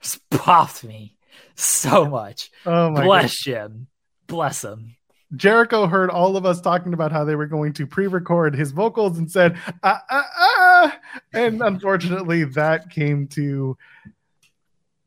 Just 0.00 0.28
popped 0.30 0.84
me 0.84 1.16
so 1.54 2.06
much. 2.06 2.50
Oh 2.66 2.90
my 2.90 3.04
Bless 3.04 3.44
God. 3.44 3.50
Jim. 3.50 3.86
Bless 4.26 4.64
him. 4.64 4.96
Jericho 5.36 5.86
heard 5.86 6.10
all 6.10 6.36
of 6.36 6.44
us 6.44 6.60
talking 6.60 6.92
about 6.92 7.12
how 7.12 7.24
they 7.24 7.36
were 7.36 7.46
going 7.46 7.72
to 7.74 7.86
pre-record 7.86 8.54
his 8.54 8.72
vocals 8.72 9.18
and 9.18 9.30
said, 9.30 9.56
ah, 9.82 10.02
ah, 10.10 10.26
ah. 10.38 10.98
and 11.32 11.62
unfortunately 11.62 12.44
that 12.44 12.90
came 12.90 13.28
to 13.28 13.76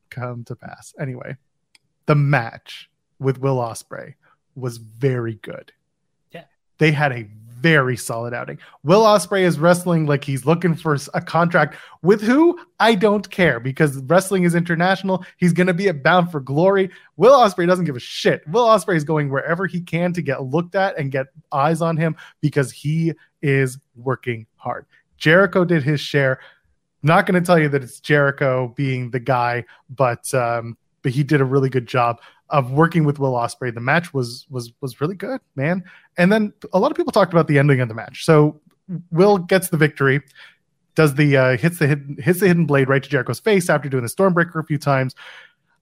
come 0.09 0.43
to 0.45 0.55
pass. 0.55 0.93
Anyway, 0.99 1.35
the 2.05 2.15
match 2.15 2.89
with 3.19 3.39
Will 3.39 3.57
Ospreay 3.57 4.13
was 4.55 4.77
very 4.77 5.35
good. 5.35 5.73
Yeah. 6.31 6.45
They 6.77 6.91
had 6.91 7.11
a 7.11 7.27
very 7.63 7.95
solid 7.95 8.33
outing. 8.33 8.59
Will 8.83 9.01
Ospreay 9.01 9.43
is 9.43 9.57
wrestling 9.57 10.05
like 10.05 10.23
he's 10.23 10.45
looking 10.45 10.75
for 10.75 10.97
a 11.13 11.21
contract 11.21 11.77
with 12.01 12.21
who? 12.21 12.59
I 12.79 12.93
don't 12.93 13.27
care 13.31 13.61
because 13.61 13.97
wrestling 14.03 14.43
is 14.43 14.53
international. 14.53 15.25
He's 15.37 15.53
going 15.53 15.67
to 15.67 15.73
be 15.73 15.87
at 15.87 16.03
Bound 16.03 16.29
for 16.29 16.41
Glory. 16.41 16.91
Will 17.15 17.33
Ospreay 17.33 17.65
doesn't 17.65 17.85
give 17.85 17.95
a 17.95 18.01
shit. 18.01 18.45
Will 18.49 18.65
Ospreay 18.65 18.97
is 18.97 19.05
going 19.05 19.29
wherever 19.29 19.65
he 19.65 19.79
can 19.79 20.11
to 20.13 20.21
get 20.21 20.43
looked 20.43 20.75
at 20.75 20.99
and 20.99 21.11
get 21.11 21.27
eyes 21.53 21.81
on 21.81 21.95
him 21.95 22.17
because 22.41 22.69
he 22.69 23.13
is 23.41 23.79
working 23.95 24.45
hard. 24.57 24.85
Jericho 25.17 25.63
did 25.63 25.83
his 25.83 26.01
share. 26.01 26.39
Not 27.01 27.25
going 27.25 27.41
to 27.41 27.45
tell 27.45 27.59
you 27.59 27.69
that 27.69 27.83
it's 27.83 28.01
Jericho 28.01 28.73
being 28.75 29.09
the 29.09 29.19
guy, 29.19 29.63
but 29.89 30.31
um, 30.33 30.77
but 31.03 31.11
he 31.11 31.23
did 31.23 31.41
a 31.41 31.45
really 31.45 31.69
good 31.69 31.85
job 31.85 32.19
of 32.49 32.71
working 32.71 33.03
with 33.03 33.19
Will 33.19 33.33
Ospreay. 33.33 33.73
The 33.73 33.81
match 33.81 34.13
was 34.13 34.47
was 34.49 34.73
was 34.81 34.99
really 34.99 35.15
good, 35.15 35.41
man. 35.55 35.83
And 36.17 36.31
then 36.31 36.53
a 36.71 36.79
lot 36.79 36.91
of 36.91 36.97
people 36.97 37.11
talked 37.11 37.33
about 37.33 37.47
the 37.47 37.59
ending 37.59 37.81
of 37.81 37.89
the 37.89 37.93
match. 37.93 38.25
So 38.25 38.61
Will 39.11 39.37
gets 39.37 39.69
the 39.69 39.77
victory, 39.77 40.21
does 40.95 41.15
the 41.15 41.37
uh, 41.37 41.57
hits 41.57 41.79
the 41.79 41.87
hidden, 41.87 42.17
hits 42.19 42.39
the 42.39 42.47
hidden 42.47 42.65
blade 42.65 42.89
right 42.89 43.03
to 43.03 43.09
Jericho's 43.09 43.39
face 43.39 43.69
after 43.69 43.89
doing 43.89 44.03
the 44.03 44.09
Stormbreaker 44.09 44.59
a 44.59 44.63
few 44.63 44.77
times. 44.77 45.15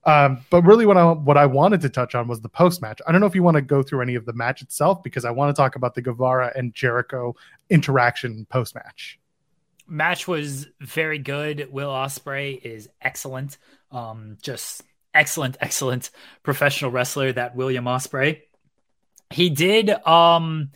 Um, 0.04 0.44
but 0.50 0.62
really, 0.62 0.84
what 0.84 0.96
I 0.96 1.12
what 1.12 1.36
I 1.36 1.46
wanted 1.46 1.80
to 1.82 1.88
touch 1.88 2.14
on 2.14 2.26
was 2.26 2.40
the 2.40 2.48
post 2.48 2.82
match. 2.82 3.00
I 3.06 3.12
don't 3.12 3.20
know 3.20 3.26
if 3.26 3.34
you 3.34 3.42
want 3.42 3.56
to 3.56 3.62
go 3.62 3.82
through 3.82 4.02
any 4.02 4.16
of 4.16 4.26
the 4.26 4.32
match 4.32 4.62
itself 4.62 5.02
because 5.02 5.24
I 5.24 5.30
want 5.30 5.54
to 5.54 5.60
talk 5.60 5.76
about 5.76 5.94
the 5.94 6.02
Guevara 6.02 6.52
and 6.56 6.74
Jericho 6.74 7.36
interaction 7.70 8.46
post 8.46 8.74
match. 8.74 9.18
Match 9.86 10.26
was 10.26 10.68
very 10.80 11.18
good. 11.18 11.68
Will 11.70 11.90
Ospreay 11.90 12.60
is 12.60 12.88
excellent. 13.00 13.58
Um, 13.90 14.38
just 14.42 14.82
excellent, 15.14 15.56
excellent 15.60 16.10
professional 16.42 16.90
wrestler. 16.90 17.32
That 17.32 17.56
William 17.56 17.84
Ospreay. 17.84 18.42
He 19.30 19.50
did. 19.50 19.90
Um, 19.90 20.70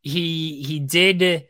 he 0.00 0.62
he 0.62 0.80
did. 0.80 1.46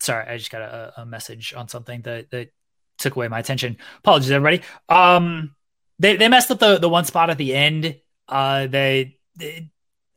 Sorry, 0.00 0.26
I 0.26 0.36
just 0.36 0.50
got 0.50 0.62
a, 0.62 0.92
a 0.98 1.06
message 1.06 1.54
on 1.56 1.68
something 1.68 2.02
that 2.02 2.30
that 2.30 2.50
took 2.98 3.16
away 3.16 3.28
my 3.28 3.38
attention. 3.38 3.78
Apologies, 3.98 4.30
everybody. 4.30 4.62
Um 4.88 5.54
they 6.00 6.16
they 6.16 6.28
messed 6.28 6.50
up 6.50 6.58
the 6.58 6.78
the 6.78 6.88
one 6.88 7.04
spot 7.04 7.30
at 7.30 7.38
the 7.38 7.54
end. 7.54 7.96
Uh, 8.28 8.66
they, 8.66 9.18
they 9.36 9.70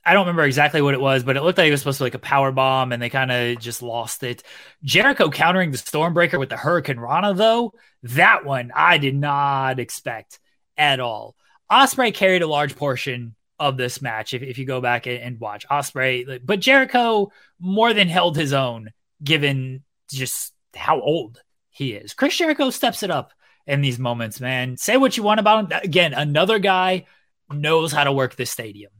I 0.05 0.13
don't 0.13 0.23
remember 0.23 0.43
exactly 0.43 0.81
what 0.81 0.93
it 0.93 1.01
was, 1.01 1.23
but 1.23 1.37
it 1.37 1.43
looked 1.43 1.57
like 1.57 1.67
it 1.67 1.71
was 1.71 1.81
supposed 1.81 1.97
to 1.99 2.03
be 2.03 2.07
like 2.07 2.15
a 2.15 2.19
power 2.19 2.51
bomb, 2.51 2.91
and 2.91 3.01
they 3.01 3.09
kind 3.09 3.31
of 3.31 3.59
just 3.59 3.81
lost 3.81 4.23
it. 4.23 4.43
Jericho 4.83 5.29
countering 5.29 5.71
the 5.71 5.77
Stormbreaker 5.77 6.39
with 6.39 6.49
the 6.49 6.55
Hurricanrana, 6.55 7.35
though, 7.35 7.73
that 8.03 8.45
one 8.45 8.71
I 8.75 8.97
did 8.97 9.15
not 9.15 9.79
expect 9.79 10.39
at 10.77 10.99
all. 10.99 11.35
Ospreay 11.71 12.13
carried 12.13 12.41
a 12.41 12.47
large 12.47 12.75
portion 12.75 13.35
of 13.59 13.77
this 13.77 14.01
match. 14.01 14.33
If, 14.33 14.41
if 14.41 14.57
you 14.57 14.65
go 14.65 14.81
back 14.81 15.07
and 15.07 15.39
watch 15.39 15.65
Ospreay, 15.69 16.39
but 16.43 16.59
Jericho 16.59 17.31
more 17.59 17.93
than 17.93 18.07
held 18.07 18.35
his 18.35 18.53
own, 18.53 18.91
given 19.23 19.83
just 20.11 20.53
how 20.75 20.99
old 20.99 21.41
he 21.69 21.93
is. 21.93 22.13
Chris 22.13 22.37
Jericho 22.37 22.69
steps 22.69 23.03
it 23.03 23.11
up 23.11 23.31
in 23.65 23.81
these 23.81 23.99
moments, 23.99 24.39
man. 24.39 24.77
Say 24.77 24.97
what 24.97 25.17
you 25.17 25.23
want 25.23 25.39
about 25.39 25.71
him. 25.71 25.79
Again, 25.83 26.13
another 26.13 26.59
guy 26.59 27.05
knows 27.51 27.91
how 27.91 28.03
to 28.03 28.11
work 28.11 28.35
this 28.35 28.51
stadium, 28.51 28.91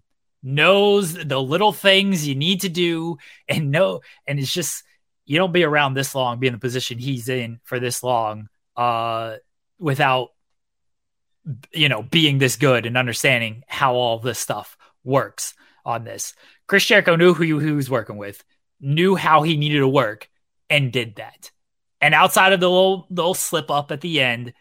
knows 0.42 1.14
the 1.14 1.42
little 1.42 1.74
things 1.74 2.28
you 2.28 2.36
need 2.36 2.62
to 2.62 2.70
do, 2.70 3.18
and 3.48 3.72
know, 3.72 4.02
and 4.28 4.40
it's 4.40 4.54
just 4.54 4.84
you 5.26 5.38
don't 5.38 5.54
be 5.54 5.64
around 5.64 5.94
this 5.94 6.16
long, 6.16 6.40
be 6.40 6.48
in 6.48 6.54
the 6.54 6.60
position 6.60 6.98
he's 6.98 7.30
in 7.30 7.60
for 7.64 7.80
this 7.80 8.04
long, 8.04 8.50
uh, 8.76 9.36
without 9.80 10.30
you 11.74 11.90
know 11.90 12.04
being 12.04 12.38
this 12.38 12.56
good 12.56 12.86
and 12.86 12.98
understanding 12.98 13.64
how 13.68 13.96
all 13.96 14.20
this 14.20 14.40
stuff 14.40 14.78
works 15.04 15.54
on 15.86 16.04
this. 16.04 16.34
Chris 16.68 16.86
Jericho 16.86 17.16
knew 17.16 17.34
who 17.34 17.60
he 17.60 17.72
was 17.72 17.90
working 17.90 18.18
with, 18.18 18.44
knew 18.80 19.16
how 19.16 19.44
he 19.44 19.58
needed 19.58 19.80
to 19.80 19.88
work, 19.88 20.30
and 20.70 20.92
did 20.92 21.16
that. 21.16 21.52
And 22.02 22.14
outside 22.14 22.54
of 22.54 22.60
the 22.60 22.70
little, 22.70 23.08
little 23.10 23.34
slip 23.34 23.72
up 23.72 23.92
at 23.92 24.02
the 24.02 24.22
end, 24.22 24.54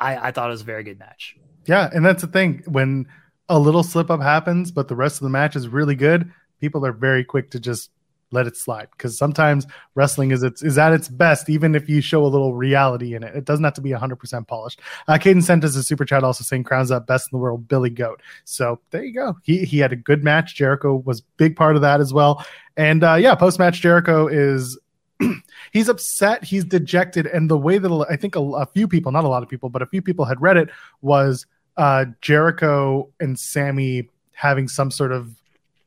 I, 0.00 0.28
I 0.28 0.30
thought 0.32 0.48
it 0.48 0.52
was 0.52 0.62
a 0.62 0.64
very 0.64 0.82
good 0.82 0.98
match. 0.98 1.36
Yeah, 1.66 1.88
and 1.92 2.04
that's 2.04 2.22
the 2.22 2.28
thing 2.28 2.62
when 2.66 3.06
a 3.48 3.58
little 3.58 3.82
slip 3.82 4.10
up 4.10 4.20
happens, 4.20 4.70
but 4.70 4.88
the 4.88 4.96
rest 4.96 5.16
of 5.16 5.24
the 5.24 5.30
match 5.30 5.56
is 5.56 5.68
really 5.68 5.94
good. 5.94 6.30
People 6.60 6.84
are 6.84 6.92
very 6.92 7.24
quick 7.24 7.50
to 7.52 7.60
just 7.60 7.90
let 8.30 8.46
it 8.46 8.56
slide 8.56 8.88
because 8.92 9.16
sometimes 9.16 9.66
wrestling 9.94 10.30
is 10.30 10.42
its 10.42 10.62
is 10.62 10.78
at 10.78 10.92
its 10.92 11.08
best, 11.08 11.48
even 11.48 11.74
if 11.74 11.88
you 11.88 12.00
show 12.00 12.24
a 12.24 12.28
little 12.28 12.54
reality 12.54 13.14
in 13.14 13.22
it. 13.22 13.34
It 13.34 13.44
doesn't 13.44 13.64
have 13.64 13.74
to 13.74 13.80
be 13.80 13.90
100% 13.90 14.46
polished. 14.46 14.80
Uh, 15.06 15.14
Caden 15.14 15.42
sent 15.42 15.64
us 15.64 15.76
a 15.76 15.82
super 15.82 16.04
chat 16.04 16.24
also 16.24 16.44
saying 16.44 16.64
crowns 16.64 16.90
up 16.90 17.06
best 17.06 17.32
in 17.32 17.36
the 17.36 17.42
world, 17.42 17.68
Billy 17.68 17.90
Goat. 17.90 18.20
So 18.44 18.80
there 18.90 19.04
you 19.04 19.14
go. 19.14 19.36
He 19.42 19.64
he 19.64 19.78
had 19.78 19.92
a 19.92 19.96
good 19.96 20.24
match. 20.24 20.54
Jericho 20.54 20.96
was 20.96 21.20
big 21.20 21.56
part 21.56 21.76
of 21.76 21.82
that 21.82 22.00
as 22.00 22.12
well. 22.12 22.44
And 22.76 23.02
uh, 23.02 23.14
yeah, 23.14 23.34
post 23.34 23.58
match 23.58 23.80
Jericho 23.80 24.26
is 24.26 24.78
he's 25.72 25.88
upset, 25.88 26.44
he's 26.44 26.64
dejected, 26.64 27.26
and 27.26 27.50
the 27.50 27.58
way 27.58 27.78
that 27.78 28.06
I 28.08 28.16
think 28.16 28.36
a, 28.36 28.40
a, 28.40 28.66
few 28.66 28.86
people, 28.86 29.12
not 29.12 29.24
a 29.24 29.28
lot 29.28 29.42
of 29.42 29.48
people, 29.48 29.68
but 29.68 29.82
a 29.82 29.86
few 29.86 30.02
people 30.02 30.24
had 30.24 30.40
read 30.40 30.56
it 30.56 30.68
was 31.02 31.46
uh, 31.76 32.06
Jericho 32.20 33.10
and 33.20 33.38
Sammy 33.38 34.08
having 34.32 34.68
some 34.68 34.90
sort 34.90 35.12
of 35.12 35.34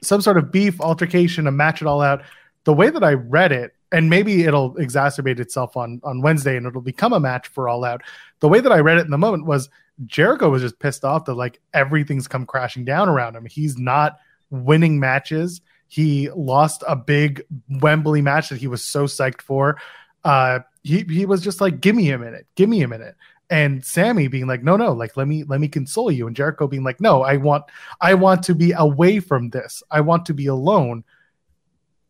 some 0.01 0.21
sort 0.21 0.37
of 0.37 0.51
beef 0.51 0.79
altercation 0.81 1.45
to 1.45 1.51
match 1.51 1.81
it 1.81 1.87
all 1.87 2.01
out. 2.01 2.23
The 2.63 2.73
way 2.73 2.89
that 2.89 3.03
I 3.03 3.13
read 3.13 3.51
it, 3.51 3.75
and 3.91 4.09
maybe 4.09 4.43
it'll 4.43 4.75
exacerbate 4.75 5.39
itself 5.39 5.75
on 5.75 5.99
on 6.03 6.21
Wednesday, 6.21 6.57
and 6.57 6.65
it'll 6.65 6.81
become 6.81 7.13
a 7.13 7.19
match 7.19 7.47
for 7.47 7.67
All 7.67 7.83
Out. 7.83 8.01
The 8.39 8.47
way 8.47 8.59
that 8.59 8.71
I 8.71 8.79
read 8.79 8.97
it 8.97 9.05
in 9.05 9.11
the 9.11 9.17
moment 9.17 9.45
was 9.45 9.69
Jericho 10.05 10.49
was 10.49 10.61
just 10.61 10.79
pissed 10.79 11.03
off 11.03 11.25
that 11.25 11.33
like 11.33 11.59
everything's 11.73 12.27
come 12.27 12.45
crashing 12.45 12.85
down 12.85 13.09
around 13.09 13.35
him. 13.35 13.45
He's 13.45 13.77
not 13.77 14.17
winning 14.49 14.99
matches 14.99 15.61
he 15.91 16.29
lost 16.29 16.85
a 16.87 16.95
big 16.95 17.43
Wembley 17.69 18.21
match 18.21 18.47
that 18.47 18.59
he 18.59 18.67
was 18.67 18.81
so 18.81 19.07
psyched 19.07 19.41
for. 19.41 19.77
Uh, 20.23 20.59
he 20.83 21.03
he 21.09 21.25
was 21.25 21.41
just 21.41 21.59
like, 21.59 21.81
"Give 21.81 21.97
me 21.97 22.11
a 22.11 22.17
minute, 22.17 22.47
give 22.55 22.69
me 22.69 22.81
a 22.81 22.87
minute." 22.87 23.17
And 23.51 23.83
Sammy 23.85 24.27
being 24.29 24.47
like, 24.47 24.63
"No, 24.63 24.77
no, 24.77 24.93
like 24.93 25.17
let 25.17 25.27
me 25.27 25.43
let 25.43 25.59
me 25.59 25.67
console 25.67 26.09
you." 26.09 26.25
And 26.25 26.35
Jericho 26.35 26.67
being 26.67 26.83
like, 26.83 27.01
"No, 27.01 27.21
I 27.21 27.35
want 27.35 27.65
I 27.99 28.13
want 28.13 28.43
to 28.43 28.55
be 28.55 28.71
away 28.71 29.19
from 29.19 29.49
this. 29.49 29.83
I 29.91 30.01
want 30.01 30.25
to 30.27 30.33
be 30.33 30.47
alone." 30.47 31.03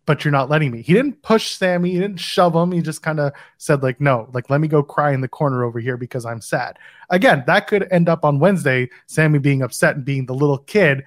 But 0.06 0.24
you're 0.24 0.32
not 0.32 0.50
letting 0.50 0.72
me. 0.72 0.82
He 0.82 0.94
didn't 0.94 1.22
push 1.22 1.52
Sammy. 1.52 1.92
He 1.92 2.00
didn't 2.00 2.20
shove 2.20 2.56
him. 2.56 2.72
He 2.72 2.82
just 2.82 3.02
kind 3.02 3.20
of 3.20 3.34
said 3.58 3.82
like, 3.82 4.00
"No, 4.00 4.30
like 4.34 4.52
let 4.52 4.62
me 4.62 4.68
go 4.68 4.84
cry 4.84 5.14
in 5.14 5.22
the 5.22 5.28
corner 5.28 5.64
over 5.64 5.80
here 5.80 5.98
because 5.98 6.26
I'm 6.26 6.42
sad." 6.42 6.78
Again, 7.10 7.44
that 7.48 7.68
could 7.68 7.88
end 7.92 8.08
up 8.08 8.24
on 8.24 8.40
Wednesday. 8.40 8.90
Sammy 9.08 9.40
being 9.40 9.64
upset 9.64 9.96
and 9.96 10.06
being 10.06 10.28
the 10.28 10.36
little 10.36 10.60
kid 10.60 11.04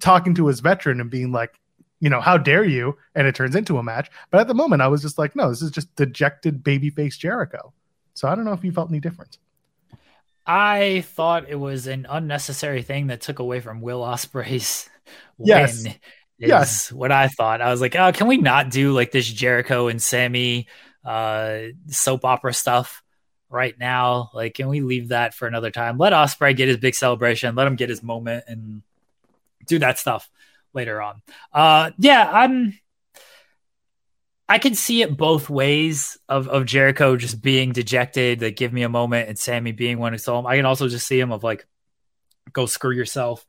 talking 0.00 0.34
to 0.34 0.46
his 0.46 0.60
veteran 0.60 1.00
and 1.00 1.10
being 1.10 1.32
like, 1.32 1.58
you 2.00 2.10
know, 2.10 2.20
how 2.20 2.36
dare 2.36 2.64
you? 2.64 2.96
And 3.14 3.26
it 3.26 3.34
turns 3.34 3.54
into 3.54 3.78
a 3.78 3.82
match. 3.82 4.10
But 4.30 4.40
at 4.40 4.48
the 4.48 4.54
moment, 4.54 4.82
I 4.82 4.88
was 4.88 5.02
just 5.02 5.18
like, 5.18 5.36
no, 5.36 5.48
this 5.48 5.62
is 5.62 5.70
just 5.70 5.94
dejected 5.94 6.64
babyface 6.64 7.18
Jericho. 7.18 7.72
So 8.14 8.28
I 8.28 8.34
don't 8.34 8.44
know 8.44 8.52
if 8.52 8.64
you 8.64 8.72
felt 8.72 8.90
any 8.90 9.00
different. 9.00 9.38
I 10.46 11.02
thought 11.06 11.48
it 11.48 11.56
was 11.56 11.86
an 11.86 12.06
unnecessary 12.08 12.82
thing 12.82 13.08
that 13.08 13.20
took 13.20 13.38
away 13.38 13.60
from 13.60 13.80
Will 13.80 14.00
Ospreay's 14.00 14.88
yes. 15.38 15.84
win. 15.84 15.94
Yes. 16.38 16.90
what 16.90 17.12
I 17.12 17.28
thought. 17.28 17.60
I 17.60 17.70
was 17.70 17.80
like, 17.80 17.94
oh, 17.94 18.10
can 18.12 18.26
we 18.26 18.36
not 18.36 18.70
do 18.70 18.92
like 18.92 19.12
this 19.12 19.28
Jericho 19.28 19.88
and 19.88 20.02
Sammy 20.02 20.66
uh, 21.04 21.58
soap 21.86 22.24
opera 22.24 22.52
stuff 22.52 23.02
right 23.48 23.78
now? 23.78 24.30
Like, 24.34 24.54
can 24.54 24.68
we 24.68 24.80
leave 24.80 25.08
that 25.08 25.34
for 25.34 25.46
another 25.46 25.70
time? 25.70 25.98
Let 25.98 26.12
Ospreay 26.12 26.56
get 26.56 26.68
his 26.68 26.78
big 26.78 26.94
celebration. 26.96 27.54
Let 27.54 27.68
him 27.68 27.76
get 27.76 27.90
his 27.90 28.02
moment 28.02 28.44
and 28.48 28.82
do 29.66 29.78
that 29.78 29.98
stuff 29.98 30.28
later 30.72 31.00
on. 31.00 31.22
Uh, 31.52 31.90
yeah, 31.98 32.28
I'm. 32.32 32.78
I 34.52 34.58
can 34.58 34.74
see 34.74 35.00
it 35.00 35.16
both 35.16 35.48
ways 35.48 36.18
of, 36.28 36.46
of 36.46 36.66
Jericho 36.66 37.16
just 37.16 37.40
being 37.40 37.72
dejected, 37.72 38.42
like 38.42 38.54
give 38.54 38.70
me 38.70 38.82
a 38.82 38.88
moment, 38.90 39.30
and 39.30 39.38
Sammy 39.38 39.72
being 39.72 39.98
one 39.98 40.12
who's 40.12 40.26
home. 40.26 40.46
I 40.46 40.56
can 40.56 40.66
also 40.66 40.88
just 40.88 41.06
see 41.06 41.18
him 41.18 41.32
of 41.32 41.42
like, 41.42 41.66
go 42.52 42.66
screw 42.66 42.94
yourself. 42.94 43.46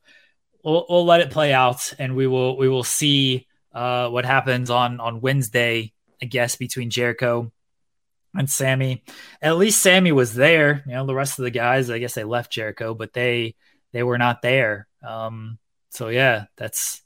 We'll, 0.64 0.86
we'll 0.88 1.04
let 1.04 1.20
it 1.20 1.30
play 1.30 1.52
out, 1.52 1.92
and 1.98 2.16
we 2.16 2.26
will 2.26 2.56
we 2.56 2.70
will 2.70 2.84
see 2.84 3.46
uh, 3.74 4.08
what 4.08 4.24
happens 4.24 4.70
on 4.70 4.98
on 4.98 5.20
Wednesday. 5.20 5.92
I 6.22 6.24
guess 6.24 6.56
between 6.56 6.88
Jericho 6.88 7.52
and 8.34 8.48
Sammy. 8.48 9.04
At 9.42 9.58
least 9.58 9.82
Sammy 9.82 10.10
was 10.10 10.32
there. 10.32 10.84
You 10.86 10.94
know, 10.94 11.04
the 11.04 11.14
rest 11.14 11.38
of 11.38 11.42
the 11.42 11.50
guys, 11.50 11.90
I 11.90 11.98
guess 11.98 12.14
they 12.14 12.24
left 12.24 12.50
Jericho, 12.50 12.94
but 12.94 13.12
they 13.12 13.56
they 13.92 14.02
were 14.02 14.16
not 14.16 14.40
there. 14.40 14.88
Um, 15.06 15.58
so 15.90 16.08
yeah, 16.08 16.46
that's 16.56 17.02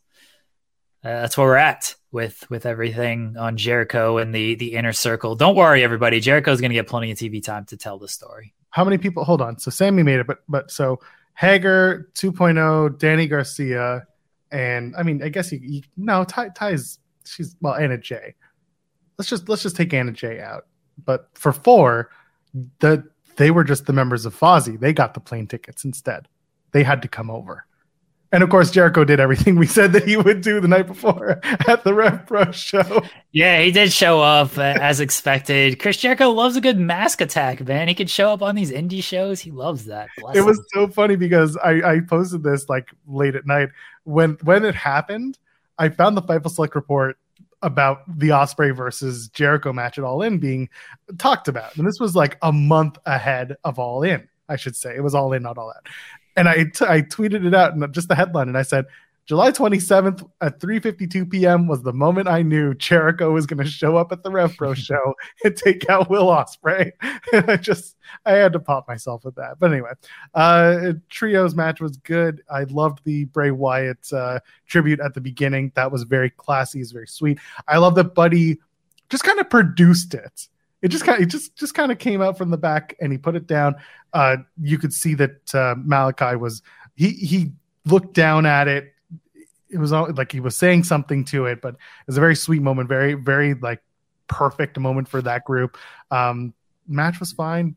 uh, 1.03 1.23
that's 1.23 1.37
where 1.37 1.49
we're 1.49 1.57
at 1.57 1.97
with 2.11 2.49
with 2.51 2.67
everything 2.67 3.37
on 3.39 3.57
Jericho 3.57 4.19
and 4.19 4.35
the 4.35 4.55
the 4.55 4.75
inner 4.75 4.93
circle. 4.93 5.35
Don't 5.35 5.57
worry, 5.57 5.83
everybody. 5.83 6.21
Jericho's 6.21 6.61
going 6.61 6.71
to 6.71 6.75
get 6.75 6.87
plenty 6.87 7.11
of 7.11 7.19
TV 7.19 7.43
time 7.43 7.65
to 7.67 7.77
tell 7.77 7.99
the 7.99 8.09
story. 8.09 8.55
How 8.71 8.85
many 8.85 8.99
people? 8.99 9.25
Hold 9.25 9.43
on. 9.43 9.59
So 9.59 9.71
Sammy 9.71 10.03
made 10.03 10.21
it, 10.21 10.27
but 10.27 10.39
but 10.49 10.71
so 10.71 11.01
Hager 11.35 12.11
2.0, 12.15 12.99
Danny 12.99 13.27
Garcia, 13.27 14.07
and 14.51 14.97
I 14.97 15.03
mean, 15.03 15.23
I 15.23 15.29
guess 15.29 15.53
you, 15.53 15.61
you 15.63 15.83
no 15.97 16.25
Ty 16.25 16.51
Ty's 16.51 16.99
she's 17.25 17.57
well 17.61 17.75
Anna 17.75 17.99
Jay. 17.99 18.35
Let's 19.19 19.29
just 19.29 19.49
let's 19.49 19.63
just 19.63 19.77
take 19.77 19.93
Anna 19.93 20.13
Jay 20.13 20.41
out. 20.41 20.67
But 21.05 21.29
for 21.35 21.53
four, 21.53 22.11
the 22.81 23.05
they 23.37 23.51
were 23.51 23.65
just 23.65 23.87
the 23.87 23.93
members 23.93 24.27
of 24.27 24.39
Fozzy. 24.39 24.79
They 24.79 24.93
got 24.93 25.15
the 25.15 25.21
plane 25.21 25.47
tickets 25.47 25.85
instead. 25.85 26.29
They 26.73 26.83
had 26.83 27.03
to 27.03 27.09
come 27.09 27.31
over. 27.31 27.67
And 28.31 28.43
of 28.43 28.51
course, 28.51 28.71
Jericho 28.71 29.05
did 29.05 29.21
everything 29.21 29.57
we 29.57 29.67
said 29.67 29.93
that 29.95 30.07
he 30.07 30.17
would 30.17 30.43
do 30.43 30.61
the 30.61 30.69
night 30.69 30.87
before 30.87 31.41
at 31.69 31.83
the 31.85 31.95
Rev 31.95 32.27
Pro 32.27 32.51
show. 32.53 33.03
Yeah, 33.33 33.61
he 33.63 33.71
did 33.71 33.93
show 33.93 34.21
up 34.21 34.59
uh, 34.59 34.77
as 34.81 35.01
expected. 35.01 35.79
Chris 35.79 35.97
Jericho 35.97 36.31
loves 36.31 36.57
a 36.57 36.61
good 36.61 36.79
mask 36.79 37.21
attack, 37.21 37.67
man. 37.67 37.89
He 37.89 37.95
could 37.95 38.11
show 38.11 38.31
up 38.31 38.43
on 38.43 38.55
these 38.55 38.71
indie 38.71 39.03
shows. 39.03 39.41
He 39.41 39.51
loves 39.51 39.87
that. 39.87 40.09
Bless 40.19 40.37
it 40.37 40.41
him. 40.41 40.47
was 40.47 40.63
so 40.75 40.89
funny 40.89 41.17
because 41.17 41.57
I, 41.57 41.95
I 41.95 42.01
posted 42.01 42.43
this 42.43 42.69
like 42.69 42.91
late 43.07 43.35
at 43.35 43.47
night. 43.47 43.71
When 44.05 44.33
when 44.43 44.65
it 44.65 44.75
happened, 44.75 45.39
I 45.79 45.89
found 45.89 46.17
the 46.17 46.23
Fightful 46.23 46.51
Select 46.51 46.75
report 46.75 47.17
about 47.63 48.03
the 48.19 48.29
Ospreay 48.29 48.75
versus 48.75 49.29
Jericho 49.29 49.73
match 49.73 49.99
at 49.99 50.05
All 50.05 50.23
In 50.23 50.39
being 50.39 50.69
talked 51.17 51.49
about. 51.49 51.77
And 51.77 51.87
this 51.87 51.99
was 51.99 52.15
like 52.15 52.37
a 52.43 52.53
month 52.53 52.99
ahead 53.05 53.57
of 53.65 53.79
All 53.79 54.03
In, 54.03 54.29
I 54.49 54.57
should 54.57 54.77
say. 54.77 54.95
It 54.95 55.03
was 55.03 55.15
All 55.15 55.33
In, 55.33 55.43
not 55.43 55.59
All 55.59 55.71
Out 55.71 55.89
and 56.39 56.49
I, 56.49 56.65
t- 56.65 56.87
I 56.87 57.03
tweeted 57.03 57.45
it 57.45 57.55
out 57.55 57.75
and 57.75 57.93
just 57.93 58.09
the 58.09 58.15
headline, 58.15 58.49
and 58.49 58.57
I 58.57 58.63
said, 58.63 58.87
July 59.27 59.51
27th 59.51 60.27
at 60.41 60.59
3:52 60.59 61.31
p.m. 61.31 61.67
was 61.67 61.83
the 61.83 61.93
moment 61.93 62.29
I 62.29 62.41
knew 62.41 62.73
Jericho 62.73 63.31
was 63.31 63.45
going 63.45 63.63
to 63.63 63.71
show 63.71 63.95
up 63.95 64.11
at 64.11 64.23
the 64.23 64.31
Rev 64.31 64.57
Pro 64.57 64.73
show 64.89 65.15
and 65.45 65.55
take 65.55 65.91
out 65.91 66.09
Will 66.09 66.29
Ospreay. 66.29 66.93
And 67.35 67.51
I 67.51 67.57
just 67.57 67.97
I 68.25 68.33
had 68.33 68.55
to 68.55 68.59
pop 68.59 68.89
myself 68.89 69.27
with 69.27 69.35
that. 69.35 69.59
But 69.59 69.71
anyway, 69.71 69.91
uh, 70.33 70.95
trios 71.11 71.55
match 71.55 71.79
was 71.79 71.99
good. 71.99 72.41
I 72.51 72.63
loved 72.65 73.01
the 73.05 73.27
Bray 73.27 73.51
Wyatt 73.51 74.11
uh, 74.15 74.41
tribute 74.67 75.01
at 75.01 75.13
the 75.13 75.21
beginning. 75.21 75.73
That 75.75 75.93
was 75.93 76.05
very 76.05 76.31
classy. 76.31 76.81
It's 76.81 76.93
very 76.93 77.07
sweet. 77.07 77.39
I 77.67 77.77
love 77.77 77.97
that 77.97 78.15
Buddy 78.15 78.57
just 79.11 79.25
kind 79.25 79.41
of 79.41 79.51
produced 79.51 80.15
it. 80.15 80.49
It 80.81 80.89
just 80.89 81.05
kind 81.05 81.23
of, 81.23 81.29
just 81.29 81.57
just 81.57 81.75
kind 81.75 81.91
of 81.91 81.99
came 81.99 82.23
out 82.23 82.39
from 82.39 82.51
the 82.51 82.57
back 82.57 82.97
and 83.01 83.11
he 83.11 83.19
put 83.19 83.35
it 83.35 83.47
down. 83.47 83.77
Uh, 84.13 84.39
you 84.61 84.79
could 84.79 84.93
see 84.93 85.15
that 85.15 85.55
uh, 85.55 85.75
Malachi 85.77 86.37
was 86.37 86.63
he 86.95 87.11
he 87.11 87.53
looked 87.85 88.15
down 88.15 88.47
at 88.47 88.69
it 88.69 88.93
it 89.71 89.79
was 89.79 89.93
all, 89.93 90.11
like 90.13 90.33
he 90.33 90.41
was 90.41 90.57
saying 90.57 90.85
something 90.85 91.25
to 91.27 91.47
it, 91.47 91.61
but 91.61 91.75
it 91.75 92.07
was 92.07 92.17
a 92.17 92.21
very 92.21 92.37
sweet 92.37 92.63
moment, 92.63 92.89
very, 92.89 93.15
very 93.15 93.55
like 93.55 93.83
perfect 94.27 94.79
moment 94.79 95.09
for 95.09 95.23
that 95.23 95.45
group. 95.45 95.77
Um, 96.11 96.55
match 96.87 97.21
was 97.21 97.33
fine. 97.33 97.77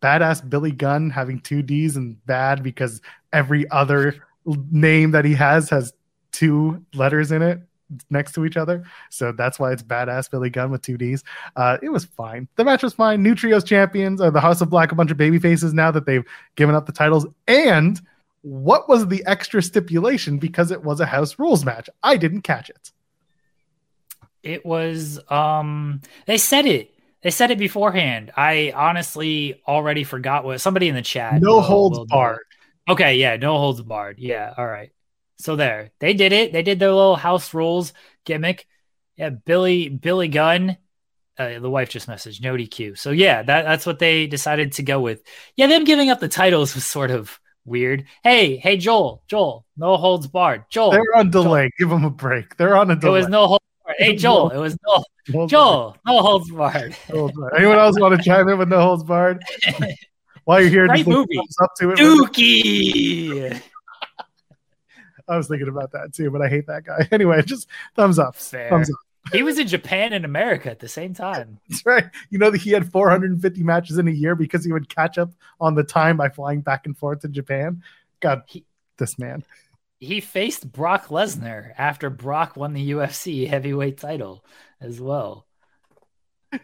Badass 0.00 0.48
Billy 0.48 0.72
Gunn 0.72 1.10
having 1.10 1.40
two 1.40 1.62
D's 1.62 1.96
and 1.96 2.24
bad 2.26 2.62
because 2.62 3.00
every 3.32 3.70
other 3.70 4.16
name 4.70 5.12
that 5.12 5.24
he 5.24 5.34
has 5.34 5.70
has 5.70 5.92
two 6.32 6.84
letters 6.94 7.30
in 7.30 7.42
it 7.42 7.60
next 8.10 8.32
to 8.32 8.44
each 8.44 8.56
other. 8.56 8.84
So 9.10 9.32
that's 9.32 9.58
why 9.58 9.72
it's 9.72 9.82
badass 9.82 10.30
Billy 10.30 10.50
Gunn 10.50 10.70
with 10.70 10.82
two 10.82 10.96
D's. 10.96 11.24
Uh, 11.56 11.78
it 11.82 11.90
was 11.90 12.04
fine. 12.04 12.48
The 12.56 12.64
match 12.64 12.82
was 12.82 12.94
fine. 12.94 13.22
New 13.22 13.34
Trios 13.34 13.64
champions, 13.64 14.20
uh, 14.20 14.30
the 14.30 14.40
House 14.40 14.60
of 14.60 14.70
Black, 14.70 14.92
a 14.92 14.94
bunch 14.94 15.10
of 15.10 15.16
baby 15.16 15.38
faces 15.38 15.72
now 15.72 15.90
that 15.90 16.06
they've 16.06 16.24
given 16.56 16.74
up 16.74 16.86
the 16.86 16.92
titles. 16.92 17.26
And 17.46 18.00
what 18.42 18.88
was 18.88 19.06
the 19.08 19.24
extra 19.26 19.62
stipulation 19.62 20.38
because 20.38 20.70
it 20.70 20.82
was 20.82 21.00
a 21.00 21.06
house 21.06 21.38
rules 21.38 21.64
match? 21.64 21.88
I 22.02 22.16
didn't 22.16 22.42
catch 22.42 22.70
it. 22.70 22.90
It 24.42 24.66
was 24.66 25.20
um 25.30 26.00
they 26.26 26.38
said 26.38 26.66
it. 26.66 26.90
They 27.22 27.30
said 27.30 27.52
it 27.52 27.58
beforehand. 27.58 28.32
I 28.36 28.72
honestly 28.74 29.62
already 29.66 30.02
forgot 30.02 30.44
what 30.44 30.60
somebody 30.60 30.88
in 30.88 30.96
the 30.96 31.02
chat. 31.02 31.40
No 31.40 31.54
will, 31.54 31.60
holds 31.60 31.98
will 31.98 32.06
barred. 32.06 32.40
Okay, 32.88 33.14
yeah, 33.14 33.36
no 33.36 33.56
holds 33.58 33.80
barred. 33.80 34.18
Yeah, 34.18 34.52
all 34.58 34.66
right. 34.66 34.90
So 35.38 35.56
there. 35.56 35.90
They 35.98 36.14
did 36.14 36.32
it. 36.32 36.52
They 36.52 36.62
did 36.62 36.78
their 36.78 36.92
little 36.92 37.16
house 37.16 37.52
rules 37.54 37.92
gimmick. 38.24 38.66
Yeah, 39.16 39.30
Billy 39.30 39.88
Billy 39.88 40.28
Gunn 40.28 40.76
uh, 41.38 41.58
the 41.58 41.70
wife 41.70 41.88
just 41.88 42.08
messaged 42.08 42.42
no 42.42 42.54
DQ. 42.54 42.98
So 42.98 43.10
yeah, 43.10 43.42
that, 43.42 43.62
that's 43.62 43.86
what 43.86 43.98
they 43.98 44.26
decided 44.26 44.72
to 44.72 44.82
go 44.82 45.00
with. 45.00 45.22
Yeah, 45.56 45.66
them 45.66 45.84
giving 45.84 46.10
up 46.10 46.20
the 46.20 46.28
titles 46.28 46.74
was 46.74 46.84
sort 46.84 47.10
of 47.10 47.38
weird. 47.64 48.04
Hey, 48.22 48.56
hey, 48.56 48.76
Joel, 48.76 49.22
Joel, 49.26 49.64
no 49.76 49.96
holds 49.96 50.26
barred. 50.26 50.64
Joel, 50.70 50.90
they're 50.90 51.16
on 51.16 51.30
delay. 51.30 51.64
Joel. 51.64 51.70
Give 51.78 51.88
them 51.88 52.04
a 52.04 52.10
break. 52.10 52.56
They're 52.56 52.76
on 52.76 52.90
a 52.90 52.96
delay. 52.96 53.20
It 53.20 53.22
was 53.22 53.28
no 53.28 53.46
holds 53.46 53.64
barred. 53.84 53.96
Hey, 53.98 54.16
Joel, 54.16 54.50
it 54.50 54.58
was 54.58 54.76
no 54.86 55.46
Joel, 55.46 55.96
no 56.06 56.20
holds 56.20 56.50
barred. 56.50 56.96
Anyone 57.08 57.78
else 57.78 57.98
want 57.98 58.16
to 58.16 58.22
chime 58.22 58.48
in 58.48 58.58
with 58.58 58.68
no 58.68 58.80
holds 58.80 59.04
barred? 59.04 59.42
While 60.44 60.60
you're 60.60 60.70
here, 60.70 60.86
Great 60.88 61.06
movie. 61.06 61.38
Up 61.62 61.70
to 61.78 61.90
it. 61.92 61.98
Dookie. 61.98 63.62
I 65.32 65.36
was 65.36 65.48
thinking 65.48 65.68
about 65.68 65.92
that 65.92 66.12
too, 66.14 66.30
but 66.30 66.42
I 66.42 66.48
hate 66.48 66.66
that 66.66 66.84
guy. 66.84 67.08
Anyway, 67.12 67.42
just 67.42 67.68
thumbs 67.96 68.18
up. 68.18 68.36
Fair. 68.36 68.70
Thumbs 68.70 68.90
up 68.90 68.96
he 69.30 69.42
was 69.42 69.58
in 69.58 69.68
Japan 69.68 70.12
and 70.12 70.24
America 70.24 70.70
at 70.70 70.80
the 70.80 70.88
same 70.88 71.14
time. 71.14 71.60
That's 71.68 71.86
right. 71.86 72.06
You 72.30 72.38
know 72.38 72.50
that 72.50 72.60
he 72.60 72.70
had 72.70 72.90
450 72.90 73.62
matches 73.62 73.98
in 73.98 74.08
a 74.08 74.12
year 74.12 74.34
because 74.34 74.64
he 74.64 74.72
would 74.72 74.88
catch 74.88 75.18
up 75.18 75.30
on 75.60 75.74
the 75.74 75.84
time 75.84 76.16
by 76.16 76.28
flying 76.28 76.60
back 76.60 76.86
and 76.86 76.96
forth 76.96 77.20
to 77.20 77.28
Japan. 77.28 77.82
God, 78.20 78.42
he, 78.46 78.64
this 78.98 79.18
man. 79.18 79.44
He 80.00 80.20
faced 80.20 80.70
Brock 80.72 81.08
Lesnar 81.08 81.72
after 81.78 82.10
Brock 82.10 82.56
won 82.56 82.72
the 82.72 82.90
UFC 82.90 83.46
heavyweight 83.46 83.98
title 83.98 84.44
as 84.80 85.00
well. 85.00 85.46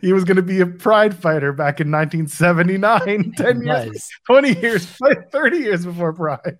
He 0.00 0.12
was 0.12 0.24
going 0.24 0.36
to 0.36 0.42
be 0.42 0.60
a 0.60 0.66
pride 0.66 1.16
fighter 1.16 1.52
back 1.52 1.80
in 1.80 1.90
1979, 1.90 3.32
10 3.36 3.62
years, 3.62 4.10
20 4.26 4.60
years, 4.60 4.84
30 5.32 5.58
years 5.58 5.86
before 5.86 6.12
pride. 6.12 6.58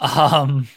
Um, 0.00 0.68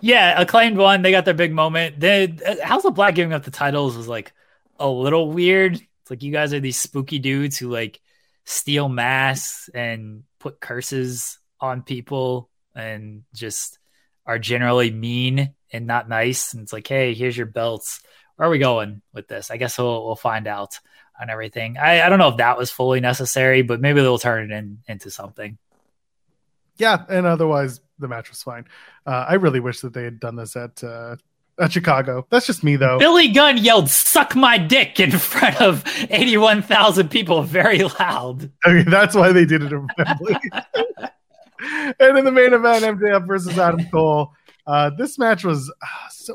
yeah, 0.00 0.40
acclaimed 0.40 0.76
one. 0.76 1.02
They 1.02 1.10
got 1.10 1.24
their 1.24 1.34
big 1.34 1.52
moment. 1.52 2.00
The 2.00 2.58
uh, 2.62 2.64
House 2.64 2.84
of 2.84 2.94
Black 2.94 3.14
giving 3.14 3.32
up 3.32 3.44
the 3.44 3.50
titles 3.50 3.96
was 3.96 4.08
like 4.08 4.32
a 4.78 4.88
little 4.88 5.30
weird. 5.30 5.74
It's 5.74 6.10
like 6.10 6.22
you 6.22 6.32
guys 6.32 6.54
are 6.54 6.60
these 6.60 6.76
spooky 6.76 7.18
dudes 7.18 7.58
who 7.58 7.68
like 7.68 8.00
steal 8.44 8.88
masks 8.88 9.68
and 9.74 10.22
put 10.38 10.60
curses 10.60 11.38
on 11.60 11.82
people 11.82 12.48
and 12.74 13.24
just 13.34 13.78
are 14.24 14.38
generally 14.38 14.90
mean 14.90 15.54
and 15.72 15.86
not 15.86 16.08
nice. 16.08 16.54
And 16.54 16.62
it's 16.62 16.72
like, 16.72 16.86
hey, 16.86 17.14
here's 17.14 17.36
your 17.36 17.46
belts. 17.46 18.00
Where 18.36 18.48
are 18.48 18.50
we 18.50 18.58
going 18.58 19.02
with 19.12 19.26
this? 19.26 19.50
I 19.50 19.56
guess 19.56 19.78
we'll 19.78 20.06
we'll 20.06 20.16
find 20.16 20.46
out 20.46 20.78
on 21.20 21.28
everything. 21.28 21.76
I, 21.76 22.02
I 22.02 22.08
don't 22.08 22.20
know 22.20 22.28
if 22.28 22.36
that 22.36 22.56
was 22.56 22.70
fully 22.70 23.00
necessary, 23.00 23.62
but 23.62 23.80
maybe 23.80 24.00
they'll 24.00 24.18
turn 24.18 24.50
it 24.50 24.54
in, 24.54 24.78
into 24.86 25.10
something. 25.10 25.58
Yeah, 26.76 27.04
and 27.08 27.26
otherwise 27.26 27.80
the 27.98 28.08
match 28.08 28.30
was 28.30 28.42
fine. 28.42 28.64
Uh, 29.06 29.26
I 29.28 29.34
really 29.34 29.60
wish 29.60 29.80
that 29.80 29.92
they 29.92 30.04
had 30.04 30.20
done 30.20 30.36
this 30.36 30.56
at 30.56 30.82
uh, 30.82 31.16
at 31.58 31.72
Chicago. 31.72 32.26
That's 32.30 32.46
just 32.46 32.62
me 32.64 32.76
though. 32.76 32.98
Billy 32.98 33.28
Gunn 33.28 33.58
yelled 33.58 33.90
"suck 33.90 34.34
my 34.34 34.58
dick" 34.58 35.00
in 35.00 35.10
front 35.12 35.60
of 35.60 35.84
eighty-one 36.10 36.62
thousand 36.62 37.10
people, 37.10 37.42
very 37.42 37.82
loud. 37.82 38.50
Okay, 38.66 38.88
that's 38.88 39.14
why 39.14 39.32
they 39.32 39.44
did 39.44 39.62
it 39.62 39.72
in 39.72 39.86
Wembley. 39.96 40.36
and 42.00 42.18
in 42.18 42.24
the 42.24 42.32
main 42.32 42.52
event, 42.52 42.84
MJF 42.84 43.26
versus 43.26 43.58
Adam 43.58 43.84
Cole. 43.90 44.32
Uh, 44.66 44.90
this 44.90 45.18
match 45.18 45.44
was 45.44 45.72
uh, 45.82 46.08
so 46.10 46.34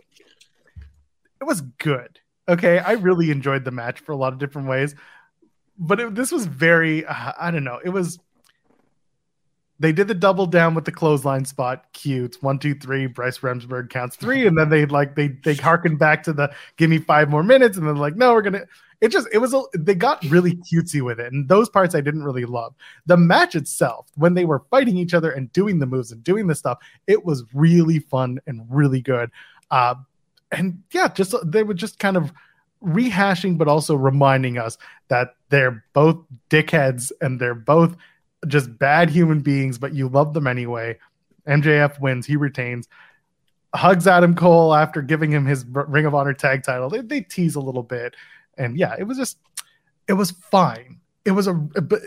it 1.39 1.45
was 1.45 1.61
good. 1.61 2.19
Okay, 2.47 2.79
I 2.79 2.93
really 2.93 3.31
enjoyed 3.31 3.63
the 3.63 3.71
match 3.71 3.99
for 3.99 4.11
a 4.11 4.17
lot 4.17 4.33
of 4.33 4.39
different 4.39 4.67
ways, 4.67 4.95
but 5.77 5.99
it, 5.99 6.15
this 6.15 6.31
was 6.31 6.45
very 6.45 7.05
uh, 7.05 7.33
I 7.39 7.51
don't 7.51 7.63
know. 7.63 7.79
It 7.83 7.89
was 7.89 8.19
they 9.83 9.91
did 9.91 10.07
the 10.07 10.13
double 10.13 10.45
down 10.45 10.75
with 10.75 10.85
the 10.85 10.93
clothesline 10.93 11.43
spot. 11.43 11.83
Cute. 11.91 12.37
One, 12.41 12.57
two, 12.57 12.73
three. 12.73 13.05
Bryce 13.05 13.39
Remsburg 13.39 13.89
counts 13.89 14.15
three, 14.15 14.47
and 14.47 14.57
then 14.57 14.69
they 14.69 14.85
like 14.85 15.15
they 15.15 15.27
they 15.27 15.55
harken 15.55 15.97
back 15.97 16.23
to 16.23 16.31
the 16.31 16.55
give 16.77 16.89
me 16.89 16.99
five 16.99 17.29
more 17.29 17.43
minutes, 17.43 17.77
and 17.77 17.85
then 17.85 17.97
like 17.97 18.15
no, 18.15 18.33
we're 18.33 18.43
gonna. 18.43 18.63
It 19.01 19.09
just 19.09 19.27
it 19.33 19.39
was 19.39 19.53
a, 19.53 19.61
they 19.77 19.93
got 19.93 20.23
really 20.23 20.55
cutesy 20.55 21.01
with 21.01 21.19
it, 21.19 21.33
and 21.33 21.49
those 21.49 21.67
parts 21.67 21.95
I 21.95 21.99
didn't 21.99 22.23
really 22.23 22.45
love. 22.45 22.73
The 23.07 23.17
match 23.17 23.55
itself, 23.55 24.07
when 24.15 24.35
they 24.35 24.45
were 24.45 24.63
fighting 24.71 24.95
each 24.95 25.13
other 25.13 25.31
and 25.31 25.51
doing 25.51 25.79
the 25.79 25.85
moves 25.85 26.13
and 26.13 26.23
doing 26.23 26.47
the 26.47 26.55
stuff, 26.55 26.77
it 27.05 27.25
was 27.25 27.43
really 27.53 27.99
fun 27.99 28.39
and 28.47 28.65
really 28.69 29.01
good. 29.01 29.31
Uh, 29.69 29.95
and 30.53 30.81
yeah, 30.93 31.09
just 31.09 31.35
they 31.43 31.63
were 31.63 31.73
just 31.73 31.99
kind 31.99 32.15
of 32.15 32.31
rehashing, 32.81 33.57
but 33.57 33.67
also 33.67 33.95
reminding 33.95 34.57
us 34.57 34.77
that 35.09 35.35
they're 35.49 35.83
both 35.91 36.23
dickheads 36.49 37.11
and 37.19 37.37
they're 37.41 37.53
both 37.53 37.97
just 38.47 38.77
bad 38.77 39.09
human 39.09 39.39
beings, 39.39 39.77
but 39.77 39.93
you 39.93 40.07
love 40.07 40.33
them 40.33 40.47
anyway. 40.47 40.97
MJF 41.47 41.99
wins, 41.99 42.25
he 42.25 42.35
retains. 42.35 42.87
Hugs 43.75 44.07
Adam 44.07 44.35
Cole 44.35 44.73
after 44.73 45.01
giving 45.01 45.31
him 45.31 45.45
his 45.45 45.65
Ring 45.65 46.05
of 46.05 46.13
Honor 46.13 46.33
tag 46.33 46.63
title. 46.63 46.89
They, 46.89 47.01
they 47.01 47.21
tease 47.21 47.55
a 47.55 47.59
little 47.59 47.83
bit, 47.83 48.15
and 48.57 48.77
yeah, 48.77 48.95
it 48.97 49.03
was 49.03 49.17
just, 49.17 49.37
it 50.07 50.13
was 50.13 50.31
fine. 50.31 50.99
It 51.25 51.31
was 51.31 51.47
a, 51.47 51.53
but 51.53 52.01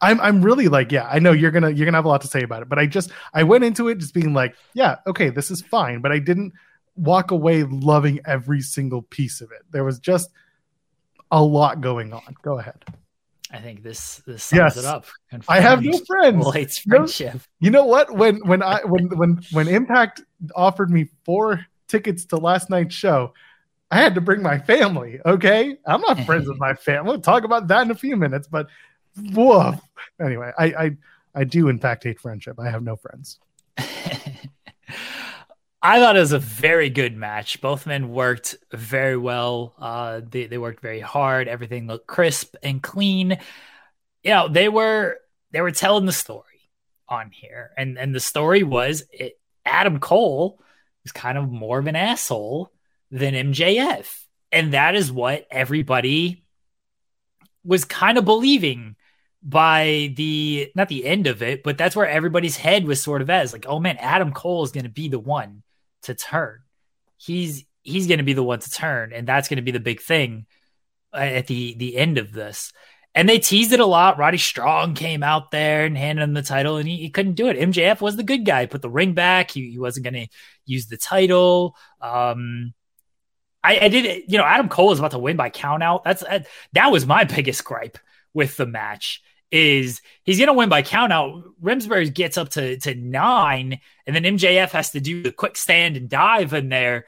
I'm 0.00 0.20
I'm 0.20 0.42
really 0.42 0.68
like, 0.68 0.92
yeah, 0.92 1.08
I 1.10 1.18
know 1.18 1.32
you're 1.32 1.50
gonna 1.50 1.70
you're 1.70 1.86
gonna 1.86 1.96
have 1.96 2.04
a 2.04 2.08
lot 2.08 2.20
to 2.22 2.28
say 2.28 2.42
about 2.42 2.62
it, 2.62 2.68
but 2.68 2.78
I 2.78 2.86
just 2.86 3.10
I 3.32 3.42
went 3.42 3.64
into 3.64 3.88
it 3.88 3.98
just 3.98 4.14
being 4.14 4.34
like, 4.34 4.54
yeah, 4.74 4.96
okay, 5.06 5.30
this 5.30 5.50
is 5.50 5.62
fine, 5.62 6.00
but 6.00 6.12
I 6.12 6.18
didn't 6.18 6.52
walk 6.96 7.30
away 7.30 7.62
loving 7.62 8.20
every 8.26 8.60
single 8.60 9.02
piece 9.02 9.40
of 9.40 9.50
it. 9.52 9.62
There 9.70 9.84
was 9.84 9.98
just 9.98 10.30
a 11.30 11.42
lot 11.42 11.80
going 11.80 12.12
on. 12.12 12.36
Go 12.42 12.58
ahead. 12.58 12.84
I 13.52 13.58
think 13.58 13.82
this 13.82 14.22
this 14.26 14.44
sums 14.44 14.58
yes. 14.58 14.76
it 14.76 14.84
up. 14.84 15.06
I 15.48 15.60
have 15.60 15.82
no 15.82 15.98
friends. 16.06 16.78
Friendship. 16.78 17.40
You 17.60 17.70
know 17.70 17.84
what? 17.84 18.14
When 18.14 18.38
when 18.46 18.62
I 18.62 18.80
when 18.84 19.08
when 19.16 19.40
when 19.52 19.68
Impact 19.68 20.22
offered 20.54 20.90
me 20.90 21.08
four 21.24 21.64
tickets 21.86 22.24
to 22.26 22.36
last 22.36 22.70
night's 22.70 22.94
show, 22.94 23.32
I 23.90 23.96
had 23.98 24.14
to 24.16 24.20
bring 24.20 24.42
my 24.42 24.58
family. 24.58 25.20
Okay, 25.24 25.76
I'm 25.86 26.00
not 26.00 26.20
friends 26.26 26.48
with 26.48 26.58
my 26.58 26.74
family. 26.74 27.10
We'll 27.10 27.20
talk 27.20 27.44
about 27.44 27.68
that 27.68 27.82
in 27.82 27.90
a 27.90 27.94
few 27.94 28.16
minutes. 28.16 28.48
But 28.48 28.66
woof. 29.32 29.76
Anyway, 30.20 30.52
I 30.58 30.64
I 30.64 30.96
I 31.34 31.44
do 31.44 31.68
in 31.68 31.78
fact 31.78 32.04
hate 32.04 32.20
friendship. 32.20 32.58
I 32.58 32.70
have 32.70 32.82
no 32.82 32.96
friends. 32.96 33.38
I 35.88 36.00
thought 36.00 36.16
it 36.16 36.20
was 36.20 36.32
a 36.32 36.40
very 36.40 36.90
good 36.90 37.16
match. 37.16 37.60
Both 37.60 37.86
men 37.86 38.08
worked 38.08 38.56
very 38.72 39.16
well. 39.16 39.72
Uh, 39.78 40.20
they, 40.28 40.46
they 40.46 40.58
worked 40.58 40.82
very 40.82 40.98
hard. 40.98 41.46
Everything 41.46 41.86
looked 41.86 42.08
crisp 42.08 42.56
and 42.60 42.82
clean. 42.82 43.38
You 44.24 44.30
know, 44.30 44.48
they 44.48 44.68
were 44.68 45.18
they 45.52 45.60
were 45.60 45.70
telling 45.70 46.04
the 46.04 46.12
story 46.12 46.42
on 47.08 47.30
here, 47.30 47.70
and 47.78 47.98
and 47.98 48.12
the 48.12 48.18
story 48.18 48.64
was 48.64 49.04
it, 49.12 49.38
Adam 49.64 50.00
Cole 50.00 50.60
was 51.04 51.12
kind 51.12 51.38
of 51.38 51.48
more 51.48 51.78
of 51.78 51.86
an 51.86 51.94
asshole 51.94 52.72
than 53.12 53.52
MJF, 53.52 54.24
and 54.50 54.72
that 54.72 54.96
is 54.96 55.12
what 55.12 55.46
everybody 55.52 56.44
was 57.62 57.84
kind 57.84 58.18
of 58.18 58.24
believing 58.24 58.96
by 59.40 60.12
the 60.16 60.72
not 60.74 60.88
the 60.88 61.06
end 61.06 61.28
of 61.28 61.44
it, 61.44 61.62
but 61.62 61.78
that's 61.78 61.94
where 61.94 62.08
everybody's 62.08 62.56
head 62.56 62.86
was 62.86 63.00
sort 63.00 63.22
of 63.22 63.30
as 63.30 63.52
like, 63.52 63.66
oh 63.68 63.78
man, 63.78 63.98
Adam 63.98 64.32
Cole 64.32 64.64
is 64.64 64.72
going 64.72 64.82
to 64.82 64.90
be 64.90 65.06
the 65.06 65.20
one 65.20 65.62
to 66.06 66.14
turn. 66.14 66.60
He's 67.16 67.64
he's 67.82 68.06
going 68.06 68.18
to 68.18 68.24
be 68.24 68.32
the 68.32 68.42
one 68.42 68.58
to 68.60 68.70
turn, 68.70 69.12
and 69.12 69.26
that's 69.26 69.48
going 69.48 69.56
to 69.56 69.62
be 69.62 69.70
the 69.70 69.80
big 69.80 70.00
thing 70.00 70.46
at 71.12 71.46
the 71.46 71.74
the 71.74 71.96
end 71.96 72.18
of 72.18 72.32
this. 72.32 72.72
And 73.14 73.26
they 73.26 73.38
teased 73.38 73.72
it 73.72 73.80
a 73.80 73.86
lot. 73.86 74.18
Roddy 74.18 74.36
Strong 74.36 74.94
came 74.94 75.22
out 75.22 75.50
there 75.50 75.86
and 75.86 75.96
handed 75.96 76.22
him 76.22 76.34
the 76.34 76.42
title, 76.42 76.76
and 76.76 76.86
he, 76.86 76.98
he 76.98 77.10
couldn't 77.10 77.32
do 77.32 77.48
it. 77.48 77.56
MJF 77.56 78.02
was 78.02 78.16
the 78.16 78.22
good 78.22 78.44
guy, 78.44 78.66
put 78.66 78.82
the 78.82 78.90
ring 78.90 79.14
back. 79.14 79.50
He, 79.50 79.70
he 79.70 79.78
wasn't 79.78 80.04
going 80.04 80.26
to 80.26 80.28
use 80.66 80.88
the 80.88 80.98
title. 80.98 81.76
Um, 82.02 82.74
I, 83.64 83.78
I, 83.80 83.88
did, 83.88 84.24
you 84.28 84.36
know, 84.36 84.44
Adam 84.44 84.68
Cole 84.68 84.88
was 84.88 84.98
about 84.98 85.12
to 85.12 85.18
win 85.18 85.38
by 85.38 85.48
count 85.48 85.82
out. 85.82 86.04
That's 86.04 86.22
that 86.74 86.92
was 86.92 87.06
my 87.06 87.24
biggest 87.24 87.64
gripe 87.64 87.98
with 88.34 88.58
the 88.58 88.66
match. 88.66 89.22
Is 89.52 90.02
he's 90.24 90.38
going 90.38 90.48
to 90.48 90.54
win 90.54 90.68
by 90.68 90.82
count 90.82 91.12
out? 91.12 91.44
Remsburg 91.62 92.14
gets 92.14 92.36
up 92.36 92.48
to 92.50 92.78
to 92.78 92.94
nine, 92.94 93.80
and 94.06 94.16
then 94.16 94.24
MJF 94.24 94.70
has 94.70 94.90
to 94.90 95.00
do 95.00 95.22
the 95.22 95.32
quick 95.32 95.56
stand 95.56 95.96
and 95.96 96.08
dive 96.08 96.52
in 96.52 96.68
there. 96.68 97.06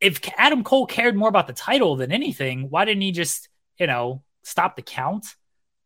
If 0.00 0.20
Adam 0.36 0.62
Cole 0.62 0.86
cared 0.86 1.16
more 1.16 1.28
about 1.28 1.48
the 1.48 1.52
title 1.52 1.96
than 1.96 2.12
anything, 2.12 2.70
why 2.70 2.84
didn't 2.84 3.02
he 3.02 3.10
just, 3.10 3.48
you 3.78 3.88
know, 3.88 4.22
stop 4.42 4.76
the 4.76 4.82
count 4.82 5.26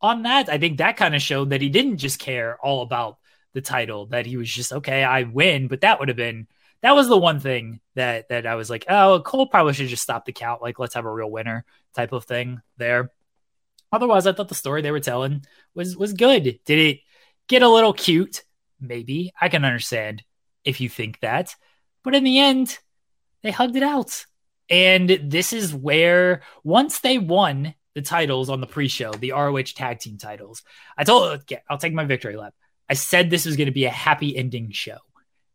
on 0.03 0.23
that. 0.23 0.49
I 0.49 0.59
think 0.59 0.79
that 0.79 0.97
kind 0.97 1.15
of 1.15 1.23
showed 1.23 1.51
that 1.51 1.61
he 1.61 1.69
didn't 1.69 1.99
just 1.99 2.19
care 2.19 2.59
all 2.61 2.83
about 2.83 3.19
the 3.55 3.61
title, 3.61 4.07
that 4.07 4.27
he 4.27 4.37
was 4.37 4.51
just, 4.51 4.73
okay, 4.73 5.05
I 5.05 5.23
win. 5.23 5.69
But 5.69 5.83
that 5.83 6.01
would 6.01 6.09
have 6.09 6.17
been, 6.17 6.49
that 6.83 6.95
was 6.95 7.09
the 7.09 7.19
one 7.19 7.39
thing 7.39 7.81
that, 7.95 8.29
that 8.29 8.47
I 8.47 8.57
was 8.57 8.69
like, 8.69 8.85
oh, 8.89 9.23
Cole 9.25 9.47
probably 9.47 9.75
should 9.75 9.89
just 9.89 10.03
stop 10.03 10.25
the 10.25 10.33
count. 10.33 10.63
Like, 10.63 10.79
let's 10.79 10.95
have 10.95 11.05
a 11.05 11.13
real 11.13 11.31
winner 11.31 11.65
type 11.95 12.13
of 12.13 12.25
thing 12.25 12.61
there. 12.77 13.11
Otherwise, 13.93 14.27
I 14.27 14.33
thought 14.33 14.49
the 14.49 14.55
story 14.55 14.83
they 14.83 14.91
were 14.91 15.01
telling 15.01 15.45
was, 15.75 15.97
was 15.97 16.15
good. 16.15 16.59
Did 16.65 16.79
it 16.79 17.01
get 17.49 17.63
a 17.63 17.69
little 17.69 17.93
cute? 17.93 18.43
Maybe 18.81 19.33
I 19.41 19.49
can 19.49 19.65
understand 19.65 20.23
if 20.65 20.81
you 20.81 20.89
think 20.89 21.21
that. 21.21 21.55
But 22.03 22.15
in 22.15 22.25
the 22.25 22.39
end, 22.39 22.79
they 23.43 23.51
hugged 23.51 23.77
it 23.77 23.83
out. 23.83 24.27
And 24.71 25.21
this 25.23 25.53
is 25.53 25.75
where 25.75 26.43
once 26.65 27.01
they 27.01 27.19
won 27.19 27.75
the 27.95 28.03
titles 28.03 28.49
on 28.49 28.61
the 28.61 28.67
pre-show, 28.67 29.13
the 29.13 29.33
ROH 29.33 29.75
tag 29.75 29.99
team 29.99 30.17
titles. 30.17 30.63
I 30.97 31.05
told 31.05 31.41
okay, 31.41 31.61
I'll 31.69 31.79
take 31.79 31.93
my 31.93 32.05
victory 32.05 32.37
lap. 32.37 32.55
I 32.89 32.95
said 32.95 33.29
this 33.29 33.47
was 33.47 33.57
going 33.57 33.67
to 33.67 33.73
be 33.73 33.85
a 33.85 33.91
happy 33.91 34.37
ending 34.37 34.71
show. 34.71 34.99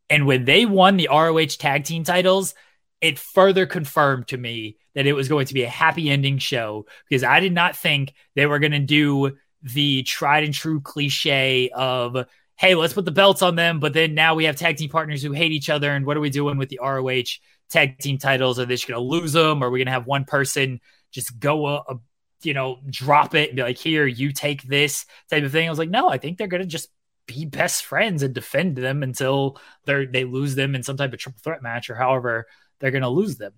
And 0.09 0.26
when 0.26 0.45
they 0.45 0.65
won 0.65 0.97
the 0.97 1.09
ROH 1.11 1.57
tag 1.57 1.84
team 1.84 2.03
titles, 2.03 2.53
it 3.02 3.19
further 3.19 3.65
confirmed 3.65 4.28
to 4.28 4.38
me 4.38 4.78
that 4.95 5.06
it 5.06 5.14
was 5.14 5.30
going 5.30 5.45
to 5.45 5.53
be 5.53 5.64
a 5.64 5.69
happy 5.69 6.10
ending 6.10 6.38
show 6.38 6.86
because 7.07 7.24
I 7.24 7.40
did 7.40 7.53
not 7.53 7.76
think 7.76 8.14
they 8.36 8.45
were 8.45 8.60
going 8.60 8.72
to 8.72 8.80
do 8.80 9.38
the 9.61 10.03
tried 10.03 10.44
and 10.44 10.53
true 10.53 10.82
cliche 10.82 11.69
of 11.69 12.26
hey, 12.57 12.74
let's 12.74 12.94
put 12.94 13.06
the 13.06 13.11
belts 13.11 13.44
on 13.44 13.56
them, 13.56 13.80
but 13.80 13.94
then 13.94 14.15
now 14.15 14.34
we 14.34 14.45
have 14.45 14.56
tag 14.56 14.78
team 14.78 14.90
partners 14.90 15.22
who 15.22 15.32
hate 15.32 15.52
each 15.52 15.69
other 15.69 15.91
and 15.91 16.07
what 16.07 16.18
are 16.18 16.22
we 16.22 16.32
doing 16.32 16.57
with 16.57 16.69
the 16.69 16.80
ROH 16.82 17.38
tag 17.69 17.99
team 17.99 18.18
titles? 18.18 18.57
Are 18.60 18.65
they 18.65 18.74
just 18.74 18.88
going 18.88 18.99
to 18.99 19.07
lose 19.07 19.34
them? 19.34 19.64
Or 19.64 19.68
are 19.68 19.69
we 19.69 19.78
going 19.78 19.86
to 19.86 19.91
have 19.91 20.07
one 20.07 20.26
person 20.26 20.82
just 21.11 21.40
go 21.40 21.68
a, 21.68 21.76
a 21.88 21.99
you 22.41 22.53
know, 22.53 22.80
drop 22.90 23.36
it 23.36 23.49
and 23.49 23.57
be 23.57 23.64
like, 23.64 23.78
here, 23.78 24.06
you 24.06 24.32
take 24.32 24.64
this 24.64 25.06
type 25.30 25.44
of 25.44 25.52
thing. 25.52 25.68
I 25.68 25.69
was 25.69 25.80
like, 25.80 25.90
no, 25.90 26.10
I 26.10 26.18
think 26.18 26.38
they're 26.38 26.48
going 26.48 26.61
to 26.61 26.68
just 26.68 26.90
be 27.28 27.45
best 27.45 27.86
friends 27.86 28.24
and 28.24 28.34
defend 28.34 28.78
them 28.78 29.03
until 29.03 29.60
they 29.86 30.06
they 30.06 30.24
lose 30.24 30.56
them 30.56 30.76
in 30.76 30.82
some 30.84 30.98
type 30.98 31.11
of 31.14 31.19
triple 31.19 31.41
threat 31.44 31.61
match 31.61 31.90
or 31.90 31.95
however 31.95 32.48
they're 32.80 32.91
going 32.91 33.02
to 33.04 33.10
lose 33.10 33.38
them. 33.38 33.54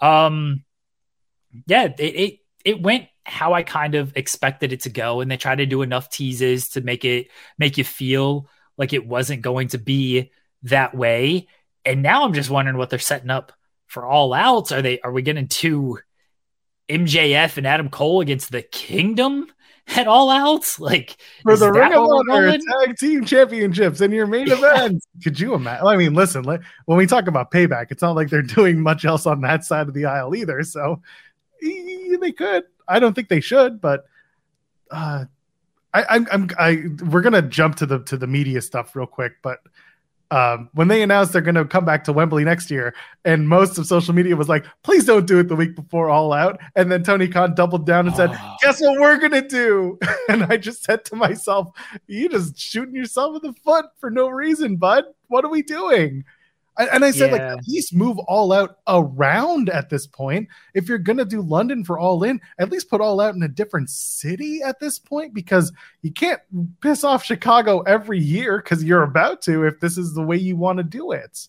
Um, 0.00 0.64
yeah, 1.66 1.84
it, 1.84 2.00
it, 2.00 2.38
it 2.64 2.82
went 2.82 3.06
how 3.24 3.54
I 3.54 3.62
kind 3.62 3.94
of 3.94 4.16
expected 4.16 4.72
it 4.72 4.80
to 4.80 4.90
go. 4.90 5.20
And 5.20 5.30
they 5.30 5.36
tried 5.36 5.58
to 5.58 5.66
do 5.66 5.82
enough 5.82 6.10
teases 6.10 6.70
to 6.70 6.80
make 6.80 7.04
it, 7.04 7.28
make 7.58 7.78
you 7.78 7.84
feel 7.84 8.48
like 8.76 8.92
it 8.92 9.06
wasn't 9.06 9.42
going 9.42 9.68
to 9.68 9.78
be 9.78 10.30
that 10.64 10.94
way. 10.94 11.48
And 11.84 12.02
now 12.02 12.24
I'm 12.24 12.34
just 12.34 12.50
wondering 12.50 12.76
what 12.76 12.90
they're 12.90 12.98
setting 12.98 13.30
up 13.30 13.52
for 13.86 14.04
all 14.04 14.32
outs. 14.32 14.72
Are 14.72 14.82
they, 14.82 15.00
are 15.00 15.12
we 15.12 15.22
getting 15.22 15.48
too, 15.48 15.98
MJF 16.88 17.56
and 17.56 17.66
Adam 17.66 17.88
Cole 17.88 18.20
against 18.20 18.50
the 18.50 18.62
Kingdom 18.62 19.46
at 19.96 20.06
All 20.06 20.30
Out, 20.30 20.76
like 20.78 21.16
for 21.42 21.56
the 21.56 21.70
Ring 21.70 21.92
of 21.92 22.08
Honor 22.30 22.52
Tag 22.52 22.96
Team 22.96 23.24
Championships 23.24 24.00
in 24.00 24.12
your 24.12 24.26
main 24.26 24.48
event. 24.50 25.04
Could 25.22 25.38
you 25.38 25.54
imagine? 25.54 25.86
I 25.86 25.96
mean, 25.96 26.14
listen, 26.14 26.44
when 26.44 26.98
we 26.98 27.06
talk 27.06 27.26
about 27.26 27.50
payback, 27.50 27.86
it's 27.90 28.02
not 28.02 28.16
like 28.16 28.30
they're 28.30 28.42
doing 28.42 28.80
much 28.80 29.04
else 29.04 29.26
on 29.26 29.40
that 29.42 29.64
side 29.64 29.88
of 29.88 29.94
the 29.94 30.06
aisle 30.06 30.34
either. 30.34 30.62
So 30.62 31.02
they 31.60 32.32
could. 32.32 32.64
I 32.88 32.98
don't 32.98 33.14
think 33.14 33.28
they 33.28 33.40
should, 33.40 33.80
but 33.80 34.04
uh, 34.90 35.24
I, 35.92 36.04
I'm, 36.08 36.26
I'm, 36.30 36.50
I, 36.58 36.84
we're 37.10 37.22
gonna 37.22 37.42
jump 37.42 37.76
to 37.76 37.86
the 37.86 38.02
to 38.04 38.16
the 38.16 38.26
media 38.26 38.60
stuff 38.60 38.94
real 38.96 39.06
quick, 39.06 39.34
but 39.42 39.60
um, 40.30 40.68
when 40.74 40.88
they 40.88 41.02
announced 41.02 41.32
they're 41.32 41.42
going 41.42 41.54
to 41.54 41.64
come 41.64 41.84
back 41.84 42.04
to 42.04 42.12
Wembley 42.12 42.44
next 42.44 42.70
year, 42.70 42.94
and 43.24 43.48
most 43.48 43.78
of 43.78 43.86
social 43.86 44.14
media 44.14 44.36
was 44.36 44.48
like, 44.48 44.64
"Please 44.82 45.04
don't 45.04 45.26
do 45.26 45.38
it 45.38 45.48
the 45.48 45.56
week 45.56 45.74
before 45.74 46.08
All 46.08 46.32
Out." 46.32 46.60
And 46.76 46.90
then 46.90 47.02
Tony 47.02 47.28
Khan 47.28 47.54
doubled 47.54 47.86
down 47.86 48.06
and 48.06 48.16
said, 48.16 48.30
oh. 48.32 48.56
"Guess 48.62 48.80
what 48.80 49.00
we're 49.00 49.18
going 49.18 49.32
to 49.32 49.46
do?" 49.46 49.98
and 50.28 50.44
I 50.44 50.56
just 50.56 50.84
said 50.84 51.04
to 51.06 51.16
myself, 51.16 51.70
"You 52.06 52.28
just 52.28 52.58
shooting 52.58 52.94
yourself 52.94 53.36
in 53.36 53.50
the 53.50 53.56
foot 53.60 53.86
for 53.98 54.10
no 54.10 54.28
reason, 54.28 54.76
bud. 54.76 55.04
What 55.28 55.44
are 55.44 55.50
we 55.50 55.62
doing?" 55.62 56.24
And 56.76 57.04
I 57.04 57.12
said, 57.12 57.30
yeah. 57.30 57.32
like, 57.32 57.58
at 57.58 57.68
least 57.68 57.94
move 57.94 58.18
all 58.26 58.52
out 58.52 58.78
around 58.88 59.68
at 59.68 59.90
this 59.90 60.06
point. 60.06 60.48
If 60.74 60.88
you're 60.88 60.98
gonna 60.98 61.24
do 61.24 61.40
London 61.40 61.84
for 61.84 61.98
all 61.98 62.24
in, 62.24 62.40
at 62.58 62.70
least 62.70 62.90
put 62.90 63.00
all 63.00 63.20
out 63.20 63.34
in 63.34 63.42
a 63.44 63.48
different 63.48 63.90
city 63.90 64.60
at 64.64 64.80
this 64.80 64.98
point 64.98 65.34
because 65.34 65.72
you 66.02 66.12
can't 66.12 66.40
piss 66.80 67.04
off 67.04 67.24
Chicago 67.24 67.80
every 67.82 68.18
year 68.18 68.58
because 68.58 68.82
you're 68.82 69.04
about 69.04 69.40
to 69.42 69.64
if 69.64 69.78
this 69.78 69.96
is 69.96 70.14
the 70.14 70.22
way 70.22 70.36
you 70.36 70.56
want 70.56 70.78
to 70.78 70.84
do 70.84 71.12
it. 71.12 71.48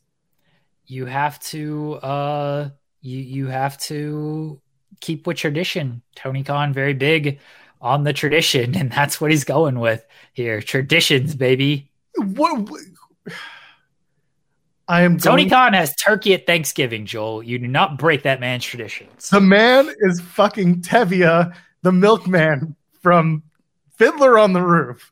You 0.85 1.07
have 1.07 1.39
to 1.39 1.95
uh 1.95 2.69
you 3.02 3.18
you 3.18 3.47
have 3.47 3.80
to 3.80 4.61
keep 4.99 5.26
with 5.26 5.38
tradition. 5.38 6.03
Tony 6.15 6.43
Khan 6.43 6.72
very 6.72 6.93
big 6.93 7.39
on 7.81 8.03
the 8.03 8.14
tradition, 8.14 8.76
and 8.76 8.91
that's 8.91 9.19
what 9.19 9.31
he's 9.31 9.43
going 9.43 9.80
with 9.80 10.06
here. 10.34 10.61
Traditions, 10.61 11.35
baby. 11.35 11.89
What, 12.15 12.69
what 12.69 12.81
I 14.87 15.01
am 15.01 15.17
Tony 15.17 15.43
going- 15.43 15.49
Khan 15.49 15.73
has 15.73 15.95
turkey 15.95 16.33
at 16.33 16.45
Thanksgiving, 16.45 17.05
Joel. 17.05 17.41
You 17.43 17.57
do 17.59 17.67
not 17.67 17.97
break 17.97 18.23
that 18.23 18.39
man's 18.39 18.63
traditions. 18.65 19.29
The 19.29 19.41
man 19.41 19.89
is 20.01 20.21
fucking 20.21 20.81
Tevye, 20.81 21.53
the 21.81 21.91
milkman 21.91 22.75
from 23.01 23.43
Fiddler 23.97 24.37
on 24.37 24.53
the 24.53 24.61
Roof. 24.61 25.11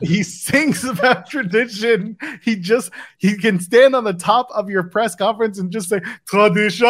he 0.00 0.22
sings 0.24 0.84
about 0.84 1.28
tradition. 1.28 2.16
He 2.42 2.56
just 2.56 2.90
he 3.18 3.36
can 3.36 3.60
stand 3.60 3.94
on 3.94 4.04
the 4.04 4.12
top 4.12 4.48
of 4.52 4.70
your 4.70 4.84
press 4.84 5.14
conference 5.14 5.58
and 5.58 5.70
just 5.70 5.88
say 5.88 6.00
tradition. 6.26 6.86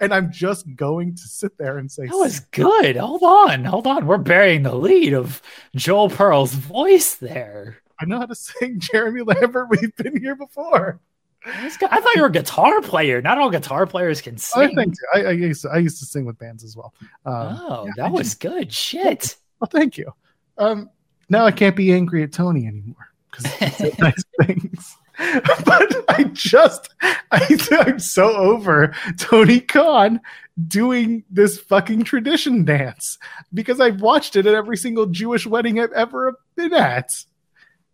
And 0.00 0.12
I'm 0.14 0.30
just 0.32 0.74
going 0.76 1.14
to 1.16 1.22
sit 1.22 1.56
there 1.58 1.78
and 1.78 1.90
say 1.90 2.06
that 2.06 2.14
was 2.16 2.40
good. 2.40 2.96
Hold 2.96 3.22
on, 3.22 3.64
hold 3.64 3.86
on. 3.86 4.06
We're 4.06 4.18
burying 4.18 4.62
the 4.62 4.74
lead 4.74 5.12
of 5.12 5.42
Joel 5.74 6.08
Pearl's 6.10 6.52
voice 6.54 7.14
there. 7.16 7.78
I 8.00 8.04
know 8.04 8.18
how 8.18 8.26
to 8.26 8.34
sing 8.34 8.78
Jeremy 8.80 9.22
Lambert. 9.22 9.68
We've 9.70 9.94
been 9.96 10.20
here 10.20 10.36
before. 10.36 11.00
I 11.48 11.68
thought 11.68 12.14
you 12.16 12.22
were 12.22 12.28
a 12.28 12.32
guitar 12.32 12.80
player. 12.82 13.22
Not 13.22 13.38
all 13.38 13.50
guitar 13.50 13.86
players 13.86 14.20
can 14.20 14.36
sing. 14.36 14.62
I 14.62 14.74
think 14.74 14.94
I, 15.14 15.18
I, 15.20 15.30
used 15.30 15.62
to, 15.62 15.68
I 15.68 15.78
used 15.78 16.00
to 16.00 16.04
sing 16.04 16.24
with 16.24 16.38
bands 16.38 16.64
as 16.64 16.76
well. 16.76 16.92
Um, 17.24 17.60
oh, 17.60 17.84
yeah, 17.86 17.92
that 17.98 18.12
was 18.12 18.34
good. 18.34 18.72
Shit. 18.72 19.36
Well, 19.60 19.68
thank 19.70 19.96
you. 19.96 20.12
Um, 20.58 20.90
now 21.28 21.44
I 21.44 21.52
can't 21.52 21.76
be 21.76 21.92
angry 21.92 22.24
at 22.24 22.32
Tony 22.32 22.66
anymore 22.66 23.10
because 23.30 23.98
nice 24.00 24.24
things. 24.42 24.96
but 25.64 26.04
I 26.08 26.24
just, 26.32 26.94
I, 27.00 27.58
I'm 27.70 27.98
so 27.98 28.34
over 28.36 28.94
Tony 29.18 29.60
Khan 29.60 30.20
doing 30.66 31.24
this 31.30 31.58
fucking 31.58 32.04
tradition 32.04 32.64
dance 32.64 33.18
because 33.54 33.80
I've 33.80 34.00
watched 34.00 34.36
it 34.36 34.46
at 34.46 34.54
every 34.54 34.76
single 34.76 35.06
Jewish 35.06 35.46
wedding 35.46 35.80
I've 35.80 35.92
ever 35.92 36.38
been 36.54 36.74
at. 36.74 37.12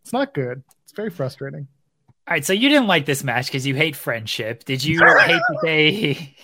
It's 0.03 0.13
not 0.13 0.35
good. 0.35 0.63
It's 0.85 0.93
very 0.93 1.11
frustrating. 1.11 1.69
All 2.29 2.35
right, 2.35 2.45
so 2.45 2.53
you 2.53 2.69
didn't 2.69 2.87
like 2.87 3.07
this 3.07 3.25
match 3.25 3.47
because 3.47 3.67
you 3.67 3.75
hate 3.75 3.97
friendship. 3.97 4.65
Did 4.65 4.85
you 4.85 4.99
hate 5.19 5.41
that 5.49 5.59
they? 5.63 6.37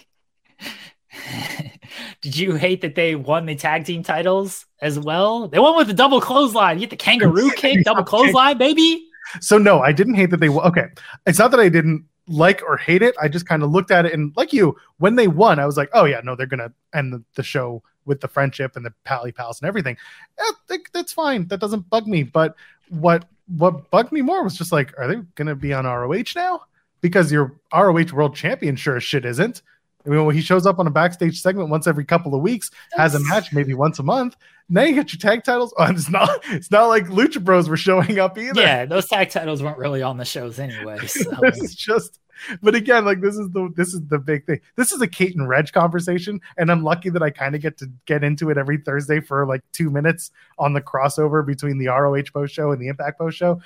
Did 2.21 2.37
you 2.37 2.55
hate 2.55 2.81
that 2.81 2.95
they 2.95 3.15
won 3.15 3.47
the 3.47 3.55
tag 3.55 3.85
team 3.85 4.03
titles 4.03 4.67
as 4.81 4.99
well? 4.99 5.49
They 5.49 5.59
won 5.59 5.77
with 5.77 5.87
the 5.87 5.95
double 5.95 6.21
clothesline. 6.21 6.77
You 6.77 6.81
get 6.81 6.91
the 6.91 6.97
kangaroo 6.97 7.51
kick, 7.57 7.85
double 7.85 8.05
clothesline, 8.05 8.59
baby. 8.59 9.05
So 9.41 9.59
no, 9.59 9.81
I 9.81 9.93
didn't 9.93 10.15
hate 10.15 10.31
that 10.31 10.41
they. 10.41 10.49
Won. 10.49 10.67
Okay, 10.67 10.87
it's 11.27 11.39
not 11.39 11.51
that 11.53 11.61
I 11.61 11.69
didn't 11.69 12.05
like 12.27 12.63
or 12.63 12.77
hate 12.77 13.03
it. 13.03 13.15
I 13.21 13.29
just 13.29 13.47
kind 13.47 13.63
of 13.63 13.71
looked 13.71 13.91
at 13.91 14.05
it 14.07 14.13
and, 14.13 14.33
like 14.37 14.53
you, 14.53 14.77
when 14.99 15.17
they 15.17 15.29
won, 15.29 15.59
I 15.59 15.67
was 15.67 15.77
like, 15.77 15.91
oh 15.95 16.05
yeah, 16.05 16.21
no, 16.23 16.37
they're 16.37 16.47
gonna 16.47 16.73
end 16.95 17.13
the, 17.13 17.23
the 17.35 17.43
show 17.43 17.83
with 18.05 18.21
the 18.21 18.29
friendship 18.29 18.77
and 18.77 18.85
the 18.85 18.93
pally 19.05 19.33
pals 19.33 19.61
and 19.61 19.69
everything. 19.69 19.97
Yeah, 20.39 20.77
that's 20.93 21.13
fine. 21.13 21.47
That 21.49 21.61
doesn't 21.61 21.89
bug 21.89 22.07
me. 22.07 22.23
But 22.23 22.55
what 22.89 23.27
what 23.57 23.91
bugged 23.91 24.13
me 24.13 24.23
more 24.23 24.43
was 24.45 24.57
just 24.57 24.73
like, 24.73 24.93
are 24.99 25.07
they 25.07 25.21
going 25.35 25.49
to 25.49 25.55
be 25.55 25.73
on 25.73 25.85
ROH 25.85 26.35
now? 26.37 26.63
Because 27.01 27.33
your 27.33 27.55
ROH 27.73 28.13
World 28.13 28.35
Champion 28.35 28.77
sure 28.77 28.97
as 28.97 29.05
shit 29.05 29.25
isn't. 29.25 29.63
I 30.07 30.11
mean, 30.11 30.25
when 30.25 30.35
he 30.35 30.41
shows 30.41 30.65
up 30.67 30.79
on 30.79 30.87
a 30.87 30.91
backstage 30.91 31.41
segment 31.41 31.69
once 31.69 31.87
every 31.87 32.05
couple 32.05 32.35
of 32.35 32.41
weeks, 32.41 32.71
has 32.93 33.15
a 33.15 33.21
match 33.21 33.53
maybe 33.53 33.75
once 33.75 33.99
a 33.99 34.03
month. 34.03 34.37
Now 34.69 34.83
you 34.83 34.95
get 34.95 35.13
your 35.13 35.19
tag 35.19 35.45
titles. 35.45 35.75
Oh, 35.79 35.85
it's 35.91 36.09
not. 36.09 36.31
It's 36.51 36.71
not 36.71 36.87
like 36.87 37.07
Lucha 37.07 37.43
Bros 37.43 37.69
were 37.69 37.77
showing 37.77 38.19
up 38.19 38.39
either. 38.39 38.61
Yeah, 38.61 38.85
those 38.87 39.07
tag 39.07 39.31
titles 39.31 39.63
weren't 39.63 39.79
really 39.79 40.03
on 40.03 40.17
the 40.17 40.25
shows 40.25 40.59
anyway. 40.59 40.99
So. 41.07 41.31
is 41.45 41.75
just. 41.75 42.21
But 42.63 42.75
again, 42.75 43.05
like 43.05 43.21
this 43.21 43.37
is 43.37 43.51
the 43.51 43.73
this 43.77 43.95
is 43.95 44.01
the 44.09 44.19
big 44.19 44.47
thing. 44.47 44.61
This 44.77 44.93
is 44.93 45.01
a 45.01 45.09
Kate 45.09 45.37
and 45.37 45.49
Reg 45.49 45.73
conversation, 45.73 46.41
and 46.57 46.71
I'm 46.71 46.83
lucky 46.83 47.11
that 47.11 47.23
I 47.23 47.31
kind 47.31 47.55
of 47.55 47.61
get 47.61 47.79
to 47.79 47.91
get 48.07 48.25
into 48.25 48.51
it 48.51 48.59
every 48.59 48.79
Thursday 48.79 49.21
for 49.21 49.47
like 49.47 49.63
two 49.73 49.91
minutes 49.91 50.31
on 50.59 50.73
the 50.73 50.81
crossover 50.81 51.45
between 51.47 51.79
the 51.79 51.89
ROH 51.89 52.31
post 52.33 52.55
show 52.55 52.73
and 52.73 52.81
the 52.81 52.89
Impact 52.89 53.19
post 53.19 53.37
show 53.37 53.61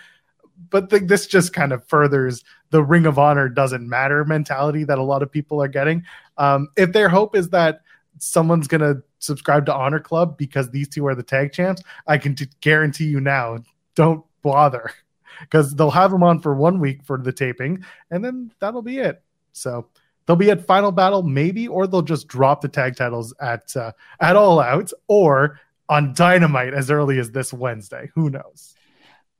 but 0.70 0.90
the, 0.90 1.00
this 1.00 1.26
just 1.26 1.52
kind 1.52 1.72
of 1.72 1.86
furthers 1.88 2.44
the 2.70 2.82
Ring 2.82 3.06
of 3.06 3.18
Honor 3.18 3.48
doesn't 3.48 3.88
matter 3.88 4.24
mentality 4.24 4.84
that 4.84 4.98
a 4.98 5.02
lot 5.02 5.22
of 5.22 5.30
people 5.30 5.62
are 5.62 5.68
getting. 5.68 6.04
Um, 6.38 6.68
if 6.76 6.92
their 6.92 7.08
hope 7.08 7.36
is 7.36 7.50
that 7.50 7.82
someone's 8.18 8.68
to 8.68 9.02
subscribe 9.18 9.66
to 9.66 9.74
Honor 9.74 10.00
Club 10.00 10.36
because 10.36 10.70
these 10.70 10.88
two 10.88 11.06
are 11.06 11.14
the 11.14 11.22
tag 11.22 11.52
champs, 11.52 11.82
I 12.06 12.18
can 12.18 12.34
t- 12.34 12.48
guarantee 12.60 13.06
you 13.06 13.20
now, 13.20 13.58
don't 13.94 14.24
bother 14.42 14.92
because 15.40 15.74
they'll 15.74 15.90
have 15.90 16.10
them 16.10 16.22
on 16.22 16.40
for 16.40 16.54
one 16.54 16.80
week 16.80 17.02
for 17.04 17.18
the 17.18 17.32
taping 17.32 17.84
and 18.10 18.24
then 18.24 18.52
that'll 18.60 18.82
be 18.82 18.98
it. 18.98 19.22
So 19.52 19.88
they'll 20.26 20.36
be 20.36 20.50
at 20.50 20.66
Final 20.66 20.92
Battle 20.92 21.22
maybe, 21.22 21.68
or 21.68 21.86
they'll 21.86 22.02
just 22.02 22.28
drop 22.28 22.60
the 22.60 22.68
tag 22.68 22.96
titles 22.96 23.34
at 23.40 23.74
uh, 23.76 23.92
at 24.20 24.36
All 24.36 24.60
Out 24.60 24.92
or 25.08 25.60
on 25.88 26.14
Dynamite 26.14 26.74
as 26.74 26.90
early 26.90 27.18
as 27.18 27.30
this 27.30 27.52
Wednesday. 27.52 28.10
Who 28.14 28.30
knows? 28.30 28.74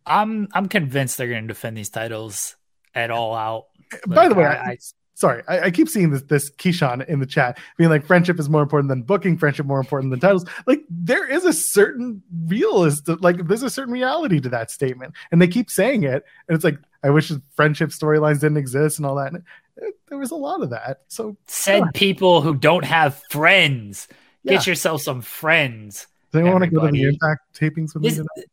I'm 0.06 0.48
I'm 0.52 0.68
convinced 0.68 1.18
they're 1.18 1.28
going 1.28 1.44
to 1.44 1.48
defend 1.48 1.76
these 1.76 1.88
titles 1.88 2.56
at 2.94 3.10
all 3.10 3.34
out. 3.34 3.66
By 4.06 4.28
the 4.28 4.34
way, 4.34 4.44
I, 4.44 4.72
I, 4.72 4.78
sorry, 5.14 5.42
I, 5.48 5.60
I, 5.60 5.70
keep 5.70 5.88
seeing 5.88 6.10
this 6.10 6.22
this 6.22 6.50
Keyshawn 6.50 7.06
in 7.08 7.20
the 7.20 7.26
chat 7.26 7.58
being 7.76 7.90
like 7.90 8.04
friendship 8.04 8.38
is 8.38 8.48
more 8.48 8.62
important 8.62 8.88
than 8.88 9.02
booking, 9.02 9.36
friendship 9.36 9.66
more 9.66 9.80
important 9.80 10.10
than 10.10 10.20
titles. 10.20 10.44
Like 10.66 10.82
there 10.90 11.26
is 11.26 11.44
a 11.44 11.52
certain 11.52 12.22
realist, 12.46 13.08
like 13.22 13.46
there's 13.46 13.62
a 13.62 13.70
certain 13.70 13.92
reality 13.92 14.40
to 14.40 14.48
that 14.50 14.70
statement, 14.70 15.14
and 15.30 15.40
they 15.40 15.48
keep 15.48 15.70
saying 15.70 16.04
it, 16.04 16.24
and 16.48 16.54
it's 16.54 16.64
like 16.64 16.78
I 17.02 17.10
wish 17.10 17.32
friendship 17.54 17.90
storylines 17.90 18.40
didn't 18.40 18.58
exist 18.58 18.98
and 18.98 19.06
all 19.06 19.16
that. 19.16 19.32
And 19.32 19.42
it, 19.76 19.94
there 20.08 20.18
was 20.18 20.30
a 20.30 20.36
lot 20.36 20.62
of 20.62 20.70
that. 20.70 21.02
So 21.08 21.36
said 21.46 21.84
people 21.94 22.42
who 22.42 22.54
don't 22.54 22.84
have 22.84 23.20
friends, 23.30 24.08
yeah. 24.42 24.54
get 24.54 24.66
yourself 24.66 25.02
some 25.02 25.20
friends. 25.20 26.06
Does 26.30 26.40
anyone 26.40 26.60
want 26.60 26.64
to 26.64 26.70
go 26.70 26.86
to 26.86 26.92
the 26.92 27.02
Impact 27.02 27.58
tapings 27.58 27.94
with 27.94 28.02
this, 28.02 28.18
me 28.18 28.24
tonight? 28.36 28.50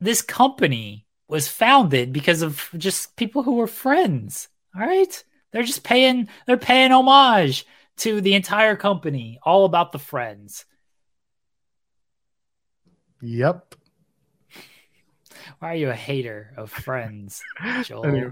this 0.00 0.22
company 0.22 1.06
was 1.28 1.48
founded 1.48 2.12
because 2.12 2.42
of 2.42 2.68
just 2.76 3.16
people 3.16 3.42
who 3.42 3.54
were 3.54 3.66
friends. 3.66 4.48
All 4.74 4.82
right. 4.82 5.22
They're 5.52 5.62
just 5.62 5.84
paying, 5.84 6.28
they're 6.46 6.56
paying 6.56 6.92
homage 6.92 7.66
to 7.98 8.20
the 8.20 8.34
entire 8.34 8.76
company, 8.76 9.38
all 9.42 9.64
about 9.64 9.92
the 9.92 9.98
friends. 9.98 10.64
Yep. 13.20 13.76
Why 15.58 15.72
are 15.72 15.76
you 15.76 15.90
a 15.90 15.94
hater 15.94 16.52
of 16.56 16.70
Friends, 16.70 17.42
Joel? 17.84 18.06
anyway, 18.06 18.30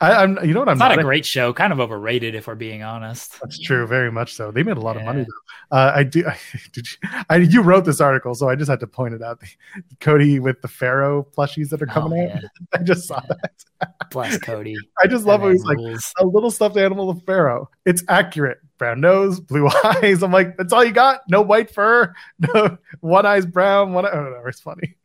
I, 0.00 0.22
am 0.22 0.38
you 0.44 0.54
know 0.54 0.60
what? 0.60 0.68
I'm 0.68 0.74
it's 0.74 0.80
not, 0.80 0.88
not 0.90 0.98
a 0.98 1.02
great 1.02 1.26
show. 1.26 1.52
Kind 1.52 1.72
of 1.72 1.80
overrated, 1.80 2.34
if 2.34 2.46
we're 2.46 2.54
being 2.54 2.82
honest. 2.82 3.40
That's 3.40 3.58
true, 3.58 3.86
very 3.86 4.10
much 4.10 4.34
so. 4.34 4.50
They 4.50 4.62
made 4.62 4.76
a 4.76 4.80
lot 4.80 4.96
yeah. 4.96 5.00
of 5.00 5.06
money 5.06 5.24
though. 5.24 5.76
Uh, 5.76 5.92
I 5.94 6.02
do. 6.04 6.24
I, 6.26 6.36
did 6.72 6.86
you, 6.90 7.08
I, 7.28 7.36
you 7.36 7.62
wrote 7.62 7.84
this 7.84 8.00
article, 8.00 8.34
so 8.34 8.48
I 8.48 8.56
just 8.56 8.70
had 8.70 8.80
to 8.80 8.86
point 8.86 9.14
it 9.14 9.22
out. 9.22 9.40
The, 9.40 9.48
Cody 10.00 10.38
with 10.38 10.62
the 10.62 10.68
Pharaoh 10.68 11.26
plushies 11.36 11.68
that 11.70 11.82
are 11.82 11.86
coming 11.86 12.30
oh, 12.30 12.36
out. 12.36 12.44
I 12.80 12.82
just 12.82 13.06
saw 13.06 13.20
that. 13.28 13.64
Bless 14.10 14.38
Cody. 14.38 14.76
I 15.02 15.06
just 15.06 15.26
love 15.26 15.44
it. 15.44 15.52
He's 15.52 15.64
like 15.64 15.78
a 16.18 16.26
little 16.26 16.50
stuffed 16.50 16.76
animal 16.76 17.10
of 17.10 17.22
Pharaoh. 17.24 17.68
It's 17.84 18.02
accurate. 18.08 18.58
Brown 18.78 19.00
nose, 19.00 19.38
blue 19.38 19.68
eyes. 19.84 20.22
I'm 20.22 20.32
like, 20.32 20.56
that's 20.56 20.72
all 20.72 20.84
you 20.84 20.92
got. 20.92 21.20
No 21.28 21.42
white 21.42 21.70
fur. 21.70 22.12
No 22.38 22.78
one 23.00 23.24
eye's 23.24 23.46
brown. 23.46 23.92
One. 23.92 24.04
Eye, 24.04 24.10
I 24.10 24.14
don't 24.14 24.32
know. 24.32 24.42
It's 24.46 24.60
funny. 24.60 24.96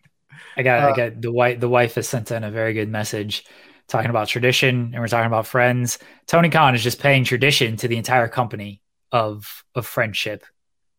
I 0.58 0.64
got. 0.64 0.84
Uh, 0.84 0.92
I 0.92 0.96
got 0.96 1.22
the 1.22 1.32
wife. 1.32 1.60
The 1.60 1.70
wife 1.70 1.96
has 1.96 2.08
sent 2.08 2.32
in 2.32 2.44
a 2.44 2.52
very 2.52 2.74
good 2.74 2.90
message 2.90 3.46
talking 3.90 4.10
about 4.10 4.28
tradition 4.28 4.92
and 4.94 5.00
we're 5.00 5.08
talking 5.08 5.28
about 5.28 5.48
friends. 5.48 6.00
Tony 6.28 6.50
Khan 6.50 6.76
is 6.76 6.84
just 6.84 7.00
paying 7.00 7.24
tradition 7.24 7.76
to 7.78 7.88
the 7.88 7.98
entire 7.98 8.30
company 8.30 8.82
of 9.12 9.66
of 9.76 9.86
friendship. 9.86 10.46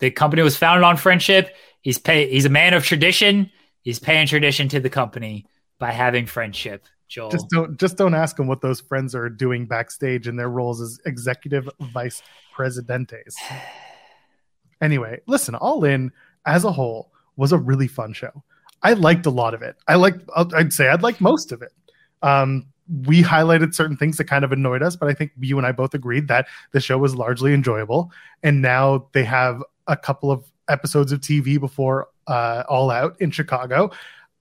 The 0.01 0.11
company 0.11 0.43
was 0.43 0.57
founded 0.57 0.85
on 0.85 0.97
friendship. 0.97 1.57
He's 1.81 1.99
pay 1.99 2.31
he's 2.31 2.45
a 2.45 2.51
man 2.51 2.75
of 2.75 2.85
tradition. 2.85 3.51
He's 3.83 3.99
paying 3.99 4.27
tradition 4.27 4.69
to 4.69 4.81
the 4.81 4.91
company 4.91 5.47
by 5.79 5.93
having 5.93 6.27
friendship. 6.27 6.85
Joel. 7.09 7.31
Just 7.31 7.49
don't 7.51 7.79
just 7.79 7.97
don't 7.97 8.15
ask 8.15 8.39
him 8.39 8.47
what 8.47 8.61
those 8.61 8.81
friends 8.81 9.15
are 9.15 9.29
doing 9.29 9.67
backstage 9.67 10.29
in 10.29 10.37
their 10.37 10.49
roles 10.49 10.81
as 10.81 11.01
executive 11.07 11.69
vice 11.93 12.23
presidentes. 12.55 13.35
anyway, 14.81 15.21
listen, 15.27 15.55
All 15.55 15.85
In 15.85 16.13
as 16.47 16.65
a 16.65 16.73
whole 16.73 17.13
was 17.37 17.53
a 17.53 17.59
really 17.59 17.89
fun 17.89 18.13
show. 18.13 18.43
I 18.83 18.95
liked 18.95 19.27
a 19.27 19.31
lot 19.31 19.55
of 19.55 19.63
it. 19.63 19.77
I 19.89 19.97
liked 19.97 20.29
I'd 20.37 20.73
say 20.73 20.89
I'd 20.89 21.03
like 21.03 21.21
most 21.21 21.53
of 21.53 21.63
it. 21.63 21.73
Um, 22.23 22.67
we 23.07 23.23
highlighted 23.23 23.75
certain 23.75 23.97
things 23.97 24.17
that 24.17 24.25
kind 24.25 24.45
of 24.45 24.53
annoyed 24.53 24.83
us, 24.83 24.97
but 24.97 25.09
I 25.09 25.15
think 25.15 25.33
you 25.39 25.59
and 25.59 25.67
I 25.67 25.73
both 25.73 25.95
agreed 25.95 26.29
that 26.29 26.49
the 26.73 26.81
show 26.81 26.99
was 26.99 27.15
largely 27.15 27.55
enjoyable. 27.55 28.11
And 28.43 28.61
now 28.63 29.07
they 29.13 29.25
have 29.25 29.63
a 29.87 29.97
couple 29.97 30.31
of 30.31 30.45
episodes 30.69 31.13
of 31.13 31.21
TV 31.21 31.59
before 31.61 32.09
uh, 32.27 32.65
All 32.69 32.91
Out 32.91 33.17
in 33.21 33.31
Chicago. 33.31 33.91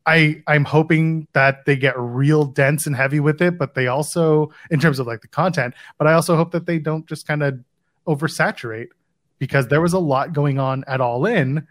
I 0.06 0.42
I'm 0.48 0.66
hoping 0.66 1.28
that 1.34 1.66
they 1.66 1.76
get 1.76 1.94
real 1.98 2.46
dense 2.46 2.88
and 2.88 2.96
heavy 2.96 3.20
with 3.20 3.42
it, 3.42 3.58
but 3.58 3.76
they 3.76 3.88
also 3.88 4.52
in 4.72 4.80
terms 4.80 4.98
of 4.98 5.06
like 5.06 5.22
the 5.22 5.28
content, 5.28 5.76
but 5.98 6.08
I 6.08 6.14
also 6.14 6.36
hope 6.36 6.52
that 6.52 6.66
they 6.66 6.80
don't 6.80 7.06
just 7.06 7.28
kind 7.28 7.44
of 7.44 7.60
oversaturate 8.08 8.88
because 9.38 9.68
there 9.68 9.82
was 9.82 9.94
a 9.94 10.00
lot 10.00 10.34
going 10.34 10.58
on 10.58 10.84
at 10.88 11.02
All 11.02 11.26
In 11.26 11.68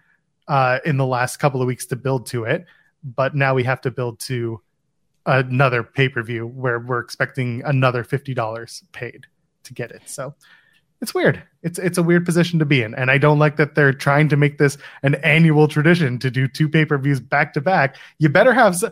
uh, 0.47 0.79
in 0.85 0.99
the 0.99 1.07
last 1.07 1.39
couple 1.39 1.61
of 1.61 1.67
weeks 1.67 1.87
to 1.87 1.97
build 1.97 2.27
to 2.27 2.45
it, 2.45 2.67
but 3.03 3.35
now 3.35 3.55
we 3.55 3.65
have 3.65 3.81
to 3.81 3.91
build 3.91 4.21
to 4.21 4.61
another 5.29 5.83
pay 5.83 6.09
per 6.09 6.23
view 6.23 6.47
where 6.47 6.81
we're 6.81 7.01
expecting 7.01 7.63
another 7.65 8.03
fifty 8.03 8.35
dollars 8.35 8.83
paid 8.93 9.27
to 9.65 9.75
get 9.75 9.91
it. 9.91 10.03
So 10.07 10.35
it's 11.01 11.15
weird. 11.15 11.43
It's 11.63 11.79
it's 11.79 11.99
a 11.99 12.03
weird 12.03 12.25
position 12.25 12.59
to 12.59 12.65
be 12.65 12.83
in, 12.83 12.95
and 12.95 13.11
I 13.11 13.19
don't 13.19 13.39
like 13.39 13.57
that 13.57 13.75
they're 13.75 13.93
trying 13.93 14.29
to 14.31 14.37
make 14.37 14.59
this 14.59 14.79
an 15.03 15.15
annual 15.17 15.69
tradition 15.69 16.19
to 16.21 16.31
do 16.31 16.49
two 16.49 16.69
pay 16.69 16.85
per 16.85 16.99
views 16.99 17.21
back 17.21 17.53
to 17.55 17.61
back. 17.61 17.97
You 18.19 18.29
better 18.29 18.53
have 18.53 18.83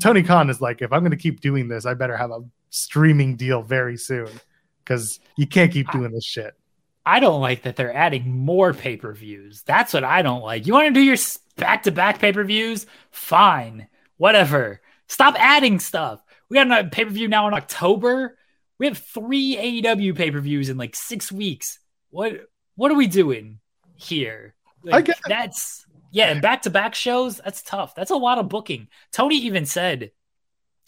Tony 0.00 0.22
Khan 0.22 0.50
is 0.50 0.60
like, 0.60 0.82
if 0.82 0.92
I'm 0.92 1.00
going 1.00 1.10
to 1.10 1.16
keep 1.16 1.40
doing 1.40 1.68
this, 1.68 1.86
I 1.86 1.94
better 1.94 2.16
have 2.16 2.30
a 2.30 2.42
streaming 2.70 3.36
deal 3.36 3.62
very 3.62 3.96
soon 3.96 4.28
because 4.84 5.18
you 5.36 5.46
can't 5.46 5.72
keep 5.72 5.90
doing 5.90 6.12
this 6.12 6.24
shit. 6.24 6.54
I 7.04 7.18
don't 7.18 7.40
like 7.40 7.62
that 7.62 7.76
they're 7.76 7.94
adding 7.94 8.30
more 8.30 8.72
pay 8.72 8.96
per 8.96 9.12
views. 9.12 9.62
That's 9.62 9.92
what 9.92 10.04
I 10.04 10.22
don't 10.22 10.42
like. 10.42 10.66
You 10.66 10.72
want 10.72 10.88
to 10.88 11.00
do 11.00 11.02
your 11.02 11.16
back 11.56 11.82
to 11.84 11.90
back 11.90 12.20
pay 12.20 12.32
per 12.32 12.44
views? 12.44 12.86
Fine, 13.10 13.88
whatever. 14.18 14.80
Stop 15.10 15.34
adding 15.36 15.80
stuff. 15.80 16.22
We 16.48 16.54
got 16.54 16.70
a 16.70 16.88
pay 16.88 17.04
per 17.04 17.10
view 17.10 17.26
now 17.26 17.48
in 17.48 17.54
October. 17.54 18.38
We 18.78 18.86
have 18.86 18.96
three 18.96 19.56
AEW 19.82 20.16
pay 20.16 20.30
per 20.30 20.40
views 20.40 20.68
in 20.68 20.78
like 20.78 20.94
six 20.94 21.32
weeks. 21.32 21.80
What 22.10 22.46
what 22.76 22.92
are 22.92 22.96
we 22.96 23.08
doing 23.08 23.58
here? 23.96 24.54
Like, 24.84 24.94
I 24.94 25.00
get 25.02 25.18
that's 25.26 25.84
yeah, 26.12 26.26
and 26.26 26.40
back 26.40 26.62
to 26.62 26.70
back 26.70 26.94
shows. 26.94 27.38
That's 27.44 27.60
tough. 27.60 27.96
That's 27.96 28.12
a 28.12 28.16
lot 28.16 28.38
of 28.38 28.48
booking. 28.48 28.86
Tony 29.12 29.36
even 29.38 29.66
said 29.66 30.12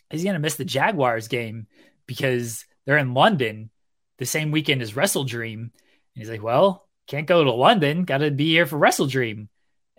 he's 0.09 0.23
gonna 0.23 0.39
miss 0.39 0.55
the 0.55 0.65
Jaguars 0.65 1.27
game 1.27 1.67
because 2.07 2.65
they're 2.87 2.99
in 2.99 3.15
London 3.15 3.71
the 4.19 4.25
same 4.25 4.53
weekend 4.53 4.83
as 4.83 4.95
Wrestle 4.95 5.25
Dream. 5.25 5.61
And 5.61 5.71
he's 6.15 6.31
like, 6.31 6.45
well, 6.45 6.87
can't 7.09 7.27
go 7.27 7.43
to 7.43 7.53
London. 7.53 8.05
Got 8.05 8.19
to 8.19 8.31
be 8.31 8.51
here 8.51 8.67
for 8.67 8.79
Wrestle 8.79 9.07
Dream 9.09 9.49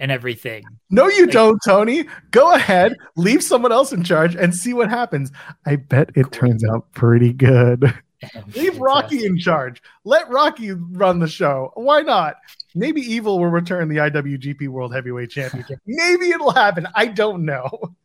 and 0.04 0.12
everything. 0.12 0.66
No, 0.90 1.08
you 1.08 1.24
like, 1.24 1.32
don't, 1.32 1.60
Tony. 1.66 2.06
Go 2.32 2.54
ahead, 2.54 2.94
leave 3.16 3.42
someone 3.42 3.72
else 3.72 3.94
in 3.94 4.04
charge 4.04 4.36
and 4.36 4.54
see 4.54 4.74
what 4.74 4.90
happens. 4.90 5.32
I 5.66 5.78
bet 5.78 6.10
it 6.16 6.30
turns 6.34 6.62
out 6.66 6.92
pretty 6.92 7.32
good. 7.32 7.92
leave 8.56 8.78
Rocky 8.80 9.26
in 9.26 9.38
charge. 9.38 9.82
Let 10.04 10.30
Rocky 10.30 10.72
run 10.72 11.20
the 11.20 11.28
show. 11.28 11.72
Why 11.76 12.02
not? 12.02 12.36
Maybe 12.76 13.00
Evil 13.00 13.40
will 13.40 13.48
return 13.48 13.88
the 13.88 13.96
IWGP 13.96 14.68
World 14.68 14.94
Heavyweight 14.94 15.30
Championship. 15.30 15.80
Maybe 15.86 16.32
it'll 16.32 16.52
happen. 16.52 16.86
I 16.94 17.06
don't 17.06 17.46
know. 17.46 17.96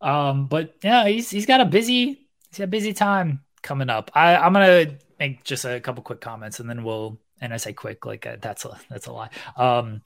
Um, 0.00 0.46
but 0.46 0.76
yeah, 0.84 1.06
he's 1.08 1.28
he's 1.28 1.46
got 1.46 1.60
a 1.60 1.66
busy 1.66 2.28
he's 2.48 2.58
got 2.58 2.64
a 2.64 2.68
busy 2.68 2.92
time 2.92 3.42
coming 3.60 3.90
up. 3.90 4.12
I 4.14 4.36
I'm 4.36 4.52
gonna 4.52 4.98
make 5.18 5.42
just 5.42 5.64
a 5.64 5.80
couple 5.80 6.04
quick 6.04 6.20
comments 6.20 6.60
and 6.60 6.70
then 6.70 6.84
we'll 6.84 7.18
and 7.40 7.52
I 7.52 7.56
say 7.56 7.72
quick 7.72 8.06
like 8.06 8.26
uh, 8.26 8.36
that's 8.40 8.64
a 8.64 8.78
that's 8.88 9.06
a 9.06 9.12
lie. 9.12 9.30
Um, 9.56 10.02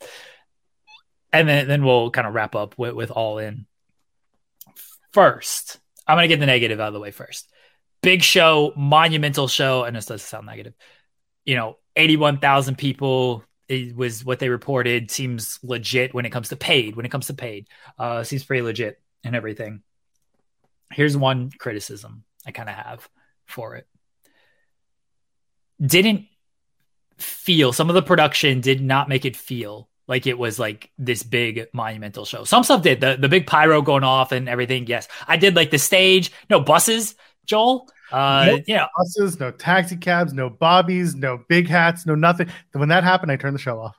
and 1.34 1.48
then 1.48 1.68
then 1.68 1.84
we'll 1.84 2.10
kind 2.10 2.26
of 2.26 2.34
wrap 2.34 2.54
up 2.54 2.78
with, 2.78 2.94
with 2.94 3.10
all 3.10 3.38
in. 3.38 3.66
First, 5.12 5.78
I'm 6.06 6.16
gonna 6.16 6.28
get 6.28 6.40
the 6.40 6.46
negative 6.46 6.80
out 6.80 6.88
of 6.88 6.94
the 6.94 7.00
way 7.00 7.10
first. 7.10 7.50
Big 8.02 8.22
show, 8.22 8.72
monumental 8.76 9.48
show, 9.48 9.84
and 9.84 9.96
this 9.96 10.06
doesn't 10.06 10.26
sound 10.26 10.46
negative. 10.46 10.74
You 11.44 11.56
know, 11.56 11.78
81,000 11.96 12.76
people 12.76 13.44
it 13.68 13.96
was 13.96 14.24
what 14.24 14.38
they 14.38 14.48
reported. 14.48 15.10
Seems 15.10 15.58
legit 15.62 16.14
when 16.14 16.26
it 16.26 16.30
comes 16.30 16.50
to 16.50 16.56
paid. 16.56 16.96
When 16.96 17.06
it 17.06 17.10
comes 17.10 17.28
to 17.28 17.34
paid, 17.34 17.66
uh, 17.98 18.22
seems 18.22 18.44
pretty 18.44 18.62
legit 18.62 19.00
and 19.22 19.34
everything. 19.34 19.82
Here's 20.92 21.16
one 21.16 21.50
criticism 21.58 22.24
I 22.46 22.50
kind 22.52 22.68
of 22.68 22.74
have 22.74 23.08
for 23.46 23.76
it. 23.76 23.86
Didn't 25.80 26.26
feel 27.18 27.72
some 27.72 27.88
of 27.88 27.94
the 27.94 28.02
production 28.02 28.60
did 28.60 28.82
not 28.82 29.08
make 29.08 29.24
it 29.24 29.36
feel 29.36 29.88
like 30.06 30.26
it 30.26 30.38
was 30.38 30.58
like 30.58 30.90
this 30.98 31.22
big 31.22 31.66
monumental 31.72 32.24
show. 32.24 32.44
Some 32.44 32.64
stuff 32.64 32.82
did 32.82 33.00
the 33.00 33.16
the 33.18 33.28
big 33.28 33.46
pyro 33.46 33.82
going 33.82 34.04
off 34.04 34.32
and 34.32 34.48
everything. 34.48 34.86
Yes, 34.86 35.08
I 35.26 35.36
did 35.36 35.56
like 35.56 35.70
the 35.70 35.78
stage. 35.78 36.32
No 36.50 36.60
buses, 36.60 37.14
Joel. 37.46 37.88
Uh, 38.12 38.58
yeah. 38.66 38.76
no 38.76 38.82
know, 38.82 38.88
buses, 38.98 39.40
no 39.40 39.50
taxi 39.50 39.96
cabs, 39.96 40.32
no 40.32 40.48
bobbies, 40.48 41.14
no 41.14 41.42
big 41.48 41.68
hats, 41.68 42.06
no 42.06 42.14
nothing. 42.14 42.48
When 42.72 42.90
that 42.90 43.02
happened, 43.02 43.32
I 43.32 43.36
turned 43.36 43.54
the 43.54 43.60
show 43.60 43.80
off. 43.80 43.96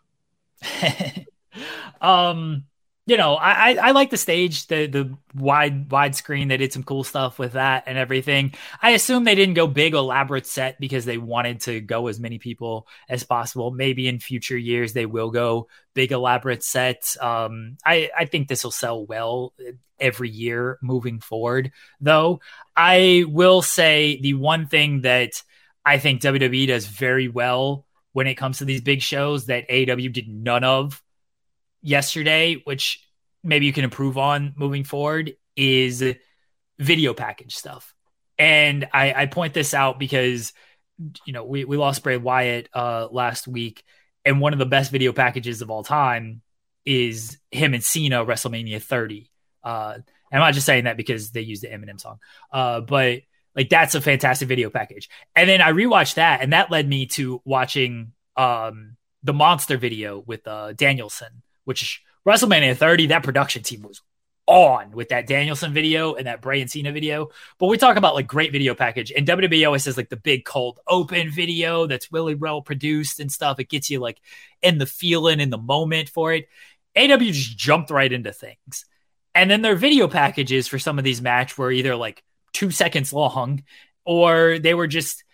um, 2.02 2.64
you 3.08 3.18
know, 3.18 3.36
I, 3.36 3.52
I, 3.52 3.76
I 3.76 3.92
like 3.92 4.10
the 4.10 4.18
stage, 4.18 4.66
the 4.66 4.88
the 4.88 5.18
wide 5.36 5.92
wide 5.92 6.16
screen. 6.16 6.48
They 6.48 6.58
did 6.58 6.74
some 6.74 6.84
cool 6.84 7.04
stuff 7.04 7.38
with 7.38 7.54
that 7.54 7.84
and 7.86 8.00
everything. 8.00 8.56
I 8.82 8.92
assume 8.92 9.24
they 9.24 9.36
didn't 9.36 9.54
go 9.54 9.68
big 9.68 9.94
elaborate 9.94 10.48
set 10.48 10.80
because 10.80 11.06
they 11.06 11.20
wanted 11.20 11.62
to 11.62 11.82
go 11.82 12.08
as 12.08 12.20
many 12.20 12.40
people 12.40 12.88
as 13.08 13.24
possible. 13.24 13.70
Maybe 13.70 14.08
in 14.08 14.20
future 14.20 14.58
years 14.58 14.94
they 14.94 15.06
will 15.06 15.30
go 15.30 15.68
big 15.94 16.12
elaborate 16.12 16.64
sets. 16.64 17.16
Um, 17.22 17.78
I 17.86 18.10
I 18.18 18.26
think 18.26 18.48
this 18.48 18.64
will 18.64 18.72
sell 18.72 19.06
well 19.06 19.54
every 20.00 20.30
year 20.30 20.80
moving 20.82 21.20
forward. 21.20 21.72
Though 22.02 22.40
I 22.76 23.26
will 23.28 23.62
say 23.62 24.20
the 24.20 24.34
one 24.34 24.66
thing 24.66 25.02
that 25.02 25.44
I 25.86 26.00
think 26.00 26.22
WWE 26.22 26.68
does 26.68 26.88
very 26.88 27.28
well 27.28 27.86
when 28.14 28.26
it 28.26 28.36
comes 28.36 28.60
to 28.60 28.66
these 28.66 28.82
big 28.82 29.02
shows 29.02 29.46
that 29.46 29.70
AEW 29.70 30.12
did 30.12 30.28
none 30.28 30.64
of 30.64 31.04
yesterday, 31.86 32.56
which 32.64 33.02
maybe 33.44 33.68
you 33.68 33.74
can 33.74 33.84
improve 33.84 34.18
on 34.18 34.54
moving 34.58 34.84
forward, 34.84 35.36
is 35.56 36.04
video 36.80 37.14
package 37.14 37.56
stuff. 37.56 37.94
And 38.38 38.88
I, 38.92 39.14
I 39.14 39.26
point 39.28 39.54
this 39.54 39.74
out 39.74 39.98
because 40.00 40.52
you 41.26 41.32
know 41.32 41.46
we, 41.46 41.64
we 41.64 41.78
lost 41.78 42.04
Bray 42.04 42.18
Wyatt 42.18 42.68
uh, 42.74 43.08
last 43.10 43.48
week, 43.48 43.84
and 44.26 44.42
one 44.42 44.52
of 44.52 44.60
the 44.60 44.66
best 44.66 44.92
video 44.92 45.14
packages 45.14 45.62
of 45.62 45.70
all 45.70 45.84
time 45.84 46.42
is 46.86 47.38
him 47.52 47.74
and 47.74 47.84
Cena 47.84 48.26
WrestleMania 48.26 48.82
30. 48.82 49.32
Uh, 49.64 49.94
and 49.96 50.04
I'm 50.32 50.48
not 50.48 50.54
just 50.54 50.66
saying 50.66 50.84
that 50.84 50.98
because 50.98 51.32
they 51.32 51.42
used 51.42 51.64
the 51.64 51.68
Eminem 51.68 52.00
song, 52.00 52.20
uh, 52.52 52.82
but 52.82 53.22
like 53.56 53.70
that's 53.70 53.96
a 53.96 54.02
fantastic 54.02 54.48
video 54.48 54.70
package. 54.70 55.10
And 55.36 55.48
then 55.48 55.62
I 55.62 55.72
rewatched 55.72 56.16
that, 56.16 56.42
and 56.42 56.52
that 56.52 56.72
led 56.72 56.90
me 56.90 57.06
to 57.08 57.42
watching 57.46 58.12
um, 58.36 58.98
the 59.24 59.34
monster 59.34 59.78
video 59.78 60.20
with 60.20 60.48
uh, 60.48 60.74
Danielson 60.74 61.44
which 61.66 62.02
WrestleMania 62.26 62.76
30, 62.76 63.08
that 63.08 63.24
production 63.24 63.62
team 63.62 63.82
was 63.82 64.02
on 64.48 64.92
with 64.92 65.10
that 65.10 65.28
Danielson 65.28 65.74
video 65.74 66.14
and 66.14 66.28
that 66.28 66.42
Bray 66.42 66.62
and 66.62 66.70
Cena 66.70 66.92
video. 66.92 67.30
But 67.58 67.68
we 67.68 67.78
talk 67.78 67.98
about 67.98 68.16
like 68.16 68.28
great 68.28 68.52
video 68.52 68.76
package, 68.76 69.12
and 69.12 69.28
WWE 69.28 69.66
always 69.66 69.84
says 69.84 69.98
like 69.98 70.10
the 70.10 70.18
big 70.18 70.46
cold 70.46 70.80
open 70.88 71.32
video 71.32 71.88
that's 71.88 72.12
really 72.14 72.36
well 72.36 72.62
produced 72.62 73.20
and 73.20 73.32
stuff. 73.32 73.60
It 73.60 73.70
gets 73.70 73.90
you 73.90 74.00
like 74.00 74.20
in 74.62 74.78
the 74.78 74.86
feeling 74.86 75.40
in 75.40 75.50
the 75.50 75.58
moment 75.58 76.10
for 76.10 76.34
it. 76.34 76.48
AW 76.96 77.18
just 77.18 77.58
jumped 77.58 77.90
right 77.90 78.12
into 78.12 78.32
things. 78.32 78.86
And 79.34 79.52
then 79.52 79.62
their 79.62 79.76
video 79.76 80.08
packages 80.08 80.68
for 80.68 80.80
some 80.80 80.98
of 80.98 81.04
these 81.04 81.22
match 81.22 81.58
were 81.58 81.72
either 81.72 81.96
like 81.96 82.24
two 82.54 82.72
seconds 82.72 83.12
long 83.12 83.64
or 84.06 84.60
they 84.60 84.74
were 84.74 84.88
just 84.88 85.26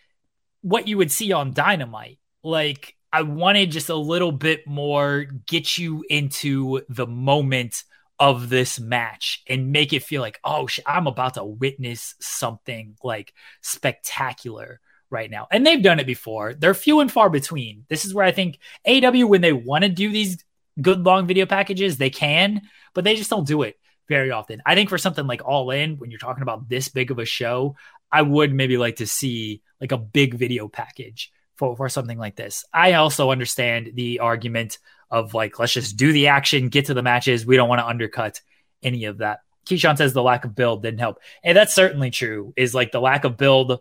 what 0.61 0.87
you 0.87 0.97
would 0.97 1.11
see 1.11 1.31
on 1.33 1.53
Dynamite. 1.53 2.17
Like 2.43 2.95
I 3.13 3.23
wanted 3.23 3.71
just 3.71 3.89
a 3.89 3.95
little 3.95 4.31
bit 4.31 4.65
more 4.65 5.25
get 5.45 5.77
you 5.77 6.03
into 6.09 6.81
the 6.87 7.07
moment 7.07 7.83
of 8.19 8.49
this 8.49 8.79
match 8.79 9.43
and 9.47 9.71
make 9.71 9.93
it 9.93 10.03
feel 10.03 10.21
like, 10.21 10.39
oh, 10.43 10.67
I'm 10.85 11.07
about 11.07 11.33
to 11.33 11.43
witness 11.43 12.15
something 12.19 12.95
like 13.03 13.33
spectacular 13.61 14.79
right 15.09 15.29
now. 15.29 15.47
And 15.51 15.65
they've 15.65 15.81
done 15.81 15.99
it 15.99 16.07
before. 16.07 16.53
They're 16.53 16.73
few 16.73 16.99
and 17.01 17.11
far 17.11 17.29
between. 17.29 17.85
This 17.89 18.05
is 18.05 18.13
where 18.13 18.25
I 18.25 18.31
think 18.31 18.59
AW, 18.87 19.25
when 19.25 19.41
they 19.41 19.53
want 19.53 19.83
to 19.83 19.89
do 19.89 20.09
these 20.09 20.43
good 20.81 21.03
long 21.03 21.27
video 21.27 21.45
packages, 21.45 21.97
they 21.97 22.09
can, 22.09 22.61
but 22.93 23.03
they 23.03 23.15
just 23.15 23.29
don't 23.29 23.47
do 23.47 23.63
it 23.63 23.77
very 24.07 24.31
often. 24.31 24.61
I 24.65 24.75
think 24.75 24.89
for 24.89 24.97
something 24.97 25.27
like 25.27 25.41
All 25.43 25.71
In, 25.71 25.97
when 25.97 26.11
you're 26.11 26.19
talking 26.19 26.43
about 26.43 26.69
this 26.69 26.87
big 26.87 27.11
of 27.11 27.19
a 27.19 27.25
show, 27.25 27.75
I 28.11 28.21
would 28.21 28.53
maybe 28.53 28.77
like 28.77 28.97
to 28.97 29.07
see 29.07 29.61
like 29.81 29.91
a 29.91 29.97
big 29.97 30.35
video 30.35 30.67
package 30.67 31.31
for, 31.61 31.75
for 31.75 31.89
something 31.89 32.17
like 32.17 32.35
this. 32.35 32.65
I 32.73 32.93
also 32.93 33.29
understand 33.29 33.91
the 33.93 34.19
argument 34.19 34.79
of 35.11 35.35
like, 35.35 35.59
let's 35.59 35.73
just 35.73 35.95
do 35.95 36.11
the 36.11 36.27
action, 36.27 36.69
get 36.69 36.85
to 36.87 36.95
the 36.95 37.03
matches. 37.03 37.45
We 37.45 37.55
don't 37.55 37.69
want 37.69 37.81
to 37.81 37.87
undercut 37.87 38.41
any 38.81 39.05
of 39.05 39.19
that. 39.19 39.41
Keyshawn 39.67 39.95
says 39.95 40.11
the 40.11 40.23
lack 40.23 40.43
of 40.43 40.55
build 40.55 40.81
didn't 40.81 41.01
help. 41.01 41.19
And 41.43 41.55
that's 41.55 41.75
certainly 41.75 42.09
true, 42.09 42.51
is 42.57 42.73
like 42.73 42.91
the 42.91 42.99
lack 42.99 43.25
of 43.25 43.37
build 43.37 43.79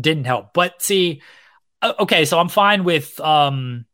didn't 0.00 0.26
help. 0.26 0.54
But 0.54 0.80
see, 0.80 1.22
okay, 1.82 2.24
so 2.24 2.38
I'm 2.38 2.48
fine 2.48 2.84
with 2.84 3.18
um 3.18 3.86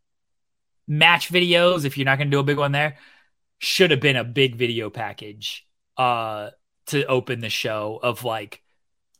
match 0.86 1.31
videos 1.31 1.86
if 1.86 1.97
you're 1.97 2.05
not 2.05 2.19
gonna 2.19 2.28
do 2.28 2.40
a 2.40 2.44
big 2.44 2.59
one 2.59 2.73
there. 2.73 2.98
Should 3.59 3.90
have 3.90 4.01
been 4.01 4.16
a 4.16 4.24
big 4.24 4.56
video 4.56 4.90
package 4.90 5.66
uh 5.97 6.51
to 6.89 7.06
open 7.06 7.40
the 7.40 7.48
show 7.48 7.98
of 8.02 8.23
like 8.23 8.60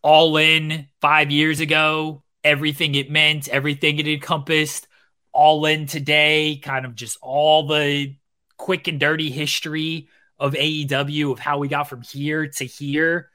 all 0.03 0.37
in 0.37 0.89
five 1.01 1.31
years 1.31 1.61
ago 1.61 2.23
everything 2.45 2.95
it 2.95 3.11
meant, 3.11 3.49
everything 3.49 3.99
it 3.99 4.09
encompassed, 4.09 4.89
all 5.33 5.65
in 5.67 5.87
today, 5.87 6.61
kind 6.63 6.85
of 6.85 6.95
just 6.95 7.19
all 7.23 7.67
the 7.67 8.15
quick 8.57 8.89
and 8.89 9.01
dirty 9.01 9.31
history 9.31 10.09
of 10.39 10.55
AEW 10.55 11.33
of 11.33 11.39
how 11.39 11.59
we 11.59 11.69
got 11.69 11.89
from 11.89 12.03
here 12.03 12.47
to 12.47 12.65
here 12.65 13.31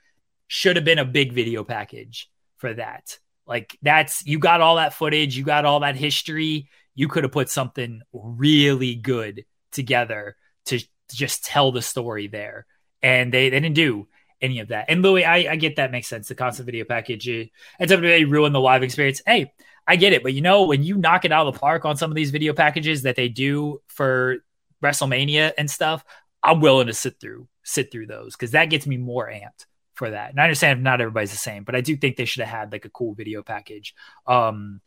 should 0.47 0.75
have 0.75 0.85
been 0.85 0.99
a 0.99 1.05
big 1.05 1.33
video 1.33 1.63
package 1.63 2.29
for 2.57 2.73
that. 2.73 3.17
Like 3.45 3.77
that's 3.81 4.25
you 4.25 4.39
got 4.39 4.61
all 4.61 4.75
that 4.75 4.93
footage, 4.93 5.37
you 5.37 5.43
got 5.43 5.65
all 5.65 5.81
that 5.81 5.95
history, 5.95 6.69
you 6.95 7.07
could 7.07 7.23
have 7.23 7.31
put 7.31 7.49
something 7.49 8.01
really 8.11 8.95
good 8.95 9.45
together 9.71 10.35
to 10.65 10.79
just 11.11 11.45
tell 11.45 11.71
the 11.71 11.81
story 11.81 12.27
there. 12.27 12.65
And 13.01 13.33
they, 13.33 13.49
they 13.49 13.59
didn't 13.59 13.75
do 13.75 14.07
any 14.41 14.59
of 14.59 14.69
that. 14.69 14.85
And 14.89 15.01
Louis, 15.01 15.23
I, 15.23 15.51
I 15.51 15.55
get 15.55 15.77
that 15.77 15.91
makes 15.91 16.07
sense. 16.07 16.27
The 16.27 16.35
constant 16.35 16.65
video 16.65 16.85
package 16.85 17.27
and 17.27 17.49
WWE 17.79 18.29
ruin 18.29 18.53
the 18.53 18.59
live 18.59 18.83
experience. 18.83 19.21
Hey, 19.25 19.53
I 19.87 19.95
get 19.95 20.13
it, 20.13 20.23
but 20.23 20.33
you 20.33 20.41
know 20.41 20.65
when 20.65 20.83
you 20.83 20.97
knock 20.97 21.25
it 21.25 21.31
out 21.31 21.47
of 21.47 21.53
the 21.53 21.59
park 21.59 21.85
on 21.85 21.95
some 21.95 22.11
of 22.11 22.15
these 22.15 22.31
video 22.31 22.53
packages 22.53 23.03
that 23.03 23.15
they 23.15 23.29
do 23.29 23.81
for 23.87 24.37
WrestleMania 24.83 25.53
and 25.57 25.69
stuff, 25.71 26.03
I'm 26.43 26.59
willing 26.59 26.87
to 26.87 26.93
sit 26.93 27.19
through 27.19 27.47
sit 27.63 27.91
through 27.91 28.07
those 28.07 28.33
because 28.35 28.51
that 28.51 28.69
gets 28.69 28.87
me 28.87 28.97
more 28.97 29.27
amped 29.27 29.65
for 29.93 30.09
that. 30.09 30.29
And 30.29 30.39
I 30.39 30.43
understand 30.43 30.79
if 30.79 30.83
not 30.83 31.01
everybody's 31.01 31.31
the 31.31 31.37
same, 31.37 31.63
but 31.63 31.75
I 31.75 31.81
do 31.81 31.97
think 31.97 32.15
they 32.15 32.25
should 32.25 32.43
have 32.43 32.59
had 32.59 32.71
like 32.71 32.85
a 32.85 32.89
cool 32.89 33.13
video 33.13 33.43
package, 33.43 33.93
um, 34.25 34.79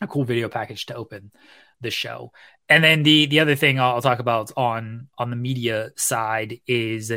a 0.00 0.06
cool 0.06 0.24
video 0.24 0.48
package 0.48 0.86
to 0.86 0.94
open 0.94 1.32
the 1.80 1.90
show. 1.90 2.32
And 2.68 2.84
then 2.84 3.02
the 3.02 3.26
the 3.26 3.40
other 3.40 3.56
thing 3.56 3.80
I'll 3.80 4.02
talk 4.02 4.18
about 4.18 4.52
on 4.56 5.08
on 5.18 5.30
the 5.30 5.36
media 5.36 5.90
side 5.96 6.60
is 6.66 7.12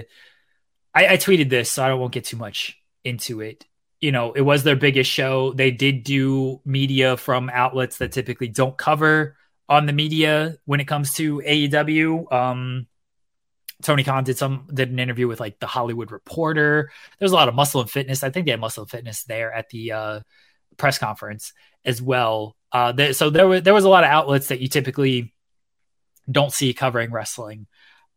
I, 0.93 1.13
I 1.13 1.17
tweeted 1.17 1.49
this, 1.49 1.71
so 1.71 1.83
I 1.83 1.93
won't 1.93 2.13
get 2.13 2.25
too 2.25 2.37
much 2.37 2.79
into 3.03 3.41
it. 3.41 3.65
You 3.99 4.11
know, 4.11 4.33
it 4.33 4.41
was 4.41 4.63
their 4.63 4.75
biggest 4.75 5.09
show. 5.09 5.53
They 5.53 5.71
did 5.71 6.03
do 6.03 6.61
media 6.65 7.17
from 7.17 7.49
outlets 7.49 7.97
that 7.97 8.11
typically 8.11 8.47
don't 8.47 8.77
cover 8.77 9.35
on 9.69 9.85
the 9.85 9.93
media 9.93 10.57
when 10.65 10.79
it 10.79 10.87
comes 10.87 11.13
to 11.15 11.41
AEW. 11.41 12.31
Um, 12.31 12.87
Tony 13.83 14.03
Khan 14.03 14.23
did 14.23 14.37
some 14.37 14.67
did 14.73 14.89
an 14.89 14.99
interview 14.99 15.27
with 15.27 15.39
like 15.39 15.59
the 15.59 15.67
Hollywood 15.67 16.11
Reporter. 16.11 16.91
There's 17.19 17.31
a 17.31 17.35
lot 17.35 17.47
of 17.47 17.55
muscle 17.55 17.81
and 17.81 17.89
fitness. 17.89 18.23
I 18.23 18.29
think 18.29 18.45
they 18.45 18.51
had 18.51 18.59
muscle 18.59 18.83
and 18.83 18.89
fitness 18.89 19.23
there 19.23 19.53
at 19.53 19.69
the 19.69 19.91
uh, 19.91 20.19
press 20.77 20.97
conference 20.97 21.53
as 21.85 22.01
well. 22.01 22.55
Uh, 22.71 23.13
so 23.13 23.29
there 23.29 23.47
was 23.47 23.61
there 23.63 23.73
was 23.73 23.83
a 23.83 23.89
lot 23.89 24.03
of 24.03 24.09
outlets 24.09 24.47
that 24.47 24.61
you 24.61 24.67
typically 24.67 25.33
don't 26.29 26.51
see 26.51 26.73
covering 26.73 27.11
wrestling. 27.11 27.67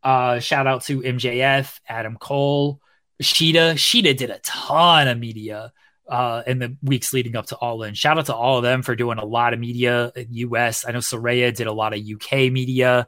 Uh, 0.02 0.38
shout 0.38 0.66
out 0.66 0.82
to 0.84 1.02
MJF, 1.02 1.78
Adam 1.86 2.16
Cole, 2.16 2.80
Shida. 3.22 3.74
Shida 3.74 4.16
did 4.16 4.30
a 4.30 4.38
ton 4.38 5.08
of 5.08 5.18
media 5.18 5.72
uh, 6.08 6.42
in 6.46 6.58
the 6.58 6.76
weeks 6.82 7.12
leading 7.12 7.36
up 7.36 7.46
to 7.46 7.56
All 7.56 7.82
In. 7.82 7.94
Shout 7.94 8.18
out 8.18 8.26
to 8.26 8.34
all 8.34 8.58
of 8.58 8.62
them 8.62 8.82
for 8.82 8.96
doing 8.96 9.18
a 9.18 9.24
lot 9.24 9.54
of 9.54 9.60
media 9.60 10.12
in 10.16 10.26
US. 10.30 10.84
I 10.86 10.92
know 10.92 10.98
Saraya 10.98 11.54
did 11.54 11.66
a 11.66 11.72
lot 11.72 11.92
of 11.94 12.00
UK 12.00 12.50
media. 12.50 13.06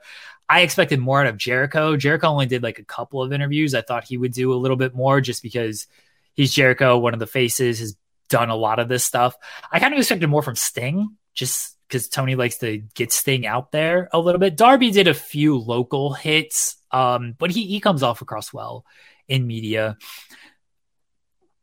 I 0.49 0.61
expected 0.61 1.01
more 1.01 1.23
out 1.23 1.29
of 1.29 1.39
Jericho. 1.39 1.97
Jericho 1.97 2.29
only 2.29 2.47
did 2.47 2.63
like 2.63 2.79
a 2.79 2.85
couple 2.85 3.23
of 3.23 3.33
interviews. 3.33 3.75
I 3.75 3.81
thought 3.81 4.05
he 4.05 4.19
would 4.19 4.33
do 4.33 4.53
a 4.53 4.55
little 4.55 4.77
bit 4.77 4.95
more 4.95 5.21
just 5.21 5.43
because 5.43 5.87
he's 6.35 6.53
Jericho, 6.53 6.99
one 6.99 7.15
of 7.15 7.21
the 7.21 7.27
faces, 7.27 7.79
has 7.79 7.97
done 8.29 8.51
a 8.51 8.57
lot 8.57 8.79
of 8.79 8.89
this 8.89 9.05
stuff. 9.05 9.35
I 9.71 9.81
kind 9.81 9.95
of 9.95 9.99
expected 9.99 10.29
more 10.29 10.43
from 10.43 10.57
Sting, 10.57 11.17
just 11.35 11.77
because 11.89 12.09
Tony 12.09 12.35
likes 12.35 12.59
to 12.59 12.79
get 12.95 13.13
Sting 13.13 13.47
out 13.47 13.73
there 13.73 14.09
a 14.13 14.21
little 14.21 14.39
bit. 14.39 14.57
Darby 14.57 14.91
did 14.91 15.09
a 15.09 15.15
few 15.15 15.59
local 15.59 16.13
hits, 16.13 16.77
um, 16.93 17.35
but 17.39 17.51
he 17.51 17.67
he 17.67 17.81
comes 17.81 18.03
off 18.03 18.23
across 18.23 18.53
well 18.53 18.85
in 19.29 19.47
media. 19.47 19.97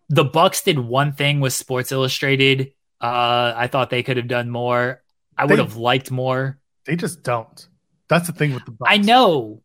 The 0.09 0.23
Bucks 0.23 0.63
did 0.63 0.79
one 0.79 1.13
thing 1.13 1.39
with 1.39 1.53
Sports 1.53 1.91
Illustrated. 1.91 2.73
Uh, 2.99 3.53
I 3.55 3.67
thought 3.67 3.89
they 3.89 4.03
could 4.03 4.17
have 4.17 4.27
done 4.27 4.49
more. 4.49 5.03
I 5.37 5.45
would 5.45 5.59
have 5.59 5.77
liked 5.77 6.11
more. 6.11 6.59
They 6.85 6.95
just 6.95 7.23
don't. 7.23 7.67
That's 8.07 8.27
the 8.27 8.33
thing 8.33 8.53
with 8.53 8.65
the 8.65 8.71
Bucks. 8.71 8.91
I 8.91 8.97
know. 8.97 9.61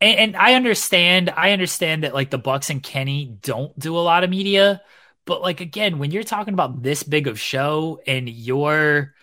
And, 0.00 0.18
and 0.18 0.36
I 0.36 0.54
understand. 0.54 1.30
I 1.30 1.52
understand 1.52 2.04
that 2.04 2.14
like 2.14 2.30
the 2.30 2.38
Bucks 2.38 2.70
and 2.70 2.82
Kenny 2.82 3.36
don't 3.42 3.78
do 3.78 3.96
a 3.96 4.00
lot 4.00 4.24
of 4.24 4.30
media, 4.30 4.80
but 5.26 5.42
like 5.42 5.60
again, 5.60 5.98
when 5.98 6.10
you're 6.10 6.22
talking 6.22 6.54
about 6.54 6.82
this 6.82 7.02
big 7.02 7.26
of 7.26 7.38
show 7.38 8.00
and 8.06 8.28
you're 8.28 9.14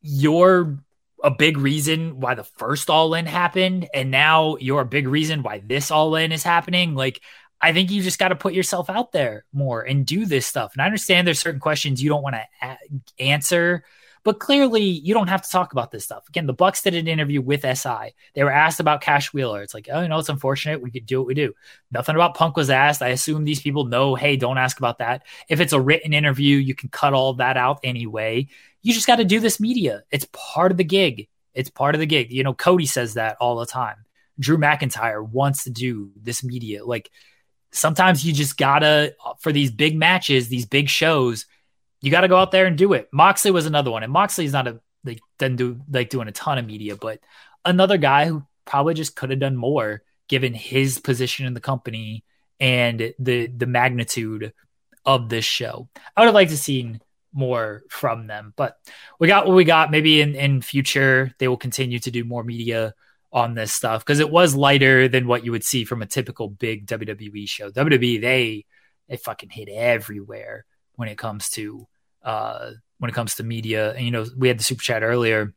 you're 0.00 0.78
a 1.24 1.30
big 1.30 1.56
reason 1.56 2.20
why 2.20 2.34
the 2.34 2.44
first 2.44 2.90
all 2.90 3.14
in 3.14 3.26
happened 3.26 3.88
and 3.92 4.10
now 4.10 4.56
you're 4.60 4.82
a 4.82 4.86
big 4.86 5.08
reason 5.08 5.42
why 5.42 5.60
this 5.66 5.90
all 5.90 6.14
in 6.14 6.30
is 6.30 6.44
happening. 6.44 6.94
Like 6.94 7.20
i 7.60 7.72
think 7.72 7.90
you 7.90 8.02
just 8.02 8.18
got 8.18 8.28
to 8.28 8.36
put 8.36 8.52
yourself 8.52 8.90
out 8.90 9.10
there 9.12 9.46
more 9.52 9.80
and 9.80 10.04
do 10.04 10.26
this 10.26 10.46
stuff. 10.46 10.74
And 10.74 10.82
i 10.82 10.84
understand 10.86 11.26
there's 11.26 11.40
certain 11.40 11.60
questions 11.60 12.02
you 12.02 12.10
don't 12.10 12.22
want 12.22 12.36
to 12.36 12.44
a- 12.62 12.78
answer 13.18 13.84
but 14.24 14.40
clearly, 14.40 14.82
you 14.82 15.12
don't 15.12 15.28
have 15.28 15.42
to 15.42 15.50
talk 15.50 15.72
about 15.72 15.90
this 15.90 16.04
stuff. 16.04 16.26
Again, 16.28 16.46
the 16.46 16.54
Bucks 16.54 16.82
did 16.82 16.94
an 16.94 17.06
interview 17.06 17.42
with 17.42 17.60
SI. 17.60 18.14
They 18.34 18.42
were 18.42 18.50
asked 18.50 18.80
about 18.80 19.02
Cash 19.02 19.34
Wheeler. 19.34 19.62
It's 19.62 19.74
like, 19.74 19.88
oh, 19.92 20.00
you 20.00 20.08
know, 20.08 20.18
it's 20.18 20.30
unfortunate. 20.30 20.80
We 20.80 20.90
could 20.90 21.04
do 21.04 21.20
what 21.20 21.26
we 21.26 21.34
do. 21.34 21.52
Nothing 21.92 22.14
about 22.14 22.34
Punk 22.34 22.56
was 22.56 22.70
asked. 22.70 23.02
I 23.02 23.08
assume 23.08 23.44
these 23.44 23.60
people 23.60 23.84
know, 23.84 24.14
hey, 24.14 24.36
don't 24.36 24.56
ask 24.56 24.78
about 24.78 24.98
that. 24.98 25.24
If 25.50 25.60
it's 25.60 25.74
a 25.74 25.80
written 25.80 26.14
interview, 26.14 26.56
you 26.56 26.74
can 26.74 26.88
cut 26.88 27.12
all 27.12 27.34
that 27.34 27.58
out 27.58 27.80
anyway. 27.84 28.48
You 28.80 28.94
just 28.94 29.06
got 29.06 29.16
to 29.16 29.24
do 29.26 29.40
this 29.40 29.60
media. 29.60 30.04
It's 30.10 30.26
part 30.32 30.70
of 30.70 30.78
the 30.78 30.84
gig. 30.84 31.28
It's 31.52 31.68
part 31.68 31.94
of 31.94 31.98
the 31.98 32.06
gig. 32.06 32.32
You 32.32 32.44
know, 32.44 32.54
Cody 32.54 32.86
says 32.86 33.14
that 33.14 33.36
all 33.40 33.56
the 33.56 33.66
time. 33.66 34.06
Drew 34.40 34.56
McIntyre 34.56 35.26
wants 35.26 35.64
to 35.64 35.70
do 35.70 36.12
this 36.16 36.42
media. 36.42 36.84
Like 36.84 37.10
sometimes 37.72 38.24
you 38.24 38.32
just 38.32 38.56
gotta 38.56 39.14
for 39.38 39.52
these 39.52 39.70
big 39.70 39.96
matches, 39.96 40.48
these 40.48 40.66
big 40.66 40.88
shows 40.88 41.46
you 42.04 42.10
got 42.10 42.20
to 42.20 42.28
go 42.28 42.36
out 42.36 42.50
there 42.50 42.66
and 42.66 42.76
do 42.76 42.92
it. 42.92 43.08
Moxley 43.12 43.50
was 43.50 43.64
another 43.64 43.90
one, 43.90 44.02
and 44.02 44.12
Moxley's 44.12 44.52
not 44.52 44.68
a 44.68 44.80
like 45.04 45.20
doesn't 45.38 45.56
do 45.56 45.80
like 45.90 46.10
doing 46.10 46.28
a 46.28 46.32
ton 46.32 46.58
of 46.58 46.66
media, 46.66 46.96
but 46.96 47.20
another 47.64 47.96
guy 47.96 48.26
who 48.26 48.44
probably 48.66 48.92
just 48.92 49.16
could 49.16 49.30
have 49.30 49.40
done 49.40 49.56
more 49.56 50.02
given 50.28 50.52
his 50.52 50.98
position 50.98 51.46
in 51.46 51.54
the 51.54 51.60
company 51.60 52.22
and 52.60 53.14
the 53.18 53.46
the 53.46 53.66
magnitude 53.66 54.52
of 55.06 55.30
this 55.30 55.46
show. 55.46 55.88
I 56.14 56.20
would 56.20 56.26
have 56.26 56.34
liked 56.34 56.50
to 56.50 56.58
seen 56.58 57.00
more 57.32 57.82
from 57.88 58.26
them, 58.26 58.52
but 58.54 58.76
we 59.18 59.26
got 59.26 59.46
what 59.46 59.56
we 59.56 59.64
got. 59.64 59.90
Maybe 59.90 60.20
in 60.20 60.34
in 60.34 60.60
future 60.60 61.34
they 61.38 61.48
will 61.48 61.56
continue 61.56 61.98
to 62.00 62.10
do 62.10 62.24
more 62.24 62.44
media 62.44 62.94
on 63.32 63.54
this 63.54 63.72
stuff 63.72 64.04
because 64.04 64.20
it 64.20 64.30
was 64.30 64.54
lighter 64.54 65.08
than 65.08 65.26
what 65.26 65.44
you 65.44 65.52
would 65.52 65.64
see 65.64 65.84
from 65.84 66.02
a 66.02 66.06
typical 66.06 66.48
big 66.48 66.86
WWE 66.86 67.48
show. 67.48 67.70
WWE 67.70 68.20
they 68.20 68.66
they 69.08 69.16
fucking 69.16 69.50
hit 69.50 69.68
everywhere 69.68 70.66
when 70.96 71.08
it 71.08 71.18
comes 71.18 71.48
to 71.50 71.86
uh, 72.24 72.70
when 72.98 73.10
it 73.10 73.14
comes 73.14 73.36
to 73.36 73.44
media. 73.44 73.92
And 73.92 74.04
you 74.04 74.10
know, 74.10 74.24
we 74.36 74.48
had 74.48 74.58
the 74.58 74.64
super 74.64 74.82
chat 74.82 75.02
earlier 75.02 75.54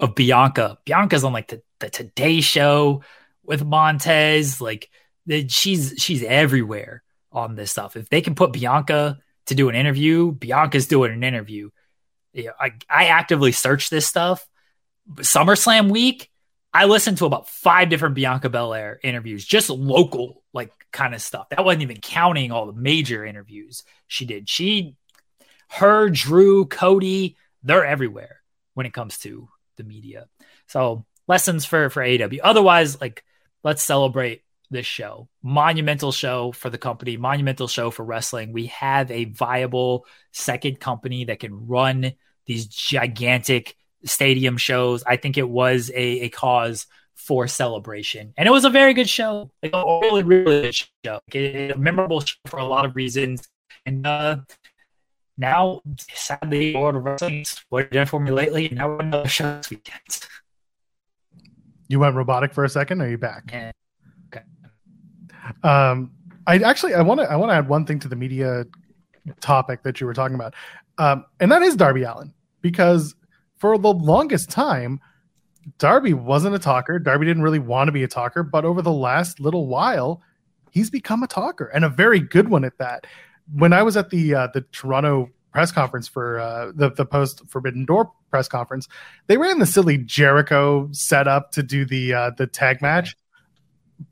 of 0.00 0.14
Bianca. 0.14 0.78
Bianca's 0.84 1.24
on 1.24 1.32
like 1.32 1.48
the, 1.48 1.62
the 1.80 1.90
Today 1.90 2.40
Show 2.40 3.02
with 3.44 3.64
Montez. 3.64 4.60
Like 4.60 4.88
the, 5.26 5.48
she's 5.48 5.94
she's 5.98 6.22
everywhere 6.22 7.02
on 7.32 7.54
this 7.54 7.70
stuff. 7.70 7.96
If 7.96 8.08
they 8.08 8.20
can 8.20 8.34
put 8.34 8.52
Bianca 8.52 9.18
to 9.46 9.54
do 9.54 9.68
an 9.68 9.74
interview, 9.74 10.32
Bianca's 10.32 10.86
doing 10.86 11.12
an 11.12 11.24
interview. 11.24 11.70
Yeah, 12.32 12.50
I, 12.60 12.72
I 12.88 13.06
actively 13.06 13.52
search 13.52 13.88
this 13.88 14.06
stuff. 14.06 14.46
SummerSlam 15.14 15.90
week, 15.90 16.30
I 16.72 16.84
listened 16.84 17.18
to 17.18 17.26
about 17.26 17.48
five 17.48 17.88
different 17.88 18.14
Bianca 18.14 18.50
Belair 18.50 19.00
interviews, 19.02 19.44
just 19.46 19.70
local 19.70 20.42
like 20.52 20.72
kind 20.92 21.14
of 21.14 21.22
stuff. 21.22 21.48
That 21.50 21.64
wasn't 21.64 21.82
even 21.82 22.00
counting 22.00 22.52
all 22.52 22.66
the 22.66 22.72
major 22.72 23.24
interviews 23.24 23.84
she 24.08 24.26
did. 24.26 24.48
She 24.48 24.96
her, 25.68 26.08
Drew, 26.08 26.66
Cody, 26.66 27.36
they're 27.62 27.84
everywhere 27.84 28.40
when 28.74 28.86
it 28.86 28.92
comes 28.92 29.18
to 29.18 29.48
the 29.76 29.84
media. 29.84 30.28
So 30.66 31.04
lessons 31.28 31.64
for 31.64 31.90
for 31.90 32.02
AW. 32.02 32.28
Otherwise, 32.42 33.00
like 33.00 33.24
let's 33.62 33.82
celebrate 33.82 34.42
this 34.70 34.86
show. 34.86 35.28
Monumental 35.42 36.12
show 36.12 36.52
for 36.52 36.70
the 36.70 36.78
company, 36.78 37.16
monumental 37.16 37.68
show 37.68 37.90
for 37.90 38.04
wrestling. 38.04 38.52
We 38.52 38.66
have 38.66 39.10
a 39.10 39.26
viable 39.26 40.06
second 40.32 40.80
company 40.80 41.24
that 41.26 41.40
can 41.40 41.66
run 41.66 42.12
these 42.46 42.66
gigantic 42.66 43.76
stadium 44.04 44.56
shows. 44.56 45.02
I 45.04 45.16
think 45.16 45.38
it 45.38 45.48
was 45.48 45.90
a, 45.90 46.20
a 46.22 46.28
cause 46.28 46.86
for 47.14 47.48
celebration. 47.48 48.34
And 48.36 48.46
it 48.46 48.52
was 48.52 48.64
a 48.64 48.70
very 48.70 48.94
good 48.94 49.08
show. 49.08 49.50
Like 49.62 49.72
a 49.74 50.00
really, 50.02 50.22
really 50.22 50.62
good 50.62 50.74
show. 50.74 50.86
Like 51.04 51.34
a 51.34 51.74
memorable 51.76 52.20
show 52.20 52.36
for 52.46 52.58
a 52.58 52.64
lot 52.64 52.84
of 52.84 52.94
reasons. 52.94 53.48
And 53.84 54.06
uh, 54.06 54.38
now, 55.38 55.82
sadly, 56.12 56.74
World 56.74 57.04
Wrestling 57.04 57.44
what 57.68 57.90
done 57.90 58.06
for 58.06 58.20
me 58.20 58.30
lately. 58.30 58.68
Now 58.70 58.88
we're 58.88 59.00
another 59.00 59.28
show 59.28 59.56
this 59.56 59.70
weekend. 59.70 60.26
You 61.88 62.00
went 62.00 62.16
robotic 62.16 62.52
for 62.54 62.64
a 62.64 62.68
second. 62.68 63.02
Are 63.02 63.08
you 63.08 63.18
back? 63.18 63.50
Yeah. 63.52 63.72
Okay. 64.28 64.44
Um, 65.62 66.12
I 66.46 66.58
actually 66.58 66.94
I 66.94 67.02
want 67.02 67.20
to 67.20 67.30
I 67.30 67.36
want 67.36 67.50
to 67.50 67.54
add 67.54 67.68
one 67.68 67.84
thing 67.84 67.98
to 68.00 68.08
the 68.08 68.16
media 68.16 68.64
topic 69.40 69.82
that 69.82 70.00
you 70.00 70.06
were 70.06 70.14
talking 70.14 70.34
about, 70.34 70.54
um, 70.98 71.24
and 71.38 71.52
that 71.52 71.62
is 71.62 71.76
Darby 71.76 72.04
Allin 72.04 72.32
because 72.62 73.14
for 73.58 73.76
the 73.76 73.92
longest 73.92 74.50
time, 74.50 75.00
Darby 75.78 76.14
wasn't 76.14 76.54
a 76.54 76.58
talker. 76.58 76.98
Darby 76.98 77.26
didn't 77.26 77.42
really 77.42 77.58
want 77.58 77.88
to 77.88 77.92
be 77.92 78.04
a 78.04 78.08
talker, 78.08 78.42
but 78.42 78.64
over 78.64 78.82
the 78.82 78.92
last 78.92 79.38
little 79.40 79.66
while, 79.66 80.22
he's 80.70 80.90
become 80.90 81.22
a 81.22 81.26
talker 81.26 81.66
and 81.66 81.84
a 81.84 81.88
very 81.88 82.20
good 82.20 82.48
one 82.48 82.64
at 82.64 82.78
that 82.78 83.06
when 83.52 83.72
I 83.72 83.82
was 83.82 83.96
at 83.96 84.10
the 84.10 84.34
uh, 84.34 84.48
the 84.52 84.62
Toronto 84.72 85.30
press 85.52 85.72
conference 85.72 86.08
for 86.08 86.38
uh, 86.38 86.72
the 86.74 86.90
the 86.90 87.06
post 87.06 87.42
Forbidden 87.48 87.84
Door 87.84 88.12
press 88.30 88.48
conference, 88.48 88.88
they 89.26 89.36
ran 89.36 89.58
the 89.58 89.66
silly 89.66 89.98
Jericho 89.98 90.88
setup 90.92 91.52
to 91.52 91.62
do 91.62 91.84
the 91.84 92.12
uh, 92.12 92.30
the 92.36 92.46
tag 92.46 92.82
match. 92.82 93.16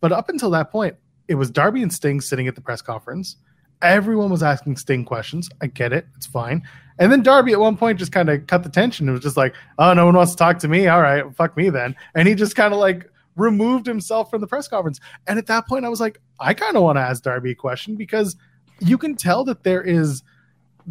But 0.01 0.13
up 0.13 0.29
until 0.29 0.51
that 0.51 0.71
point, 0.71 0.97
it 1.29 1.35
was 1.35 1.51
Darby 1.51 1.83
and 1.83 1.93
Sting 1.93 2.21
sitting 2.21 2.49
at 2.49 2.55
the 2.55 2.61
press 2.61 2.81
conference. 2.81 3.37
Everyone 3.83 4.31
was 4.31 4.43
asking 4.43 4.77
Sting 4.77 5.05
questions. 5.05 5.51
I 5.61 5.67
get 5.67 5.93
it; 5.93 6.07
it's 6.17 6.27
fine. 6.27 6.63
And 6.99 7.11
then 7.11 7.23
Darby 7.23 7.53
at 7.53 7.61
one 7.61 7.77
point 7.77 7.99
just 7.99 8.13
kind 8.13 8.29
of 8.29 8.47
cut 8.47 8.63
the 8.63 8.69
tension. 8.69 9.09
It 9.09 9.13
was 9.13 9.21
just 9.21 9.37
like, 9.37 9.55
"Oh, 9.79 9.93
no 9.95 10.07
one 10.07 10.15
wants 10.15 10.33
to 10.33 10.39
talk 10.39 10.59
to 10.61 10.69
me. 10.69 10.87
All 10.87 11.03
right, 11.03 11.25
fuck 11.35 11.57
me 11.57 11.71
then." 11.71 11.97
And 12.15 12.29
he 12.29 12.35
just 12.35 12.57
kind 12.57 12.73
of 12.73 12.81
like 12.81 13.11
removed 13.37 13.87
himself 13.87 14.31
from 14.31 14.41
the 14.41 14.47
press 14.47 14.69
conference. 14.69 15.01
And 15.27 15.39
at 15.39 15.47
that 15.47 15.67
point, 15.67 15.85
I 15.85 15.89
was 15.89 16.01
like, 16.01 16.21
I 16.41 16.55
kind 16.55 16.77
of 16.77 16.83
want 16.83 16.97
to 16.97 17.03
ask 17.03 17.23
Darby 17.23 17.51
a 17.51 17.55
question 17.55 17.97
because 17.97 18.37
you 18.81 18.99
can 18.99 19.17
tell 19.17 19.45
that 19.45 19.65
there 19.65 19.83
is 19.83 20.23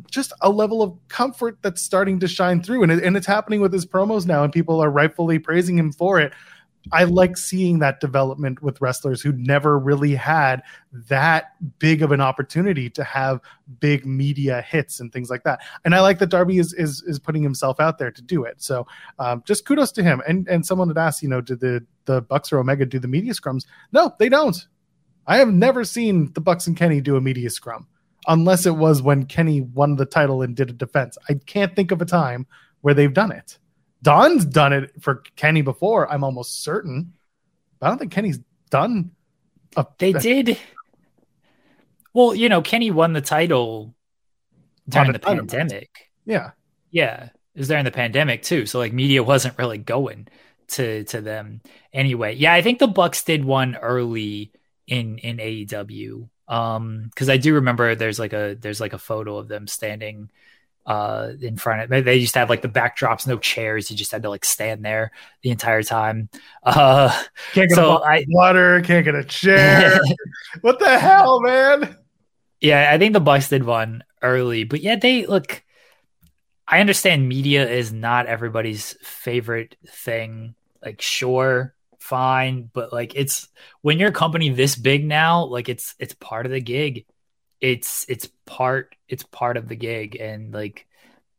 just 0.09 0.33
a 0.41 0.49
level 0.49 0.81
of 0.81 0.95
comfort 1.07 1.57
that's 1.61 1.81
starting 1.81 2.19
to 2.19 2.27
shine 2.27 2.61
through. 2.61 2.83
And, 2.83 2.91
it, 2.91 3.03
and 3.03 3.15
it's 3.15 3.27
happening 3.27 3.61
with 3.61 3.71
his 3.71 3.85
promos 3.85 4.25
now 4.25 4.43
and 4.43 4.51
people 4.51 4.81
are 4.81 4.89
rightfully 4.89 5.39
praising 5.39 5.77
him 5.77 5.91
for 5.91 6.19
it. 6.19 6.33
I 6.91 7.05
like 7.05 7.37
seeing 7.37 7.79
that 7.79 8.01
development 8.01 8.61
with 8.61 8.81
wrestlers 8.81 9.21
who 9.21 9.31
never 9.31 9.79
really 9.79 10.15
had 10.15 10.63
that 11.07 11.53
big 11.79 12.01
of 12.01 12.11
an 12.11 12.19
opportunity 12.19 12.89
to 12.89 13.03
have 13.05 13.39
big 13.79 14.05
media 14.05 14.61
hits 14.61 14.99
and 14.99 15.11
things 15.11 15.29
like 15.29 15.43
that. 15.43 15.61
And 15.85 15.95
i 15.95 16.01
like 16.01 16.19
that 16.19 16.27
darby 16.27 16.57
is 16.57 16.73
is, 16.73 17.01
is 17.03 17.19
putting 17.19 17.41
himself 17.41 17.79
out 17.79 17.99
there 17.99 18.11
to 18.11 18.21
do 18.21 18.43
it. 18.43 18.61
So 18.61 18.85
um, 19.17 19.43
just 19.45 19.65
kudos 19.65 19.93
to 19.93 20.03
him. 20.03 20.21
And 20.27 20.47
and 20.49 20.65
someone 20.65 20.89
had 20.89 20.97
asked 20.97 21.23
you 21.23 21.29
know 21.29 21.39
did 21.39 21.61
the 21.61 21.85
the 22.05 22.21
bucks 22.21 22.51
or 22.51 22.59
omega 22.59 22.85
do 22.85 22.99
the 22.99 23.07
media 23.07 23.33
scrums? 23.33 23.65
No 23.93 24.13
they 24.19 24.27
don't 24.27 24.67
I 25.25 25.37
have 25.37 25.51
never 25.51 25.83
seen 25.83 26.31
the 26.33 26.41
Bucks 26.41 26.67
and 26.67 26.75
Kenny 26.75 27.01
do 27.01 27.15
a 27.15 27.21
media 27.21 27.49
scrum, 27.49 27.87
unless 28.27 28.65
it 28.65 28.75
was 28.75 29.01
when 29.01 29.25
Kenny 29.25 29.61
won 29.61 29.95
the 29.95 30.05
title 30.05 30.41
and 30.41 30.55
did 30.55 30.69
a 30.69 30.73
defense. 30.73 31.17
I 31.29 31.35
can't 31.45 31.75
think 31.75 31.91
of 31.91 32.01
a 32.01 32.05
time 32.05 32.45
where 32.81 32.93
they've 32.93 33.13
done 33.13 33.31
it. 33.31 33.57
Don's 34.01 34.43
done 34.43 34.73
it 34.73 34.91
for 35.01 35.23
Kenny 35.35 35.61
before. 35.61 36.11
I'm 36.11 36.23
almost 36.23 36.63
certain. 36.63 37.13
But 37.79 37.87
I 37.87 37.89
don't 37.89 37.99
think 37.99 38.11
Kenny's 38.11 38.39
done. 38.69 39.11
A, 39.77 39.85
they 39.97 40.11
did. 40.11 40.57
Well, 42.13 42.35
you 42.35 42.49
know, 42.49 42.61
Kenny 42.61 42.91
won 42.91 43.13
the 43.13 43.21
title 43.21 43.95
during 44.87 45.13
the 45.13 45.19
pandemic. 45.19 46.11
Yeah, 46.25 46.51
yeah, 46.91 47.29
it 47.55 47.59
was 47.59 47.69
during 47.69 47.85
the 47.85 47.91
pandemic 47.91 48.43
too. 48.43 48.65
So 48.65 48.79
like, 48.79 48.93
media 48.93 49.23
wasn't 49.23 49.57
really 49.57 49.77
going 49.77 50.27
to 50.69 51.03
to 51.05 51.21
them 51.21 51.61
anyway. 51.91 52.35
Yeah, 52.35 52.53
I 52.53 52.61
think 52.61 52.79
the 52.79 52.87
Bucks 52.87 53.23
did 53.23 53.45
one 53.45 53.75
early 53.77 54.51
in 54.87 55.17
in 55.17 55.37
AEW. 55.37 56.29
Um, 56.47 57.05
because 57.09 57.29
I 57.29 57.37
do 57.37 57.55
remember 57.55 57.95
there's 57.95 58.19
like 58.19 58.33
a 58.33 58.57
there's 58.59 58.81
like 58.81 58.93
a 58.93 58.97
photo 58.97 59.37
of 59.37 59.47
them 59.47 59.67
standing 59.67 60.29
uh 60.85 61.31
in 61.39 61.55
front 61.55 61.81
of 61.93 62.03
they 62.03 62.15
used 62.15 62.33
to 62.33 62.39
have 62.39 62.49
like 62.49 62.61
the 62.61 62.67
backdrops 62.67 63.25
no 63.25 63.37
chairs. 63.37 63.89
You 63.89 63.95
just 63.95 64.11
had 64.11 64.23
to 64.23 64.29
like 64.29 64.43
stand 64.43 64.83
there 64.83 65.11
the 65.41 65.51
entire 65.51 65.83
time. 65.83 66.29
Uh 66.63 67.09
can't 67.53 67.69
get 67.69 67.75
so 67.75 67.97
a 67.97 68.01
I, 68.01 68.25
water 68.29 68.81
can't 68.81 69.05
get 69.05 69.15
a 69.15 69.23
chair. 69.23 69.99
What 70.61 70.79
the 70.79 70.99
hell 70.99 71.39
man? 71.41 71.97
Yeah 72.61 72.89
i 72.91 72.97
think 72.97 73.11
the 73.13 73.19
bucks 73.19 73.49
did 73.49 73.65
one 73.65 74.03
early 74.21 74.63
but 74.63 74.79
yeah 74.79 74.95
they 74.95 75.25
look 75.25 75.61
i 76.65 76.79
understand 76.79 77.27
media 77.27 77.69
is 77.69 77.91
not 77.91 78.25
everybody's 78.25 78.95
favorite 79.01 79.75
thing 79.85 80.55
like 80.83 81.01
sure 81.01 81.72
fine, 82.03 82.69
but 82.73 82.91
like 82.91 83.13
it's 83.15 83.47
when 83.81 83.97
you're 83.97 84.09
a 84.09 84.13
company 84.13 84.49
this 84.49 84.75
big 84.75 85.05
now, 85.05 85.45
like 85.45 85.69
it's 85.69 85.95
it's 85.99 86.13
part 86.13 86.45
of 86.45 86.51
the 86.51 86.59
gig. 86.59 87.05
It's 87.61 88.05
it's 88.09 88.29
part 88.45 88.95
it's 89.07 89.23
part 89.23 89.55
of 89.55 89.69
the 89.69 89.75
gig, 89.75 90.17
and 90.17 90.53
like 90.53 90.85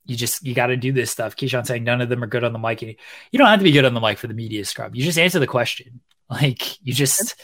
you 0.06 0.16
just 0.16 0.44
you 0.44 0.54
got 0.54 0.68
to 0.68 0.76
do 0.76 0.92
this 0.92 1.10
stuff. 1.10 1.36
Keyshawn 1.36 1.66
saying 1.66 1.84
none 1.84 2.00
of 2.00 2.08
them 2.08 2.24
are 2.24 2.26
good 2.26 2.44
on 2.44 2.52
the 2.52 2.58
mic. 2.58 2.80
You 2.82 2.96
don't 3.34 3.46
have 3.46 3.60
to 3.60 3.64
be 3.64 3.72
good 3.72 3.84
on 3.84 3.94
the 3.94 4.00
mic 4.00 4.18
for 4.18 4.26
the 4.26 4.34
media 4.34 4.64
scrum. 4.64 4.94
You 4.94 5.04
just 5.04 5.18
answer 5.18 5.38
the 5.38 5.46
question. 5.46 6.00
Like 6.30 6.82
you 6.82 6.94
just. 6.94 7.34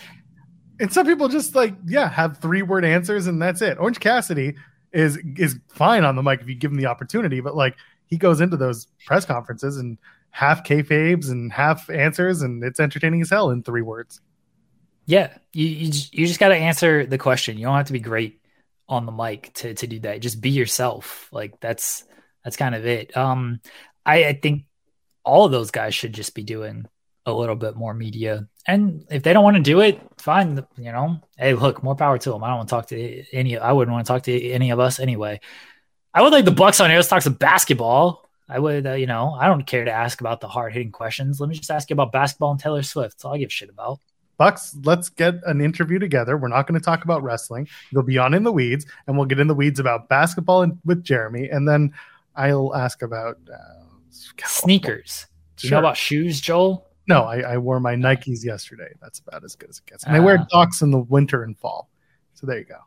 And 0.80 0.90
some 0.90 1.04
people 1.06 1.28
just 1.28 1.54
like 1.54 1.74
yeah 1.86 2.08
have 2.08 2.38
three 2.38 2.62
word 2.62 2.82
answers 2.82 3.26
and 3.26 3.40
that's 3.40 3.60
it. 3.60 3.76
Orange 3.78 4.00
Cassidy 4.00 4.56
is 4.90 5.18
is 5.36 5.60
fine 5.68 6.02
on 6.02 6.16
the 6.16 6.22
mic 6.22 6.40
if 6.40 6.48
you 6.48 6.54
give 6.54 6.70
him 6.70 6.78
the 6.78 6.86
opportunity, 6.86 7.40
but 7.40 7.54
like 7.54 7.76
he 8.06 8.16
goes 8.16 8.40
into 8.40 8.56
those 8.56 8.86
press 9.06 9.26
conferences 9.26 9.76
and 9.76 9.98
half 10.30 10.64
kayfabes 10.64 11.30
and 11.30 11.52
half 11.52 11.90
answers, 11.90 12.42
and 12.42 12.62
it's 12.64 12.80
entertaining 12.80 13.20
as 13.20 13.30
hell 13.30 13.50
in 13.50 13.62
three 13.62 13.82
words. 13.82 14.20
Yeah, 15.06 15.36
you 15.52 15.66
you 15.66 15.86
just, 15.90 16.14
you 16.14 16.26
just 16.26 16.40
got 16.40 16.48
to 16.48 16.56
answer 16.56 17.06
the 17.06 17.18
question. 17.18 17.58
You 17.58 17.64
don't 17.64 17.76
have 17.76 17.86
to 17.86 17.92
be 17.92 18.00
great 18.00 18.40
on 18.88 19.06
the 19.06 19.12
mic 19.12 19.52
to 19.54 19.74
to 19.74 19.86
do 19.86 20.00
that. 20.00 20.20
Just 20.20 20.40
be 20.40 20.50
yourself. 20.50 21.28
Like 21.32 21.60
that's 21.60 22.04
that's 22.44 22.56
kind 22.56 22.74
of 22.74 22.86
it. 22.86 23.16
Um, 23.16 23.60
I, 24.06 24.24
I 24.24 24.32
think 24.34 24.64
all 25.24 25.44
of 25.44 25.52
those 25.52 25.70
guys 25.70 25.94
should 25.94 26.12
just 26.12 26.34
be 26.34 26.42
doing 26.42 26.86
a 27.26 27.32
little 27.32 27.56
bit 27.56 27.76
more 27.76 27.92
media. 27.92 28.48
And 28.66 29.04
if 29.10 29.22
they 29.22 29.32
don't 29.32 29.44
want 29.44 29.56
to 29.56 29.62
do 29.62 29.80
it, 29.80 30.00
fine. 30.18 30.64
You 30.76 30.92
know, 30.92 31.20
hey, 31.36 31.54
look, 31.54 31.82
more 31.82 31.96
power 31.96 32.18
to 32.18 32.30
them. 32.30 32.44
I 32.44 32.48
don't 32.48 32.58
want 32.58 32.68
to 32.68 32.74
talk 32.74 32.86
to 32.88 33.24
any. 33.32 33.58
I 33.58 33.72
wouldn't 33.72 33.92
want 33.92 34.06
to 34.06 34.12
talk 34.12 34.22
to 34.24 34.50
any 34.50 34.70
of 34.70 34.80
us 34.80 35.00
anyway. 35.00 35.40
I 36.12 36.22
would 36.22 36.32
like 36.32 36.44
the 36.44 36.50
Bucks 36.50 36.80
on 36.80 36.90
here. 36.90 36.98
Let's 36.98 37.08
talk 37.08 37.22
some 37.22 37.34
basketball. 37.34 38.28
I 38.50 38.58
would, 38.58 38.86
uh, 38.86 38.94
you 38.94 39.06
know, 39.06 39.36
I 39.38 39.46
don't 39.46 39.64
care 39.64 39.84
to 39.84 39.90
ask 39.92 40.20
about 40.20 40.40
the 40.40 40.48
hard 40.48 40.72
hitting 40.72 40.90
questions. 40.90 41.40
Let 41.40 41.48
me 41.48 41.54
just 41.54 41.70
ask 41.70 41.88
you 41.88 41.94
about 41.94 42.10
basketball 42.10 42.50
and 42.50 42.58
Taylor 42.58 42.82
Swift. 42.82 43.16
That's 43.16 43.24
all 43.24 43.34
I 43.34 43.38
give 43.38 43.52
shit 43.52 43.70
about. 43.70 44.00
Bucks, 44.38 44.76
let's 44.84 45.08
get 45.08 45.34
an 45.46 45.60
interview 45.60 45.98
together. 45.98 46.36
We're 46.36 46.48
not 46.48 46.66
going 46.66 46.78
to 46.78 46.84
talk 46.84 47.04
about 47.04 47.22
wrestling. 47.22 47.68
You'll 47.90 48.02
be 48.02 48.18
on 48.18 48.34
in 48.34 48.42
the 48.42 48.50
weeds, 48.50 48.86
and 49.06 49.16
we'll 49.16 49.26
get 49.26 49.38
in 49.38 49.46
the 49.46 49.54
weeds 49.54 49.78
about 49.78 50.08
basketball 50.08 50.62
and, 50.62 50.78
with 50.84 51.04
Jeremy, 51.04 51.48
and 51.48 51.68
then 51.68 51.92
I'll 52.34 52.74
ask 52.74 53.02
about 53.02 53.38
uh, 53.52 53.84
sneakers. 54.44 55.26
Do 55.56 55.66
you 55.66 55.68
sure. 55.68 55.76
know 55.76 55.80
about 55.80 55.96
shoes, 55.96 56.40
Joel? 56.40 56.88
No, 57.06 57.24
I, 57.24 57.40
I, 57.40 57.58
wore 57.58 57.80
my 57.80 57.94
Nikes 57.94 58.44
yesterday. 58.44 58.94
That's 59.02 59.18
about 59.18 59.44
as 59.44 59.56
good 59.56 59.68
as 59.68 59.78
it 59.78 59.86
gets. 59.86 60.04
And 60.04 60.14
uh, 60.14 60.18
I 60.18 60.20
wear 60.20 60.46
Docs 60.50 60.80
in 60.82 60.90
the 60.90 61.00
winter 61.00 61.42
and 61.42 61.58
fall. 61.58 61.90
So 62.34 62.46
there 62.46 62.58
you 62.58 62.64
go. 62.64 62.78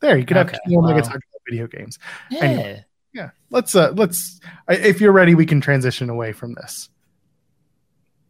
There, 0.00 0.16
you 0.16 0.24
could 0.24 0.36
have 0.36 0.48
okay, 0.48 0.58
Omega 0.74 1.02
talk 1.02 1.16
about 1.16 1.42
video 1.48 1.66
games. 1.66 1.98
Yeah. 2.30 2.44
Anyway, 2.44 2.84
yeah. 3.12 3.30
Let's 3.50 3.74
uh 3.74 3.92
let's 3.94 4.40
if 4.68 5.00
you're 5.00 5.12
ready, 5.12 5.34
we 5.34 5.46
can 5.46 5.60
transition 5.60 6.10
away 6.10 6.32
from 6.32 6.54
this. 6.54 6.88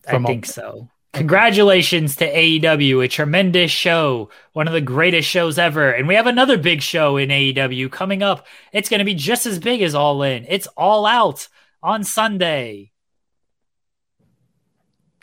I 0.06 0.18
think 0.18 0.46
so. 0.46 0.88
Congratulations 1.12 2.16
to 2.16 2.32
AEW, 2.32 3.04
a 3.04 3.08
tremendous 3.08 3.70
show, 3.70 4.30
one 4.54 4.66
of 4.66 4.72
the 4.72 4.80
greatest 4.80 5.28
shows 5.28 5.58
ever. 5.58 5.90
And 5.90 6.08
we 6.08 6.14
have 6.14 6.26
another 6.26 6.56
big 6.56 6.80
show 6.80 7.18
in 7.18 7.28
AEW 7.28 7.92
coming 7.92 8.22
up. 8.22 8.46
It's 8.72 8.88
going 8.88 9.00
to 9.00 9.04
be 9.04 9.14
just 9.14 9.44
as 9.44 9.58
big 9.58 9.82
as 9.82 9.94
All 9.94 10.22
In. 10.22 10.46
It's 10.48 10.66
All 10.68 11.04
Out 11.04 11.48
on 11.82 12.02
Sunday. 12.02 12.92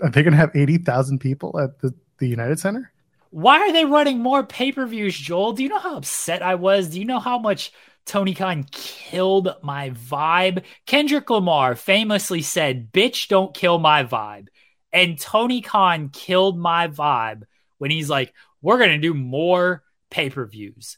Are 0.02 0.12
they 0.12 0.22
going 0.22 0.34
to 0.34 0.38
have 0.38 0.56
80,000 0.56 1.18
people 1.20 1.60
at 1.60 1.80
the, 1.80 1.94
the 2.20 2.28
United 2.28 2.60
Center? 2.60 2.92
Why 3.32 3.60
are 3.60 3.74
they 3.74 3.86
running 3.86 4.20
more 4.20 4.44
pay 4.44 4.72
per 4.72 4.86
views, 4.86 5.18
Joel? 5.18 5.54
Do 5.54 5.64
you 5.64 5.70
know 5.70 5.80
how 5.80 5.98
upset 5.98 6.44
I 6.44 6.54
was? 6.56 6.90
Do 6.90 7.00
you 7.00 7.06
know 7.06 7.20
how 7.20 7.40
much 7.40 7.72
Tony 8.10 8.34
Khan 8.34 8.66
killed 8.72 9.56
my 9.62 9.92
vibe? 9.92 10.64
Kendrick 10.88 11.30
Lamar 11.30 11.76
famously 11.76 12.42
said, 12.42 12.92
Bitch, 12.92 13.28
don't 13.28 13.54
kill 13.54 13.78
my 13.78 14.04
vibe. 14.04 14.48
And 14.92 15.20
Tony 15.20 15.62
Khan 15.62 16.10
killed 16.10 16.58
my 16.58 16.88
vibe 16.88 17.44
when 17.78 17.92
he's 17.92 18.10
like, 18.10 18.34
We're 18.64 18.80
going 18.80 18.90
to 18.90 18.98
do 18.98 19.14
more 19.14 19.84
pay 20.10 20.32
per 20.32 20.46
views. 20.48 20.98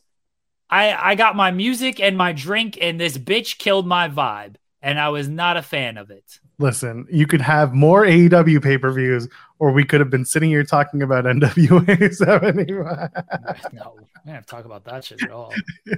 I, 0.69 1.11
I 1.11 1.15
got 1.15 1.35
my 1.35 1.51
music 1.51 1.99
and 1.99 2.17
my 2.17 2.31
drink, 2.31 2.77
and 2.81 2.97
this 2.97 3.17
bitch 3.17 3.57
killed 3.57 3.85
my 3.85 4.07
vibe 4.07 4.55
and 4.81 4.99
I 4.99 5.09
was 5.09 5.27
not 5.27 5.57
a 5.57 5.61
fan 5.61 5.97
of 5.97 6.09
it. 6.09 6.39
Listen, 6.59 7.07
you 7.09 7.27
could 7.27 7.41
have 7.41 7.73
more 7.73 8.03
AEW 8.03 8.61
pay 8.61 8.77
per 8.77 8.91
views, 8.91 9.27
or 9.61 9.71
we 9.71 9.85
could 9.85 9.99
have 9.99 10.09
been 10.09 10.25
sitting 10.25 10.49
here 10.49 10.63
talking 10.63 11.03
about 11.03 11.23
NWA 11.25 12.11
75. 12.11 13.09
no, 13.73 13.93
we 14.25 14.31
don't 14.31 14.47
talk 14.47 14.65
about 14.65 14.83
that 14.85 15.05
shit 15.05 15.21
at 15.21 15.29
all. 15.29 15.53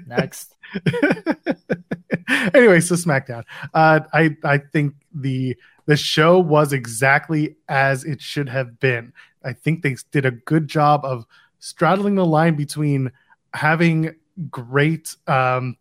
Next. 0.05 0.53
anyway, 2.53 2.81
so 2.81 2.95
SmackDown. 2.95 3.45
Uh, 3.73 4.01
I 4.11 4.35
I 4.43 4.57
think 4.57 4.95
the 5.15 5.55
the 5.85 5.95
show 5.95 6.39
was 6.39 6.73
exactly 6.73 7.55
as 7.69 8.03
it 8.03 8.21
should 8.21 8.49
have 8.49 8.81
been. 8.81 9.13
I 9.45 9.53
think 9.53 9.81
they 9.81 9.95
did 10.11 10.25
a 10.25 10.31
good 10.31 10.67
job 10.67 11.05
of 11.05 11.25
straddling 11.59 12.15
the 12.15 12.25
line 12.25 12.55
between 12.55 13.13
having 13.53 14.13
great 14.51 15.15
um, 15.27 15.77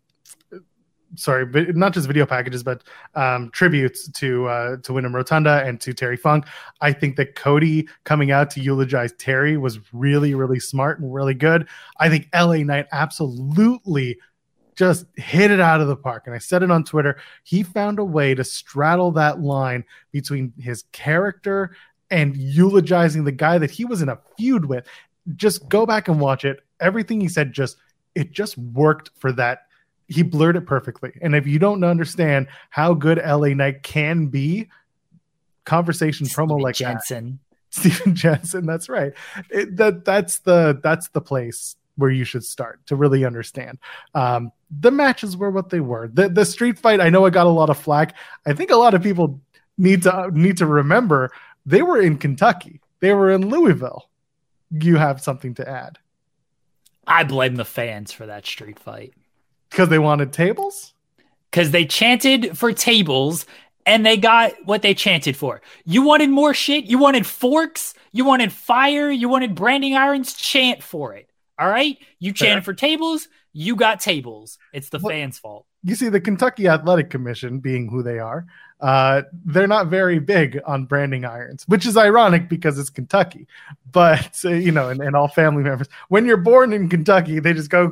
sorry, 1.14 1.46
but 1.46 1.76
not 1.76 1.92
just 1.92 2.06
video 2.06 2.26
packages, 2.26 2.62
but 2.62 2.82
um, 3.14 3.50
tributes 3.50 4.08
to 4.08 4.46
uh, 4.46 4.76
to 4.78 4.92
Windham 4.92 5.14
Rotunda 5.14 5.62
and 5.64 5.80
to 5.80 5.92
Terry 5.92 6.16
Funk. 6.16 6.46
I 6.80 6.92
think 6.92 7.16
that 7.16 7.34
Cody 7.34 7.88
coming 8.04 8.30
out 8.30 8.50
to 8.52 8.60
eulogize 8.60 9.12
Terry 9.18 9.56
was 9.56 9.78
really, 9.92 10.34
really 10.34 10.60
smart 10.60 11.00
and 11.00 11.12
really 11.12 11.34
good. 11.34 11.68
I 11.98 12.08
think 12.08 12.28
LA 12.34 12.58
Knight 12.58 12.86
absolutely 12.92 14.18
just 14.74 15.06
hit 15.16 15.50
it 15.50 15.60
out 15.60 15.80
of 15.80 15.88
the 15.88 15.96
park. 15.96 16.22
And 16.26 16.34
I 16.34 16.38
said 16.38 16.62
it 16.62 16.70
on 16.70 16.84
Twitter. 16.84 17.18
He 17.44 17.62
found 17.62 17.98
a 17.98 18.04
way 18.04 18.34
to 18.34 18.42
straddle 18.42 19.12
that 19.12 19.40
line 19.40 19.84
between 20.12 20.52
his 20.58 20.84
character 20.92 21.76
and 22.10 22.36
eulogizing 22.36 23.24
the 23.24 23.32
guy 23.32 23.58
that 23.58 23.70
he 23.70 23.84
was 23.84 24.02
in 24.02 24.08
a 24.08 24.18
feud 24.36 24.64
with. 24.64 24.86
Just 25.36 25.68
go 25.68 25.84
back 25.86 26.08
and 26.08 26.20
watch 26.20 26.44
it. 26.44 26.60
Everything 26.80 27.20
he 27.20 27.28
said 27.28 27.52
just 27.52 27.76
it 28.14 28.32
just 28.32 28.58
worked 28.58 29.10
for 29.18 29.32
that 29.32 29.66
he 30.12 30.22
blurred 30.22 30.56
it 30.56 30.66
perfectly. 30.66 31.12
And 31.20 31.34
if 31.34 31.46
you 31.46 31.58
don't 31.58 31.82
understand 31.84 32.48
how 32.70 32.94
good 32.94 33.18
LA 33.18 33.48
Knight 33.48 33.82
can 33.82 34.26
be, 34.26 34.68
conversation 35.64 36.26
Steven 36.26 36.48
promo 36.48 36.60
like 36.60 36.74
Jensen. 36.74 37.38
that. 37.72 37.74
Steven 37.74 38.14
Jensen, 38.14 38.66
that's 38.66 38.88
right. 38.88 39.12
It, 39.50 39.76
that 39.76 40.04
that's 40.04 40.40
the 40.40 40.78
that's 40.82 41.08
the 41.08 41.20
place 41.20 41.76
where 41.96 42.10
you 42.10 42.24
should 42.24 42.44
start 42.44 42.84
to 42.86 42.96
really 42.96 43.24
understand. 43.24 43.78
Um, 44.14 44.52
the 44.70 44.90
matches 44.90 45.36
were 45.36 45.50
what 45.50 45.70
they 45.70 45.80
were. 45.80 46.08
The 46.08 46.28
the 46.28 46.44
street 46.44 46.78
fight, 46.78 47.00
I 47.00 47.10
know 47.10 47.24
I 47.24 47.30
got 47.30 47.46
a 47.46 47.50
lot 47.50 47.70
of 47.70 47.78
flack. 47.78 48.14
I 48.46 48.52
think 48.52 48.70
a 48.70 48.76
lot 48.76 48.94
of 48.94 49.02
people 49.02 49.40
need 49.78 50.02
to 50.02 50.30
need 50.32 50.58
to 50.58 50.66
remember 50.66 51.30
they 51.64 51.82
were 51.82 52.00
in 52.00 52.18
Kentucky. 52.18 52.80
They 53.00 53.12
were 53.12 53.30
in 53.30 53.48
Louisville. 53.48 54.08
You 54.70 54.96
have 54.96 55.20
something 55.20 55.54
to 55.54 55.68
add. 55.68 55.98
I 57.06 57.24
blame 57.24 57.56
the 57.56 57.64
fans 57.64 58.12
for 58.12 58.26
that 58.26 58.46
street 58.46 58.78
fight. 58.78 59.12
Because 59.72 59.88
they 59.88 59.98
wanted 59.98 60.32
tables? 60.34 60.92
Because 61.50 61.70
they 61.70 61.86
chanted 61.86 62.56
for 62.58 62.72
tables 62.72 63.46
and 63.86 64.04
they 64.04 64.18
got 64.18 64.52
what 64.64 64.82
they 64.82 64.92
chanted 64.92 65.34
for. 65.36 65.62
You 65.86 66.02
wanted 66.02 66.28
more 66.28 66.52
shit? 66.52 66.84
You 66.84 66.98
wanted 66.98 67.26
forks? 67.26 67.94
You 68.12 68.26
wanted 68.26 68.52
fire? 68.52 69.10
You 69.10 69.30
wanted 69.30 69.54
branding 69.54 69.96
irons? 69.96 70.34
Chant 70.34 70.82
for 70.82 71.14
it. 71.14 71.30
All 71.58 71.68
right? 71.68 71.96
You 72.18 72.32
chanted 72.32 72.64
for 72.64 72.74
tables. 72.74 73.28
You 73.54 73.74
got 73.74 74.00
tables. 74.00 74.58
It's 74.74 74.90
the 74.90 74.98
well, 74.98 75.10
fans' 75.10 75.38
fault. 75.38 75.66
You 75.84 75.94
see, 75.94 76.10
the 76.10 76.20
Kentucky 76.20 76.68
Athletic 76.68 77.08
Commission, 77.10 77.58
being 77.58 77.88
who 77.88 78.02
they 78.02 78.18
are, 78.18 78.46
uh, 78.80 79.22
they're 79.44 79.66
not 79.66 79.86
very 79.86 80.18
big 80.18 80.60
on 80.66 80.84
branding 80.84 81.24
irons, 81.24 81.64
which 81.66 81.86
is 81.86 81.96
ironic 81.96 82.48
because 82.48 82.78
it's 82.78 82.90
Kentucky. 82.90 83.46
But, 83.90 84.38
uh, 84.44 84.48
you 84.50 84.72
know, 84.72 84.90
and, 84.90 85.00
and 85.00 85.16
all 85.16 85.28
family 85.28 85.62
members, 85.62 85.88
when 86.08 86.26
you're 86.26 86.36
born 86.36 86.74
in 86.74 86.90
Kentucky, 86.90 87.40
they 87.40 87.54
just 87.54 87.70
go 87.70 87.90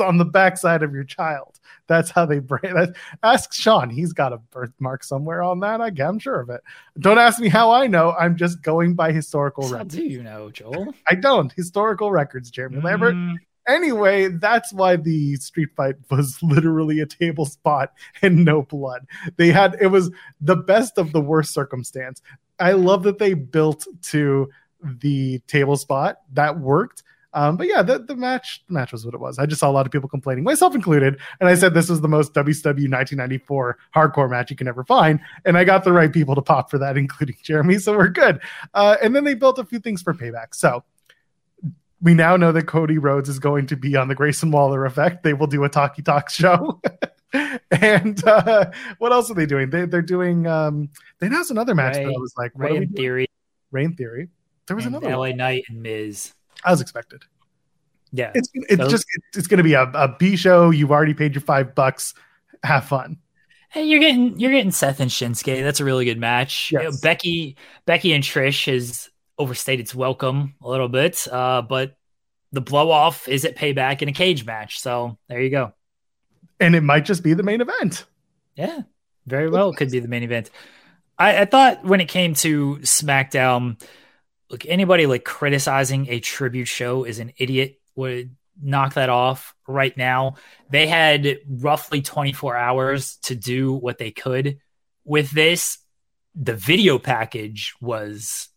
on 0.00 0.18
the 0.18 0.24
backside 0.24 0.82
of 0.82 0.92
your 0.92 1.04
child. 1.04 1.58
That's 1.86 2.10
how 2.10 2.26
they 2.26 2.38
bring 2.38 2.74
that. 2.74 2.94
Ask 3.22 3.52
Sean. 3.52 3.90
He's 3.90 4.12
got 4.12 4.32
a 4.32 4.38
birthmark 4.38 5.04
somewhere 5.04 5.42
on 5.42 5.60
that. 5.60 5.80
I, 5.80 5.92
am 5.98 6.18
sure 6.18 6.40
of 6.40 6.50
it. 6.50 6.60
Don't 6.98 7.18
ask 7.18 7.38
me 7.38 7.48
how 7.48 7.70
I 7.70 7.86
know. 7.86 8.12
I'm 8.12 8.36
just 8.36 8.62
going 8.62 8.94
by 8.94 9.12
historical 9.12 9.68
records. 9.68 9.94
do 9.94 10.02
you 10.02 10.22
know, 10.22 10.50
Joel? 10.50 10.94
I 11.08 11.14
don't. 11.14 11.52
Historical 11.52 12.10
records, 12.10 12.50
Jeremy 12.50 12.78
mm. 12.78 12.84
Lambert. 12.84 13.14
Anyway, 13.68 14.28
that's 14.28 14.72
why 14.72 14.94
the 14.94 15.34
street 15.36 15.70
fight 15.76 15.96
was 16.10 16.38
literally 16.42 17.00
a 17.00 17.06
table 17.06 17.46
spot 17.46 17.92
and 18.22 18.44
no 18.44 18.62
blood. 18.62 19.06
They 19.36 19.48
had 19.48 19.76
it 19.80 19.88
was 19.88 20.10
the 20.40 20.56
best 20.56 20.98
of 20.98 21.12
the 21.12 21.20
worst 21.20 21.52
circumstance. 21.52 22.22
I 22.58 22.72
love 22.72 23.02
that 23.02 23.18
they 23.18 23.34
built 23.34 23.86
to 24.02 24.48
the 24.82 25.40
table 25.40 25.76
spot 25.76 26.20
that 26.32 26.60
worked 26.60 27.02
um, 27.36 27.58
but 27.58 27.66
yeah, 27.66 27.82
the, 27.82 27.98
the 27.98 28.16
match 28.16 28.62
the 28.66 28.72
match 28.72 28.92
was 28.92 29.04
what 29.04 29.12
it 29.12 29.20
was. 29.20 29.38
I 29.38 29.44
just 29.44 29.60
saw 29.60 29.68
a 29.68 29.70
lot 29.70 29.84
of 29.84 29.92
people 29.92 30.08
complaining, 30.08 30.42
myself 30.42 30.74
included, 30.74 31.20
and 31.38 31.50
I 31.50 31.54
said 31.54 31.74
this 31.74 31.90
was 31.90 32.00
the 32.00 32.08
most 32.08 32.32
WCW 32.32 32.90
1994 32.90 33.76
hardcore 33.94 34.30
match 34.30 34.50
you 34.50 34.56
can 34.56 34.66
ever 34.66 34.82
find, 34.84 35.20
and 35.44 35.58
I 35.58 35.64
got 35.64 35.84
the 35.84 35.92
right 35.92 36.10
people 36.10 36.34
to 36.34 36.40
pop 36.40 36.70
for 36.70 36.78
that, 36.78 36.96
including 36.96 37.36
Jeremy. 37.42 37.78
So 37.78 37.94
we're 37.94 38.08
good. 38.08 38.40
Uh, 38.72 38.96
and 39.02 39.14
then 39.14 39.24
they 39.24 39.34
built 39.34 39.58
a 39.58 39.66
few 39.66 39.78
things 39.78 40.00
for 40.00 40.14
payback. 40.14 40.54
So 40.54 40.82
we 42.00 42.14
now 42.14 42.38
know 42.38 42.52
that 42.52 42.66
Cody 42.66 42.96
Rhodes 42.96 43.28
is 43.28 43.38
going 43.38 43.66
to 43.66 43.76
be 43.76 43.96
on 43.96 44.08
the 44.08 44.14
Grayson 44.14 44.50
Waller 44.50 44.86
effect. 44.86 45.22
They 45.22 45.34
will 45.34 45.46
do 45.46 45.62
a 45.64 45.68
Talkie 45.68 46.00
Talk 46.00 46.30
show. 46.30 46.80
and 47.70 48.26
uh, 48.26 48.70
what 48.96 49.12
else 49.12 49.30
are 49.30 49.34
they 49.34 49.44
doing? 49.44 49.68
They, 49.68 49.84
they're 49.84 50.00
doing. 50.00 50.46
Um, 50.46 50.88
they 51.18 51.26
announced 51.26 51.50
another 51.50 51.74
match 51.74 51.96
Ray, 51.96 52.04
that 52.04 52.14
I 52.14 52.18
was 52.18 52.32
like 52.38 52.52
Rain 52.54 52.88
Theory. 52.94 53.26
Rain 53.72 53.94
Theory. 53.94 54.28
There 54.68 54.74
was 54.74 54.86
and 54.86 54.94
another 54.94 55.14
LA 55.14 55.18
one. 55.18 55.36
Knight 55.36 55.64
and 55.68 55.82
Miz 55.82 56.32
as 56.64 56.80
expected. 56.80 57.22
Yeah, 58.12 58.32
it's 58.34 58.48
it's 58.54 58.82
so, 58.82 58.88
just 58.88 59.04
it's 59.34 59.46
going 59.46 59.58
to 59.58 59.64
be 59.64 59.74
a, 59.74 59.82
a 59.82 60.16
B 60.18 60.36
show. 60.36 60.70
You've 60.70 60.92
already 60.92 61.14
paid 61.14 61.34
your 61.34 61.42
five 61.42 61.74
bucks. 61.74 62.14
Have 62.62 62.84
fun. 62.84 63.18
Hey, 63.70 63.84
you're 63.84 64.00
getting 64.00 64.38
you're 64.38 64.52
getting 64.52 64.70
Seth 64.70 65.00
and 65.00 65.10
Shinsuke. 65.10 65.62
That's 65.62 65.80
a 65.80 65.84
really 65.84 66.04
good 66.04 66.18
match. 66.18 66.70
Yes. 66.72 66.82
You 66.82 66.90
know, 66.90 66.96
Becky 67.02 67.56
Becky 67.84 68.12
and 68.12 68.24
Trish 68.24 68.72
has 68.72 69.10
overstayed 69.38 69.80
its 69.80 69.94
welcome 69.94 70.54
a 70.62 70.68
little 70.68 70.88
bit, 70.88 71.26
uh, 71.30 71.62
but 71.62 71.96
the 72.52 72.60
blow 72.60 72.90
off 72.90 73.28
is 73.28 73.44
at 73.44 73.56
payback 73.56 74.02
in 74.02 74.08
a 74.08 74.12
cage 74.12 74.46
match. 74.46 74.80
So 74.80 75.18
there 75.28 75.42
you 75.42 75.50
go. 75.50 75.72
And 76.58 76.74
it 76.74 76.82
might 76.82 77.04
just 77.04 77.22
be 77.22 77.34
the 77.34 77.42
main 77.42 77.60
event. 77.60 78.06
Yeah, 78.54 78.82
very 79.26 79.50
well 79.50 79.74
could 79.74 79.90
be 79.90 80.00
the 80.00 80.08
main 80.08 80.22
event. 80.22 80.50
I, 81.18 81.42
I 81.42 81.44
thought 81.44 81.84
when 81.84 82.00
it 82.00 82.08
came 82.08 82.34
to 82.34 82.76
SmackDown, 82.76 83.80
look, 84.50 84.66
anybody 84.66 85.06
like 85.06 85.24
criticizing 85.24 86.08
a 86.08 86.20
tribute 86.20 86.68
show 86.68 87.04
is 87.04 87.18
an 87.18 87.32
idiot. 87.38 87.80
Would 87.96 88.36
knock 88.60 88.94
that 88.94 89.08
off 89.08 89.54
right 89.66 89.96
now. 89.96 90.36
They 90.70 90.86
had 90.86 91.38
roughly 91.48 92.02
24 92.02 92.56
hours 92.56 93.16
to 93.24 93.34
do 93.34 93.72
what 93.72 93.98
they 93.98 94.10
could 94.10 94.58
with 95.04 95.30
this. 95.30 95.78
The 96.34 96.54
video 96.54 96.98
package 96.98 97.74
was 97.80 98.48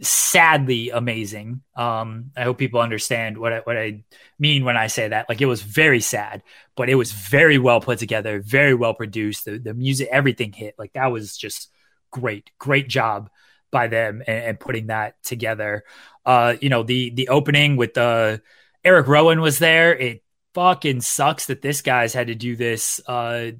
sadly 0.00 0.90
amazing. 0.90 1.62
Um, 1.74 2.30
I 2.36 2.42
hope 2.42 2.58
people 2.58 2.80
understand 2.80 3.38
what 3.38 3.52
I, 3.52 3.58
what 3.60 3.76
I 3.78 4.04
mean 4.38 4.64
when 4.64 4.76
I 4.76 4.88
say 4.88 5.08
that. 5.08 5.28
Like 5.28 5.40
it 5.40 5.46
was 5.46 5.62
very 5.62 6.00
sad, 6.00 6.42
but 6.76 6.88
it 6.88 6.94
was 6.94 7.12
very 7.12 7.58
well 7.58 7.80
put 7.80 7.98
together, 7.98 8.40
very 8.40 8.74
well 8.74 8.94
produced. 8.94 9.44
The, 9.44 9.58
the 9.58 9.74
music, 9.74 10.08
everything 10.10 10.52
hit. 10.52 10.74
Like 10.78 10.92
that 10.94 11.06
was 11.06 11.36
just 11.36 11.70
great, 12.10 12.50
great 12.58 12.88
job 12.88 13.30
by 13.76 13.88
them 13.88 14.22
and, 14.26 14.44
and 14.44 14.60
putting 14.60 14.86
that 14.86 15.22
together. 15.22 15.84
Uh, 16.24 16.56
you 16.62 16.70
know, 16.70 16.82
the 16.82 17.10
the 17.10 17.28
opening 17.28 17.76
with 17.76 17.92
the 17.92 18.40
Eric 18.82 19.06
Rowan 19.06 19.42
was 19.42 19.58
there. 19.58 19.94
It 19.94 20.22
fucking 20.54 21.02
sucks 21.02 21.46
that 21.46 21.60
this 21.60 21.82
guy's 21.82 22.14
had 22.14 22.28
to 22.28 22.34
do 22.34 22.56
this. 22.56 23.02
Uh, 23.06 23.50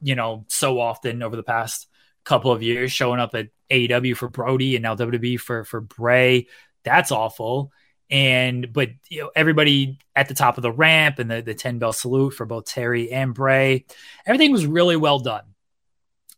you 0.00 0.14
know, 0.14 0.44
so 0.46 0.78
often 0.78 1.24
over 1.24 1.34
the 1.34 1.42
past 1.42 1.88
couple 2.22 2.52
of 2.52 2.62
years, 2.62 2.92
showing 2.92 3.18
up 3.18 3.34
at 3.34 3.48
AEW 3.68 4.16
for 4.16 4.28
Brody 4.28 4.76
and 4.76 4.84
now 4.84 4.94
WWE 4.94 5.40
for 5.40 5.64
for 5.64 5.80
Bray. 5.80 6.46
That's 6.84 7.10
awful. 7.10 7.72
And 8.10 8.72
but 8.72 8.90
you 9.08 9.22
know 9.22 9.30
everybody 9.34 9.98
at 10.14 10.28
the 10.28 10.34
top 10.34 10.56
of 10.56 10.62
the 10.62 10.70
ramp 10.70 11.18
and 11.18 11.28
the 11.28 11.42
the 11.42 11.54
ten 11.54 11.80
bell 11.80 11.92
salute 11.92 12.34
for 12.34 12.46
both 12.46 12.66
Terry 12.66 13.10
and 13.10 13.34
Bray, 13.34 13.86
everything 14.24 14.52
was 14.52 14.66
really 14.66 14.96
well 14.96 15.18
done. 15.18 15.44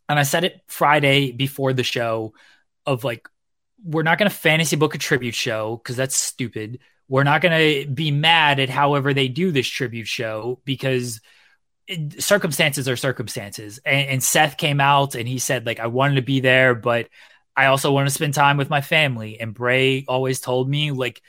And 0.09 0.17
I 0.17 0.23
said 0.23 0.43
it 0.43 0.61
Friday 0.65 1.31
before 1.33 1.71
the 1.73 1.83
show 1.83 2.33
of 2.85 3.03
like 3.03 3.27
we're 3.83 4.03
not 4.03 4.17
going 4.17 4.29
to 4.29 4.35
fantasy 4.35 4.75
book 4.75 4.95
a 4.95 4.97
tribute 4.97 5.35
show 5.35 5.77
because 5.77 5.95
that's 5.95 6.15
stupid. 6.15 6.79
We're 7.07 7.23
not 7.23 7.41
going 7.41 7.85
to 7.85 7.89
be 7.89 8.09
mad 8.11 8.59
at 8.59 8.69
however 8.69 9.13
they 9.13 9.27
do 9.27 9.51
this 9.51 9.67
tribute 9.67 10.07
show 10.07 10.59
because 10.65 11.21
circumstances 12.17 12.89
are 12.89 12.95
circumstances. 12.95 13.79
And, 13.85 14.09
and, 14.09 14.23
Seth 14.23 14.57
came 14.57 14.81
out 14.81 15.13
and 15.13 15.27
he 15.27 15.37
said, 15.37 15.67
like, 15.67 15.79
I 15.79 15.87
wanted 15.87 16.15
to 16.15 16.23
be 16.23 16.39
there, 16.39 16.73
but 16.73 17.09
I 17.55 17.67
also 17.67 17.91
want 17.91 18.07
to 18.07 18.13
spend 18.13 18.33
time 18.33 18.57
with 18.57 18.71
my 18.71 18.81
family. 18.81 19.39
And 19.39 19.53
Bray 19.53 20.03
always 20.07 20.39
told 20.39 20.67
me, 20.67 20.91
like, 20.91 21.21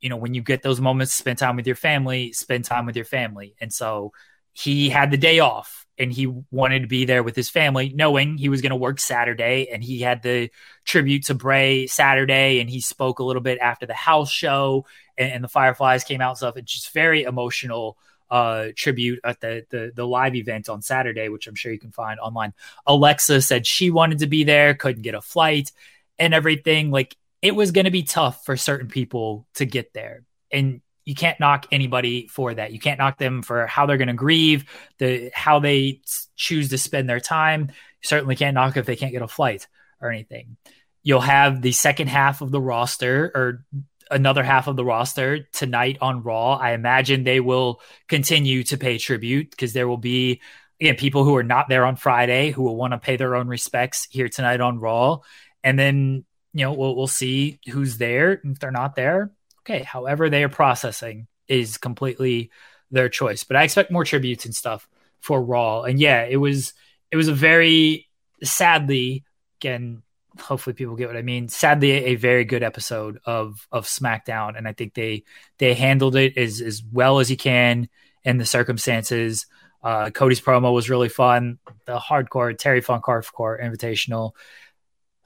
you 0.00 0.10
know, 0.10 0.16
when 0.16 0.34
you 0.34 0.42
get 0.42 0.62
those 0.62 0.80
moments, 0.80 1.14
spend 1.14 1.38
time 1.38 1.56
with 1.56 1.66
your 1.66 1.76
family, 1.76 2.32
spend 2.32 2.64
time 2.64 2.84
with 2.84 2.96
your 2.96 3.04
family. 3.06 3.54
And 3.60 3.72
so 3.72 4.12
he 4.52 4.90
had 4.90 5.10
the 5.10 5.16
day 5.16 5.38
off 5.38 5.81
and 6.02 6.12
he 6.12 6.26
wanted 6.50 6.80
to 6.80 6.88
be 6.88 7.04
there 7.04 7.22
with 7.22 7.36
his 7.36 7.48
family, 7.48 7.92
knowing 7.94 8.36
he 8.36 8.48
was 8.48 8.60
going 8.60 8.70
to 8.70 8.76
work 8.76 9.00
Saturday. 9.00 9.68
And 9.72 9.82
he 9.82 10.00
had 10.00 10.22
the 10.22 10.50
tribute 10.84 11.26
to 11.26 11.34
Bray 11.34 11.86
Saturday, 11.86 12.60
and 12.60 12.68
he 12.68 12.80
spoke 12.80 13.20
a 13.20 13.24
little 13.24 13.42
bit 13.42 13.58
after 13.58 13.86
the 13.86 13.94
house 13.94 14.30
show, 14.30 14.84
and, 15.16 15.32
and 15.32 15.44
the 15.44 15.48
Fireflies 15.48 16.04
came 16.04 16.20
out 16.20 16.30
and 16.30 16.38
stuff. 16.38 16.56
It's 16.56 16.72
just 16.72 16.92
very 16.92 17.22
emotional 17.22 17.96
uh, 18.30 18.68
tribute 18.74 19.20
at 19.24 19.40
the, 19.40 19.66
the 19.68 19.92
the 19.94 20.06
live 20.06 20.34
event 20.34 20.68
on 20.68 20.80
Saturday, 20.80 21.28
which 21.28 21.46
I'm 21.46 21.54
sure 21.54 21.70
you 21.70 21.78
can 21.78 21.92
find 21.92 22.18
online. 22.18 22.54
Alexa 22.86 23.42
said 23.42 23.66
she 23.66 23.90
wanted 23.90 24.20
to 24.20 24.26
be 24.26 24.42
there, 24.42 24.74
couldn't 24.74 25.02
get 25.02 25.14
a 25.14 25.20
flight, 25.20 25.70
and 26.18 26.32
everything. 26.32 26.90
Like 26.90 27.14
it 27.42 27.54
was 27.54 27.72
going 27.72 27.84
to 27.84 27.90
be 27.90 28.04
tough 28.04 28.44
for 28.44 28.56
certain 28.56 28.88
people 28.88 29.46
to 29.56 29.66
get 29.66 29.92
there, 29.92 30.24
and 30.50 30.80
you 31.04 31.14
can't 31.14 31.40
knock 31.40 31.66
anybody 31.72 32.28
for 32.28 32.54
that. 32.54 32.72
You 32.72 32.78
can't 32.78 32.98
knock 32.98 33.18
them 33.18 33.42
for 33.42 33.66
how 33.66 33.86
they're 33.86 33.96
going 33.96 34.08
to 34.08 34.14
grieve, 34.14 34.64
the 34.98 35.30
how 35.34 35.58
they 35.58 36.00
choose 36.36 36.68
to 36.70 36.78
spend 36.78 37.08
their 37.08 37.20
time. 37.20 37.68
You 37.70 38.08
certainly 38.08 38.36
can't 38.36 38.54
knock 38.54 38.76
if 38.76 38.86
they 38.86 38.96
can't 38.96 39.12
get 39.12 39.22
a 39.22 39.28
flight 39.28 39.66
or 40.00 40.10
anything. 40.10 40.56
You'll 41.02 41.20
have 41.20 41.62
the 41.62 41.72
second 41.72 42.08
half 42.08 42.40
of 42.40 42.50
the 42.50 42.60
roster 42.60 43.32
or 43.34 43.64
another 44.10 44.44
half 44.44 44.68
of 44.68 44.76
the 44.76 44.84
roster 44.84 45.40
tonight 45.52 45.98
on 46.00 46.22
Raw. 46.22 46.54
I 46.54 46.72
imagine 46.72 47.24
they 47.24 47.40
will 47.40 47.80
continue 48.08 48.62
to 48.64 48.76
pay 48.76 48.98
tribute 48.98 49.50
because 49.50 49.72
there 49.72 49.88
will 49.88 49.96
be 49.96 50.40
again 50.80 50.96
people 50.96 51.24
who 51.24 51.34
are 51.36 51.42
not 51.42 51.68
there 51.68 51.84
on 51.84 51.96
Friday 51.96 52.50
who 52.50 52.62
will 52.62 52.76
want 52.76 52.92
to 52.92 52.98
pay 52.98 53.16
their 53.16 53.34
own 53.34 53.48
respects 53.48 54.06
here 54.10 54.28
tonight 54.28 54.60
on 54.60 54.78
Raw, 54.78 55.20
and 55.64 55.78
then 55.78 56.24
you 56.52 56.64
know 56.64 56.72
we'll 56.74 56.94
we'll 56.94 57.06
see 57.08 57.58
who's 57.68 57.98
there. 57.98 58.40
If 58.44 58.60
they're 58.60 58.70
not 58.70 58.94
there, 58.94 59.32
okay, 59.62 59.82
however 59.82 60.28
they 60.28 60.44
are 60.44 60.48
processing 60.48 61.26
is 61.48 61.78
completely 61.78 62.50
their 62.90 63.08
choice. 63.08 63.44
But 63.44 63.56
I 63.56 63.64
expect 63.64 63.90
more 63.90 64.04
tributes 64.04 64.44
and 64.44 64.54
stuff 64.54 64.88
for 65.20 65.42
Raw, 65.42 65.82
and 65.82 65.98
yeah, 65.98 66.24
it 66.24 66.36
was 66.36 66.74
it 67.10 67.16
was 67.16 67.28
a 67.28 67.34
very 67.34 68.08
sadly 68.42 69.24
again 69.60 70.02
hopefully 70.40 70.74
people 70.74 70.96
get 70.96 71.08
what 71.08 71.16
I 71.16 71.22
mean. 71.22 71.48
Sadly, 71.48 71.90
a 71.90 72.14
very 72.16 72.44
good 72.44 72.62
episode 72.62 73.18
of 73.24 73.66
of 73.70 73.86
SmackDown, 73.86 74.56
and 74.56 74.66
I 74.66 74.72
think 74.72 74.94
they 74.94 75.24
they 75.58 75.74
handled 75.74 76.16
it 76.16 76.36
as 76.36 76.60
as 76.60 76.82
well 76.92 77.18
as 77.18 77.30
you 77.30 77.36
can 77.36 77.88
in 78.24 78.38
the 78.38 78.46
circumstances. 78.46 79.46
Uh, 79.82 80.10
Cody's 80.10 80.40
promo 80.40 80.72
was 80.72 80.88
really 80.88 81.08
fun. 81.08 81.58
The 81.86 81.98
hardcore 81.98 82.56
Terry 82.56 82.80
Funk 82.80 83.04
Hardcore 83.04 83.62
Invitational. 83.62 84.32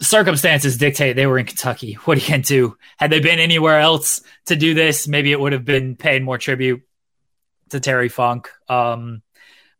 Circumstances 0.00 0.76
dictate 0.76 1.16
they 1.16 1.26
were 1.26 1.38
in 1.38 1.46
Kentucky. 1.46 1.94
What 1.94 2.18
are 2.18 2.20
you 2.20 2.28
going 2.28 2.42
to 2.42 2.48
do? 2.48 2.76
Had 2.98 3.10
they 3.10 3.20
been 3.20 3.38
anywhere 3.38 3.80
else 3.80 4.20
to 4.46 4.56
do 4.56 4.74
this, 4.74 5.08
maybe 5.08 5.32
it 5.32 5.40
would 5.40 5.52
have 5.52 5.64
been 5.64 5.96
paying 5.96 6.22
more 6.22 6.38
tribute 6.38 6.82
to 7.70 7.80
Terry 7.80 8.08
Funk. 8.08 8.50
Um, 8.68 9.22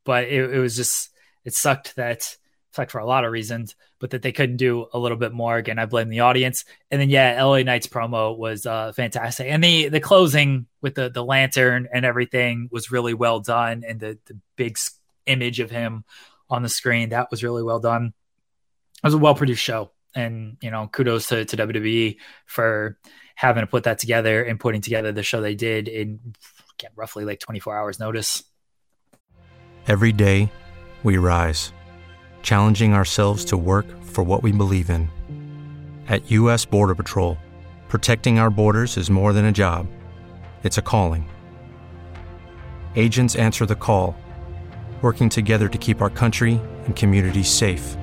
but 0.04 0.24
it, 0.24 0.50
it 0.54 0.58
was 0.58 0.76
just 0.76 1.10
it 1.44 1.52
sucked 1.52 1.96
that 1.96 2.36
sucked 2.72 2.90
for 2.90 2.98
a 2.98 3.06
lot 3.06 3.24
of 3.24 3.32
reasons, 3.32 3.74
but 3.98 4.10
that 4.10 4.22
they 4.22 4.32
couldn't 4.32 4.58
do 4.58 4.86
a 4.92 4.98
little 4.98 5.18
bit 5.18 5.32
more. 5.32 5.56
Again, 5.56 5.78
I 5.78 5.86
blame 5.86 6.08
the 6.08 6.20
audience. 6.20 6.64
And 6.90 7.00
then 7.00 7.10
yeah, 7.10 7.42
LA 7.42 7.62
Knight's 7.62 7.86
promo 7.86 8.36
was 8.36 8.66
uh, 8.66 8.92
fantastic, 8.92 9.48
and 9.48 9.62
the 9.62 9.88
the 9.88 10.00
closing 10.00 10.66
with 10.80 10.94
the 10.94 11.10
the 11.10 11.24
lantern 11.24 11.88
and 11.92 12.04
everything 12.04 12.68
was 12.70 12.90
really 12.90 13.14
well 13.14 13.40
done, 13.40 13.84
and 13.86 14.00
the 14.00 14.18
the 14.26 14.38
big 14.56 14.78
image 15.26 15.60
of 15.60 15.70
him 15.70 16.04
on 16.48 16.62
the 16.62 16.68
screen 16.68 17.08
that 17.08 17.30
was 17.30 17.42
really 17.42 17.62
well 17.62 17.80
done. 17.80 18.12
It 19.02 19.06
was 19.06 19.14
a 19.14 19.18
well 19.18 19.34
produced 19.34 19.62
show, 19.62 19.90
and 20.16 20.56
you 20.60 20.70
know, 20.70 20.88
kudos 20.88 21.28
to, 21.28 21.44
to 21.44 21.56
WWE 21.56 22.16
for 22.46 22.98
having 23.36 23.62
to 23.62 23.66
put 23.66 23.84
that 23.84 23.98
together 23.98 24.42
and 24.42 24.58
putting 24.58 24.80
together 24.80 25.12
the 25.12 25.22
show 25.22 25.40
they 25.40 25.54
did 25.54 25.86
in 25.86 26.34
roughly 26.96 27.24
like 27.24 27.38
24 27.38 27.76
hours 27.76 28.00
notice. 28.00 28.42
Every 29.86 30.12
day, 30.12 30.50
we 31.04 31.18
rise 31.18 31.72
challenging 32.46 32.94
ourselves 32.94 33.44
to 33.44 33.56
work 33.56 33.86
for 34.04 34.22
what 34.22 34.40
we 34.40 34.52
believe 34.52 34.88
in. 34.88 35.10
At 36.06 36.30
U.S. 36.30 36.64
Border 36.64 36.94
Patrol, 36.94 37.36
protecting 37.88 38.38
our 38.38 38.50
borders 38.50 38.96
is 38.96 39.10
more 39.10 39.32
than 39.32 39.46
a 39.46 39.52
job, 39.52 39.88
it's 40.62 40.78
a 40.78 40.82
calling. 40.82 41.28
Agents 42.94 43.34
answer 43.34 43.66
the 43.66 43.74
call, 43.74 44.16
working 45.02 45.28
together 45.28 45.68
to 45.68 45.76
keep 45.76 46.00
our 46.00 46.08
country 46.08 46.60
and 46.84 46.94
communities 46.94 47.48
safe. 47.48 47.96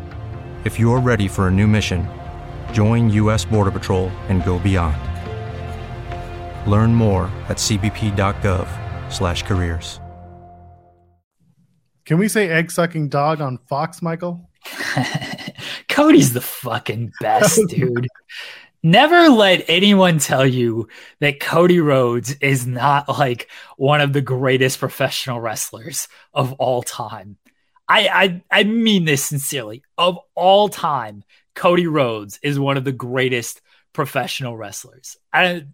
If 0.63 0.79
you're 0.79 1.01
ready 1.01 1.27
for 1.27 1.49
a 1.49 1.51
new 1.51 1.67
mission, 1.67 2.07
join 2.71 3.09
U.S. 3.09 3.43
Border 3.43 3.71
Patrol 3.71 4.07
and 4.29 4.45
go 4.45 4.59
beyond. 4.59 4.95
Learn 6.71 6.95
more 6.95 7.25
at 7.49 7.57
cbp.gov/careers. 7.57 9.99
Can 12.05 12.17
we 12.17 12.29
say 12.29 12.49
egg 12.49 12.71
sucking 12.71 13.09
dog 13.09 13.41
on 13.41 13.59
Fox, 13.67 14.01
Michael? 14.01 14.49
Cody's 15.89 16.31
the 16.31 16.39
fucking 16.39 17.11
best, 17.19 17.59
dude. 17.67 18.07
Never 18.81 19.27
let 19.29 19.65
anyone 19.67 20.19
tell 20.19 20.45
you 20.45 20.87
that 21.19 21.41
Cody 21.41 21.81
Rhodes 21.81 22.37
is 22.41 22.65
not 22.65 23.09
like 23.09 23.49
one 23.75 23.99
of 23.99 24.13
the 24.13 24.21
greatest 24.21 24.79
professional 24.79 25.41
wrestlers 25.41 26.07
of 26.33 26.53
all 26.53 26.83
time. 26.83 27.35
I, 27.87 28.41
I 28.51 28.59
I 28.59 28.63
mean 28.63 29.05
this 29.05 29.23
sincerely. 29.23 29.83
Of 29.97 30.17
all 30.35 30.69
time, 30.69 31.23
Cody 31.55 31.87
Rhodes 31.87 32.39
is 32.41 32.59
one 32.59 32.77
of 32.77 32.83
the 32.83 32.91
greatest 32.91 33.61
professional 33.93 34.57
wrestlers. 34.57 35.17
I 35.31 35.65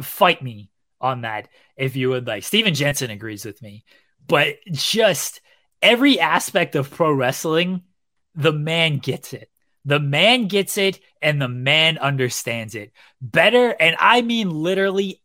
fight 0.00 0.42
me 0.42 0.70
on 1.00 1.22
that 1.22 1.48
if 1.76 1.96
you 1.96 2.10
would 2.10 2.26
like. 2.26 2.44
Steven 2.44 2.74
Jensen 2.74 3.10
agrees 3.10 3.44
with 3.44 3.60
me, 3.62 3.84
but 4.26 4.56
just 4.70 5.40
every 5.82 6.18
aspect 6.18 6.74
of 6.74 6.90
pro 6.90 7.12
wrestling, 7.12 7.82
the 8.34 8.52
man 8.52 8.98
gets 8.98 9.32
it. 9.32 9.50
The 9.84 10.00
man 10.00 10.48
gets 10.48 10.78
it 10.78 10.98
and 11.20 11.40
the 11.40 11.48
man 11.48 11.98
understands 11.98 12.74
it 12.74 12.92
better. 13.20 13.68
And 13.68 13.96
I 14.00 14.22
mean 14.22 14.48
literally 14.48 15.20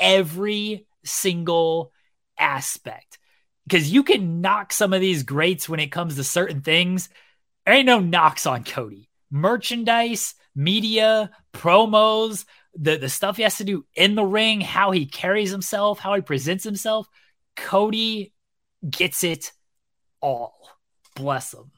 every 0.00 0.86
single 1.04 1.92
aspect. 2.36 3.19
Because 3.66 3.92
you 3.92 4.02
can 4.02 4.40
knock 4.40 4.72
some 4.72 4.92
of 4.92 5.00
these 5.00 5.22
greats 5.22 5.68
when 5.68 5.80
it 5.80 5.92
comes 5.92 6.16
to 6.16 6.24
certain 6.24 6.60
things. 6.60 7.08
There 7.64 7.74
ain't 7.74 7.86
no 7.86 8.00
knocks 8.00 8.46
on 8.46 8.64
Cody. 8.64 9.08
Merchandise, 9.30 10.34
media, 10.54 11.30
promos, 11.52 12.44
the, 12.74 12.96
the 12.96 13.08
stuff 13.08 13.36
he 13.36 13.42
has 13.42 13.58
to 13.58 13.64
do 13.64 13.84
in 13.94 14.14
the 14.14 14.24
ring, 14.24 14.60
how 14.60 14.90
he 14.90 15.06
carries 15.06 15.50
himself, 15.50 15.98
how 15.98 16.14
he 16.14 16.20
presents 16.20 16.64
himself. 16.64 17.06
Cody 17.56 18.32
gets 18.88 19.22
it 19.24 19.52
all. 20.20 20.70
bless 21.14 21.50
them 21.50 21.70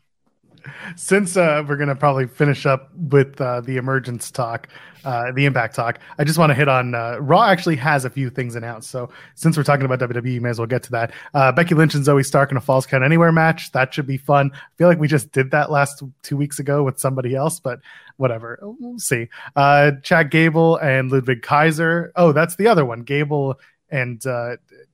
since 0.97 1.36
uh, 1.36 1.64
we're 1.66 1.76
gonna 1.76 1.97
probably 1.97 2.26
finish 2.26 2.66
up 2.66 2.90
with 2.94 3.40
uh, 3.40 3.60
the 3.60 3.76
emergence 3.76 4.30
talk, 4.30 4.68
uh, 5.05 5.32
the 5.32 5.44
impact 5.44 5.74
talk, 5.74 5.98
I 6.18 6.24
just 6.24 6.39
want 6.39 6.51
to 6.51 6.55
hit 6.55 6.68
on 6.68 6.94
uh, 6.94 7.18
Raw. 7.18 7.44
Actually, 7.44 7.76
has 7.76 8.05
a 8.05 8.10
few 8.10 8.30
things 8.30 8.55
announced. 8.55 8.90
So 8.90 9.10
since 9.34 9.56
we're 9.56 9.64
talking 9.64 9.84
about 9.84 9.98
WWE, 10.01 10.34
you 10.34 10.40
may 10.40 10.51
as 10.51 10.59
well 10.59 10.66
get 10.66 10.82
to 10.84 10.90
that. 10.93 11.12
Uh, 11.34 11.52
Becky 11.52 11.74
Lynch 11.74 11.94
and 11.94 12.05
Zoey 12.05 12.24
Stark 12.24 12.51
in 12.51 12.56
a 12.56 12.60
Falls 12.60 12.86
Count 12.86 13.05
Anywhere 13.05 13.32
match. 13.32 13.72
That 13.72 13.93
should 13.93 14.06
be 14.06 14.16
fun. 14.16 14.51
I 14.55 14.59
feel 14.76 14.89
like 14.89 14.98
we 14.98 15.09
just 15.09 15.32
did 15.32 15.51
that 15.51 15.70
last 15.70 16.02
two 16.22 16.36
weeks 16.36 16.59
ago 16.59 16.82
with 16.82 16.98
somebody 16.98 17.34
else, 17.34 17.60
but 17.60 17.80
whatever. 18.16 18.59
We'll 18.62 18.98
see. 18.98 19.28
Uh, 19.56 19.93
Chad 20.02 20.30
Gable 20.30 20.76
and 20.76 21.10
Ludwig 21.10 21.43
Kaiser. 21.43 22.12
Oh, 22.16 22.32
that's 22.32 22.56
the 22.56 22.68
other 22.68 22.84
one. 22.84 23.02
Gable 23.02 23.59
and 23.90 24.24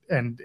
and 0.09 0.41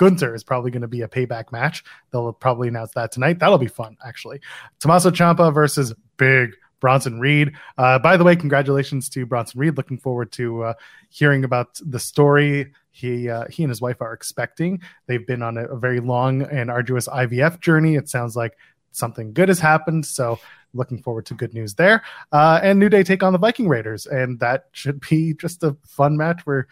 Gunther 0.00 0.34
is 0.34 0.42
probably 0.42 0.70
going 0.70 0.80
to 0.80 0.88
be 0.88 1.02
a 1.02 1.08
payback 1.08 1.52
match. 1.52 1.84
They'll 2.10 2.32
probably 2.32 2.68
announce 2.68 2.92
that 2.92 3.12
tonight. 3.12 3.38
That'll 3.38 3.58
be 3.58 3.66
fun, 3.66 3.98
actually. 4.02 4.40
Tommaso 4.78 5.10
Ciampa 5.10 5.52
versus 5.52 5.92
Big 6.16 6.54
Bronson 6.80 7.20
Reed. 7.20 7.52
Uh, 7.76 7.98
by 7.98 8.16
the 8.16 8.24
way, 8.24 8.34
congratulations 8.34 9.10
to 9.10 9.26
Bronson 9.26 9.60
Reed. 9.60 9.76
Looking 9.76 9.98
forward 9.98 10.32
to 10.32 10.62
uh, 10.64 10.74
hearing 11.10 11.44
about 11.44 11.78
the 11.84 11.98
story 11.98 12.72
he 12.92 13.28
uh, 13.28 13.44
he 13.50 13.62
and 13.62 13.68
his 13.68 13.82
wife 13.82 14.00
are 14.00 14.14
expecting. 14.14 14.80
They've 15.06 15.26
been 15.26 15.42
on 15.42 15.58
a, 15.58 15.66
a, 15.66 15.76
very 15.78 16.00
long 16.00 16.42
and 16.42 16.70
arduous 16.70 17.06
IVF 17.06 17.60
journey. 17.60 17.96
It 17.96 18.08
sounds 18.08 18.34
like 18.34 18.56
something 18.92 19.34
good 19.34 19.48
has 19.48 19.60
happened. 19.60 20.06
So 20.06 20.38
looking 20.72 21.02
forward 21.02 21.26
to 21.26 21.34
good 21.34 21.52
news 21.52 21.74
there. 21.74 22.02
Uh, 22.32 22.58
and 22.62 22.78
New 22.78 22.88
Day 22.88 23.02
take 23.02 23.22
on 23.22 23.34
the 23.34 23.38
Viking 23.38 23.68
Raiders, 23.68 24.06
and 24.06 24.40
that 24.40 24.68
should 24.72 25.00
be 25.10 25.34
just 25.34 25.62
a 25.62 25.76
fun 25.86 26.16
match 26.16 26.40
where 26.46 26.68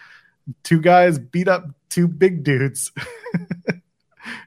two 0.63 0.81
guys 0.81 1.19
beat 1.19 1.49
up 1.49 1.67
two 1.89 2.09
big 2.09 2.45
dudes. 2.45 2.93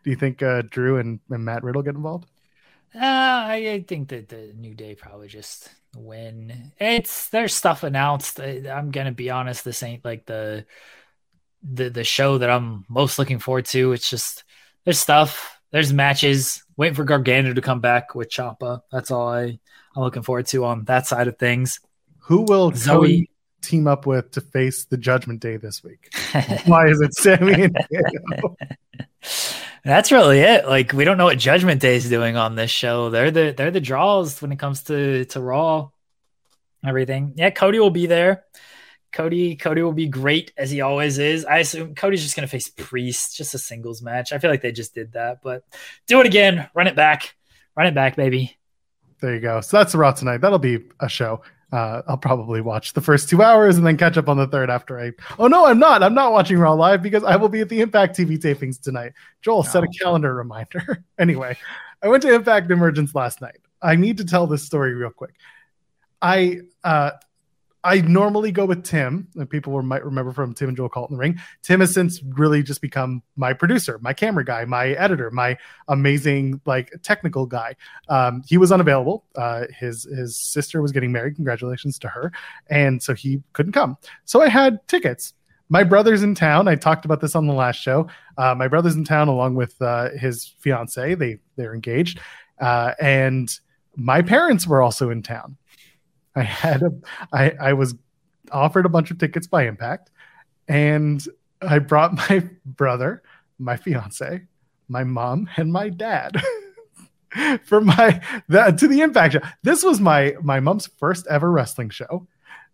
Do 0.04 0.10
you 0.10 0.16
think 0.16 0.42
uh, 0.44 0.64
Drew 0.70 0.98
and, 0.98 1.20
and, 1.30 1.46
Matt 1.46 1.64
Riddle 1.64 1.82
get 1.82 1.96
involved? 1.96 2.26
Uh, 2.94 3.00
I, 3.00 3.56
I, 3.72 3.86
think 3.88 4.10
that 4.10 4.30
the 4.30 4.54
New 4.56 4.74
Day 4.74 4.96
probably 4.96 5.28
just 5.28 5.70
win. 5.96 6.72
It's 6.80 7.30
there's 7.30 7.54
stuff 7.54 7.84
announced. 7.84 8.40
I'm 8.40 8.92
gonna 8.92 9.14
be 9.14 9.30
honest, 9.30 9.64
this 9.64 9.82
ain't 9.82 10.04
like 10.04 10.26
the 10.26 10.66
the 11.64 11.90
the 11.90 12.04
show 12.04 12.38
that 12.40 12.50
I'm 12.50 12.86
most 12.90 13.18
looking 13.18 13.40
forward 13.40 13.66
to. 13.68 13.94
It's 13.94 14.10
just 14.10 14.44
there's 14.84 15.00
stuff, 15.00 15.60
there's 15.72 15.94
matches. 15.94 16.64
Waiting 16.76 16.96
for 16.96 17.06
Gargano 17.06 17.54
to 17.54 17.62
come 17.62 17.80
back 17.80 18.14
with 18.14 18.30
Ciampa. 18.30 18.82
That's 18.92 19.10
all 19.10 19.30
I 19.30 19.60
I'm 19.96 20.04
looking 20.04 20.24
forward 20.24 20.48
to 20.48 20.66
on 20.66 20.84
that 20.86 21.08
side 21.08 21.28
of 21.28 21.38
things. 21.38 21.80
Who 22.24 22.42
will 22.42 22.72
Zoe? 22.74 22.96
Cody 22.96 23.30
team 23.62 23.88
up 23.88 24.06
with 24.06 24.32
to 24.32 24.42
face 24.42 24.86
the 24.86 24.98
Judgment 24.98 25.40
Day 25.40 25.58
this 25.58 25.84
week? 25.84 26.14
Why 26.66 26.88
is 26.88 27.02
it 27.02 27.14
Sami 27.14 27.64
and 27.64 27.78
That's 29.84 30.12
really 30.12 30.40
it. 30.40 30.68
Like 30.68 30.94
we 30.94 31.04
don't 31.04 31.18
know 31.18 31.26
what 31.26 31.40
Judgment 31.40 31.82
Day 31.82 31.96
is 31.96 32.08
doing 32.08 32.38
on 32.38 32.56
this 32.56 32.72
show. 32.72 33.10
They're 33.10 33.32
the 33.32 33.54
they're 33.56 33.72
the 33.72 33.82
draws 33.82 34.42
when 34.42 34.52
it 34.52 34.60
comes 34.60 34.84
to 34.84 35.26
to 35.26 35.42
Raw. 35.42 35.90
Everything. 36.86 37.34
Yeah, 37.36 37.50
Cody 37.50 37.80
will 37.80 37.90
be 37.90 38.06
there. 38.06 38.44
Cody 39.12 39.56
Cody 39.56 39.82
will 39.82 39.94
be 39.94 40.08
great 40.08 40.54
as 40.56 40.70
he 40.70 40.82
always 40.82 41.18
is. 41.18 41.46
I 41.46 41.60
assume 41.60 41.96
Cody's 41.96 42.24
just 42.24 42.36
gonna 42.36 42.48
face 42.48 42.70
Priest, 42.70 43.36
just 43.36 43.56
a 43.56 43.58
singles 43.58 44.02
match. 44.02 44.32
I 44.32 44.38
feel 44.38 44.52
like 44.52 44.62
they 44.62 44.72
just 44.72 44.94
did 44.94 45.14
that, 45.14 45.42
but 45.42 45.64
do 46.08 46.20
it 46.20 46.28
again. 46.28 46.70
Run 46.74 46.88
it 46.88 46.96
back. 46.96 47.36
Run 47.76 47.88
it 47.88 47.96
back, 47.96 48.16
baby. 48.16 48.58
There 49.20 49.34
you 49.34 49.42
go. 49.42 49.62
So 49.62 49.78
that's 49.78 49.92
the 49.92 49.98
Raw 49.98 50.12
tonight. 50.12 50.38
That'll 50.38 50.60
be 50.60 50.80
a 51.00 51.10
show. 51.10 51.42
Uh, 51.72 52.02
I'll 52.08 52.18
probably 52.18 52.60
watch 52.60 52.94
the 52.94 53.02
first 53.02 53.30
two 53.30 53.42
hours 53.42 53.78
and 53.78 53.88
then 53.88 53.96
catch 53.96 54.18
up 54.18 54.28
on 54.28 54.38
the 54.38 54.48
third 54.48 54.70
after 54.70 55.00
I. 55.00 55.14
Oh 55.40 55.48
no, 55.48 55.66
I'm 55.66 55.80
not. 55.80 56.04
I'm 56.04 56.14
not 56.14 56.34
watching 56.34 56.58
Raw 56.58 56.74
live 56.74 57.02
because 57.02 57.24
I 57.24 57.38
will 57.38 57.50
be 57.50 57.62
at 57.62 57.70
the 57.70 57.80
Impact 57.80 58.18
TV 58.18 58.38
tapings 58.38 58.80
tonight. 58.80 59.14
Joel, 59.42 59.64
set 59.64 59.84
a 59.84 59.88
calendar 59.88 60.34
reminder. 60.36 61.04
anyway, 61.20 61.58
I 62.04 62.10
went 62.10 62.24
to 62.24 62.34
Impact 62.34 62.70
Emergence 62.70 63.16
last 63.16 63.40
night. 63.40 63.60
I 63.82 63.96
need 63.96 64.18
to 64.18 64.26
tell 64.26 64.48
this 64.48 64.64
story 64.64 64.94
real 64.94 65.12
quick. 65.12 65.36
I 66.22 66.62
uh, 66.84 67.12
I 67.84 68.02
normally 68.02 68.52
go 68.52 68.66
with 68.66 68.84
Tim, 68.84 69.28
and 69.36 69.50
people 69.50 69.82
might 69.82 70.06
remember 70.06 70.32
from 70.32 70.54
Tim 70.54 70.68
and 70.70 70.78
Joel 70.78 71.08
the 71.10 71.18
Ring. 71.18 71.40
Tim 71.64 71.80
has 71.80 71.94
since 71.94 72.22
really 72.24 72.62
just 72.62 72.82
become 72.82 73.24
my 73.36 73.54
producer, 73.54 73.98
my 74.02 74.14
camera 74.14 74.46
guy, 74.46 74.66
my 74.66 74.90
editor, 74.90 75.32
my 75.32 75.58
amazing 75.88 76.62
like 76.66 76.92
technical 77.02 77.48
guy. 77.48 77.76
Um, 78.08 78.44
he 78.48 78.58
was 78.58 78.72
unavailable. 78.72 79.26
Uh, 79.36 79.66
his 79.78 80.04
his 80.04 80.38
sister 80.38 80.82
was 80.82 80.92
getting 80.92 81.12
married. 81.12 81.36
Congratulations 81.36 81.98
to 82.00 82.08
her, 82.08 82.32
and 82.70 83.02
so 83.02 83.16
he 83.16 83.42
couldn't 83.54 83.72
come. 83.72 83.98
So 84.26 84.42
I 84.42 84.50
had 84.50 84.88
tickets. 84.88 85.34
My 85.70 85.84
brother's 85.84 86.22
in 86.22 86.36
town. 86.36 86.68
I 86.68 86.76
talked 86.76 87.06
about 87.06 87.22
this 87.22 87.36
on 87.36 87.48
the 87.48 87.54
last 87.54 87.78
show. 87.78 88.08
Uh, 88.38 88.54
my 88.54 88.68
brother's 88.68 88.96
in 88.96 89.06
town 89.06 89.28
along 89.28 89.56
with 89.56 89.82
uh, 89.82 90.10
his 90.12 90.54
fiance. 90.60 91.16
They 91.16 91.40
they're 91.56 91.74
engaged, 91.74 92.20
uh, 92.60 92.94
and 93.00 93.58
my 93.96 94.22
parents 94.22 94.68
were 94.68 94.82
also 94.84 95.10
in 95.10 95.24
town. 95.24 95.58
I 96.36 96.44
had 96.44 96.84
a, 96.84 96.92
I, 97.34 97.52
I 97.60 97.74
was 97.74 97.96
offered 98.52 98.86
a 98.86 98.90
bunch 98.90 99.12
of 99.12 99.18
tickets 99.18 99.48
by 99.48 99.68
Impact, 99.68 100.10
and 100.68 101.26
I 101.62 101.80
brought 101.80 102.14
my 102.30 102.48
brother, 102.66 103.24
my 103.60 103.78
fiance, 103.78 104.42
my 104.88 105.04
mom, 105.04 105.50
and 105.58 105.72
my 105.72 105.90
dad 105.90 106.42
for 107.64 107.82
my 107.82 108.22
the, 108.48 108.72
to 108.72 108.88
the 108.88 109.02
Impact 109.02 109.34
show. 109.34 109.42
This 109.64 109.84
was 109.84 110.00
my 110.00 110.36
my 110.42 110.60
mom's 110.60 110.88
first 110.88 111.28
ever 111.28 111.52
wrestling 111.52 111.90
show. 111.90 112.28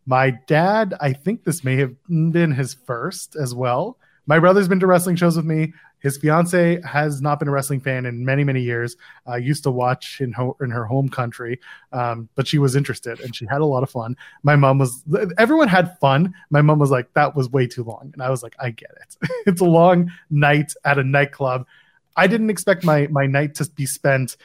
My 0.06 0.32
dad, 0.48 0.94
I 1.02 1.12
think 1.12 1.44
this 1.44 1.64
may 1.64 1.76
have 1.78 1.94
been 2.08 2.54
his 2.54 2.74
first 2.74 3.36
as 3.36 3.54
well. 3.54 3.98
My 4.26 4.40
brother's 4.40 4.68
been 4.68 4.80
to 4.80 4.88
wrestling 4.88 5.18
shows 5.18 5.36
with 5.36 5.46
me. 5.46 5.74
His 6.00 6.18
fiance 6.18 6.82
has 6.82 7.22
not 7.22 7.40
been 7.40 7.48
a 7.48 7.52
wrestling 7.52 7.80
fan 7.80 8.06
in 8.06 8.24
many, 8.24 8.44
many 8.44 8.62
years. 8.62 8.96
Uh, 9.28 9.36
used 9.36 9.64
to 9.64 9.72
watch 9.72 10.22
in, 10.22 10.32
ho- 10.32 10.56
in 10.62 10.70
her 10.70 10.86
home 10.86 11.10
country, 11.10 11.60
um, 11.92 12.30
but 12.36 12.48
she 12.48 12.60
was 12.60 12.76
interested 12.76 13.20
and 13.20 13.36
she 13.36 13.46
had 13.46 13.62
a 13.62 13.66
lot 13.66 13.84
of 13.84 13.90
fun. 13.90 14.16
My 14.44 14.56
mom 14.56 14.78
was, 14.78 15.04
everyone 15.38 15.68
had 15.68 15.98
fun. 16.00 16.34
My 16.50 16.62
mom 16.62 16.80
was 16.80 16.92
like, 16.92 17.14
that 17.14 17.36
was 17.36 17.50
way 17.50 17.68
too 17.68 17.84
long. 17.84 18.12
And 18.14 18.22
I 18.22 18.30
was 18.30 18.44
like, 18.44 18.56
I 18.60 18.70
get 18.70 18.92
it. 19.02 19.30
it's 19.48 19.62
a 19.62 19.66
long 19.66 20.12
night 20.30 20.74
at 20.86 21.00
a 21.00 21.04
nightclub. 21.04 21.66
I 22.16 22.28
didn't 22.28 22.50
expect 22.50 22.84
my, 22.84 23.08
my 23.08 23.26
night 23.26 23.56
to 23.56 23.70
be 23.72 23.86
spent 23.86 24.38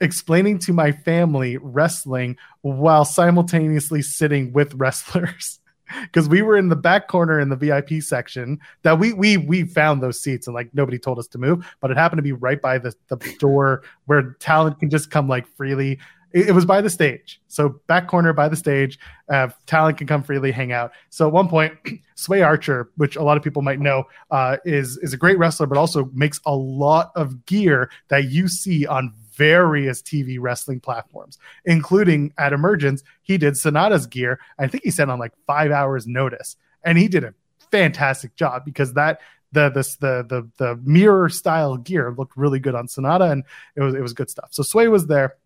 explaining 0.00 0.58
to 0.58 0.72
my 0.72 0.92
family 0.92 1.56
wrestling 1.58 2.36
while 2.62 3.04
simultaneously 3.04 4.02
sitting 4.02 4.52
with 4.52 4.74
wrestlers 4.74 5.59
because 6.02 6.28
we 6.28 6.42
were 6.42 6.56
in 6.56 6.68
the 6.68 6.76
back 6.76 7.08
corner 7.08 7.40
in 7.40 7.48
the 7.48 7.56
VIP 7.56 8.02
section 8.02 8.58
that 8.82 8.98
we 8.98 9.12
we 9.12 9.36
we 9.36 9.64
found 9.64 10.02
those 10.02 10.20
seats 10.20 10.46
and 10.46 10.54
like 10.54 10.70
nobody 10.74 10.98
told 10.98 11.18
us 11.18 11.26
to 11.28 11.38
move, 11.38 11.66
but 11.80 11.90
it 11.90 11.96
happened 11.96 12.18
to 12.18 12.22
be 12.22 12.32
right 12.32 12.60
by 12.60 12.78
the, 12.78 12.94
the 13.08 13.16
door 13.38 13.82
where 14.06 14.36
talent 14.40 14.78
can 14.80 14.90
just 14.90 15.10
come 15.10 15.28
like 15.28 15.46
freely. 15.56 15.98
It, 16.32 16.50
it 16.50 16.52
was 16.52 16.64
by 16.64 16.80
the 16.80 16.90
stage, 16.90 17.40
so 17.48 17.80
back 17.88 18.06
corner 18.06 18.32
by 18.32 18.48
the 18.48 18.56
stage, 18.56 18.98
uh, 19.28 19.48
talent 19.66 19.98
can 19.98 20.06
come 20.06 20.22
freely, 20.22 20.52
hang 20.52 20.70
out. 20.70 20.92
So 21.08 21.26
at 21.26 21.32
one 21.32 21.48
point, 21.48 21.74
Sway 22.14 22.42
Archer, 22.42 22.90
which 22.96 23.16
a 23.16 23.22
lot 23.22 23.36
of 23.36 23.42
people 23.42 23.62
might 23.62 23.80
know, 23.80 24.04
uh, 24.30 24.58
is 24.64 24.96
is 24.98 25.12
a 25.12 25.16
great 25.16 25.38
wrestler, 25.38 25.66
but 25.66 25.76
also 25.76 26.08
makes 26.12 26.40
a 26.46 26.54
lot 26.54 27.10
of 27.16 27.46
gear 27.46 27.90
that 28.08 28.30
you 28.30 28.46
see 28.46 28.86
on 28.86 29.12
various 29.40 30.02
TV 30.02 30.36
wrestling 30.38 30.80
platforms, 30.80 31.38
including 31.64 32.30
at 32.36 32.52
Emergence. 32.52 33.02
He 33.22 33.38
did 33.38 33.56
Sonata's 33.56 34.06
gear. 34.06 34.38
I 34.58 34.66
think 34.66 34.84
he 34.84 34.90
said 34.90 35.08
on 35.08 35.18
like 35.18 35.32
five 35.46 35.70
hours 35.70 36.06
notice, 36.06 36.56
and 36.84 36.98
he 36.98 37.08
did 37.08 37.24
a 37.24 37.32
fantastic 37.70 38.36
job 38.36 38.66
because 38.66 38.92
that 38.92 39.20
the 39.52 39.70
this 39.70 39.96
the 39.96 40.26
the 40.28 40.46
the 40.58 40.78
mirror 40.84 41.30
style 41.30 41.78
gear 41.78 42.14
looked 42.16 42.36
really 42.36 42.60
good 42.60 42.74
on 42.74 42.86
Sonata, 42.86 43.30
and 43.30 43.44
it 43.76 43.80
was 43.80 43.94
it 43.94 44.02
was 44.02 44.12
good 44.12 44.28
stuff. 44.28 44.48
So 44.50 44.62
Sway 44.62 44.88
was 44.88 45.06
there 45.06 45.36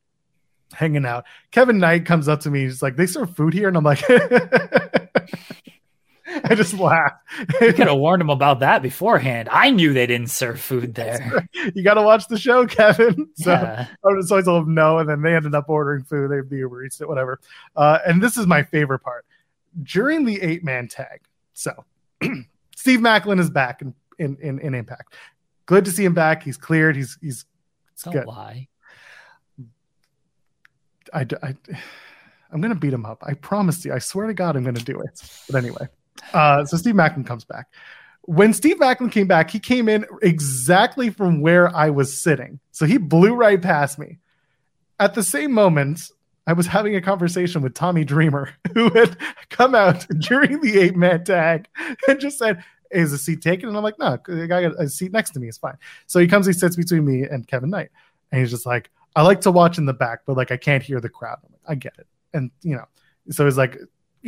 hanging 0.72 1.06
out. 1.06 1.24
Kevin 1.52 1.78
Knight 1.78 2.04
comes 2.04 2.26
up 2.26 2.40
to 2.40 2.50
me. 2.50 2.62
He's 2.62 2.82
like, 2.82 2.96
"They 2.96 3.06
serve 3.06 3.36
food 3.36 3.54
here," 3.54 3.68
and 3.68 3.76
I'm 3.76 3.84
like. 3.84 4.02
I 6.50 6.54
just 6.54 6.74
laughed. 6.74 7.22
you 7.60 7.72
could 7.72 7.86
have 7.86 7.96
warned 7.96 8.20
him 8.20 8.28
about 8.28 8.60
that 8.60 8.82
beforehand. 8.82 9.48
I 9.50 9.70
knew 9.70 9.94
they 9.94 10.06
didn't 10.06 10.28
serve 10.28 10.60
food 10.60 10.94
there. 10.94 11.48
You 11.74 11.82
got 11.82 11.94
to 11.94 12.02
watch 12.02 12.28
the 12.28 12.38
show, 12.38 12.66
Kevin. 12.68 13.30
So, 13.36 13.52
yeah. 13.52 13.86
I 14.04 14.42
told 14.42 14.66
him 14.66 14.74
no, 14.74 14.98
and 14.98 15.08
then 15.08 15.22
they 15.22 15.34
ended 15.34 15.54
up 15.54 15.68
ordering 15.68 16.04
food. 16.04 16.30
They'd 16.30 16.48
be 16.48 16.58
Uber 16.58 16.84
Eats 16.84 17.00
it, 17.00 17.08
whatever. 17.08 17.40
Uh, 17.76 17.98
and 18.06 18.22
this 18.22 18.36
is 18.36 18.46
my 18.46 18.62
favorite 18.62 18.98
part. 18.98 19.24
During 19.82 20.24
the 20.24 20.40
eight 20.42 20.62
man 20.64 20.86
tag, 20.86 21.22
so 21.54 21.72
Steve 22.76 23.00
Maclin 23.00 23.40
is 23.40 23.48
back 23.48 23.80
in, 23.80 23.94
in, 24.18 24.36
in, 24.42 24.58
in, 24.58 24.74
Impact. 24.74 25.14
Good 25.66 25.86
to 25.86 25.90
see 25.90 26.04
him 26.04 26.14
back. 26.14 26.42
He's 26.42 26.58
cleared. 26.58 26.94
He's 26.94 27.18
he's 27.20 27.46
Don't 28.04 28.12
good. 28.12 28.26
lie. 28.26 28.68
I, 31.12 31.26
I, 31.42 31.54
I'm 32.52 32.60
gonna 32.60 32.74
beat 32.74 32.92
him 32.92 33.06
up. 33.06 33.24
I 33.26 33.34
promise 33.34 33.84
you. 33.84 33.92
I 33.92 33.98
swear 33.98 34.26
to 34.26 34.34
God, 34.34 34.56
I'm 34.56 34.62
gonna 34.62 34.78
do 34.78 35.00
it. 35.00 35.20
But 35.48 35.56
anyway. 35.56 35.88
Uh, 36.32 36.64
so 36.64 36.76
Steve 36.76 36.94
Maclin 36.94 37.26
comes 37.26 37.44
back. 37.44 37.66
When 38.22 38.52
Steve 38.52 38.78
Maclin 38.78 39.12
came 39.12 39.26
back, 39.26 39.50
he 39.50 39.58
came 39.58 39.88
in 39.88 40.06
exactly 40.22 41.10
from 41.10 41.40
where 41.40 41.74
I 41.74 41.90
was 41.90 42.16
sitting. 42.16 42.58
So 42.72 42.86
he 42.86 42.96
blew 42.96 43.34
right 43.34 43.60
past 43.60 43.98
me. 43.98 44.18
At 44.98 45.14
the 45.14 45.22
same 45.22 45.52
moment, 45.52 46.10
I 46.46 46.52
was 46.52 46.66
having 46.66 46.96
a 46.96 47.00
conversation 47.00 47.62
with 47.62 47.74
Tommy 47.74 48.04
Dreamer, 48.04 48.50
who 48.74 48.90
had 48.90 49.16
come 49.50 49.74
out 49.74 50.06
during 50.18 50.60
the 50.60 50.78
eight 50.78 50.96
man 50.96 51.24
tag 51.24 51.68
and 52.08 52.20
just 52.20 52.38
said, 52.38 52.62
Is 52.90 53.10
the 53.10 53.18
seat 53.18 53.42
taken? 53.42 53.68
And 53.68 53.76
I'm 53.76 53.82
like, 53.82 53.98
No, 53.98 54.18
I 54.28 54.46
got 54.46 54.80
a 54.80 54.88
seat 54.88 55.12
next 55.12 55.30
to 55.32 55.40
me. 55.40 55.48
It's 55.48 55.58
fine. 55.58 55.76
So 56.06 56.18
he 56.18 56.26
comes, 56.26 56.46
he 56.46 56.52
sits 56.52 56.76
between 56.76 57.04
me 57.04 57.22
and 57.22 57.46
Kevin 57.46 57.70
Knight. 57.70 57.90
and 58.30 58.40
he's 58.40 58.50
just 58.50 58.66
like, 58.66 58.90
I 59.16 59.22
like 59.22 59.42
to 59.42 59.50
watch 59.50 59.78
in 59.78 59.86
the 59.86 59.92
back, 59.92 60.20
but 60.26 60.36
like 60.36 60.50
I 60.50 60.56
can't 60.56 60.82
hear 60.82 61.00
the 61.00 61.08
crowd. 61.08 61.38
Like, 61.42 61.60
i 61.66 61.74
get 61.74 61.94
it, 61.98 62.06
and 62.32 62.50
you 62.62 62.76
know, 62.76 62.86
so 63.30 63.44
he's 63.44 63.56
like, 63.56 63.78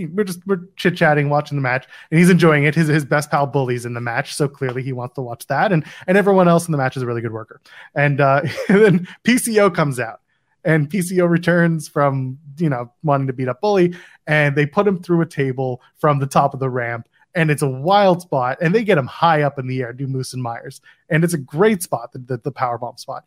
we're 0.04 0.24
just 0.24 0.46
we're 0.46 0.60
chit 0.76 0.96
chatting, 0.96 1.30
watching 1.30 1.56
the 1.56 1.62
match, 1.62 1.86
and 2.10 2.18
he's 2.18 2.30
enjoying 2.30 2.64
it. 2.64 2.74
His 2.74 2.88
his 2.88 3.04
best 3.04 3.30
pal 3.30 3.46
bullies 3.46 3.86
in 3.86 3.94
the 3.94 4.00
match, 4.00 4.34
so 4.34 4.48
clearly 4.48 4.82
he 4.82 4.92
wants 4.92 5.14
to 5.14 5.22
watch 5.22 5.46
that, 5.46 5.72
and 5.72 5.84
and 6.06 6.18
everyone 6.18 6.48
else 6.48 6.66
in 6.66 6.72
the 6.72 6.78
match 6.78 6.96
is 6.96 7.02
a 7.02 7.06
really 7.06 7.22
good 7.22 7.32
worker. 7.32 7.60
And, 7.94 8.20
uh, 8.20 8.42
and 8.68 8.84
then 8.84 9.08
PCO 9.24 9.74
comes 9.74 9.98
out, 9.98 10.20
and 10.64 10.90
PCO 10.90 11.28
returns 11.28 11.88
from 11.88 12.38
you 12.58 12.68
know 12.68 12.92
wanting 13.02 13.26
to 13.28 13.32
beat 13.32 13.48
up 13.48 13.60
Bully, 13.60 13.94
and 14.26 14.54
they 14.54 14.66
put 14.66 14.86
him 14.86 15.02
through 15.02 15.22
a 15.22 15.26
table 15.26 15.80
from 15.98 16.18
the 16.18 16.26
top 16.26 16.52
of 16.52 16.60
the 16.60 16.70
ramp, 16.70 17.08
and 17.34 17.50
it's 17.50 17.62
a 17.62 17.68
wild 17.68 18.20
spot, 18.20 18.58
and 18.60 18.74
they 18.74 18.84
get 18.84 18.98
him 18.98 19.06
high 19.06 19.42
up 19.42 19.58
in 19.58 19.66
the 19.66 19.82
air, 19.82 19.92
do 19.92 20.06
Moose 20.06 20.34
and 20.34 20.42
Myers, 20.42 20.80
and 21.08 21.24
it's 21.24 21.34
a 21.34 21.38
great 21.38 21.82
spot, 21.82 22.12
the 22.12 22.18
the, 22.18 22.36
the 22.38 22.52
power 22.52 22.76
bomb 22.76 22.98
spot. 22.98 23.24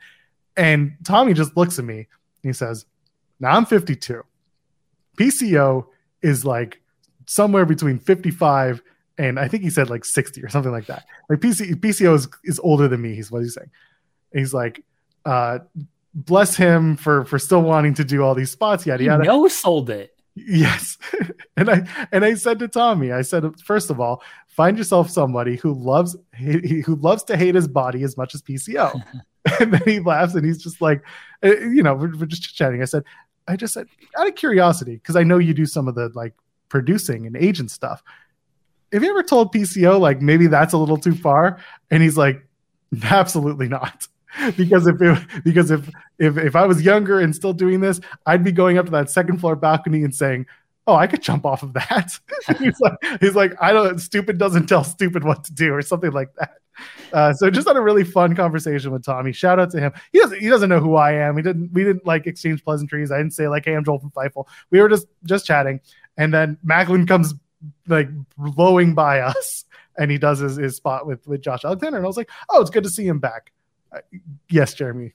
And 0.56 0.94
Tommy 1.04 1.34
just 1.34 1.58
looks 1.58 1.80
at 1.80 1.86
me, 1.86 1.98
and 1.98 2.06
he 2.44 2.54
says, 2.54 2.86
"Now 3.40 3.56
I'm 3.56 3.66
52. 3.66 4.24
PCO 5.20 5.88
is 6.22 6.46
like 6.46 6.82
somewhere 7.26 7.66
between 7.66 8.00
55 8.00 8.82
and 9.18 9.38
I 9.38 9.50
think 9.50 9.64
he 9.64 9.70
said 9.70 9.90
like 9.90 10.06
60 10.06 10.41
or 10.44 10.50
something 10.50 10.72
like 10.72 10.86
that. 10.86 11.06
Like 11.30 11.40
PC, 11.40 11.76
PCO 11.76 12.16
is, 12.16 12.28
is 12.46 12.60
older 12.60 12.88
than 12.88 13.02
me. 13.02 13.16
He's 13.16 13.30
what 13.30 13.41
he's 13.41 13.54
saying. 13.54 13.70
he's 14.34 14.54
like, 14.54 14.84
uh, 15.26 15.60
bless 16.14 16.56
him 16.56 16.96
for 16.96 17.26
for 17.26 17.38
still 17.38 17.62
wanting 17.62 17.94
to 17.96 18.04
do 18.04 18.24
all 18.24 18.34
these 18.34 18.52
spots. 18.52 18.86
Yada 18.86 19.04
yada. 19.04 19.24
No 19.24 19.48
sold 19.48 19.90
it. 19.90 20.16
Yes, 20.36 20.98
and 21.58 21.70
I 21.70 22.08
and 22.12 22.24
I 22.24 22.36
said 22.36 22.60
to 22.60 22.68
Tommy, 22.68 23.12
I 23.12 23.22
said, 23.22 23.60
first 23.60 23.90
of 23.90 24.00
all, 24.00 24.24
find 24.48 24.78
yourself 24.78 25.10
somebody 25.10 25.58
who 25.58 25.74
loves 25.74 26.16
who 26.38 26.96
loves 26.96 27.24
to 27.24 27.38
hate 27.38 27.56
his 27.56 27.68
body 27.68 28.04
as 28.04 28.16
much 28.16 28.34
as 28.36 28.41
PCO. 28.41 29.04
and 29.60 29.74
then 29.74 29.82
he 29.86 30.00
laughs 30.00 30.36
and 30.36 30.46
he's 30.46 30.62
just 30.62 30.82
like, 30.82 31.02
uh, 31.44 31.58
you 31.58 31.84
know, 31.84 31.96
we're, 31.96 32.16
we're 32.18 32.26
just 32.26 32.56
chatting. 32.56 32.82
I 32.82 32.86
said, 32.86 33.04
I 33.50 33.56
just 33.56 33.74
said 33.74 33.88
out 34.18 34.28
of 34.28 34.36
curiosity 34.36 34.96
because 34.96 35.16
I 35.16 35.24
know 35.24 35.40
you 35.40 35.54
do 35.54 35.66
some 35.66 35.88
of 35.88 35.96
the 35.96 36.10
like 36.14 36.34
producing 36.70 37.26
and 37.26 37.36
agent 37.36 37.72
stuff. 37.72 38.04
Have 38.94 39.04
you 39.04 39.10
ever 39.10 39.24
told 39.24 39.54
PCO 39.54 40.00
like 40.00 40.22
maybe 40.22 40.48
that's 40.48 40.74
a 40.74 40.78
little 40.78 40.98
too 40.98 41.16
far? 41.16 41.60
And 41.92 42.04
he's 42.04 42.18
like, 42.18 42.46
absolutely 43.04 43.68
not. 43.68 44.08
because 44.58 44.86
if 44.88 45.02
it, 45.02 45.44
because 45.44 45.72
if 45.72 45.90
if 46.20 46.38
if 46.38 46.56
I 46.56 46.66
was 46.68 46.82
younger 46.84 47.20
and 47.20 47.36
still 47.36 47.54
doing 47.54 47.80
this, 47.80 48.00
I'd 48.28 48.44
be 48.44 48.52
going 48.52 48.78
up 48.78 48.86
to 48.86 48.92
that 48.92 49.10
second 49.10 49.40
floor 49.40 49.56
balcony 49.56 50.04
and 50.04 50.14
saying, 50.14 50.46
"Oh, 50.86 50.94
I 50.94 51.08
could 51.08 51.24
jump 51.24 51.48
off 51.48 51.64
of 51.64 51.74
that." 51.74 52.20
he's 52.60 52.80
like, 52.80 52.94
he's 53.20 53.36
like, 53.36 53.54
I 53.60 53.74
don't. 53.74 53.98
Stupid 53.98 54.38
doesn't 54.38 54.68
tell 54.68 54.84
stupid 54.84 55.24
what 55.24 55.44
to 55.46 55.54
do, 55.54 55.74
or 55.74 55.82
something 55.82 56.12
like 56.12 56.34
that. 56.36 56.59
Uh, 57.14 57.34
so 57.34 57.50
just 57.50 57.68
had 57.68 57.78
a 57.78 57.82
really 57.82 58.04
fun 58.04 58.36
conversation 58.36 58.92
with 58.92 59.04
Tommy. 59.04 59.32
Shout 59.32 59.60
out 59.60 59.72
to 59.72 59.80
him. 59.80 59.92
He 60.12 60.20
doesn't 60.20 60.40
he 60.40 60.50
doesn't 60.50 60.70
know 60.70 60.80
who 60.80 60.96
I 60.96 61.14
am. 61.14 61.36
He 61.38 61.44
didn't 61.44 61.72
we 61.74 61.84
didn't 61.84 62.06
like 62.06 62.28
exchange 62.28 62.64
pleasantries. 62.64 63.12
I 63.12 63.18
didn't 63.18 63.34
say 63.34 63.48
like, 63.48 63.66
"Hey, 63.66 63.76
I'm 63.76 63.84
Joel 63.84 64.00
from 64.00 64.12
Fightful." 64.12 64.48
We 64.70 64.82
were 64.82 64.90
just 64.90 65.08
just 65.24 65.46
chatting, 65.46 65.80
and 66.18 66.34
then 66.34 66.58
Maclin 66.66 67.08
comes 67.08 67.34
like 67.88 68.10
blowing 68.38 68.94
by 68.94 69.20
us, 69.20 69.66
and 69.98 70.12
he 70.12 70.18
does 70.18 70.40
his, 70.40 70.58
his 70.58 70.76
spot 70.76 71.08
with 71.08 71.28
with 71.28 71.42
Josh 71.42 71.66
Alexander, 71.66 71.98
and 71.98 72.06
I 72.06 72.08
was 72.08 72.18
like, 72.18 72.30
"Oh, 72.50 72.62
it's 72.62 72.70
good 72.70 72.84
to 72.84 72.90
see 72.90 73.08
him 73.08 73.20
back." 73.20 73.52
Uh, 73.92 74.00
yes, 74.50 74.74
Jeremy. 74.74 75.14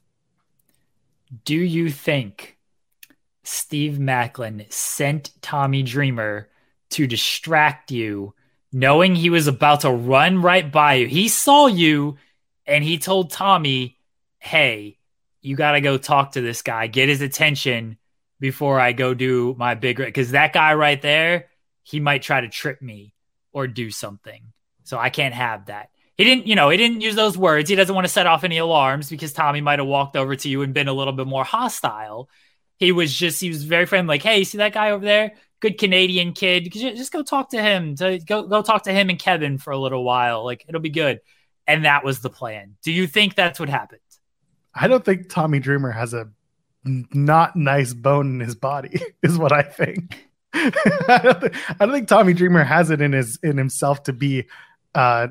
Do 1.45 1.57
you 1.57 1.91
think 1.91 2.59
Steve 3.45 3.99
Maclin 3.99 4.71
sent 4.73 5.31
Tommy 5.43 5.83
Dreamer 5.83 6.49
to 6.91 7.07
distract 7.07 7.91
you, 7.91 8.35
knowing 8.75 9.15
he 9.15 9.31
was 9.31 9.47
about 9.47 9.83
to 9.83 9.91
run 9.91 10.43
right 10.43 10.71
by 10.71 10.95
you? 10.95 11.07
He 11.07 11.29
saw 11.29 11.67
you 11.69 12.19
and 12.67 12.83
he 12.83 12.99
told 12.99 13.31
Tommy, 13.31 13.97
Hey, 14.39 14.99
you 15.41 15.57
got 15.57 15.73
to 15.73 15.81
go 15.81 15.97
talk 15.97 16.33
to 16.33 16.41
this 16.41 16.61
guy, 16.61 16.89
get 16.89 17.09
his 17.09 17.21
attention 17.21 17.99
before 18.41 18.81
I 18.81 18.93
go 18.93 19.15
do 19.15 19.55
my 19.57 19.75
big, 19.75 19.97
because 19.97 20.33
that 20.33 20.53
guy 20.53 20.75
right 20.75 21.01
there, 21.01 21.47
he 21.83 22.01
might 22.01 22.23
try 22.23 22.41
to 22.41 22.49
trip 22.49 22.83
me 22.83 23.15
or 23.53 23.67
do 23.67 23.91
something. 23.91 24.43
So 24.83 24.99
I 24.99 25.09
can't 25.09 25.35
have 25.35 25.67
that. 25.67 25.91
He 26.17 26.25
didn't, 26.25 26.47
you 26.47 26.55
know, 26.55 26.69
he 26.69 26.77
didn't 26.77 27.01
use 27.01 27.15
those 27.15 27.39
words. 27.39 27.71
He 27.71 27.77
doesn't 27.77 27.95
want 27.95 28.07
to 28.07 28.13
set 28.13 28.27
off 28.27 28.45
any 28.45 28.59
alarms 28.59 29.09
because 29.09 29.33
Tommy 29.33 29.61
might 29.61 29.79
have 29.79 29.89
walked 29.89 30.17
over 30.17 30.35
to 30.37 30.49
you 30.49 30.63
and 30.63 30.75
been 30.75 30.89
a 30.89 30.93
little 30.93 31.13
bit 31.13 31.27
more 31.27 31.45
hostile. 31.45 32.29
He 32.79 32.93
was 32.93 33.15
just, 33.15 33.41
he 33.41 33.49
was 33.49 33.65
very 33.65 33.87
friendly, 33.87 34.15
like, 34.15 34.23
hey, 34.23 34.45
see 34.45 34.59
that 34.59 34.75
guy 34.75 34.91
over 34.91 35.05
there? 35.05 35.35
Good 35.65 35.79
Canadian 35.79 36.35
kid. 36.35 36.71
Just 36.71 37.11
go 37.11 37.23
talk 37.23 37.49
to 37.53 37.63
him. 37.63 37.97
To 37.97 38.19
go 38.19 38.43
go 38.43 38.61
talk 38.61 38.83
to 38.83 38.93
him 38.93 39.09
and 39.09 39.19
Kevin 39.19 39.57
for 39.57 39.71
a 39.71 39.79
little 39.79 40.05
while. 40.05 40.45
Like 40.45 40.63
it'll 40.69 40.83
be 40.83 40.91
good. 40.91 41.23
And 41.67 41.87
that 41.87 42.05
was 42.05 42.21
the 42.21 42.29
plan. 42.29 42.77
Do 42.83 42.93
you 42.93 43.07
think 43.07 43.35
that's 43.35 43.59
what 43.59 43.71
happened? 43.71 44.01
I 44.75 44.89
don't 44.89 45.03
think 45.03 45.31
Tommy 45.31 45.61
Dreamer 45.61 45.91
has 45.91 46.13
a 46.13 46.29
not 46.85 47.57
nice 47.57 47.95
bone 47.95 48.35
in 48.35 48.41
his 48.41 48.55
body, 48.55 49.01
is 49.23 49.39
what 49.39 49.53
I 49.53 49.63
think. 49.63 50.29
I, 50.53 51.21
don't 51.23 51.41
think 51.41 51.55
I 51.81 51.87
don't 51.87 51.93
think 51.95 52.09
Tommy 52.09 52.35
Dreamer 52.35 52.63
has 52.63 52.91
it 52.91 53.01
in 53.01 53.13
his 53.13 53.39
in 53.43 53.57
himself 53.57 54.03
to 54.03 54.13
be 54.13 54.45
uh 54.95 55.29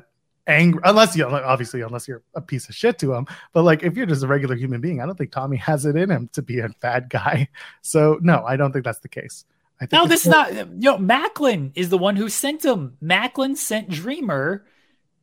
angry 0.48 0.80
unless 0.84 1.16
you 1.16 1.24
obviously 1.24 1.80
unless 1.82 2.08
you're 2.08 2.24
a 2.34 2.40
piece 2.40 2.68
of 2.68 2.74
shit 2.74 2.98
to 2.98 3.14
him 3.14 3.24
but 3.52 3.62
like 3.62 3.84
if 3.84 3.96
you're 3.96 4.04
just 4.04 4.22
a 4.22 4.26
regular 4.26 4.54
human 4.54 4.78
being 4.78 5.00
i 5.00 5.06
don't 5.06 5.16
think 5.16 5.32
tommy 5.32 5.56
has 5.56 5.86
it 5.86 5.96
in 5.96 6.10
him 6.10 6.28
to 6.34 6.42
be 6.42 6.58
a 6.58 6.68
bad 6.82 7.08
guy 7.08 7.48
so 7.80 8.18
no 8.20 8.44
i 8.44 8.54
don't 8.54 8.70
think 8.70 8.84
that's 8.84 8.98
the 8.98 9.08
case 9.08 9.46
I 9.80 9.86
think 9.86 9.92
no 9.92 10.08
this 10.08 10.24
is 10.24 10.30
not 10.30 10.52
you 10.54 10.64
know 10.80 10.98
Maclin 10.98 11.72
is 11.74 11.88
the 11.88 11.98
one 11.98 12.16
who 12.16 12.28
sent 12.28 12.64
him 12.64 12.96
Maclin 13.02 13.56
sent 13.56 13.88
dreamer 13.88 14.64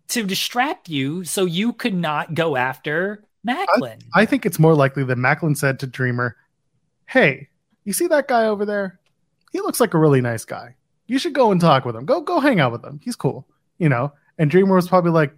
to 0.10 0.24
distract 0.24 0.90
you 0.90 1.24
so 1.24 1.46
you 1.46 1.74
could 1.74 1.94
not 1.94 2.34
go 2.34 2.56
after 2.56 3.24
Maclin. 3.48 4.02
I, 4.14 4.22
I 4.22 4.26
think 4.26 4.46
it's 4.46 4.60
more 4.60 4.76
likely 4.76 5.04
that 5.06 5.18
Maclin 5.18 5.58
said 5.58 5.80
to 5.80 5.88
dreamer 5.88 6.36
hey 7.08 7.50
you 7.86 7.94
see 7.94 8.08
that 8.08 8.28
guy 8.28 8.46
over 8.46 8.66
there 8.66 9.00
he 9.52 9.60
looks 9.62 9.80
like 9.80 9.94
a 9.94 10.00
really 10.00 10.22
nice 10.22 10.46
guy 10.46 10.76
you 11.08 11.18
should 11.18 11.34
go 11.34 11.52
and 11.52 11.60
talk 11.60 11.86
with 11.86 11.96
him 11.96 12.06
go 12.06 12.22
go 12.22 12.40
hang 12.40 12.60
out 12.60 12.72
with 12.72 12.84
him 12.84 13.00
he's 13.04 13.16
cool 13.16 13.48
you 13.78 13.90
know 13.90 14.12
and 14.42 14.50
Dreamer 14.50 14.74
was 14.74 14.88
probably 14.88 15.12
like, 15.12 15.36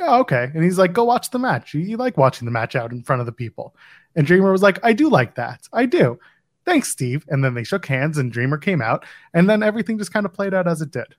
oh, 0.00 0.20
okay. 0.20 0.48
And 0.54 0.62
he's 0.62 0.78
like, 0.78 0.92
go 0.92 1.02
watch 1.02 1.30
the 1.30 1.40
match. 1.40 1.74
You, 1.74 1.80
you, 1.80 1.96
like 1.96 2.16
watching 2.16 2.46
the 2.46 2.52
match 2.52 2.76
out 2.76 2.92
in 2.92 3.02
front 3.02 3.18
of 3.18 3.26
the 3.26 3.32
people. 3.32 3.74
And 4.14 4.24
Dreamer 4.24 4.52
was 4.52 4.62
like, 4.62 4.78
I 4.84 4.92
do 4.92 5.08
like 5.08 5.34
that. 5.34 5.66
I 5.72 5.86
do. 5.86 6.20
Thanks, 6.64 6.88
Steve. 6.88 7.24
And 7.28 7.44
then 7.44 7.54
they 7.54 7.64
shook 7.64 7.86
hands 7.86 8.18
and 8.18 8.30
Dreamer 8.30 8.58
came 8.58 8.80
out. 8.80 9.04
And 9.34 9.48
then 9.48 9.62
everything 9.62 9.98
just 9.98 10.12
kind 10.12 10.26
of 10.26 10.32
played 10.32 10.54
out 10.54 10.68
as 10.68 10.80
it 10.80 10.90
did. 10.90 11.14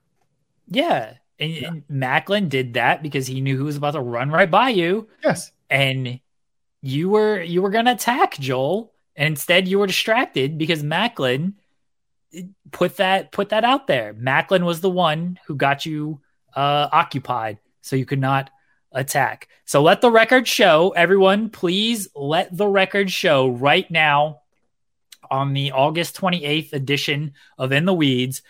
Yeah. 0.68 1.16
And, 1.40 1.52
yeah. 1.52 1.68
and 1.68 1.84
Maclin 1.90 2.50
did 2.50 2.76
that 2.76 3.04
because 3.04 3.28
he 3.28 3.42
knew 3.42 3.58
who 3.58 3.66
was 3.66 3.78
about 3.78 3.92
to 3.92 4.02
run 4.02 4.30
right 4.30 4.50
by 4.50 4.70
you. 4.70 5.08
Yes. 5.24 5.52
And 5.70 6.20
you 6.82 7.10
were 7.10 7.42
you 7.42 7.62
were 7.62 7.70
gonna 7.70 7.94
attack 7.94 8.38
Joel. 8.40 8.94
And 9.16 9.34
instead 9.34 9.68
you 9.68 9.80
were 9.80 9.88
distracted 9.88 10.58
because 10.58 10.82
Maclin 10.82 11.54
put 12.72 12.98
that 12.98 13.32
put 13.32 13.50
that 13.50 13.64
out 13.64 13.88
there. 13.88 14.14
Maclin 14.14 14.64
was 14.64 14.82
the 14.82 14.90
one 14.90 15.40
who 15.46 15.56
got 15.56 15.86
you 15.86 16.20
uh, 16.56 16.88
occupied, 16.92 17.60
so 17.82 17.96
you 17.96 18.06
could 18.06 18.20
not 18.20 18.50
attack. 18.92 19.48
So 19.66 19.82
let 19.82 20.02
the 20.02 20.12
record 20.12 20.48
show, 20.48 20.92
everyone, 20.92 21.50
please 21.50 22.08
let 22.16 22.56
the 22.56 22.68
record 22.68 23.12
show 23.12 23.50
right 23.50 23.90
now 23.90 24.42
on 25.30 25.54
the 25.54 25.72
August 25.72 26.16
28th 26.18 26.74
edition 26.74 27.34
of 27.58 27.72
In 27.72 27.86
the 27.86 27.94
Weeds. 27.94 28.42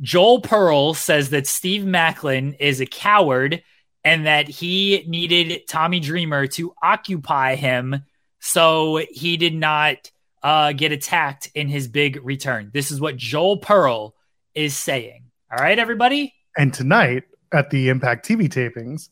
Joel 0.00 0.40
Pearl 0.40 0.94
says 0.94 1.30
that 1.30 1.46
Steve 1.46 1.82
Maclin 1.82 2.56
is 2.58 2.80
a 2.80 2.86
coward 2.86 3.62
and 4.02 4.26
that 4.26 4.48
he 4.48 5.04
needed 5.06 5.66
Tommy 5.68 6.00
Dreamer 6.00 6.46
to 6.48 6.74
occupy 6.82 7.54
him 7.54 8.02
so 8.40 9.04
he 9.10 9.36
did 9.36 9.54
not 9.54 10.10
uh, 10.42 10.72
get 10.72 10.92
attacked 10.92 11.50
in 11.54 11.68
his 11.68 11.86
big 11.86 12.18
return. 12.24 12.70
This 12.72 12.90
is 12.90 13.00
what 13.00 13.16
Joel 13.16 13.58
Pearl 13.58 14.14
is 14.54 14.76
saying. 14.76 15.24
All 15.52 15.58
right, 15.58 15.78
everybody? 15.78 16.34
And 16.56 16.72
tonight, 16.72 17.24
at 17.52 17.70
the 17.70 17.88
Impact 17.88 18.26
TV 18.26 18.48
tapings, 18.48 19.08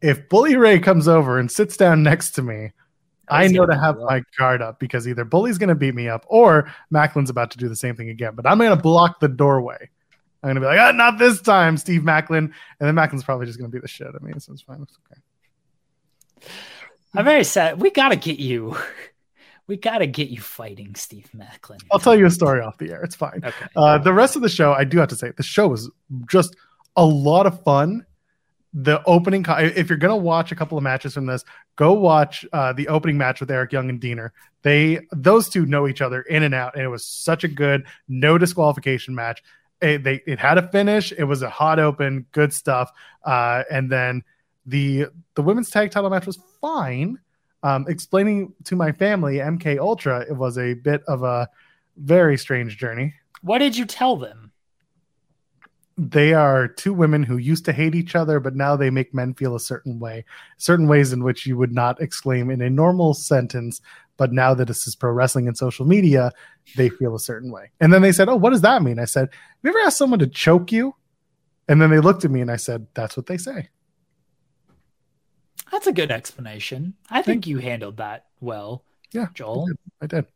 if 0.00 0.28
Bully 0.28 0.56
Ray 0.56 0.80
comes 0.80 1.06
over 1.06 1.38
and 1.38 1.50
sits 1.50 1.76
down 1.76 2.02
next 2.02 2.32
to 2.32 2.42
me, 2.42 2.72
I 3.32 3.46
know 3.48 3.66
to 3.66 3.78
have 3.78 3.98
my 3.98 4.22
guard 4.38 4.62
up 4.62 4.78
because 4.78 5.08
either 5.08 5.24
Bully's 5.24 5.58
going 5.58 5.68
to 5.68 5.74
beat 5.74 5.94
me 5.94 6.08
up 6.08 6.24
or 6.28 6.72
Maclin's 6.92 7.30
about 7.30 7.50
to 7.52 7.58
do 7.58 7.68
the 7.68 7.76
same 7.76 7.96
thing 7.96 8.08
again. 8.08 8.34
But 8.34 8.46
I'm 8.46 8.58
going 8.58 8.70
to 8.70 8.82
block 8.82 9.20
the 9.20 9.28
doorway. 9.28 9.90
I'm 10.42 10.48
going 10.48 10.54
to 10.56 10.60
be 10.60 10.66
like, 10.66 10.78
oh, 10.78 10.96
not 10.96 11.18
this 11.18 11.40
time, 11.40 11.76
Steve 11.76 12.02
Maclin. 12.02 12.38
And 12.38 12.52
then 12.80 12.94
Maclin's 12.94 13.24
probably 13.24 13.46
just 13.46 13.58
going 13.58 13.70
to 13.70 13.74
be 13.74 13.80
the 13.80 13.88
shit. 13.88 14.08
I 14.08 14.24
mean, 14.24 14.38
so 14.40 14.52
it's 14.52 14.62
fine. 14.62 14.82
It's 14.82 14.98
okay. 16.42 16.50
I'm 17.14 17.24
very 17.24 17.44
sad. 17.44 17.80
We 17.80 17.90
got 17.90 18.10
to 18.10 18.16
get 18.16 18.38
you. 18.38 18.76
We 19.68 19.76
got 19.76 19.98
to 19.98 20.08
get 20.08 20.28
you 20.28 20.40
fighting 20.40 20.96
Steve 20.96 21.30
Maclin. 21.34 21.78
I'll 21.92 22.00
tell 22.00 22.16
you 22.16 22.26
a 22.26 22.30
story 22.30 22.60
off 22.60 22.78
the 22.78 22.90
air. 22.90 23.04
It's 23.04 23.14
fine. 23.14 23.42
Okay. 23.44 23.66
Uh, 23.76 23.96
the 23.96 24.12
rest 24.12 24.34
of 24.34 24.42
the 24.42 24.48
show, 24.48 24.72
I 24.72 24.82
do 24.82 24.98
have 24.98 25.08
to 25.10 25.16
say, 25.16 25.30
the 25.36 25.44
show 25.44 25.68
was 25.68 25.88
just– 26.26 26.56
a 26.96 27.04
lot 27.04 27.46
of 27.46 27.62
fun. 27.62 28.06
The 28.74 29.02
opening, 29.04 29.44
if 29.48 29.88
you're 29.90 29.98
gonna 29.98 30.16
watch 30.16 30.50
a 30.50 30.56
couple 30.56 30.78
of 30.78 30.84
matches 30.84 31.14
from 31.14 31.26
this, 31.26 31.44
go 31.76 31.92
watch 31.92 32.46
uh, 32.52 32.72
the 32.72 32.88
opening 32.88 33.18
match 33.18 33.40
with 33.40 33.50
Eric 33.50 33.72
Young 33.72 33.90
and 33.90 34.00
Deaner 34.00 34.30
They 34.62 35.00
those 35.12 35.48
two 35.48 35.66
know 35.66 35.86
each 35.86 36.00
other 36.00 36.22
in 36.22 36.42
and 36.42 36.54
out, 36.54 36.74
and 36.74 36.82
it 36.82 36.88
was 36.88 37.04
such 37.04 37.44
a 37.44 37.48
good 37.48 37.84
no 38.08 38.38
disqualification 38.38 39.14
match. 39.14 39.42
It, 39.82 40.04
they 40.04 40.22
it 40.26 40.38
had 40.38 40.58
a 40.58 40.68
finish. 40.68 41.12
It 41.12 41.24
was 41.24 41.42
a 41.42 41.50
hot 41.50 41.78
open, 41.78 42.26
good 42.32 42.52
stuff. 42.52 42.90
Uh, 43.24 43.64
and 43.70 43.90
then 43.90 44.22
the 44.64 45.06
the 45.34 45.42
women's 45.42 45.70
tag 45.70 45.90
title 45.90 46.10
match 46.10 46.26
was 46.26 46.38
fine. 46.60 47.18
Um, 47.64 47.86
explaining 47.88 48.54
to 48.64 48.76
my 48.76 48.92
family 48.92 49.36
MK 49.36 49.78
Ultra, 49.78 50.20
it 50.28 50.36
was 50.36 50.58
a 50.58 50.74
bit 50.74 51.02
of 51.06 51.22
a 51.22 51.48
very 51.96 52.36
strange 52.38 52.76
journey. 52.76 53.14
What 53.42 53.58
did 53.58 53.76
you 53.76 53.84
tell 53.84 54.16
them? 54.16 54.51
They 55.98 56.32
are 56.32 56.68
two 56.68 56.94
women 56.94 57.22
who 57.22 57.36
used 57.36 57.64
to 57.66 57.72
hate 57.72 57.94
each 57.94 58.16
other, 58.16 58.40
but 58.40 58.56
now 58.56 58.76
they 58.76 58.90
make 58.90 59.12
men 59.12 59.34
feel 59.34 59.54
a 59.54 59.60
certain 59.60 59.98
way, 59.98 60.24
certain 60.56 60.88
ways 60.88 61.12
in 61.12 61.22
which 61.22 61.46
you 61.46 61.56
would 61.58 61.72
not 61.72 62.00
exclaim 62.00 62.50
in 62.50 62.62
a 62.62 62.70
normal 62.70 63.12
sentence. 63.14 63.80
But 64.16 64.32
now 64.32 64.54
that 64.54 64.68
this 64.68 64.86
is 64.86 64.94
pro 64.94 65.10
wrestling 65.10 65.48
and 65.48 65.56
social 65.56 65.86
media, 65.86 66.32
they 66.76 66.88
feel 66.88 67.14
a 67.14 67.20
certain 67.20 67.50
way. 67.50 67.70
And 67.80 67.92
then 67.92 68.02
they 68.02 68.12
said, 68.12 68.28
Oh, 68.28 68.36
what 68.36 68.50
does 68.50 68.62
that 68.62 68.82
mean? 68.82 68.98
I 68.98 69.04
said, 69.04 69.28
Have 69.30 69.58
you 69.62 69.70
ever 69.70 69.80
asked 69.80 69.98
someone 69.98 70.18
to 70.20 70.26
choke 70.26 70.72
you? 70.72 70.94
And 71.68 71.80
then 71.80 71.90
they 71.90 72.00
looked 72.00 72.24
at 72.24 72.30
me 72.30 72.40
and 72.40 72.50
I 72.50 72.56
said, 72.56 72.86
That's 72.94 73.16
what 73.16 73.26
they 73.26 73.36
say. 73.36 73.68
That's 75.70 75.86
a 75.86 75.92
good 75.92 76.10
explanation. 76.10 76.94
I 77.10 77.22
think 77.22 77.46
you 77.46 77.58
handled 77.58 77.96
that 77.96 78.26
well. 78.40 78.84
Yeah, 79.12 79.28
Joel. 79.34 79.68
I 80.00 80.06
did. 80.06 80.16
I 80.16 80.16
did. 80.16 80.26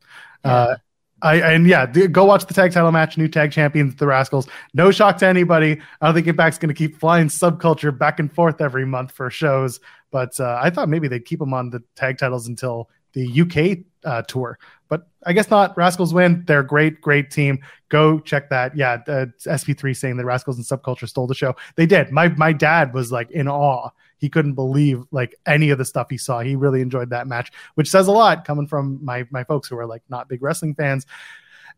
Uh, 0.44 0.76
I 1.22 1.36
and 1.36 1.66
yeah, 1.66 1.86
go 1.86 2.24
watch 2.24 2.44
the 2.46 2.52
tag 2.52 2.72
title 2.72 2.92
match, 2.92 3.16
new 3.16 3.28
tag 3.28 3.50
champions, 3.50 3.94
the 3.96 4.04
Rascalz. 4.04 4.48
No 4.74 4.90
shock 4.90 5.16
to 5.18 5.26
anybody. 5.26 5.80
I 6.00 6.06
don't 6.06 6.14
think 6.14 6.26
Impact's 6.26 6.58
going 6.58 6.68
to 6.68 6.74
keep 6.74 6.98
flying 6.98 7.28
subculture 7.28 7.96
back 7.96 8.20
and 8.20 8.32
forth 8.32 8.60
every 8.60 8.84
month 8.84 9.12
for 9.12 9.30
shows, 9.30 9.80
but 10.10 10.38
uh, 10.38 10.60
I 10.62 10.68
thought 10.68 10.88
maybe 10.88 11.08
they'd 11.08 11.24
keep 11.24 11.38
them 11.38 11.54
on 11.54 11.70
the 11.70 11.82
tag 11.94 12.18
titles 12.18 12.48
until 12.48 12.90
the 13.14 13.40
UK 13.40 13.84
uh, 14.04 14.22
tour. 14.22 14.58
But 14.88 15.08
I 15.24 15.32
guess 15.32 15.50
not. 15.50 15.74
Rascalz 15.74 16.12
win. 16.12 16.44
They're 16.46 16.62
great, 16.62 17.00
great 17.00 17.30
team. 17.30 17.60
Go 17.88 18.20
check 18.20 18.50
that. 18.50 18.76
Yeah, 18.76 18.98
uh, 19.08 19.26
SP3 19.46 19.96
saying 19.96 20.18
the 20.18 20.22
Rascalz 20.22 20.56
and 20.56 20.64
Subculture 20.64 21.08
stole 21.08 21.26
the 21.26 21.34
show. 21.34 21.56
They 21.76 21.86
did. 21.86 22.12
My 22.12 22.28
my 22.28 22.52
dad 22.52 22.92
was 22.92 23.10
like 23.10 23.30
in 23.30 23.48
awe 23.48 23.88
he 24.18 24.28
couldn't 24.28 24.54
believe 24.54 25.04
like 25.10 25.34
any 25.46 25.70
of 25.70 25.78
the 25.78 25.84
stuff 25.84 26.08
he 26.10 26.18
saw. 26.18 26.40
He 26.40 26.56
really 26.56 26.80
enjoyed 26.80 27.10
that 27.10 27.26
match, 27.26 27.52
which 27.74 27.90
says 27.90 28.06
a 28.06 28.12
lot 28.12 28.44
coming 28.44 28.66
from 28.66 29.04
my 29.04 29.26
my 29.30 29.44
folks 29.44 29.68
who 29.68 29.78
are 29.78 29.86
like 29.86 30.02
not 30.08 30.28
big 30.28 30.42
wrestling 30.42 30.74
fans. 30.74 31.06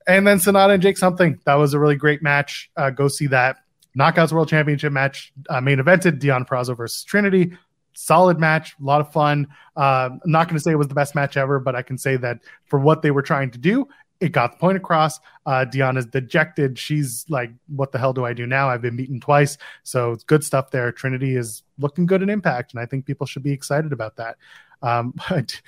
And 0.06 0.27
then 0.27 0.39
Sonata 0.39 0.73
and 0.73 0.82
Jake 0.82 0.97
something 0.97 1.39
that 1.44 1.55
was 1.55 1.74
a 1.74 1.78
really 1.78 1.97
great 1.97 2.23
match. 2.23 2.70
Uh, 2.77 2.90
go 2.90 3.09
see 3.09 3.27
that 3.28 3.59
Knockouts 3.98 4.32
World 4.32 4.48
Championship 4.48 4.93
match, 4.93 5.32
uh, 5.51 5.60
main 5.60 5.78
evented 5.78 6.20
Deonna 6.20 6.47
Purrazzo 6.47 6.77
versus 6.77 7.05
Trinity. 7.05 7.52
Solid 7.94 8.39
match, 8.39 8.77
a 8.81 8.85
lot 8.85 9.01
of 9.01 9.12
fun. 9.12 9.48
Uh, 9.77 10.10
I'm 10.12 10.20
not 10.24 10.47
going 10.47 10.56
to 10.56 10.62
say 10.62 10.70
it 10.70 10.77
was 10.77 10.86
the 10.86 10.94
best 10.94 11.16
match 11.16 11.36
ever, 11.36 11.59
but 11.59 11.74
I 11.74 11.82
can 11.82 11.98
say 11.98 12.16
that 12.16 12.39
for 12.66 12.78
what 12.78 13.02
they 13.02 13.10
were 13.10 13.23
trying 13.23 13.51
to 13.51 13.59
do, 13.59 13.89
it 14.20 14.32
got 14.32 14.53
the 14.53 14.59
point 14.59 14.77
across. 14.77 15.20
Uh, 15.47 15.65
Deonna's 15.65 16.07
dejected. 16.07 16.78
She's 16.78 17.24
like, 17.28 17.51
what 17.69 17.93
the 17.93 17.99
hell 17.99 18.12
do 18.12 18.24
I 18.24 18.32
do 18.32 18.47
now? 18.47 18.69
I've 18.69 18.82
been 18.82 18.97
beaten 18.97 19.20
twice. 19.20 19.59
So 19.85 20.12
it's 20.12 20.24
good 20.24 20.43
stuff 20.43 20.70
there. 20.70 20.90
Trinity 20.90 21.36
is 21.36 21.62
looking 21.78 22.07
good 22.07 22.23
in 22.23 22.31
impact. 22.31 22.73
And 22.73 22.81
I 22.81 22.86
think 22.86 23.07
people 23.07 23.27
should 23.27 23.43
be 23.43 23.53
excited 23.53 23.93
about 23.93 24.16
that. 24.16 24.36
Um, 24.82 25.15
but 25.31 25.61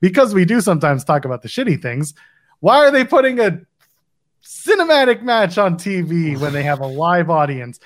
because 0.00 0.34
we 0.34 0.44
do 0.44 0.60
sometimes 0.60 1.04
talk 1.04 1.24
about 1.24 1.42
the 1.42 1.48
shitty 1.48 1.80
things, 1.80 2.14
why 2.60 2.78
are 2.78 2.90
they 2.90 3.04
putting 3.04 3.40
a 3.40 3.60
cinematic 4.42 5.22
match 5.22 5.58
on 5.58 5.76
TV 5.76 6.38
when 6.38 6.52
they 6.52 6.62
have 6.62 6.80
a 6.80 6.86
live 6.86 7.30
audience? 7.30 7.80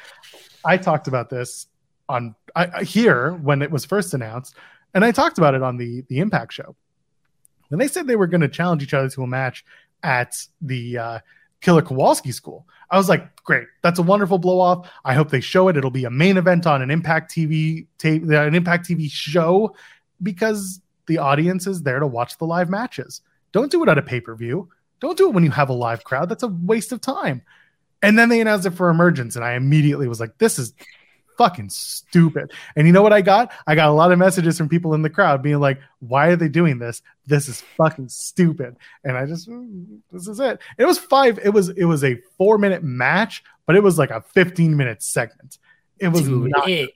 I 0.64 0.76
talked 0.76 1.08
about 1.08 1.30
this 1.30 1.66
on 2.08 2.34
I, 2.56 2.84
here 2.84 3.32
when 3.32 3.62
it 3.62 3.70
was 3.70 3.84
first 3.84 4.14
announced, 4.14 4.54
and 4.94 5.04
I 5.04 5.10
talked 5.10 5.38
about 5.38 5.54
it 5.54 5.62
on 5.62 5.76
the 5.76 6.02
the 6.08 6.20
Impact 6.20 6.52
show. 6.52 6.76
When 7.68 7.78
they 7.78 7.88
said 7.88 8.06
they 8.06 8.16
were 8.16 8.26
going 8.26 8.40
to 8.40 8.48
challenge 8.48 8.82
each 8.82 8.94
other 8.94 9.08
to 9.10 9.22
a 9.22 9.26
match 9.26 9.64
at 10.04 10.36
the 10.60 10.98
uh, 10.98 11.18
Killer 11.60 11.82
Kowalski 11.82 12.30
School. 12.30 12.66
I 12.90 12.98
was 12.98 13.08
like, 13.08 13.42
great, 13.42 13.66
that's 13.82 13.98
a 13.98 14.02
wonderful 14.02 14.38
blow 14.38 14.60
off. 14.60 14.88
I 15.04 15.14
hope 15.14 15.30
they 15.30 15.40
show 15.40 15.68
it. 15.68 15.76
It'll 15.76 15.90
be 15.90 16.04
a 16.04 16.10
main 16.10 16.36
event 16.36 16.66
on 16.66 16.82
an 16.82 16.90
Impact 16.90 17.32
TV 17.34 17.86
tape, 17.98 18.22
an 18.22 18.54
Impact 18.54 18.88
TV 18.88 19.10
show, 19.10 19.74
because 20.22 20.80
the 21.06 21.18
audience 21.18 21.66
is 21.66 21.82
there 21.82 21.98
to 21.98 22.06
watch 22.06 22.38
the 22.38 22.44
live 22.44 22.70
matches. 22.70 23.22
Don't 23.52 23.70
do 23.70 23.82
it 23.82 23.88
at 23.88 23.98
a 23.98 24.02
pay 24.02 24.20
per 24.20 24.36
view. 24.36 24.68
Don't 25.00 25.18
do 25.18 25.28
it 25.28 25.34
when 25.34 25.44
you 25.44 25.50
have 25.50 25.70
a 25.70 25.74
live 25.74 26.04
crowd. 26.04 26.28
That's 26.28 26.42
a 26.42 26.48
waste 26.48 26.92
of 26.92 27.00
time. 27.00 27.42
And 28.02 28.18
then 28.18 28.28
they 28.28 28.40
announced 28.40 28.66
it 28.66 28.72
for 28.72 28.90
Emergence, 28.90 29.34
and 29.34 29.44
I 29.44 29.54
immediately 29.54 30.06
was 30.06 30.20
like, 30.20 30.36
this 30.38 30.58
is 30.58 30.74
fucking 31.36 31.70
stupid. 31.70 32.52
And 32.76 32.86
you 32.86 32.92
know 32.92 33.02
what 33.02 33.12
I 33.12 33.20
got? 33.20 33.52
I 33.66 33.74
got 33.74 33.88
a 33.88 33.92
lot 33.92 34.12
of 34.12 34.18
messages 34.18 34.58
from 34.58 34.68
people 34.68 34.94
in 34.94 35.02
the 35.02 35.10
crowd 35.10 35.42
being 35.42 35.60
like, 35.60 35.80
why 36.00 36.28
are 36.28 36.36
they 36.36 36.48
doing 36.48 36.78
this? 36.78 37.02
This 37.26 37.48
is 37.48 37.62
fucking 37.76 38.08
stupid. 38.08 38.76
And 39.04 39.16
I 39.16 39.26
just 39.26 39.48
mm, 39.48 39.98
this 40.12 40.28
is 40.28 40.40
it. 40.40 40.60
It 40.78 40.84
was 40.84 40.98
five, 40.98 41.38
it 41.42 41.50
was 41.50 41.70
it 41.70 41.84
was 41.84 42.04
a 42.04 42.16
four 42.38 42.58
minute 42.58 42.82
match, 42.82 43.42
but 43.66 43.76
it 43.76 43.82
was 43.82 43.98
like 43.98 44.10
a 44.10 44.20
15 44.20 44.76
minute 44.76 45.02
segment. 45.02 45.58
It 45.98 46.08
was 46.08 46.22
Dude, 46.22 46.50
not, 46.50 46.68
it, 46.68 46.90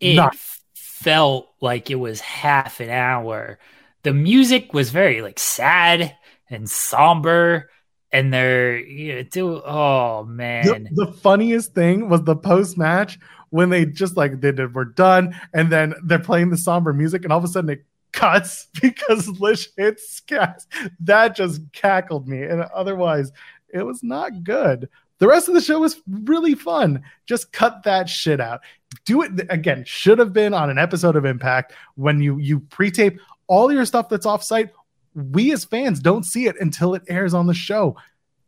it 0.00 0.14
not. 0.14 0.36
felt 0.74 1.48
like 1.60 1.90
it 1.90 1.96
was 1.96 2.20
half 2.20 2.80
an 2.80 2.90
hour. 2.90 3.58
The 4.02 4.14
music 4.14 4.74
was 4.74 4.90
very 4.90 5.22
like 5.22 5.38
sad 5.38 6.16
and 6.50 6.68
somber 6.68 7.70
and 8.14 8.32
they're 8.32 8.78
you 8.78 9.16
know, 9.16 9.22
do 9.24 9.62
oh 9.62 10.24
man 10.24 10.88
the, 10.92 11.06
the 11.06 11.12
funniest 11.12 11.74
thing 11.74 12.08
was 12.08 12.22
the 12.22 12.36
post 12.36 12.78
match 12.78 13.18
when 13.54 13.70
they 13.70 13.86
just 13.86 14.16
like 14.16 14.40
they 14.40 14.50
did 14.50 14.74
we're 14.74 14.84
done 14.84 15.32
and 15.52 15.70
then 15.70 15.94
they're 16.02 16.18
playing 16.18 16.50
the 16.50 16.56
somber 16.56 16.92
music 16.92 17.22
and 17.22 17.32
all 17.32 17.38
of 17.38 17.44
a 17.44 17.46
sudden 17.46 17.70
it 17.70 17.84
cuts 18.10 18.66
because 18.82 19.28
Lish 19.38 19.68
hits 19.76 20.18
gas. 20.20 20.66
That 20.98 21.36
just 21.36 21.60
cackled 21.72 22.26
me. 22.26 22.42
And 22.42 22.62
otherwise, 22.74 23.30
it 23.72 23.86
was 23.86 24.02
not 24.02 24.42
good. 24.42 24.88
The 25.18 25.28
rest 25.28 25.46
of 25.46 25.54
the 25.54 25.60
show 25.60 25.78
was 25.78 26.02
really 26.08 26.56
fun. 26.56 27.04
Just 27.26 27.52
cut 27.52 27.84
that 27.84 28.08
shit 28.08 28.40
out. 28.40 28.60
Do 29.04 29.22
it 29.22 29.30
again. 29.48 29.84
Should 29.86 30.18
have 30.18 30.32
been 30.32 30.52
on 30.52 30.68
an 30.68 30.78
episode 30.78 31.14
of 31.14 31.24
Impact 31.24 31.74
when 31.94 32.20
you 32.20 32.38
you 32.38 32.58
pre-tape 32.58 33.20
all 33.46 33.72
your 33.72 33.84
stuff 33.84 34.08
that's 34.08 34.26
off-site. 34.26 34.70
We 35.14 35.52
as 35.52 35.64
fans 35.64 36.00
don't 36.00 36.24
see 36.24 36.46
it 36.46 36.60
until 36.60 36.94
it 36.94 37.02
airs 37.08 37.34
on 37.34 37.46
the 37.46 37.54
show. 37.54 37.96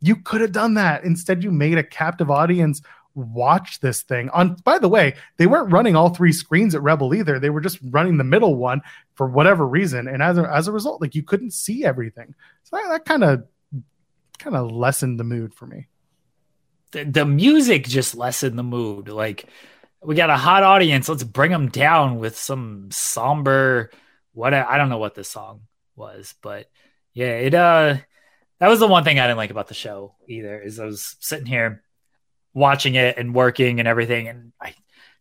You 0.01 0.17
could 0.17 0.41
have 0.41 0.51
done 0.51 0.73
that. 0.73 1.05
Instead, 1.05 1.45
you 1.45 1.51
made 1.51 1.77
a 1.77 1.83
captive 1.83 2.29
audience 2.29 2.81
watch 3.17 3.79
this 3.79 4.03
thing. 4.03 4.29
On 4.29 4.55
by 4.63 4.79
the 4.79 4.87
way 4.87 5.15
they 5.37 5.47
weren't 5.47 5.71
running 5.71 5.95
all 5.95 6.09
three 6.09 6.31
screens 6.31 6.75
at 6.75 6.81
rebel 6.81 7.13
either. 7.13 7.39
They 7.39 7.49
were 7.49 7.61
just 7.61 7.79
running 7.83 8.17
the 8.17 8.23
middle 8.23 8.55
one 8.55 8.81
for 9.15 9.27
whatever 9.27 9.67
reason. 9.67 10.07
And 10.07 10.21
as 10.21 10.37
a, 10.37 10.43
as 10.43 10.67
a 10.67 10.71
result 10.71 11.01
like 11.01 11.15
you 11.15 11.23
couldn't 11.23 11.51
see 11.51 11.83
everything. 11.83 12.35
So 12.63 12.77
that 12.77 13.05
kind 13.05 13.23
of 13.23 13.45
kind 14.39 14.55
of 14.55 14.71
lessened 14.71 15.19
the 15.19 15.23
mood 15.23 15.53
for 15.53 15.65
me. 15.65 15.87
The, 16.91 17.03
the 17.03 17.25
music 17.25 17.85
just 17.85 18.15
lessened 18.15 18.57
the 18.57 18.63
mood. 18.63 19.09
Like 19.09 19.45
we 20.01 20.15
got 20.15 20.29
a 20.29 20.37
hot 20.37 20.63
audience. 20.63 21.09
Let's 21.09 21.23
bring 21.23 21.51
them 21.51 21.69
down 21.69 22.19
with 22.19 22.37
some 22.37 22.89
somber 22.91 23.91
what 24.37 24.53
i 24.53 24.77
don't 24.77 24.89
know 24.89 24.99
what 24.99 25.15
this 25.15 25.27
song 25.27 25.61
was 25.95 26.35
but 26.43 26.69
yeah 27.15 27.37
it 27.37 27.55
uh 27.55 27.95
that 28.59 28.67
was 28.67 28.79
the 28.79 28.85
one 28.85 29.03
thing 29.03 29.19
i 29.19 29.23
didn't 29.23 29.37
like 29.37 29.49
about 29.49 29.67
the 29.67 29.73
show 29.73 30.13
either 30.27 30.61
is 30.61 30.79
i 30.79 30.85
was 30.85 31.15
sitting 31.19 31.47
here 31.47 31.81
watching 32.57 32.95
it 32.95 33.17
and 33.17 33.35
working 33.35 33.79
and 33.79 33.87
everything. 33.87 34.27
And 34.27 34.51
I 34.59 34.73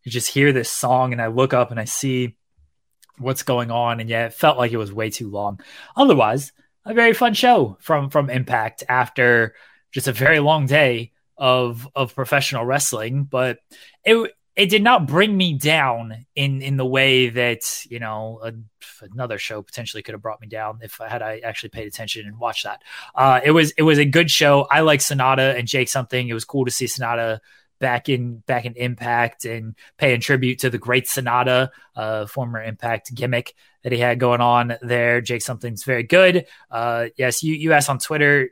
just 0.06 0.28
hear 0.28 0.52
this 0.52 0.70
song 0.70 1.12
and 1.12 1.20
I 1.20 1.26
look 1.26 1.52
up 1.52 1.70
and 1.70 1.78
I 1.78 1.84
see 1.84 2.36
what's 3.18 3.42
going 3.42 3.70
on. 3.70 4.00
And 4.00 4.08
yeah, 4.08 4.26
it 4.26 4.34
felt 4.34 4.56
like 4.56 4.72
it 4.72 4.78
was 4.78 4.92
way 4.92 5.10
too 5.10 5.30
long. 5.30 5.60
Otherwise, 5.96 6.52
a 6.86 6.94
very 6.94 7.12
fun 7.12 7.34
show 7.34 7.76
from 7.80 8.08
from 8.08 8.30
Impact 8.30 8.84
after 8.88 9.54
just 9.92 10.08
a 10.08 10.12
very 10.12 10.40
long 10.40 10.66
day 10.66 11.12
of 11.36 11.86
of 11.94 12.14
professional 12.14 12.64
wrestling. 12.64 13.24
But 13.24 13.58
it 14.02 14.32
it 14.56 14.70
did 14.70 14.82
not 14.82 15.06
bring 15.06 15.36
me 15.36 15.52
down 15.52 16.26
in 16.34 16.62
in 16.62 16.78
the 16.78 16.86
way 16.86 17.28
that 17.28 17.84
you 17.88 17.98
know 17.98 18.40
a, 18.42 18.52
another 19.12 19.38
show 19.38 19.62
potentially 19.62 20.02
could 20.02 20.14
have 20.14 20.22
brought 20.22 20.40
me 20.40 20.46
down 20.46 20.78
if 20.82 21.00
I 21.00 21.08
had 21.08 21.22
I 21.22 21.40
actually 21.40 21.68
paid 21.68 21.86
attention 21.86 22.26
and 22.26 22.38
watched 22.38 22.64
that. 22.64 22.82
Uh, 23.14 23.40
it 23.44 23.50
was 23.50 23.72
it 23.72 23.82
was 23.82 23.98
a 23.98 24.04
good 24.04 24.30
show. 24.30 24.66
I 24.70 24.80
like 24.80 25.02
Sonata 25.02 25.54
and 25.56 25.68
Jake 25.68 25.88
something. 25.88 26.26
It 26.26 26.34
was 26.34 26.44
cool 26.44 26.64
to 26.64 26.70
see 26.70 26.86
Sonata 26.86 27.40
back 27.78 28.08
in 28.08 28.38
back 28.46 28.64
in 28.64 28.72
Impact 28.74 29.44
and 29.44 29.74
paying 29.98 30.20
tribute 30.20 30.60
to 30.60 30.70
the 30.70 30.78
great 30.78 31.06
Sonata, 31.06 31.70
uh, 31.94 32.24
former 32.24 32.62
Impact 32.62 33.14
gimmick 33.14 33.54
that 33.82 33.92
he 33.92 33.98
had 33.98 34.18
going 34.18 34.40
on 34.40 34.76
there. 34.80 35.20
Jake 35.20 35.42
something's 35.42 35.84
very 35.84 36.02
good. 36.02 36.46
Uh, 36.70 37.08
yes, 37.16 37.42
you 37.42 37.54
you 37.54 37.74
asked 37.74 37.90
on 37.90 37.98
Twitter, 37.98 38.50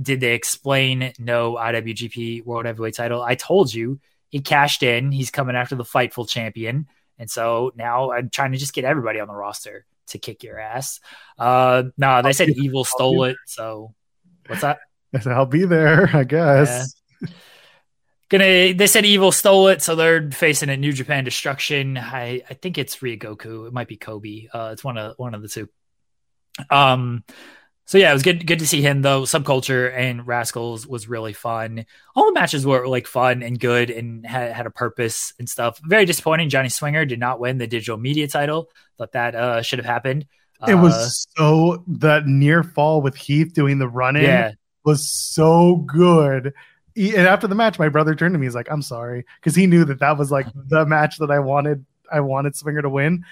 did 0.00 0.20
they 0.20 0.32
explain 0.32 1.12
no 1.18 1.54
IWGP 1.54 2.44
World 2.46 2.64
Heavyweight 2.64 2.94
Title? 2.94 3.22
I 3.22 3.34
told 3.34 3.72
you 3.72 4.00
he 4.30 4.40
cashed 4.40 4.82
in. 4.82 5.12
He's 5.12 5.30
coming 5.30 5.56
after 5.56 5.74
the 5.74 5.84
Fightful 5.84 6.28
champion. 6.28 6.86
And 7.18 7.30
so 7.30 7.72
now 7.76 8.12
I'm 8.12 8.30
trying 8.30 8.52
to 8.52 8.58
just 8.58 8.74
get 8.74 8.84
everybody 8.84 9.20
on 9.20 9.28
the 9.28 9.34
roster 9.34 9.86
to 10.08 10.18
kick 10.18 10.42
your 10.42 10.58
ass. 10.58 11.00
Uh, 11.38 11.84
no, 11.96 12.22
they 12.22 12.32
said 12.32 12.50
Evil 12.50 12.84
stole 12.84 13.24
it. 13.24 13.36
So 13.46 13.94
what's 14.46 14.62
that? 14.62 14.78
I'll 15.26 15.46
be 15.46 15.64
there, 15.64 16.10
I 16.14 16.24
guess. 16.24 16.94
Yeah. 17.20 17.28
Gonna 18.28 18.74
they 18.74 18.88
said 18.88 19.04
Evil 19.04 19.30
stole 19.30 19.68
it, 19.68 19.82
so 19.82 19.94
they're 19.94 20.32
facing 20.32 20.68
a 20.68 20.76
New 20.76 20.92
Japan 20.92 21.22
destruction. 21.22 21.96
I, 21.96 22.42
I 22.50 22.54
think 22.54 22.76
it's 22.76 22.96
Ryogoku. 22.96 23.68
It 23.68 23.72
might 23.72 23.86
be 23.86 23.96
Kobe. 23.96 24.48
Uh, 24.52 24.70
it's 24.72 24.82
one 24.82 24.98
of 24.98 25.16
one 25.16 25.34
of 25.34 25.42
the 25.42 25.48
two. 25.48 25.68
Um 26.68 27.22
so 27.86 27.98
yeah, 27.98 28.10
it 28.10 28.14
was 28.14 28.24
good 28.24 28.44
good 28.46 28.58
to 28.58 28.66
see 28.66 28.82
him 28.82 29.02
though. 29.02 29.22
Subculture 29.22 29.96
and 29.96 30.26
Rascalz 30.26 30.88
was 30.88 31.08
really 31.08 31.32
fun. 31.32 31.86
All 32.16 32.26
the 32.26 32.32
matches 32.32 32.66
were 32.66 32.88
like 32.88 33.06
fun 33.06 33.44
and 33.44 33.60
good 33.60 33.90
and 33.90 34.26
had, 34.26 34.52
had 34.52 34.66
a 34.66 34.70
purpose 34.70 35.32
and 35.38 35.48
stuff. 35.48 35.80
Very 35.84 36.04
disappointing. 36.04 36.48
Johnny 36.48 36.68
Swinger 36.68 37.04
did 37.04 37.20
not 37.20 37.38
win 37.38 37.58
the 37.58 37.68
digital 37.68 37.96
media 37.96 38.26
title. 38.26 38.70
Thought 38.98 39.12
that 39.12 39.34
uh, 39.36 39.62
should 39.62 39.78
have 39.78 39.86
happened. 39.86 40.26
It 40.66 40.74
uh, 40.74 40.82
was 40.82 41.28
so 41.36 41.84
that 41.86 42.26
near 42.26 42.64
fall 42.64 43.02
with 43.02 43.14
Heath 43.14 43.52
doing 43.52 43.78
the 43.78 43.88
running 43.88 44.24
yeah. 44.24 44.52
was 44.84 45.08
so 45.08 45.76
good. 45.76 46.54
He, 46.96 47.14
and 47.14 47.28
after 47.28 47.46
the 47.46 47.54
match, 47.54 47.78
my 47.78 47.88
brother 47.88 48.16
turned 48.16 48.34
to 48.34 48.38
me. 48.38 48.46
He's 48.46 48.54
like, 48.56 48.68
"I'm 48.68 48.82
sorry," 48.82 49.24
because 49.40 49.54
he 49.54 49.68
knew 49.68 49.84
that 49.84 50.00
that 50.00 50.18
was 50.18 50.32
like 50.32 50.46
the 50.54 50.86
match 50.86 51.18
that 51.18 51.30
I 51.30 51.38
wanted. 51.38 51.84
I 52.10 52.18
wanted 52.18 52.56
Swinger 52.56 52.82
to 52.82 52.88
win, 52.88 53.24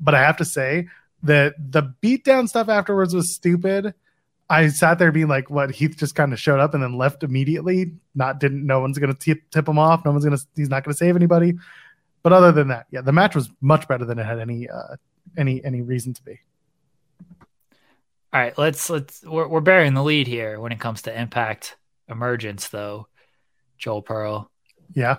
but 0.00 0.14
I 0.14 0.20
have 0.22 0.36
to 0.38 0.44
say 0.44 0.88
that 1.22 1.54
the 1.58 1.94
beatdown 2.02 2.48
stuff 2.48 2.68
afterwards 2.68 3.14
was 3.14 3.32
stupid. 3.32 3.94
I 4.52 4.68
sat 4.68 4.98
there 4.98 5.10
being 5.10 5.28
like, 5.28 5.48
"What?" 5.48 5.70
Heath 5.70 5.96
just 5.96 6.14
kind 6.14 6.32
of 6.32 6.38
showed 6.38 6.60
up 6.60 6.74
and 6.74 6.82
then 6.82 6.98
left 6.98 7.22
immediately. 7.22 7.94
Not 8.14 8.38
didn't. 8.38 8.66
No 8.66 8.80
one's 8.80 8.98
gonna 8.98 9.14
tip, 9.14 9.48
tip 9.50 9.66
him 9.66 9.78
off. 9.78 10.04
No 10.04 10.10
one's 10.10 10.24
gonna. 10.24 10.38
He's 10.54 10.68
not 10.68 10.84
gonna 10.84 10.94
save 10.94 11.16
anybody. 11.16 11.54
But 12.22 12.34
other 12.34 12.52
than 12.52 12.68
that, 12.68 12.86
yeah, 12.90 13.00
the 13.00 13.12
match 13.12 13.34
was 13.34 13.48
much 13.62 13.88
better 13.88 14.04
than 14.04 14.18
it 14.18 14.26
had 14.26 14.38
any 14.38 14.68
uh, 14.68 14.96
any 15.38 15.64
any 15.64 15.80
reason 15.80 16.12
to 16.12 16.22
be. 16.22 16.38
All 18.34 18.40
right, 18.40 18.56
let's 18.58 18.90
let's 18.90 19.24
we're 19.24 19.48
we're 19.48 19.60
bearing 19.60 19.94
the 19.94 20.02
lead 20.02 20.26
here 20.26 20.60
when 20.60 20.70
it 20.70 20.80
comes 20.80 21.02
to 21.02 21.18
impact 21.18 21.76
emergence, 22.08 22.68
though. 22.68 23.08
Joel 23.78 24.02
Pearl. 24.02 24.50
Yeah. 24.94 25.16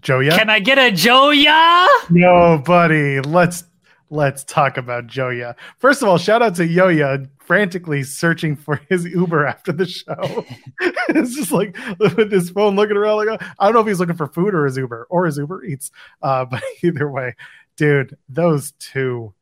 Joya. 0.00 0.36
Can 0.36 0.48
I 0.50 0.60
get 0.60 0.78
a 0.78 0.90
Joya? 0.90 1.86
No, 2.10 2.58
buddy. 2.64 3.20
Let's 3.20 3.64
let's 4.10 4.44
talk 4.44 4.76
about 4.78 5.06
Joya. 5.06 5.56
First 5.78 6.02
of 6.02 6.08
all, 6.08 6.18
shout 6.18 6.42
out 6.42 6.54
to 6.56 6.66
Yoya 6.66 7.28
frantically 7.52 8.02
searching 8.02 8.56
for 8.56 8.76
his 8.88 9.04
Uber 9.04 9.44
after 9.44 9.72
the 9.72 9.84
show. 9.84 10.46
it's 11.10 11.34
just 11.34 11.52
like 11.52 11.76
with 11.98 12.32
his 12.32 12.48
phone 12.48 12.76
looking 12.76 12.96
around 12.96 13.26
like 13.26 13.42
I 13.58 13.66
don't 13.66 13.74
know 13.74 13.80
if 13.80 13.86
he's 13.86 14.00
looking 14.00 14.16
for 14.16 14.26
food 14.26 14.54
or 14.54 14.64
his 14.64 14.78
Uber 14.78 15.06
or 15.10 15.26
his 15.26 15.36
Uber 15.36 15.62
Eats. 15.62 15.90
Uh, 16.22 16.44
but 16.50 16.62
either 16.82 17.10
way, 17.10 17.36
dude, 17.76 18.16
those 18.26 18.72
two 18.78 19.34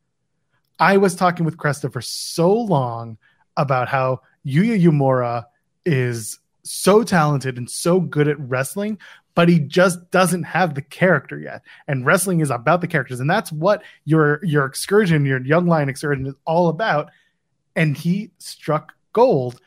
I 0.77 0.97
was 0.97 1.15
talking 1.15 1.45
with 1.45 1.55
Cresta 1.55 1.89
for 1.89 2.01
so 2.01 2.51
long 2.51 3.17
about 3.55 3.87
how 3.87 4.19
Yuya 4.45 4.83
Uemura 4.83 5.45
is 5.85 6.37
so 6.63 7.03
talented 7.03 7.57
and 7.57 7.69
so 7.69 8.01
good 8.01 8.27
at 8.27 8.37
wrestling, 8.41 8.97
but 9.35 9.47
he 9.47 9.57
just 9.57 10.11
doesn't 10.11 10.43
have 10.43 10.75
the 10.75 10.81
character 10.81 11.39
yet. 11.39 11.61
And 11.87 12.05
wrestling 12.05 12.41
is 12.41 12.49
about 12.49 12.81
the 12.81 12.87
characters, 12.87 13.21
and 13.21 13.29
that's 13.29 13.53
what 13.53 13.83
your 14.03 14.43
your 14.43 14.65
excursion, 14.65 15.25
your 15.25 15.41
young 15.45 15.65
lion 15.65 15.87
excursion, 15.87 16.27
is 16.27 16.35
all 16.43 16.67
about. 16.67 17.09
And 17.75 17.95
he 17.97 18.31
struck 18.37 18.93
gold 19.13 19.59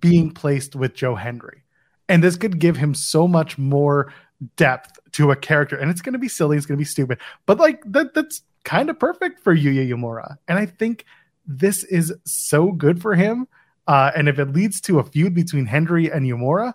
being 0.00 0.30
placed 0.32 0.74
with 0.74 0.94
Joe 0.94 1.14
Hendry. 1.14 1.62
and 2.08 2.22
this 2.22 2.36
could 2.36 2.58
give 2.58 2.76
him 2.76 2.94
so 2.94 3.26
much 3.26 3.56
more 3.56 4.12
depth 4.56 4.98
to 5.12 5.30
a 5.30 5.36
character. 5.36 5.76
And 5.76 5.90
it's 5.90 6.02
going 6.02 6.12
to 6.14 6.18
be 6.18 6.28
silly, 6.28 6.56
it's 6.56 6.66
going 6.66 6.76
to 6.76 6.80
be 6.80 6.84
stupid, 6.84 7.18
but 7.46 7.58
like 7.58 7.82
that 7.86 8.12
that's 8.14 8.42
kind 8.64 8.90
of 8.90 8.98
perfect 8.98 9.40
for 9.40 9.54
Yuya 9.54 9.88
Uemura. 9.88 10.36
And 10.48 10.58
I 10.58 10.66
think 10.66 11.04
this 11.46 11.84
is 11.84 12.12
so 12.24 12.72
good 12.72 13.00
for 13.00 13.14
him. 13.14 13.46
Uh, 13.86 14.12
and 14.14 14.28
if 14.28 14.38
it 14.38 14.52
leads 14.52 14.80
to 14.82 14.98
a 14.98 15.04
feud 15.04 15.34
between 15.34 15.66
Henry 15.66 16.10
and 16.10 16.26
Uemura, 16.26 16.74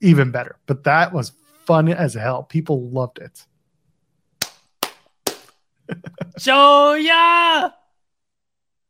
even 0.00 0.30
better. 0.30 0.56
But 0.66 0.84
that 0.84 1.12
was 1.12 1.32
fun 1.66 1.88
as 1.88 2.14
hell. 2.14 2.42
People 2.44 2.88
loved 2.90 3.18
it. 3.18 3.44
Joya! 6.38 7.74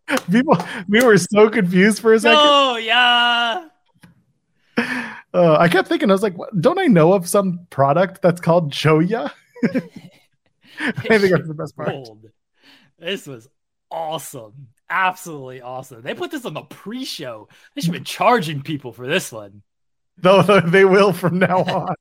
People, 0.30 0.56
we 0.88 1.02
were 1.02 1.18
so 1.18 1.50
confused 1.50 2.00
for 2.00 2.14
a 2.14 2.20
second. 2.20 2.38
Oh 2.40 2.76
yeah. 2.76 3.68
Uh, 5.34 5.56
I 5.58 5.68
kept 5.68 5.88
thinking, 5.88 6.10
I 6.10 6.12
was 6.12 6.22
like, 6.22 6.38
what? 6.38 6.58
don't 6.60 6.78
I 6.78 6.86
know 6.86 7.12
of 7.12 7.28
some 7.28 7.66
product 7.70 8.22
that's 8.22 8.40
called 8.40 8.72
Joya? 8.72 9.32
I 9.64 9.80
think 11.18 11.32
that's 11.32 11.48
the 11.48 11.54
best 11.54 11.76
part. 11.76 11.94
This 12.98 13.26
was 13.26 13.48
awesome. 13.90 14.68
Absolutely 14.88 15.60
awesome. 15.60 16.02
They 16.02 16.14
put 16.14 16.30
this 16.30 16.46
on 16.46 16.54
the 16.54 16.62
pre 16.62 17.04
show. 17.04 17.48
They 17.74 17.82
should 17.82 17.88
have 17.88 17.94
been 17.94 18.04
charging 18.04 18.62
people 18.62 18.92
for 18.92 19.06
this 19.06 19.30
one. 19.30 19.62
Though 20.16 20.42
they 20.42 20.84
will 20.84 21.12
from 21.12 21.38
now 21.38 21.58
on. 21.64 21.94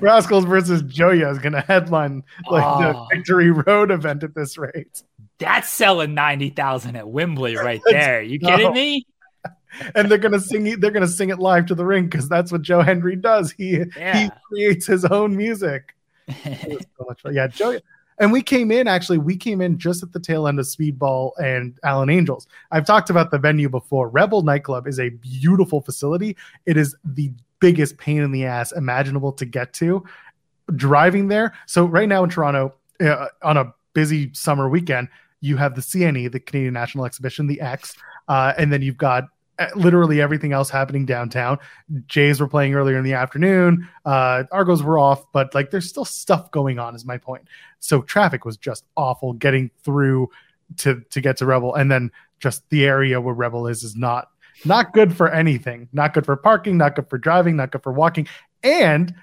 Rascalz 0.00 0.46
versus 0.46 0.82
Joya 0.82 1.30
is 1.30 1.38
going 1.38 1.52
to 1.52 1.60
headline 1.60 2.24
like 2.50 2.64
oh. 2.64 2.80
the 2.80 2.98
ah. 2.98 3.06
Victory 3.12 3.52
Road 3.52 3.90
event 3.90 4.24
at 4.24 4.34
this 4.34 4.58
rate. 4.58 5.02
That's 5.40 5.68
selling 5.68 6.14
90,000 6.14 6.96
at 6.96 7.08
Wembley 7.08 7.56
right 7.56 7.80
there. 7.90 8.22
You 8.22 8.38
kidding 8.38 8.66
no. 8.66 8.72
me? 8.72 9.06
and 9.94 10.10
they're 10.10 10.18
gonna 10.18 10.40
sing 10.40 10.80
they're 10.80 10.90
gonna 10.90 11.08
sing 11.08 11.30
it 11.30 11.38
live 11.38 11.66
to 11.66 11.74
the 11.74 11.84
ring 11.84 12.04
because 12.04 12.28
that's 12.28 12.52
what 12.52 12.62
Joe 12.62 12.82
Hendry 12.82 13.16
does. 13.16 13.52
He 13.52 13.84
yeah. 13.96 14.24
he 14.24 14.30
creates 14.48 14.86
his 14.86 15.04
own 15.04 15.36
music. 15.36 15.94
so. 16.42 17.30
Yeah, 17.30 17.46
Joe 17.46 17.78
and 18.20 18.30
we 18.30 18.42
came 18.42 18.70
in 18.70 18.86
actually, 18.86 19.16
we 19.16 19.36
came 19.36 19.62
in 19.62 19.78
just 19.78 20.02
at 20.02 20.12
the 20.12 20.20
tail 20.20 20.46
end 20.46 20.60
of 20.60 20.66
Speedball 20.66 21.32
and 21.42 21.78
Alan 21.82 22.10
Angels. 22.10 22.46
I've 22.70 22.84
talked 22.84 23.08
about 23.08 23.30
the 23.30 23.38
venue 23.38 23.70
before. 23.70 24.10
Rebel 24.10 24.42
Nightclub 24.42 24.86
is 24.86 25.00
a 25.00 25.08
beautiful 25.08 25.80
facility. 25.80 26.36
It 26.66 26.76
is 26.76 26.94
the 27.02 27.32
biggest 27.60 27.96
pain 27.96 28.20
in 28.20 28.30
the 28.30 28.44
ass 28.44 28.72
imaginable 28.72 29.32
to 29.32 29.46
get 29.46 29.72
to. 29.74 30.04
Driving 30.76 31.28
there. 31.28 31.54
So 31.64 31.86
right 31.86 32.08
now 32.08 32.22
in 32.22 32.30
Toronto, 32.30 32.74
uh, 33.00 33.28
on 33.42 33.56
a 33.56 33.74
busy 33.94 34.30
summer 34.34 34.68
weekend, 34.68 35.08
you 35.40 35.56
have 35.56 35.74
the 35.74 35.80
CNE, 35.80 36.30
the 36.32 36.40
Canadian 36.40 36.74
National 36.74 37.04
Exhibition, 37.04 37.46
the 37.46 37.60
X, 37.60 37.96
uh, 38.28 38.52
and 38.58 38.72
then 38.72 38.82
you've 38.82 38.96
got 38.96 39.24
literally 39.74 40.20
everything 40.20 40.52
else 40.52 40.70
happening 40.70 41.04
downtown. 41.04 41.58
Jays 42.06 42.40
were 42.40 42.48
playing 42.48 42.74
earlier 42.74 42.96
in 42.96 43.04
the 43.04 43.12
afternoon. 43.12 43.88
Uh, 44.04 44.44
Argos 44.52 44.82
were 44.82 44.98
off, 44.98 45.30
but 45.32 45.54
like 45.54 45.70
there's 45.70 45.88
still 45.88 46.04
stuff 46.04 46.50
going 46.50 46.78
on. 46.78 46.94
Is 46.94 47.04
my 47.04 47.18
point. 47.18 47.46
So 47.78 48.02
traffic 48.02 48.44
was 48.44 48.56
just 48.56 48.84
awful 48.96 49.32
getting 49.34 49.70
through 49.82 50.30
to 50.78 51.02
to 51.10 51.20
get 51.20 51.36
to 51.38 51.46
Rebel, 51.46 51.74
and 51.74 51.90
then 51.90 52.10
just 52.38 52.68
the 52.70 52.86
area 52.86 53.20
where 53.20 53.34
Rebel 53.34 53.66
is 53.66 53.82
is 53.82 53.96
not 53.96 54.28
not 54.64 54.92
good 54.92 55.14
for 55.14 55.30
anything. 55.30 55.88
Not 55.92 56.14
good 56.14 56.24
for 56.24 56.36
parking. 56.36 56.76
Not 56.76 56.94
good 56.94 57.08
for 57.08 57.18
driving. 57.18 57.56
Not 57.56 57.70
good 57.72 57.82
for 57.82 57.92
walking. 57.92 58.26
And 58.62 59.14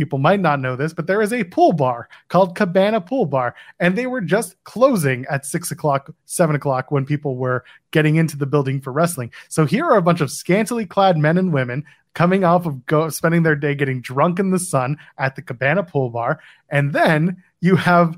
people 0.00 0.18
might 0.18 0.40
not 0.40 0.60
know 0.60 0.76
this, 0.76 0.94
but 0.94 1.06
there 1.06 1.20
is 1.20 1.30
a 1.30 1.44
pool 1.44 1.74
bar 1.74 2.08
called 2.28 2.56
Cabana 2.56 3.02
Pool 3.02 3.26
Bar, 3.26 3.54
and 3.78 3.98
they 3.98 4.06
were 4.06 4.22
just 4.22 4.56
closing 4.64 5.26
at 5.28 5.44
six 5.44 5.70
o'clock, 5.70 6.10
seven 6.24 6.56
o'clock 6.56 6.90
when 6.90 7.04
people 7.04 7.36
were 7.36 7.64
getting 7.90 8.16
into 8.16 8.38
the 8.38 8.46
building 8.46 8.80
for 8.80 8.92
wrestling. 8.92 9.30
So 9.50 9.66
here 9.66 9.84
are 9.84 9.98
a 9.98 10.02
bunch 10.02 10.22
of 10.22 10.30
scantily 10.30 10.86
clad 10.86 11.18
men 11.18 11.36
and 11.36 11.52
women 11.52 11.84
coming 12.14 12.44
off 12.44 12.64
of 12.64 12.86
go 12.86 13.10
spending 13.10 13.42
their 13.42 13.54
day 13.54 13.74
getting 13.74 14.00
drunk 14.00 14.38
in 14.38 14.52
the 14.52 14.58
sun 14.58 14.96
at 15.18 15.36
the 15.36 15.42
Cabana 15.42 15.82
Pool 15.82 16.08
Bar, 16.08 16.40
and 16.70 16.94
then 16.94 17.42
you 17.60 17.76
have 17.76 18.16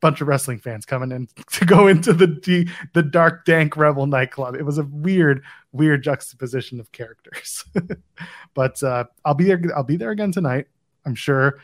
bunch 0.00 0.20
of 0.20 0.26
wrestling 0.26 0.58
fans 0.58 0.84
coming 0.84 1.12
in 1.12 1.28
to 1.52 1.64
go 1.64 1.86
into 1.86 2.12
the 2.12 2.68
the 2.92 3.02
dark 3.02 3.44
dank 3.44 3.76
rebel 3.76 4.06
nightclub. 4.06 4.54
It 4.54 4.64
was 4.64 4.78
a 4.78 4.84
weird 4.84 5.42
weird 5.72 6.02
juxtaposition 6.02 6.78
of 6.78 6.92
characters. 6.92 7.64
But 8.54 8.82
uh, 8.82 9.04
i'll 9.24 9.34
be 9.34 9.44
there 9.44 9.62
i'll 9.74 9.82
be 9.82 9.96
there 9.96 10.10
again 10.10 10.30
tonight 10.30 10.66
I'm 11.04 11.14
sure 11.14 11.60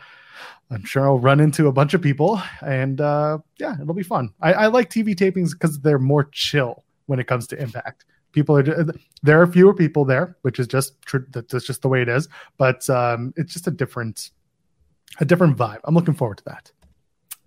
I'm 0.71 0.85
sure 0.85 1.07
I'll 1.07 1.19
run 1.19 1.41
into 1.41 1.67
a 1.69 1.73
bunch 1.73 1.95
of 1.95 2.03
people 2.03 2.41
and 2.61 3.01
uh, 3.01 3.39
yeah, 3.59 3.81
it'll 3.81 3.95
be 3.95 4.03
fun. 4.03 4.31
I, 4.41 4.53
I 4.53 4.67
like 4.67 4.91
TV 4.91 5.15
tapings 5.15 5.53
because 5.53 5.81
they're 5.81 5.99
more 5.99 6.25
chill 6.33 6.85
when 7.07 7.19
it 7.19 7.27
comes 7.27 7.47
to 7.49 7.61
impact. 7.61 8.05
People 8.33 8.57
are 8.59 8.87
there 9.23 9.41
are 9.41 9.47
fewer 9.47 9.73
people 9.73 10.05
there, 10.05 10.37
which 10.43 10.59
is 10.59 10.67
just 10.67 10.95
that's 11.31 11.67
just 11.67 11.83
the 11.83 11.89
way 11.89 12.03
it 12.03 12.09
is. 12.09 12.29
But 12.59 12.89
um, 12.91 13.33
it's 13.37 13.53
just 13.53 13.67
a 13.67 13.71
different 13.71 14.31
a 15.19 15.25
different 15.25 15.57
vibe. 15.57 15.81
I'm 15.85 15.95
looking 15.95 16.15
forward 16.15 16.39
to 16.39 16.45
that. 16.45 16.71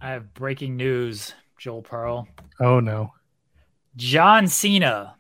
I 0.02 0.10
have 0.10 0.34
breaking 0.34 0.78
news, 0.78 1.36
Joel 1.60 1.84
Pearl. 1.84 2.28
Oh 2.60 2.80
no, 2.80 3.14
John 3.96 4.48
Cena 4.48 5.16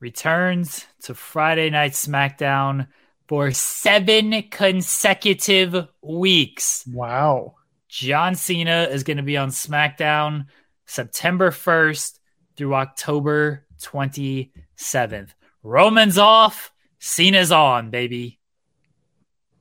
returns 0.00 0.86
to 1.02 1.14
Friday 1.14 1.68
Night 1.68 1.92
SmackDown 1.92 2.88
for 3.28 3.50
seven 3.50 4.44
consecutive 4.50 5.88
weeks. 6.02 6.84
Wow. 6.86 7.54
John 7.88 8.34
Cena 8.34 8.88
is 8.90 9.04
going 9.04 9.16
to 9.16 9.22
be 9.22 9.36
on 9.36 9.50
SmackDown 9.50 10.46
September 10.86 11.50
1st 11.50 12.18
through 12.56 12.74
October 12.74 13.64
27th. 13.82 15.30
Roman's 15.62 16.18
off, 16.18 16.72
Cena's 16.98 17.52
on, 17.52 17.90
baby. 17.90 18.38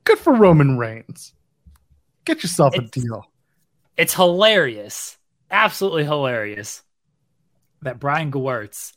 Good 0.03 0.19
for 0.19 0.33
Roman 0.33 0.77
Reigns. 0.77 1.33
Get 2.25 2.43
yourself 2.43 2.75
it's, 2.75 2.97
a 2.97 2.99
deal. 3.01 3.25
It's 3.97 4.13
hilarious. 4.13 5.17
Absolutely 5.49 6.03
hilarious 6.03 6.83
that 7.81 7.99
Brian 7.99 8.31
Gewirtz 8.31 8.93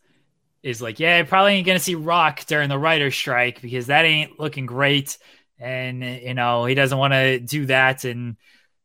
is 0.63 0.83
like, 0.83 1.01
yeah, 1.01 1.23
probably 1.23 1.55
ain't 1.55 1.67
gonna 1.67 1.79
see 1.79 1.95
Rock 1.95 2.45
during 2.47 2.69
the 2.69 2.79
writer's 2.79 3.15
strike 3.15 3.61
because 3.61 3.87
that 3.87 4.05
ain't 4.05 4.39
looking 4.41 4.67
great, 4.67 5.19
and 5.59 6.03
you 6.03 6.35
know 6.35 6.65
he 6.65 6.75
doesn't 6.75 6.99
want 6.99 7.13
to 7.13 7.41
do 7.41 7.67
that 7.67 8.05
and 8.05 8.37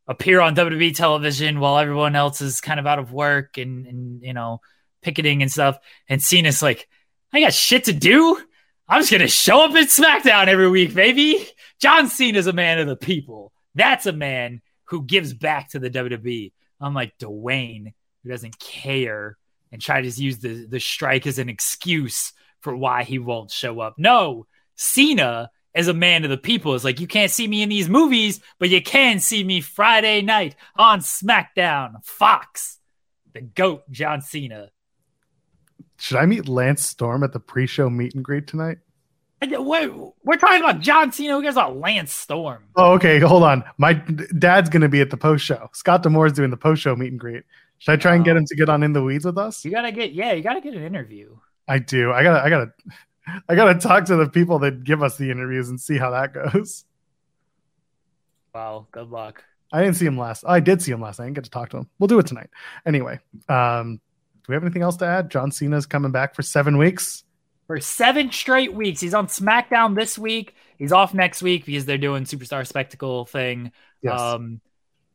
appear 0.07 0.41
on 0.41 0.55
WWE 0.55 0.95
television 0.95 1.59
while 1.59 1.77
everyone 1.77 2.15
else 2.15 2.41
is 2.41 2.61
kind 2.61 2.79
of 2.79 2.85
out 2.85 2.99
of 2.99 3.11
work 3.11 3.57
and 3.57 3.87
and 3.87 4.21
you 4.23 4.33
know 4.33 4.61
picketing 5.01 5.41
and 5.41 5.51
stuff. 5.51 5.77
And 6.07 6.21
Cena's 6.21 6.61
like, 6.61 6.87
I 7.31 7.41
got 7.41 7.53
shit 7.53 7.85
to 7.85 7.93
do. 7.93 8.39
I'm 8.87 9.01
just 9.01 9.11
gonna 9.11 9.27
show 9.27 9.65
up 9.65 9.71
at 9.75 9.89
SmackDown 9.89 10.47
every 10.47 10.69
week, 10.69 10.93
baby. 10.93 11.47
John 11.79 12.07
Cena's 12.07 12.47
a 12.47 12.53
man 12.53 12.79
of 12.79 12.87
the 12.87 12.95
people. 12.95 13.51
That's 13.75 14.05
a 14.05 14.13
man 14.13 14.61
who 14.85 15.03
gives 15.03 15.33
back 15.33 15.69
to 15.69 15.79
the 15.79 15.89
WWE. 15.89 16.51
I'm 16.79 16.93
like 16.93 17.17
Dwayne, 17.17 17.93
who 18.23 18.29
doesn't 18.29 18.59
care 18.59 19.37
and 19.73 19.81
try 19.81 19.99
to 19.99 20.07
use 20.07 20.37
the 20.37 20.65
the 20.67 20.79
strike 20.79 21.27
as 21.27 21.39
an 21.39 21.49
excuse 21.49 22.31
for 22.61 22.73
why 22.73 23.03
he 23.03 23.19
won't 23.19 23.51
show 23.51 23.81
up. 23.81 23.95
No, 23.97 24.47
Cena 24.75 25.49
as 25.75 25.87
a 25.87 25.93
man 25.93 26.23
of 26.23 26.29
the 26.29 26.37
people 26.37 26.75
is 26.75 26.83
like, 26.83 26.99
you 26.99 27.07
can't 27.07 27.31
see 27.31 27.47
me 27.47 27.63
in 27.63 27.69
these 27.69 27.89
movies, 27.89 28.39
but 28.59 28.69
you 28.69 28.81
can 28.81 29.19
see 29.19 29.43
me 29.43 29.59
Friday 29.59 30.21
night 30.21 30.55
on 30.75 30.99
SmackDown, 30.99 32.05
Fox, 32.05 32.77
the 33.33 33.41
GOAT, 33.41 33.89
John 33.89 34.21
Cena. 34.21 34.69
Should 35.97 36.17
I 36.17 36.27
meet 36.27 36.47
Lance 36.47 36.85
Storm 36.85 37.23
at 37.23 37.33
the 37.33 37.39
pre-show 37.39 37.89
meet 37.89 38.13
and 38.13 38.23
greet 38.23 38.45
tonight? 38.45 38.77
We're, 39.41 39.91
we're 40.23 40.37
talking 40.37 40.61
about 40.61 40.79
John 40.79 41.11
Cena. 41.11 41.33
Who 41.33 41.41
cares 41.41 41.55
about 41.55 41.77
Lance 41.77 42.13
Storm? 42.13 42.63
Oh, 42.75 42.93
okay. 42.93 43.19
Hold 43.19 43.43
on. 43.43 43.63
My 43.77 43.93
dad's 43.93 44.69
going 44.69 44.83
to 44.83 44.89
be 44.89 45.01
at 45.01 45.09
the 45.09 45.17
post 45.17 45.43
show. 45.43 45.69
Scott 45.73 46.03
D'Amore 46.03 46.27
is 46.27 46.33
doing 46.33 46.49
the 46.49 46.57
post 46.57 46.81
show 46.81 46.95
meet 46.95 47.11
and 47.11 47.19
greet. 47.19 47.43
Should 47.83 47.91
I 47.91 47.95
try 47.97 48.15
and 48.15 48.23
get 48.23 48.37
him 48.37 48.45
to 48.45 48.55
get 48.55 48.69
on 48.69 48.81
in 48.81 48.93
the 48.93 49.03
weeds 49.03 49.25
with 49.25 49.37
us? 49.37 49.65
You 49.65 49.71
gotta 49.71 49.91
get, 49.91 50.13
yeah, 50.13 50.31
you 50.31 50.41
gotta 50.41 50.61
get 50.61 50.73
an 50.73 50.85
interview. 50.85 51.35
I 51.67 51.79
do. 51.79 52.13
I 52.13 52.23
gotta, 52.23 52.41
I 52.41 52.49
gotta, 52.49 52.71
I 53.49 53.55
gotta 53.55 53.77
talk 53.77 54.05
to 54.05 54.15
the 54.15 54.29
people 54.29 54.59
that 54.59 54.85
give 54.85 55.03
us 55.03 55.17
the 55.17 55.29
interviews 55.29 55.67
and 55.67 55.77
see 55.77 55.97
how 55.97 56.11
that 56.11 56.33
goes. 56.33 56.85
Wow. 58.55 58.87
Good 58.89 59.09
luck. 59.09 59.43
I 59.73 59.83
didn't 59.83 59.97
see 59.97 60.05
him 60.05 60.17
last. 60.17 60.45
I 60.47 60.61
did 60.61 60.81
see 60.81 60.93
him 60.93 61.01
last. 61.01 61.19
I 61.19 61.25
didn't 61.25 61.35
get 61.35 61.43
to 61.43 61.49
talk 61.49 61.71
to 61.71 61.77
him. 61.79 61.89
We'll 61.99 62.07
do 62.07 62.19
it 62.19 62.25
tonight. 62.27 62.49
Anyway, 62.85 63.19
um, 63.49 63.95
do 63.95 64.43
we 64.47 64.53
have 64.53 64.63
anything 64.63 64.81
else 64.81 64.95
to 64.97 65.05
add? 65.05 65.29
John 65.29 65.51
Cena's 65.51 65.85
coming 65.85 66.13
back 66.13 66.35
for 66.35 66.41
seven 66.41 66.77
weeks. 66.77 67.25
For 67.67 67.81
seven 67.81 68.31
straight 68.31 68.73
weeks. 68.73 69.01
He's 69.01 69.13
on 69.13 69.27
SmackDown 69.27 69.93
this 69.95 70.17
week. 70.17 70.55
He's 70.77 70.93
off 70.93 71.13
next 71.13 71.41
week 71.41 71.65
because 71.65 71.85
they're 71.85 71.97
doing 71.97 72.23
Superstar 72.23 72.65
Spectacle 72.65 73.25
thing. 73.25 73.73
Yes. 74.01 74.17
Um, 74.17 74.61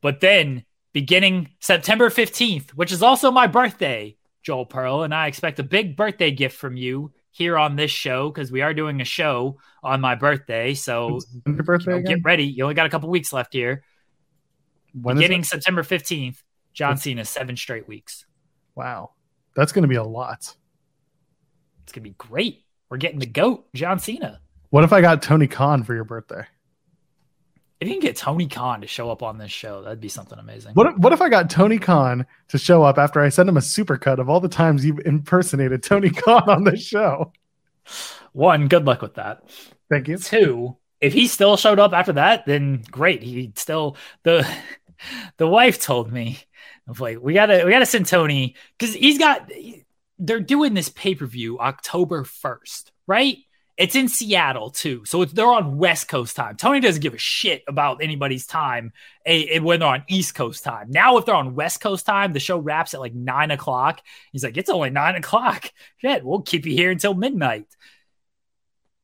but 0.03 0.21
then 0.21 0.65
beginning 0.99 1.49
September 1.61 2.11
15th, 2.11 2.71
which 2.71 2.91
is 2.91 3.05
also 3.05 3.31
my 3.31 3.47
birthday, 3.47 4.17
Joel 4.43 4.67
Pearl, 4.67 5.05
and 5.05 5.15
I 5.15 5.29
expect 5.29 5.61
a 5.61 5.63
big 5.63 5.97
birthday 5.97 6.33
gift 6.33 6.57
from 6.57 6.77
you 6.77 7.13
here 7.31 7.57
on 7.57 7.77
this 7.77 7.93
show 7.93 8.31
because 8.31 8.51
we 8.51 8.63
are 8.63 8.75
doing 8.75 9.01
a 9.01 9.05
show 9.05 9.61
on 9.85 10.01
my 10.01 10.17
birthday. 10.17 10.75
So 10.75 11.21
birthday 11.45 11.93
you 11.93 12.01
know, 12.01 12.05
get 12.05 12.25
ready. 12.25 12.47
You 12.47 12.65
only 12.65 12.75
got 12.75 12.87
a 12.87 12.89
couple 12.89 13.09
weeks 13.11 13.33
left 13.33 13.53
here. 13.53 13.85
When 14.93 15.15
beginning? 15.15 15.45
September 15.45 15.85
15th, 15.85 16.43
John 16.73 16.97
Cena, 16.97 17.25
seven 17.25 17.57
straight 17.57 17.87
weeks. 17.87 18.27
Wow, 18.75 19.13
that's 19.55 19.71
going 19.71 19.83
to 19.83 19.89
be 19.89 19.95
a 19.95 20.03
lot. 20.03 20.53
It's 21.85 21.93
going 21.93 22.03
to 22.03 22.11
be 22.11 22.17
great. 22.19 22.65
We're 22.91 22.97
getting 22.97 23.21
the 23.21 23.27
GOAT, 23.27 23.73
John 23.73 24.01
Cena. 24.01 24.41
What 24.71 24.83
if 24.83 24.93
I 24.93 25.01
got 25.01 25.23
Tony 25.23 25.47
Khan 25.47 25.85
for 25.85 25.95
your 25.95 26.03
birthday? 26.03 26.43
If 27.81 27.87
you 27.87 27.95
can 27.95 28.01
get 28.01 28.17
Tony 28.17 28.49
Khan 28.49 28.81
to 28.81 28.89
show 28.89 29.11
up 29.11 29.23
on 29.23 29.39
this 29.39 29.53
show, 29.53 29.83
that'd 29.83 30.01
be 30.01 30.09
something 30.09 30.39
amazing. 30.39 30.75
What 30.75 30.89
if, 30.89 30.99
what 30.99 31.13
if 31.13 31.23
I 31.23 31.29
got 31.29 31.49
Tony 31.49 31.79
Khan 31.79 32.27
to 32.49 32.59
show 32.59 32.83
up 32.83 32.99
after 32.99 33.21
I 33.21 33.29
send 33.29 33.49
him 33.49 33.57
a 33.57 33.61
supercut 33.61 34.19
of 34.19 34.29
all 34.29 34.41
the 34.41 34.49
times 34.49 34.85
you've 34.85 35.01
impersonated 35.01 35.83
Tony 35.83 36.11
Khan 36.11 36.49
on 36.49 36.65
this 36.65 36.83
show? 36.83 37.33
One, 38.33 38.69
good 38.69 38.85
luck 38.85 39.01
with 39.01 39.15
that. 39.15 39.43
Thank 39.89 40.09
you. 40.09 40.19
Two, 40.19 40.77
if 41.01 41.13
he 41.13 41.29
still 41.29 41.57
showed 41.57 41.79
up 41.79 41.93
after 41.93 42.15
that, 42.15 42.47
then 42.47 42.83
great. 42.91 43.23
He 43.23 43.53
still 43.55 43.97
the 44.25 44.49
the 45.37 45.47
wife 45.47 45.81
told 45.81 46.13
me 46.13 46.39
like 46.99 47.21
we 47.21 47.35
gotta 47.35 47.63
we 47.65 47.71
gotta 47.71 47.87
send 47.87 48.07
Tony 48.07 48.57
because 48.77 48.95
he's 48.95 49.19
got 49.19 49.51
they're 50.19 50.41
doing 50.41 50.75
this 50.75 50.89
pay 50.89 51.15
per 51.15 51.27
view 51.27 51.59
October 51.59 52.25
first, 52.25 52.93
right? 53.07 53.39
It's 53.79 53.95
in 53.95 54.09
Seattle 54.09 54.71
too, 54.71 55.05
so 55.05 55.25
they're 55.25 55.47
on 55.47 55.79
West 55.79 56.09
Coast 56.09 56.35
time. 56.35 56.57
Tony 56.57 56.81
doesn't 56.81 57.01
give 57.01 57.15
a 57.15 57.19
shit 57.19 57.63
about 57.69 58.03
anybody's 58.03 58.45
time 58.45 58.93
eh, 59.25 59.61
when 59.61 59.79
they're 59.79 59.89
on 59.89 60.03
East 60.09 60.35
Coast 60.35 60.65
time. 60.65 60.91
Now, 60.91 61.17
if 61.17 61.25
they're 61.25 61.35
on 61.37 61.55
West 61.55 61.81
Coast 61.81 62.05
time, 62.05 62.33
the 62.33 62.41
show 62.41 62.59
wraps 62.59 62.93
at 62.93 62.99
like 62.99 63.15
nine 63.15 63.53
o'clock. 63.53 64.03
He's 64.33 64.43
like, 64.43 64.57
it's 64.57 64.69
only 64.69 64.91
nine 64.91 65.15
o'clock. 65.15 65.73
Shit, 65.99 66.25
we'll 66.25 66.43
keep 66.43 66.67
you 66.67 66.73
here 66.73 66.91
until 66.91 67.15
midnight. 67.15 67.69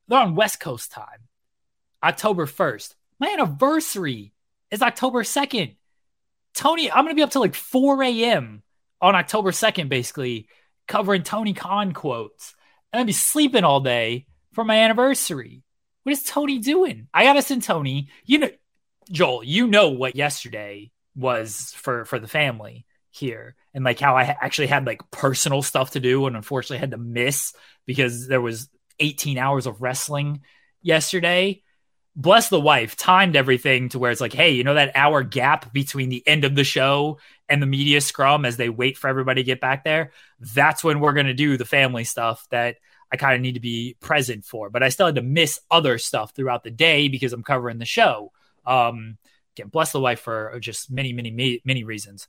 They're 0.09 0.19
on 0.19 0.35
West 0.35 0.59
Coast 0.59 0.91
time. 0.91 1.29
October 2.03 2.47
1st. 2.47 2.97
My 3.21 3.29
anniversary 3.29 4.33
is 4.73 4.83
October 4.83 5.23
2nd. 5.23 5.77
Tony, 6.53 6.91
I'm 6.91 7.07
to 7.07 7.15
be 7.15 7.23
up 7.23 7.31
till 7.31 7.43
like 7.43 7.55
4 7.55 8.03
a.m. 8.03 8.65
on 9.01 9.15
October 9.15 9.53
2nd, 9.53 9.89
basically, 9.89 10.49
covering 10.89 11.23
Tony 11.23 11.53
Khan 11.53 11.93
quotes. 11.93 12.57
And 12.93 12.99
I'll 12.99 13.07
be 13.07 13.13
sleeping 13.13 13.63
all 13.63 13.79
day 13.79 14.27
for 14.55 14.65
my 14.65 14.79
anniversary. 14.79 15.63
What 16.05 16.13
is 16.13 16.23
Tony 16.23 16.59
doing? 16.59 17.09
I 17.13 17.25
got 17.25 17.35
to 17.35 17.43
send 17.43 17.63
Tony. 17.63 18.09
You 18.25 18.39
know, 18.39 18.51
Joel, 19.11 19.45
you 19.45 19.67
know 19.67 19.91
what 19.91 20.17
yesterday 20.17 20.91
was 21.17 21.73
for 21.77 22.05
for 22.05 22.19
the 22.19 22.29
family 22.29 22.87
here 23.11 23.55
and 23.73 23.85
like 23.85 24.01
how 24.01 24.17
I 24.17 24.23
actually 24.41 24.67
had 24.67 24.87
like 24.87 25.09
personal 25.11 25.63
stuff 25.63 25.93
to 25.93 26.01
do 26.01 26.27
and 26.27 26.35
unfortunately 26.35 26.79
had 26.79 26.91
to 26.91 26.97
miss 26.97 27.53
because 27.87 28.27
there 28.27 28.41
was 28.41 28.69
18 28.99 29.39
hours 29.39 29.67
of 29.67 29.81
wrestling 29.81 30.43
yesterday 30.83 31.63
bless 32.17 32.49
the 32.49 32.61
wife, 32.61 32.97
timed 32.97 33.37
everything 33.37 33.89
to 33.91 33.99
where 33.99 34.11
it's 34.11 34.21
like, 34.21 34.33
hey, 34.33 34.51
you 34.51 34.65
know 34.65 34.75
that 34.75 34.93
hour 34.95 35.23
gap 35.23 35.73
between 35.73 36.09
the 36.09 36.27
end 36.27 36.45
of 36.45 36.55
the 36.55 36.65
show 36.65 37.19
and 37.49 37.61
the 37.61 37.67
media 37.67 38.01
scrum 38.01 38.45
as 38.45 38.57
they 38.57 38.69
wait 38.69 38.97
for 38.97 39.09
everybody 39.09 39.43
to 39.43 39.47
get 39.47 39.61
back 39.61 39.85
there? 39.85 40.13
That's 40.41 40.85
when 40.85 41.01
we're 41.01 41.13
going 41.13 41.27
to 41.27 41.35
do 41.35 41.57
the 41.57 41.65
family 41.65 42.05
stuff 42.05 42.47
that 42.51 42.77
I 43.15 43.17
kind 43.17 43.37
of 43.37 43.41
need 43.41 43.55
to 43.55 43.61
be 43.61 43.97
present 44.01 44.45
for. 44.45 44.71
But 44.71 44.83
I 44.83 44.89
still 44.89 45.07
had 45.07 45.15
to 45.15 45.23
miss 45.23 45.61
other 45.71 45.99
stuff 45.99 46.33
throughout 46.35 46.65
the 46.65 46.71
day 46.73 47.07
because 47.07 47.33
I'm 47.33 47.45
covering 47.45 47.79
the 47.79 47.85
show. 47.85 48.33
Um, 48.67 49.19
again, 49.57 49.69
bless 49.69 49.93
the 49.93 50.01
wife 50.01 50.19
for 50.19 50.59
just 50.59 50.91
many, 50.91 51.13
many, 51.13 51.31
many, 51.31 51.63
many 51.65 51.85
reasons. 51.85 52.27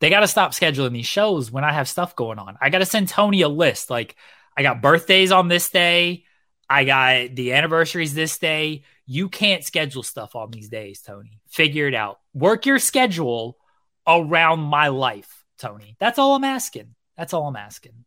They 0.00 0.10
got 0.10 0.20
to 0.20 0.28
stop 0.28 0.52
scheduling 0.52 0.92
these 0.92 1.06
shows 1.06 1.50
when 1.50 1.64
I 1.64 1.72
have 1.72 1.88
stuff 1.88 2.14
going 2.14 2.38
on. 2.38 2.58
I 2.60 2.68
got 2.68 2.78
to 2.78 2.84
send 2.84 3.08
Tony 3.08 3.40
a 3.40 3.48
list. 3.48 3.88
Like, 3.88 4.16
I 4.54 4.62
got 4.62 4.82
birthdays 4.82 5.32
on 5.32 5.48
this 5.48 5.70
day. 5.70 6.24
I 6.68 6.84
got 6.84 7.34
the 7.34 7.54
anniversaries 7.54 8.12
this 8.12 8.36
day. 8.36 8.84
You 9.06 9.30
can't 9.30 9.64
schedule 9.64 10.02
stuff 10.02 10.36
on 10.36 10.50
these 10.50 10.68
days, 10.68 11.00
Tony. 11.00 11.40
Figure 11.48 11.88
it 11.88 11.94
out. 11.94 12.20
Work 12.34 12.66
your 12.66 12.78
schedule 12.78 13.56
around 14.06 14.60
my 14.60 14.88
life, 14.88 15.46
Tony. 15.56 15.96
That's 15.98 16.18
all 16.18 16.34
I'm 16.34 16.44
asking. 16.44 16.94
That's 17.16 17.32
all 17.32 17.48
I'm 17.48 17.56
asking. 17.56 18.04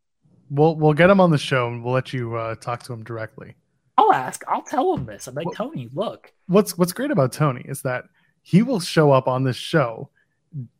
We'll 0.53 0.75
we'll 0.75 0.93
get 0.93 1.09
him 1.09 1.19
on 1.21 1.31
the 1.31 1.37
show 1.37 1.67
and 1.67 1.83
we'll 1.83 1.93
let 1.93 2.11
you 2.11 2.35
uh, 2.35 2.55
talk 2.55 2.83
to 2.83 2.93
him 2.93 3.03
directly. 3.03 3.55
I'll 3.97 4.11
ask. 4.11 4.43
I'll 4.47 4.61
tell 4.61 4.93
him 4.93 5.05
this. 5.05 5.27
I'm 5.27 5.33
like, 5.35 5.45
What- 5.45 5.55
Tony, 5.55 5.89
look. 5.93 6.31
What's 6.47 6.77
what's 6.77 6.91
great 6.93 7.09
about 7.11 7.31
Tony 7.31 7.61
is 7.65 7.81
that 7.83 8.03
he 8.41 8.61
will 8.61 8.79
show 8.81 9.11
up 9.11 9.27
on 9.27 9.43
this 9.43 9.55
show 9.55 10.09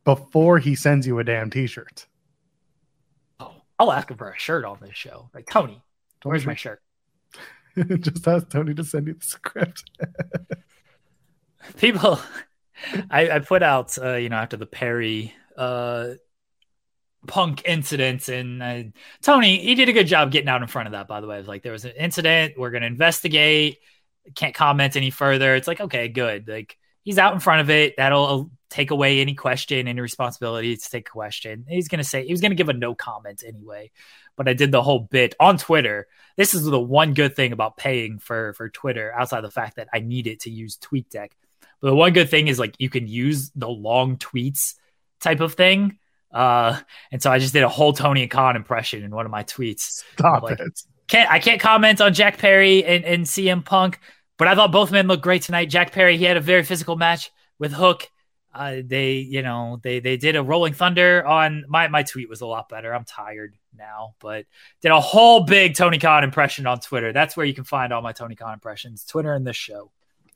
before 0.04 0.58
he 0.58 0.74
sends 0.74 1.06
you 1.06 1.18
a 1.18 1.24
damn 1.24 1.48
t-shirt. 1.48 2.06
Oh, 3.40 3.54
I'll 3.78 3.90
ask 3.92 4.10
him 4.10 4.18
for 4.18 4.30
a 4.30 4.38
shirt 4.38 4.64
on 4.66 4.76
this 4.82 4.94
show. 4.94 5.30
Like, 5.32 5.48
Tony, 5.48 5.82
where's 6.22 6.44
my 6.44 6.54
shirt? 6.54 6.82
Just 8.00 8.28
ask 8.28 8.50
Tony 8.50 8.74
to 8.74 8.84
send 8.84 9.06
you 9.06 9.14
the 9.14 9.24
script. 9.24 9.84
people 11.78 12.20
I, 13.10 13.30
I 13.30 13.38
put 13.38 13.62
out 13.62 13.96
uh, 13.98 14.16
you 14.16 14.28
know 14.28 14.36
after 14.36 14.56
the 14.56 14.66
perry 14.66 15.32
uh 15.56 16.08
punk 17.26 17.62
incidents 17.64 18.28
and 18.28 18.62
uh, 18.62 18.82
tony 19.20 19.58
he 19.58 19.76
did 19.76 19.88
a 19.88 19.92
good 19.92 20.08
job 20.08 20.32
getting 20.32 20.48
out 20.48 20.60
in 20.60 20.66
front 20.66 20.86
of 20.86 20.92
that 20.92 21.06
by 21.06 21.20
the 21.20 21.26
way. 21.26 21.38
It 21.38 21.46
like 21.46 21.62
there 21.62 21.72
was 21.72 21.84
an 21.84 21.92
incident 21.96 22.54
we're 22.56 22.70
going 22.70 22.82
to 22.82 22.88
investigate 22.88 23.78
can't 24.34 24.54
comment 24.54 24.96
any 24.96 25.10
further. 25.10 25.54
It's 25.54 25.68
like 25.68 25.80
okay 25.80 26.08
good. 26.08 26.48
Like 26.48 26.78
he's 27.02 27.18
out 27.18 27.34
in 27.34 27.40
front 27.40 27.60
of 27.60 27.70
it. 27.70 27.94
That'll 27.96 28.24
uh, 28.24 28.44
take 28.70 28.90
away 28.90 29.20
any 29.20 29.34
question 29.34 29.88
any 29.88 30.00
responsibility 30.00 30.76
to 30.76 30.90
take 30.90 31.08
a 31.08 31.12
question. 31.12 31.64
He's 31.68 31.88
going 31.88 31.98
to 31.98 32.04
say 32.04 32.24
he 32.24 32.32
was 32.32 32.40
going 32.40 32.52
to 32.52 32.56
give 32.56 32.68
a 32.68 32.72
no 32.72 32.94
comment 32.94 33.42
anyway 33.46 33.90
but 34.36 34.48
i 34.48 34.54
did 34.54 34.72
the 34.72 34.82
whole 34.82 35.00
bit 35.00 35.34
on 35.38 35.58
twitter. 35.58 36.06
This 36.36 36.54
is 36.54 36.64
the 36.64 36.80
one 36.80 37.14
good 37.14 37.36
thing 37.36 37.52
about 37.52 37.76
paying 37.76 38.18
for 38.18 38.54
for 38.54 38.68
twitter 38.68 39.12
outside 39.12 39.42
the 39.42 39.50
fact 39.50 39.76
that 39.76 39.88
i 39.92 40.00
need 40.00 40.26
it 40.26 40.40
to 40.40 40.50
use 40.50 40.78
tweetdeck. 40.78 41.30
But 41.80 41.90
the 41.90 41.94
one 41.94 42.12
good 42.12 42.30
thing 42.30 42.48
is 42.48 42.58
like 42.58 42.74
you 42.78 42.88
can 42.88 43.06
use 43.06 43.50
the 43.54 43.68
long 43.68 44.16
tweets 44.16 44.74
type 45.20 45.40
of 45.40 45.54
thing. 45.54 45.98
Uh, 46.32 46.80
and 47.10 47.22
so 47.22 47.30
I 47.30 47.38
just 47.38 47.52
did 47.52 47.62
a 47.62 47.68
whole 47.68 47.92
Tony 47.92 48.26
Khan 48.26 48.56
impression 48.56 49.02
in 49.02 49.10
one 49.14 49.26
of 49.26 49.30
my 49.32 49.44
tweets. 49.44 50.02
Stop 50.14 50.42
Like- 50.42 50.60
it. 50.60 50.80
Can't 51.08 51.30
I 51.30 51.40
can't 51.40 51.60
comment 51.60 52.00
on 52.00 52.14
Jack 52.14 52.38
Perry 52.38 52.82
and, 52.84 53.04
and 53.04 53.26
CM 53.26 53.62
Punk, 53.62 53.98
but 54.38 54.48
I 54.48 54.54
thought 54.54 54.72
both 54.72 54.90
men 54.90 55.08
looked 55.08 55.22
great 55.22 55.42
tonight. 55.42 55.66
Jack 55.68 55.92
Perry, 55.92 56.16
he 56.16 56.24
had 56.24 56.38
a 56.38 56.40
very 56.40 56.62
physical 56.62 56.96
match 56.96 57.30
with 57.58 57.72
Hook. 57.72 58.08
Uh, 58.54 58.76
they, 58.82 59.14
you 59.16 59.42
know, 59.42 59.78
they 59.82 60.00
they 60.00 60.16
did 60.16 60.36
a 60.36 60.42
Rolling 60.42 60.72
Thunder 60.72 61.26
on 61.26 61.64
my 61.68 61.88
my 61.88 62.02
tweet 62.02 62.30
was 62.30 62.40
a 62.40 62.46
lot 62.46 62.68
better. 62.70 62.94
I'm 62.94 63.04
tired 63.04 63.54
now, 63.76 64.14
but 64.20 64.46
did 64.80 64.90
a 64.90 65.00
whole 65.00 65.44
big 65.44 65.74
Tony 65.74 65.98
Khan 65.98 66.24
impression 66.24 66.66
on 66.66 66.80
Twitter. 66.80 67.12
That's 67.12 67.36
where 67.36 67.44
you 67.44 67.52
can 67.52 67.64
find 67.64 67.92
all 67.92 68.00
my 68.00 68.12
Tony 68.12 68.34
Khan 68.36 68.54
impressions. 68.54 69.04
Twitter 69.04 69.34
and 69.34 69.46
this 69.46 69.56
show. 69.56 69.90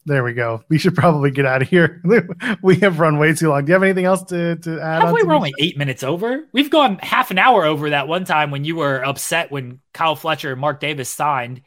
There 0.07 0.23
we 0.23 0.35
go. 0.35 0.63
We 0.69 0.79
should 0.79 0.95
probably 0.95 1.33
get 1.33 1.47
out 1.47 1.63
of 1.63 1.69
here. 1.69 2.01
we 2.63 2.77
have 2.77 3.01
run 3.01 3.19
way 3.19 3.35
too 3.35 3.49
long. 3.49 3.65
Do 3.65 3.71
you 3.71 3.73
have 3.75 3.83
anything 3.83 4.05
else 4.05 4.23
to, 4.25 4.55
to 4.55 4.81
add? 4.81 5.01
Have 5.01 5.09
on 5.09 5.15
we? 5.15 5.25
We're 5.25 5.35
only 5.35 5.53
eight 5.59 5.77
minutes 5.77 6.05
over. 6.05 6.47
We've 6.53 6.71
gone 6.71 6.99
half 6.99 7.33
an 7.33 7.39
hour 7.39 7.65
over 7.65 7.91
that 7.91 8.07
one 8.07 8.25
time 8.25 8.53
when 8.53 8.65
you 8.65 8.77
were 8.77 9.05
upset 9.05 9.51
when 9.51 9.81
Kyle 9.93 10.15
Fletcher 10.15 10.53
and 10.53 10.61
Mark 10.61 10.79
Davis 10.79 11.09
signed. 11.09 11.61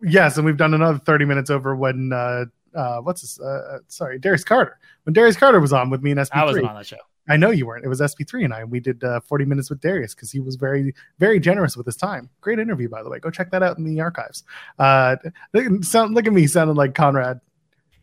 Yes, 0.00 0.38
and 0.38 0.46
we've 0.46 0.56
done 0.56 0.72
another 0.72 0.98
30 0.98 1.26
minutes 1.26 1.50
over 1.50 1.76
when 1.76 2.12
uh 2.12 2.46
uh 2.74 3.00
what's 3.00 3.20
this 3.20 3.38
uh 3.40 3.44
uh, 3.76 3.78
sorry, 3.88 4.18
Darius 4.18 4.44
Carter. 4.44 4.78
When 5.04 5.12
Darius 5.12 5.36
Carter 5.36 5.60
was 5.60 5.74
on 5.74 5.90
with 5.90 6.02
me 6.02 6.12
and 6.12 6.20
SP3. 6.20 6.30
I 6.32 6.44
wasn't 6.44 6.66
on 6.66 6.76
that 6.76 6.86
show. 6.86 6.96
I 7.28 7.36
know 7.36 7.50
you 7.50 7.66
weren't. 7.66 7.84
It 7.84 7.88
was 7.88 8.00
SP3 8.00 8.44
and 8.44 8.54
I. 8.54 8.64
We 8.64 8.80
did 8.80 9.02
uh, 9.02 9.20
40 9.20 9.44
minutes 9.44 9.68
with 9.68 9.80
Darius 9.80 10.14
because 10.14 10.30
he 10.30 10.38
was 10.38 10.56
very, 10.56 10.94
very 11.18 11.40
generous 11.40 11.76
with 11.76 11.86
his 11.86 11.96
time. 11.96 12.30
Great 12.40 12.58
interview, 12.58 12.88
by 12.88 13.02
the 13.02 13.10
way. 13.10 13.18
Go 13.18 13.30
check 13.30 13.50
that 13.50 13.62
out 13.62 13.78
in 13.78 13.84
the 13.84 14.00
archives. 14.00 14.44
Uh, 14.78 15.16
look, 15.52 15.84
sound, 15.84 16.14
look 16.14 16.26
at 16.26 16.32
me 16.32 16.46
sounding 16.46 16.76
like 16.76 16.94
Conrad. 16.94 17.40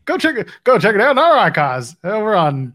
Go 0.04 0.18
check 0.18 0.36
it. 0.36 0.48
Go 0.64 0.78
check 0.78 0.94
it 0.94 1.00
out 1.00 1.12
in 1.12 1.18
our 1.18 1.36
archives 1.36 1.96
over 2.04 2.34
on 2.34 2.74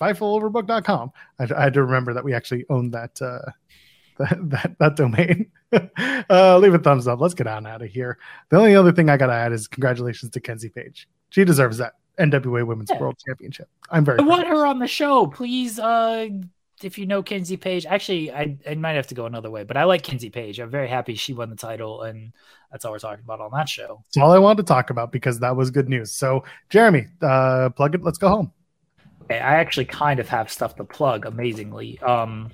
fightfuloverbook.com. 0.00 1.12
I, 1.38 1.48
I 1.56 1.62
had 1.64 1.74
to 1.74 1.82
remember 1.82 2.14
that 2.14 2.24
we 2.24 2.34
actually 2.34 2.64
own 2.70 2.90
that 2.90 3.20
uh, 3.20 3.50
that, 4.18 4.50
that, 4.50 4.76
that 4.78 4.96
domain. 4.96 5.50
uh, 6.30 6.58
leave 6.58 6.74
a 6.74 6.78
thumbs 6.78 7.08
up. 7.08 7.20
Let's 7.20 7.34
get 7.34 7.46
on 7.46 7.66
out 7.66 7.82
of 7.82 7.88
here. 7.90 8.18
The 8.50 8.58
only 8.58 8.76
other 8.76 8.92
thing 8.92 9.08
I 9.08 9.16
got 9.16 9.26
to 9.28 9.32
add 9.32 9.52
is 9.52 9.66
congratulations 9.66 10.32
to 10.32 10.40
Kenzie 10.40 10.68
Paige. 10.68 11.08
She 11.30 11.44
deserves 11.44 11.78
that 11.78 11.94
NWA 12.18 12.66
Women's 12.66 12.90
Yeah. 12.90 13.00
World 13.00 13.16
Championship. 13.26 13.68
I'm 13.90 14.04
very 14.04 14.18
I 14.18 14.22
want 14.22 14.46
her 14.46 14.66
on 14.66 14.78
the 14.78 14.86
show. 14.86 15.26
Please, 15.26 15.78
uh, 15.78 16.28
if 16.84 16.98
you 16.98 17.06
know 17.06 17.22
Kenzie 17.22 17.56
Paige, 17.56 17.86
actually, 17.86 18.32
I, 18.32 18.56
I 18.68 18.74
might 18.74 18.92
have 18.92 19.06
to 19.08 19.14
go 19.14 19.26
another 19.26 19.50
way, 19.50 19.64
but 19.64 19.76
I 19.76 19.84
like 19.84 20.02
Kenzie 20.02 20.30
Paige. 20.30 20.60
I'm 20.60 20.70
very 20.70 20.88
happy 20.88 21.14
she 21.14 21.32
won 21.32 21.50
the 21.50 21.56
title, 21.56 22.02
and 22.02 22.32
that's 22.70 22.84
all 22.84 22.92
we're 22.92 22.98
talking 22.98 23.24
about 23.24 23.40
on 23.40 23.50
that 23.52 23.68
show. 23.68 24.04
That's 24.08 24.22
all 24.22 24.32
I 24.32 24.38
wanted 24.38 24.66
to 24.66 24.68
talk 24.68 24.90
about 24.90 25.12
because 25.12 25.40
that 25.40 25.56
was 25.56 25.70
good 25.70 25.88
news. 25.88 26.12
So, 26.12 26.44
Jeremy, 26.70 27.06
uh, 27.20 27.70
plug 27.70 27.94
it. 27.94 28.02
Let's 28.02 28.18
go 28.18 28.28
home. 28.28 28.52
Okay, 29.24 29.38
I 29.38 29.54
actually 29.56 29.86
kind 29.86 30.20
of 30.20 30.28
have 30.28 30.50
stuff 30.50 30.76
to 30.76 30.84
plug, 30.84 31.26
amazingly. 31.26 31.98
Um, 32.00 32.50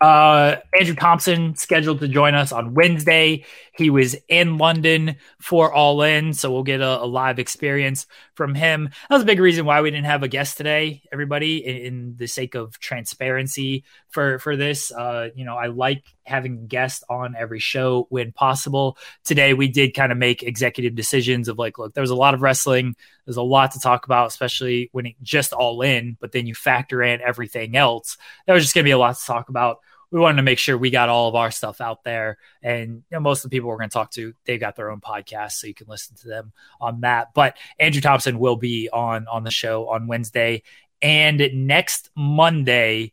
uh, 0.00 0.56
Andrew 0.78 0.94
Thompson 0.94 1.56
scheduled 1.56 1.98
to 2.00 2.08
join 2.08 2.34
us 2.34 2.52
on 2.52 2.74
Wednesday. 2.74 3.44
He 3.72 3.90
was 3.90 4.14
in 4.28 4.58
London 4.58 5.16
for 5.40 5.72
All 5.72 6.02
In, 6.02 6.32
so 6.32 6.52
we'll 6.52 6.62
get 6.62 6.80
a, 6.80 7.02
a 7.02 7.06
live 7.06 7.38
experience 7.38 8.06
from 8.38 8.54
him. 8.54 8.84
That 8.84 9.16
was 9.16 9.24
a 9.24 9.26
big 9.26 9.40
reason 9.40 9.66
why 9.66 9.82
we 9.82 9.90
didn't 9.90 10.06
have 10.06 10.22
a 10.22 10.28
guest 10.28 10.56
today, 10.56 11.02
everybody, 11.12 11.58
in, 11.58 11.76
in 11.76 12.16
the 12.16 12.28
sake 12.28 12.54
of 12.54 12.78
transparency 12.78 13.82
for 14.10 14.38
for 14.38 14.56
this. 14.56 14.92
Uh, 14.92 15.30
you 15.34 15.44
know, 15.44 15.56
I 15.56 15.66
like 15.66 16.04
having 16.24 16.68
guests 16.68 17.02
on 17.10 17.34
every 17.36 17.58
show 17.58 18.06
when 18.10 18.30
possible. 18.30 18.96
Today 19.24 19.54
we 19.54 19.66
did 19.66 19.92
kind 19.92 20.12
of 20.12 20.18
make 20.18 20.44
executive 20.44 20.94
decisions 20.94 21.48
of 21.48 21.58
like, 21.58 21.78
look, 21.78 21.94
there 21.94 22.00
was 22.00 22.10
a 22.10 22.16
lot 22.16 22.32
of 22.32 22.40
wrestling. 22.40 22.94
There's 23.26 23.36
a 23.36 23.42
lot 23.42 23.72
to 23.72 23.80
talk 23.80 24.06
about, 24.06 24.28
especially 24.28 24.88
when 24.92 25.06
it 25.06 25.16
just 25.20 25.52
all 25.52 25.82
in, 25.82 26.16
but 26.20 26.30
then 26.30 26.46
you 26.46 26.54
factor 26.54 27.02
in 27.02 27.20
everything 27.20 27.76
else. 27.76 28.16
There 28.46 28.54
was 28.54 28.64
just 28.64 28.74
to 28.74 28.84
be 28.84 28.92
a 28.92 28.98
lot 28.98 29.16
to 29.16 29.26
talk 29.26 29.48
about. 29.48 29.80
We 30.10 30.20
wanted 30.20 30.36
to 30.36 30.42
make 30.42 30.58
sure 30.58 30.78
we 30.78 30.90
got 30.90 31.08
all 31.08 31.28
of 31.28 31.34
our 31.34 31.50
stuff 31.50 31.80
out 31.80 32.02
there. 32.04 32.38
And 32.62 33.02
you 33.10 33.16
know, 33.16 33.20
most 33.20 33.44
of 33.44 33.50
the 33.50 33.56
people 33.56 33.68
we're 33.68 33.78
going 33.78 33.90
to 33.90 33.94
talk 33.94 34.10
to, 34.12 34.32
they've 34.44 34.60
got 34.60 34.76
their 34.76 34.90
own 34.90 35.00
podcast, 35.00 35.52
so 35.52 35.66
you 35.66 35.74
can 35.74 35.86
listen 35.88 36.16
to 36.16 36.28
them 36.28 36.52
on 36.80 37.02
that. 37.02 37.34
But 37.34 37.56
Andrew 37.78 38.00
Thompson 38.00 38.38
will 38.38 38.56
be 38.56 38.88
on 38.90 39.26
on 39.28 39.44
the 39.44 39.50
show 39.50 39.88
on 39.88 40.06
Wednesday. 40.06 40.62
And 41.00 41.50
next 41.54 42.10
Monday 42.16 43.12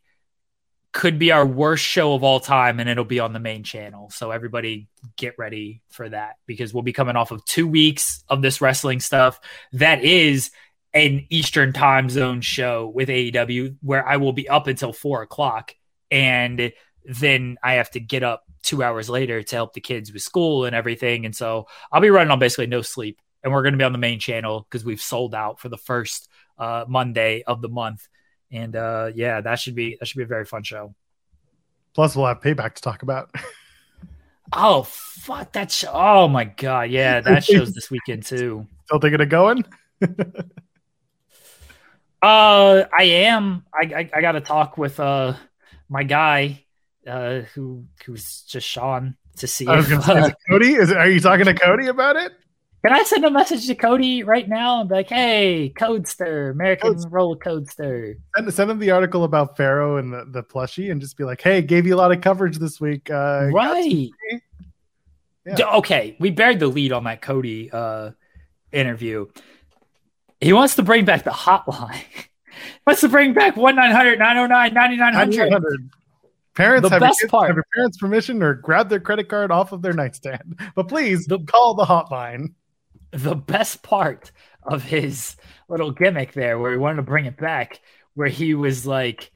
could 0.96 1.18
be 1.18 1.30
our 1.30 1.44
worst 1.44 1.84
show 1.84 2.14
of 2.14 2.24
all 2.24 2.40
time, 2.40 2.80
and 2.80 2.88
it'll 2.88 3.04
be 3.04 3.20
on 3.20 3.34
the 3.34 3.38
main 3.38 3.62
channel. 3.62 4.08
So 4.08 4.30
everybody 4.30 4.88
get 5.16 5.38
ready 5.38 5.82
for 5.90 6.08
that 6.08 6.36
because 6.46 6.72
we'll 6.72 6.82
be 6.82 6.94
coming 6.94 7.16
off 7.16 7.32
of 7.32 7.44
two 7.44 7.68
weeks 7.68 8.24
of 8.30 8.40
this 8.40 8.62
wrestling 8.62 9.00
stuff. 9.00 9.38
That 9.74 10.02
is 10.02 10.50
an 10.94 11.26
Eastern 11.28 11.74
time 11.74 12.08
zone 12.08 12.40
show 12.40 12.90
with 12.94 13.10
AEW 13.10 13.76
where 13.82 14.08
I 14.08 14.16
will 14.16 14.32
be 14.32 14.48
up 14.48 14.68
until 14.68 14.94
four 14.94 15.20
o'clock. 15.20 15.74
And 16.10 16.72
then 17.04 17.56
I 17.62 17.74
have 17.74 17.90
to 17.92 18.00
get 18.00 18.22
up 18.22 18.44
two 18.62 18.82
hours 18.82 19.08
later 19.08 19.42
to 19.42 19.56
help 19.56 19.74
the 19.74 19.80
kids 19.80 20.12
with 20.12 20.22
school 20.22 20.64
and 20.64 20.74
everything. 20.74 21.24
And 21.24 21.34
so 21.34 21.66
I'll 21.92 22.00
be 22.00 22.10
running 22.10 22.30
on 22.30 22.38
basically 22.38 22.66
no 22.66 22.82
sleep. 22.82 23.20
And 23.42 23.52
we're 23.52 23.62
going 23.62 23.74
to 23.74 23.78
be 23.78 23.84
on 23.84 23.92
the 23.92 23.98
main 23.98 24.18
channel 24.18 24.66
because 24.68 24.84
we've 24.84 25.00
sold 25.00 25.34
out 25.34 25.60
for 25.60 25.68
the 25.68 25.76
first 25.76 26.28
uh, 26.58 26.84
Monday 26.88 27.44
of 27.46 27.62
the 27.62 27.68
month. 27.68 28.08
And 28.50 28.74
uh, 28.74 29.10
yeah, 29.14 29.40
that 29.40 29.60
should 29.60 29.74
be 29.74 29.96
that 29.98 30.06
should 30.06 30.18
be 30.18 30.24
a 30.24 30.28
very 30.28 30.44
fun 30.44 30.62
show. 30.62 30.94
Plus, 31.94 32.16
we'll 32.16 32.26
have 32.26 32.40
payback 32.40 32.74
to 32.74 32.82
talk 32.82 33.02
about. 33.02 33.30
Oh 34.52 34.84
fuck 34.84 35.52
that 35.52 35.72
show! 35.72 35.90
Oh 35.92 36.28
my 36.28 36.44
god, 36.44 36.90
yeah, 36.90 37.20
that 37.20 37.44
show's 37.44 37.72
this 37.72 37.90
weekend 37.90 38.22
too. 38.26 38.66
Still 38.84 39.00
thinking 39.00 39.20
of 39.20 39.28
going? 39.28 39.64
Uh, 42.22 42.86
I 42.98 43.04
am. 43.04 43.64
I 43.72 43.82
I, 43.94 44.10
I 44.14 44.20
got 44.20 44.32
to 44.32 44.40
talk 44.40 44.78
with 44.78 44.98
uh 44.98 45.34
my 45.88 46.02
guy, 46.02 46.64
uh 47.06 47.40
who 47.54 47.84
who's 48.04 48.42
just 48.42 48.66
Sean 48.66 49.16
to 49.38 49.46
see. 49.46 49.66
If, 49.68 49.88
going 49.88 50.00
to 50.02 50.18
is 50.18 50.24
uh, 50.24 50.30
Cody. 50.48 50.74
Is 50.74 50.90
it, 50.90 50.96
are 50.96 51.08
you 51.08 51.20
talking 51.20 51.44
to 51.46 51.54
Cody 51.54 51.86
about 51.86 52.16
it? 52.16 52.32
can 52.86 52.94
I 52.94 53.02
send 53.02 53.24
a 53.24 53.30
message 53.30 53.66
to 53.66 53.74
Cody 53.74 54.22
right 54.22 54.48
now 54.48 54.80
and 54.80 54.88
be 54.88 54.94
like, 54.94 55.08
"Hey, 55.08 55.72
Codester, 55.76 56.52
American 56.52 56.94
Codester. 56.94 57.06
Roller 57.10 57.36
Codester." 57.36 58.14
Send, 58.36 58.54
send 58.54 58.70
him 58.70 58.78
the 58.78 58.92
article 58.92 59.24
about 59.24 59.56
Pharaoh 59.56 59.96
and 59.96 60.12
the, 60.12 60.24
the 60.28 60.42
plushie 60.44 60.92
and 60.92 61.00
just 61.00 61.16
be 61.16 61.24
like, 61.24 61.40
hey, 61.40 61.62
gave 61.62 61.84
you 61.84 61.96
a 61.96 61.98
lot 61.98 62.12
of 62.12 62.20
coverage 62.20 62.58
this 62.58 62.80
week. 62.80 63.10
Uh, 63.10 63.48
right. 63.52 64.08
Yeah. 65.44 65.76
Okay, 65.76 66.16
we 66.20 66.30
buried 66.30 66.60
the 66.60 66.68
lead 66.68 66.92
on 66.92 67.04
that 67.04 67.22
Cody 67.22 67.70
uh 67.72 68.12
interview. 68.70 69.26
He 70.40 70.52
wants 70.52 70.76
to 70.76 70.82
bring 70.82 71.04
back 71.04 71.24
the 71.24 71.30
hotline. 71.30 72.04
He 72.56 72.80
wants 72.86 73.00
to 73.02 73.08
bring 73.08 73.32
back 73.34 73.56
1 73.56 73.74
900 73.76 74.18
909 74.18 74.74
9900. 74.74 75.38
9900. 75.50 75.90
Parents 76.54 76.82
The 76.88 76.94
have, 76.94 77.00
your 77.02 77.08
best 77.08 77.20
kids- 77.20 77.30
part- 77.30 77.46
have 77.48 77.56
your 77.56 77.66
parents' 77.74 77.98
permission 77.98 78.42
or 78.42 78.54
grab 78.54 78.88
their 78.88 79.00
credit 79.00 79.28
card 79.28 79.50
off 79.50 79.72
of 79.72 79.82
their 79.82 79.92
nightstand. 79.92 80.58
But 80.74 80.88
please 80.88 81.26
The- 81.26 81.38
call 81.40 81.74
the 81.74 81.84
hotline. 81.84 82.54
the 83.12 83.34
best 83.34 83.82
part 83.82 84.32
of 84.62 84.82
his 84.82 85.36
little 85.68 85.90
gimmick 85.92 86.32
there 86.32 86.58
where 86.58 86.72
he 86.72 86.76
wanted 86.78 86.96
to 86.96 87.02
bring 87.02 87.26
it 87.26 87.36
back 87.36 87.80
where 88.14 88.28
he 88.28 88.54
was 88.54 88.86
like 88.86 89.30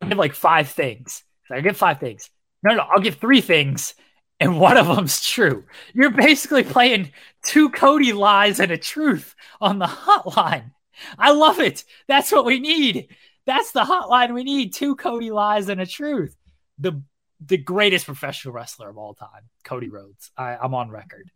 I 0.00 0.06
give 0.08 0.18
like 0.18 0.34
five 0.34 0.68
things 0.68 1.24
so 1.46 1.54
i 1.56 1.60
give 1.60 1.76
five 1.76 1.98
things 1.98 2.30
no 2.62 2.74
no 2.74 2.82
i'll 2.82 3.00
give 3.00 3.16
three 3.16 3.40
things 3.40 3.94
and 4.38 4.60
one 4.60 4.76
of 4.76 4.86
them's 4.86 5.24
true 5.26 5.64
you're 5.94 6.10
basically 6.12 6.62
playing 6.62 7.10
two 7.44 7.70
cody 7.70 8.12
lies 8.12 8.60
and 8.60 8.70
a 8.70 8.76
truth 8.78 9.34
on 9.60 9.78
the 9.80 9.86
hotline 9.86 10.70
i 11.18 11.32
love 11.32 11.60
it 11.60 11.84
that's 12.06 12.32
what 12.32 12.44
we 12.44 12.58
need 12.60 13.08
that's 13.46 13.72
the 13.72 13.84
hotline 13.84 14.34
we 14.34 14.44
need 14.44 14.72
two 14.72 14.96
cody 14.96 15.30
lies 15.30 15.68
and 15.68 15.80
a 15.80 15.86
truth 15.86 16.36
the 16.78 17.02
the 17.40 17.56
greatest 17.56 18.04
professional 18.04 18.52
wrestler 18.52 18.88
of 18.88 18.98
all 18.98 19.14
time 19.14 19.48
cody 19.64 19.88
rhodes 19.88 20.30
I, 20.36 20.56
i'm 20.56 20.74
on 20.74 20.90
record 20.90 21.30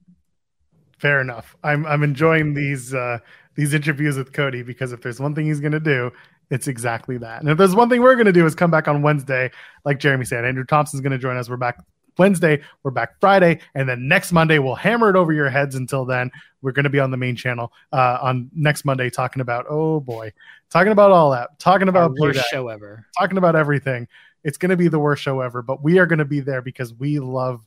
Fair 1.03 1.21
enough. 1.21 1.57
I'm 1.65 1.85
I'm 1.85 2.05
enjoying 2.05 2.55
these 2.55 2.95
uh 2.95 3.19
these 3.57 3.75
interviews 3.75 4.17
with 4.17 4.33
Cody 4.33 4.63
because 4.63 4.93
if 4.93 5.01
there's 5.01 5.19
one 5.19 5.35
thing 5.35 5.47
he's 5.47 5.59
gonna 5.59 5.81
do, 5.81 6.13
it's 6.49 6.69
exactly 6.69 7.19
that. 7.19 7.41
And 7.41 7.51
if 7.51 7.59
there's 7.59 7.75
one 7.75 7.89
thing 7.89 8.01
we're 8.03 8.15
gonna 8.15 8.31
do 8.31 8.47
is 8.47 8.55
come 8.55 8.71
back 8.71 8.87
on 8.87 9.03
Wednesday, 9.03 9.51
like 9.85 9.99
Jeremy 9.99 10.25
said. 10.25 10.45
Andrew 10.45 10.65
Thompson's 10.65 11.01
gonna 11.01 11.19
join 11.19 11.37
us. 11.37 11.51
We're 11.51 11.57
back 11.57 11.85
Wednesday, 12.19 12.63
we're 12.85 12.93
back 12.93 13.19
Friday, 13.21 13.59
and 13.75 13.89
then 13.89 14.07
next 14.07 14.31
Monday 14.31 14.61
we'll 14.61 14.77
hammer 14.77 15.11
it 15.11 15.17
over 15.17 15.33
your 15.33 15.51
heads 15.51 15.75
until 15.75 16.05
then. 16.05 16.31
We're 16.63 16.73
gonna 16.73 16.91
be 16.91 17.01
on 17.01 17.11
the 17.11 17.17
main 17.17 17.37
channel 17.37 17.73
uh 17.93 18.19
on 18.23 18.51
next 18.55 18.85
Monday 18.85 19.11
talking 19.11 19.43
about 19.43 19.67
oh 19.69 20.01
boy, 20.01 20.33
talking 20.71 20.93
about 20.93 21.11
all 21.11 21.31
that, 21.33 21.59
talking 21.59 21.89
about 21.89 22.15
worst 22.15 22.45
show 22.51 22.69
ever 22.69 23.07
talking 23.19 23.39
about 23.39 23.57
everything. 23.57 24.09
It's 24.45 24.59
gonna 24.59 24.77
be 24.77 24.89
the 24.89 24.99
worst 24.99 25.23
show 25.23 25.41
ever, 25.41 25.63
but 25.63 25.83
we 25.83 25.99
are 25.99 26.07
gonna 26.07 26.25
be 26.25 26.41
there 26.41 26.63
because 26.63 26.95
we 26.95 27.19
love 27.19 27.67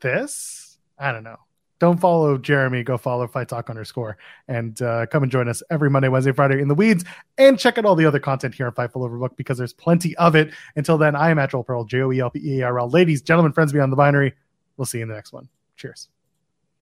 this. 0.00 0.78
I 0.98 1.12
don't 1.12 1.24
know. 1.24 1.38
Don't 1.78 2.00
follow 2.00 2.38
Jeremy. 2.38 2.82
Go 2.82 2.96
follow 2.96 3.26
Fight 3.26 3.48
Talk 3.48 3.68
underscore 3.68 4.16
and 4.48 4.80
uh, 4.80 5.06
come 5.06 5.22
and 5.22 5.30
join 5.30 5.46
us 5.46 5.62
every 5.70 5.90
Monday, 5.90 6.08
Wednesday, 6.08 6.32
Friday 6.32 6.62
in 6.62 6.68
the 6.68 6.74
weeds. 6.74 7.04
And 7.36 7.58
check 7.58 7.76
out 7.76 7.84
all 7.84 7.94
the 7.94 8.06
other 8.06 8.18
content 8.18 8.54
here 8.54 8.66
on 8.66 8.72
Fightful 8.72 9.06
Overbook 9.06 9.36
because 9.36 9.58
there's 9.58 9.74
plenty 9.74 10.16
of 10.16 10.34
it. 10.34 10.52
Until 10.76 10.96
then, 10.96 11.14
I 11.14 11.30
am 11.30 11.38
at 11.38 11.50
Joel 11.50 11.64
Pearl, 11.64 11.84
J 11.84 12.00
O 12.00 12.12
E 12.12 12.20
L 12.20 12.30
P 12.30 12.40
E 12.42 12.60
A 12.60 12.66
R 12.66 12.78
L. 12.78 12.88
Ladies, 12.88 13.20
gentlemen, 13.20 13.52
friends 13.52 13.72
beyond 13.72 13.92
the 13.92 13.96
binary. 13.96 14.34
We'll 14.76 14.86
see 14.86 14.98
you 14.98 15.02
in 15.02 15.08
the 15.08 15.14
next 15.14 15.32
one. 15.32 15.48
Cheers. 15.76 16.08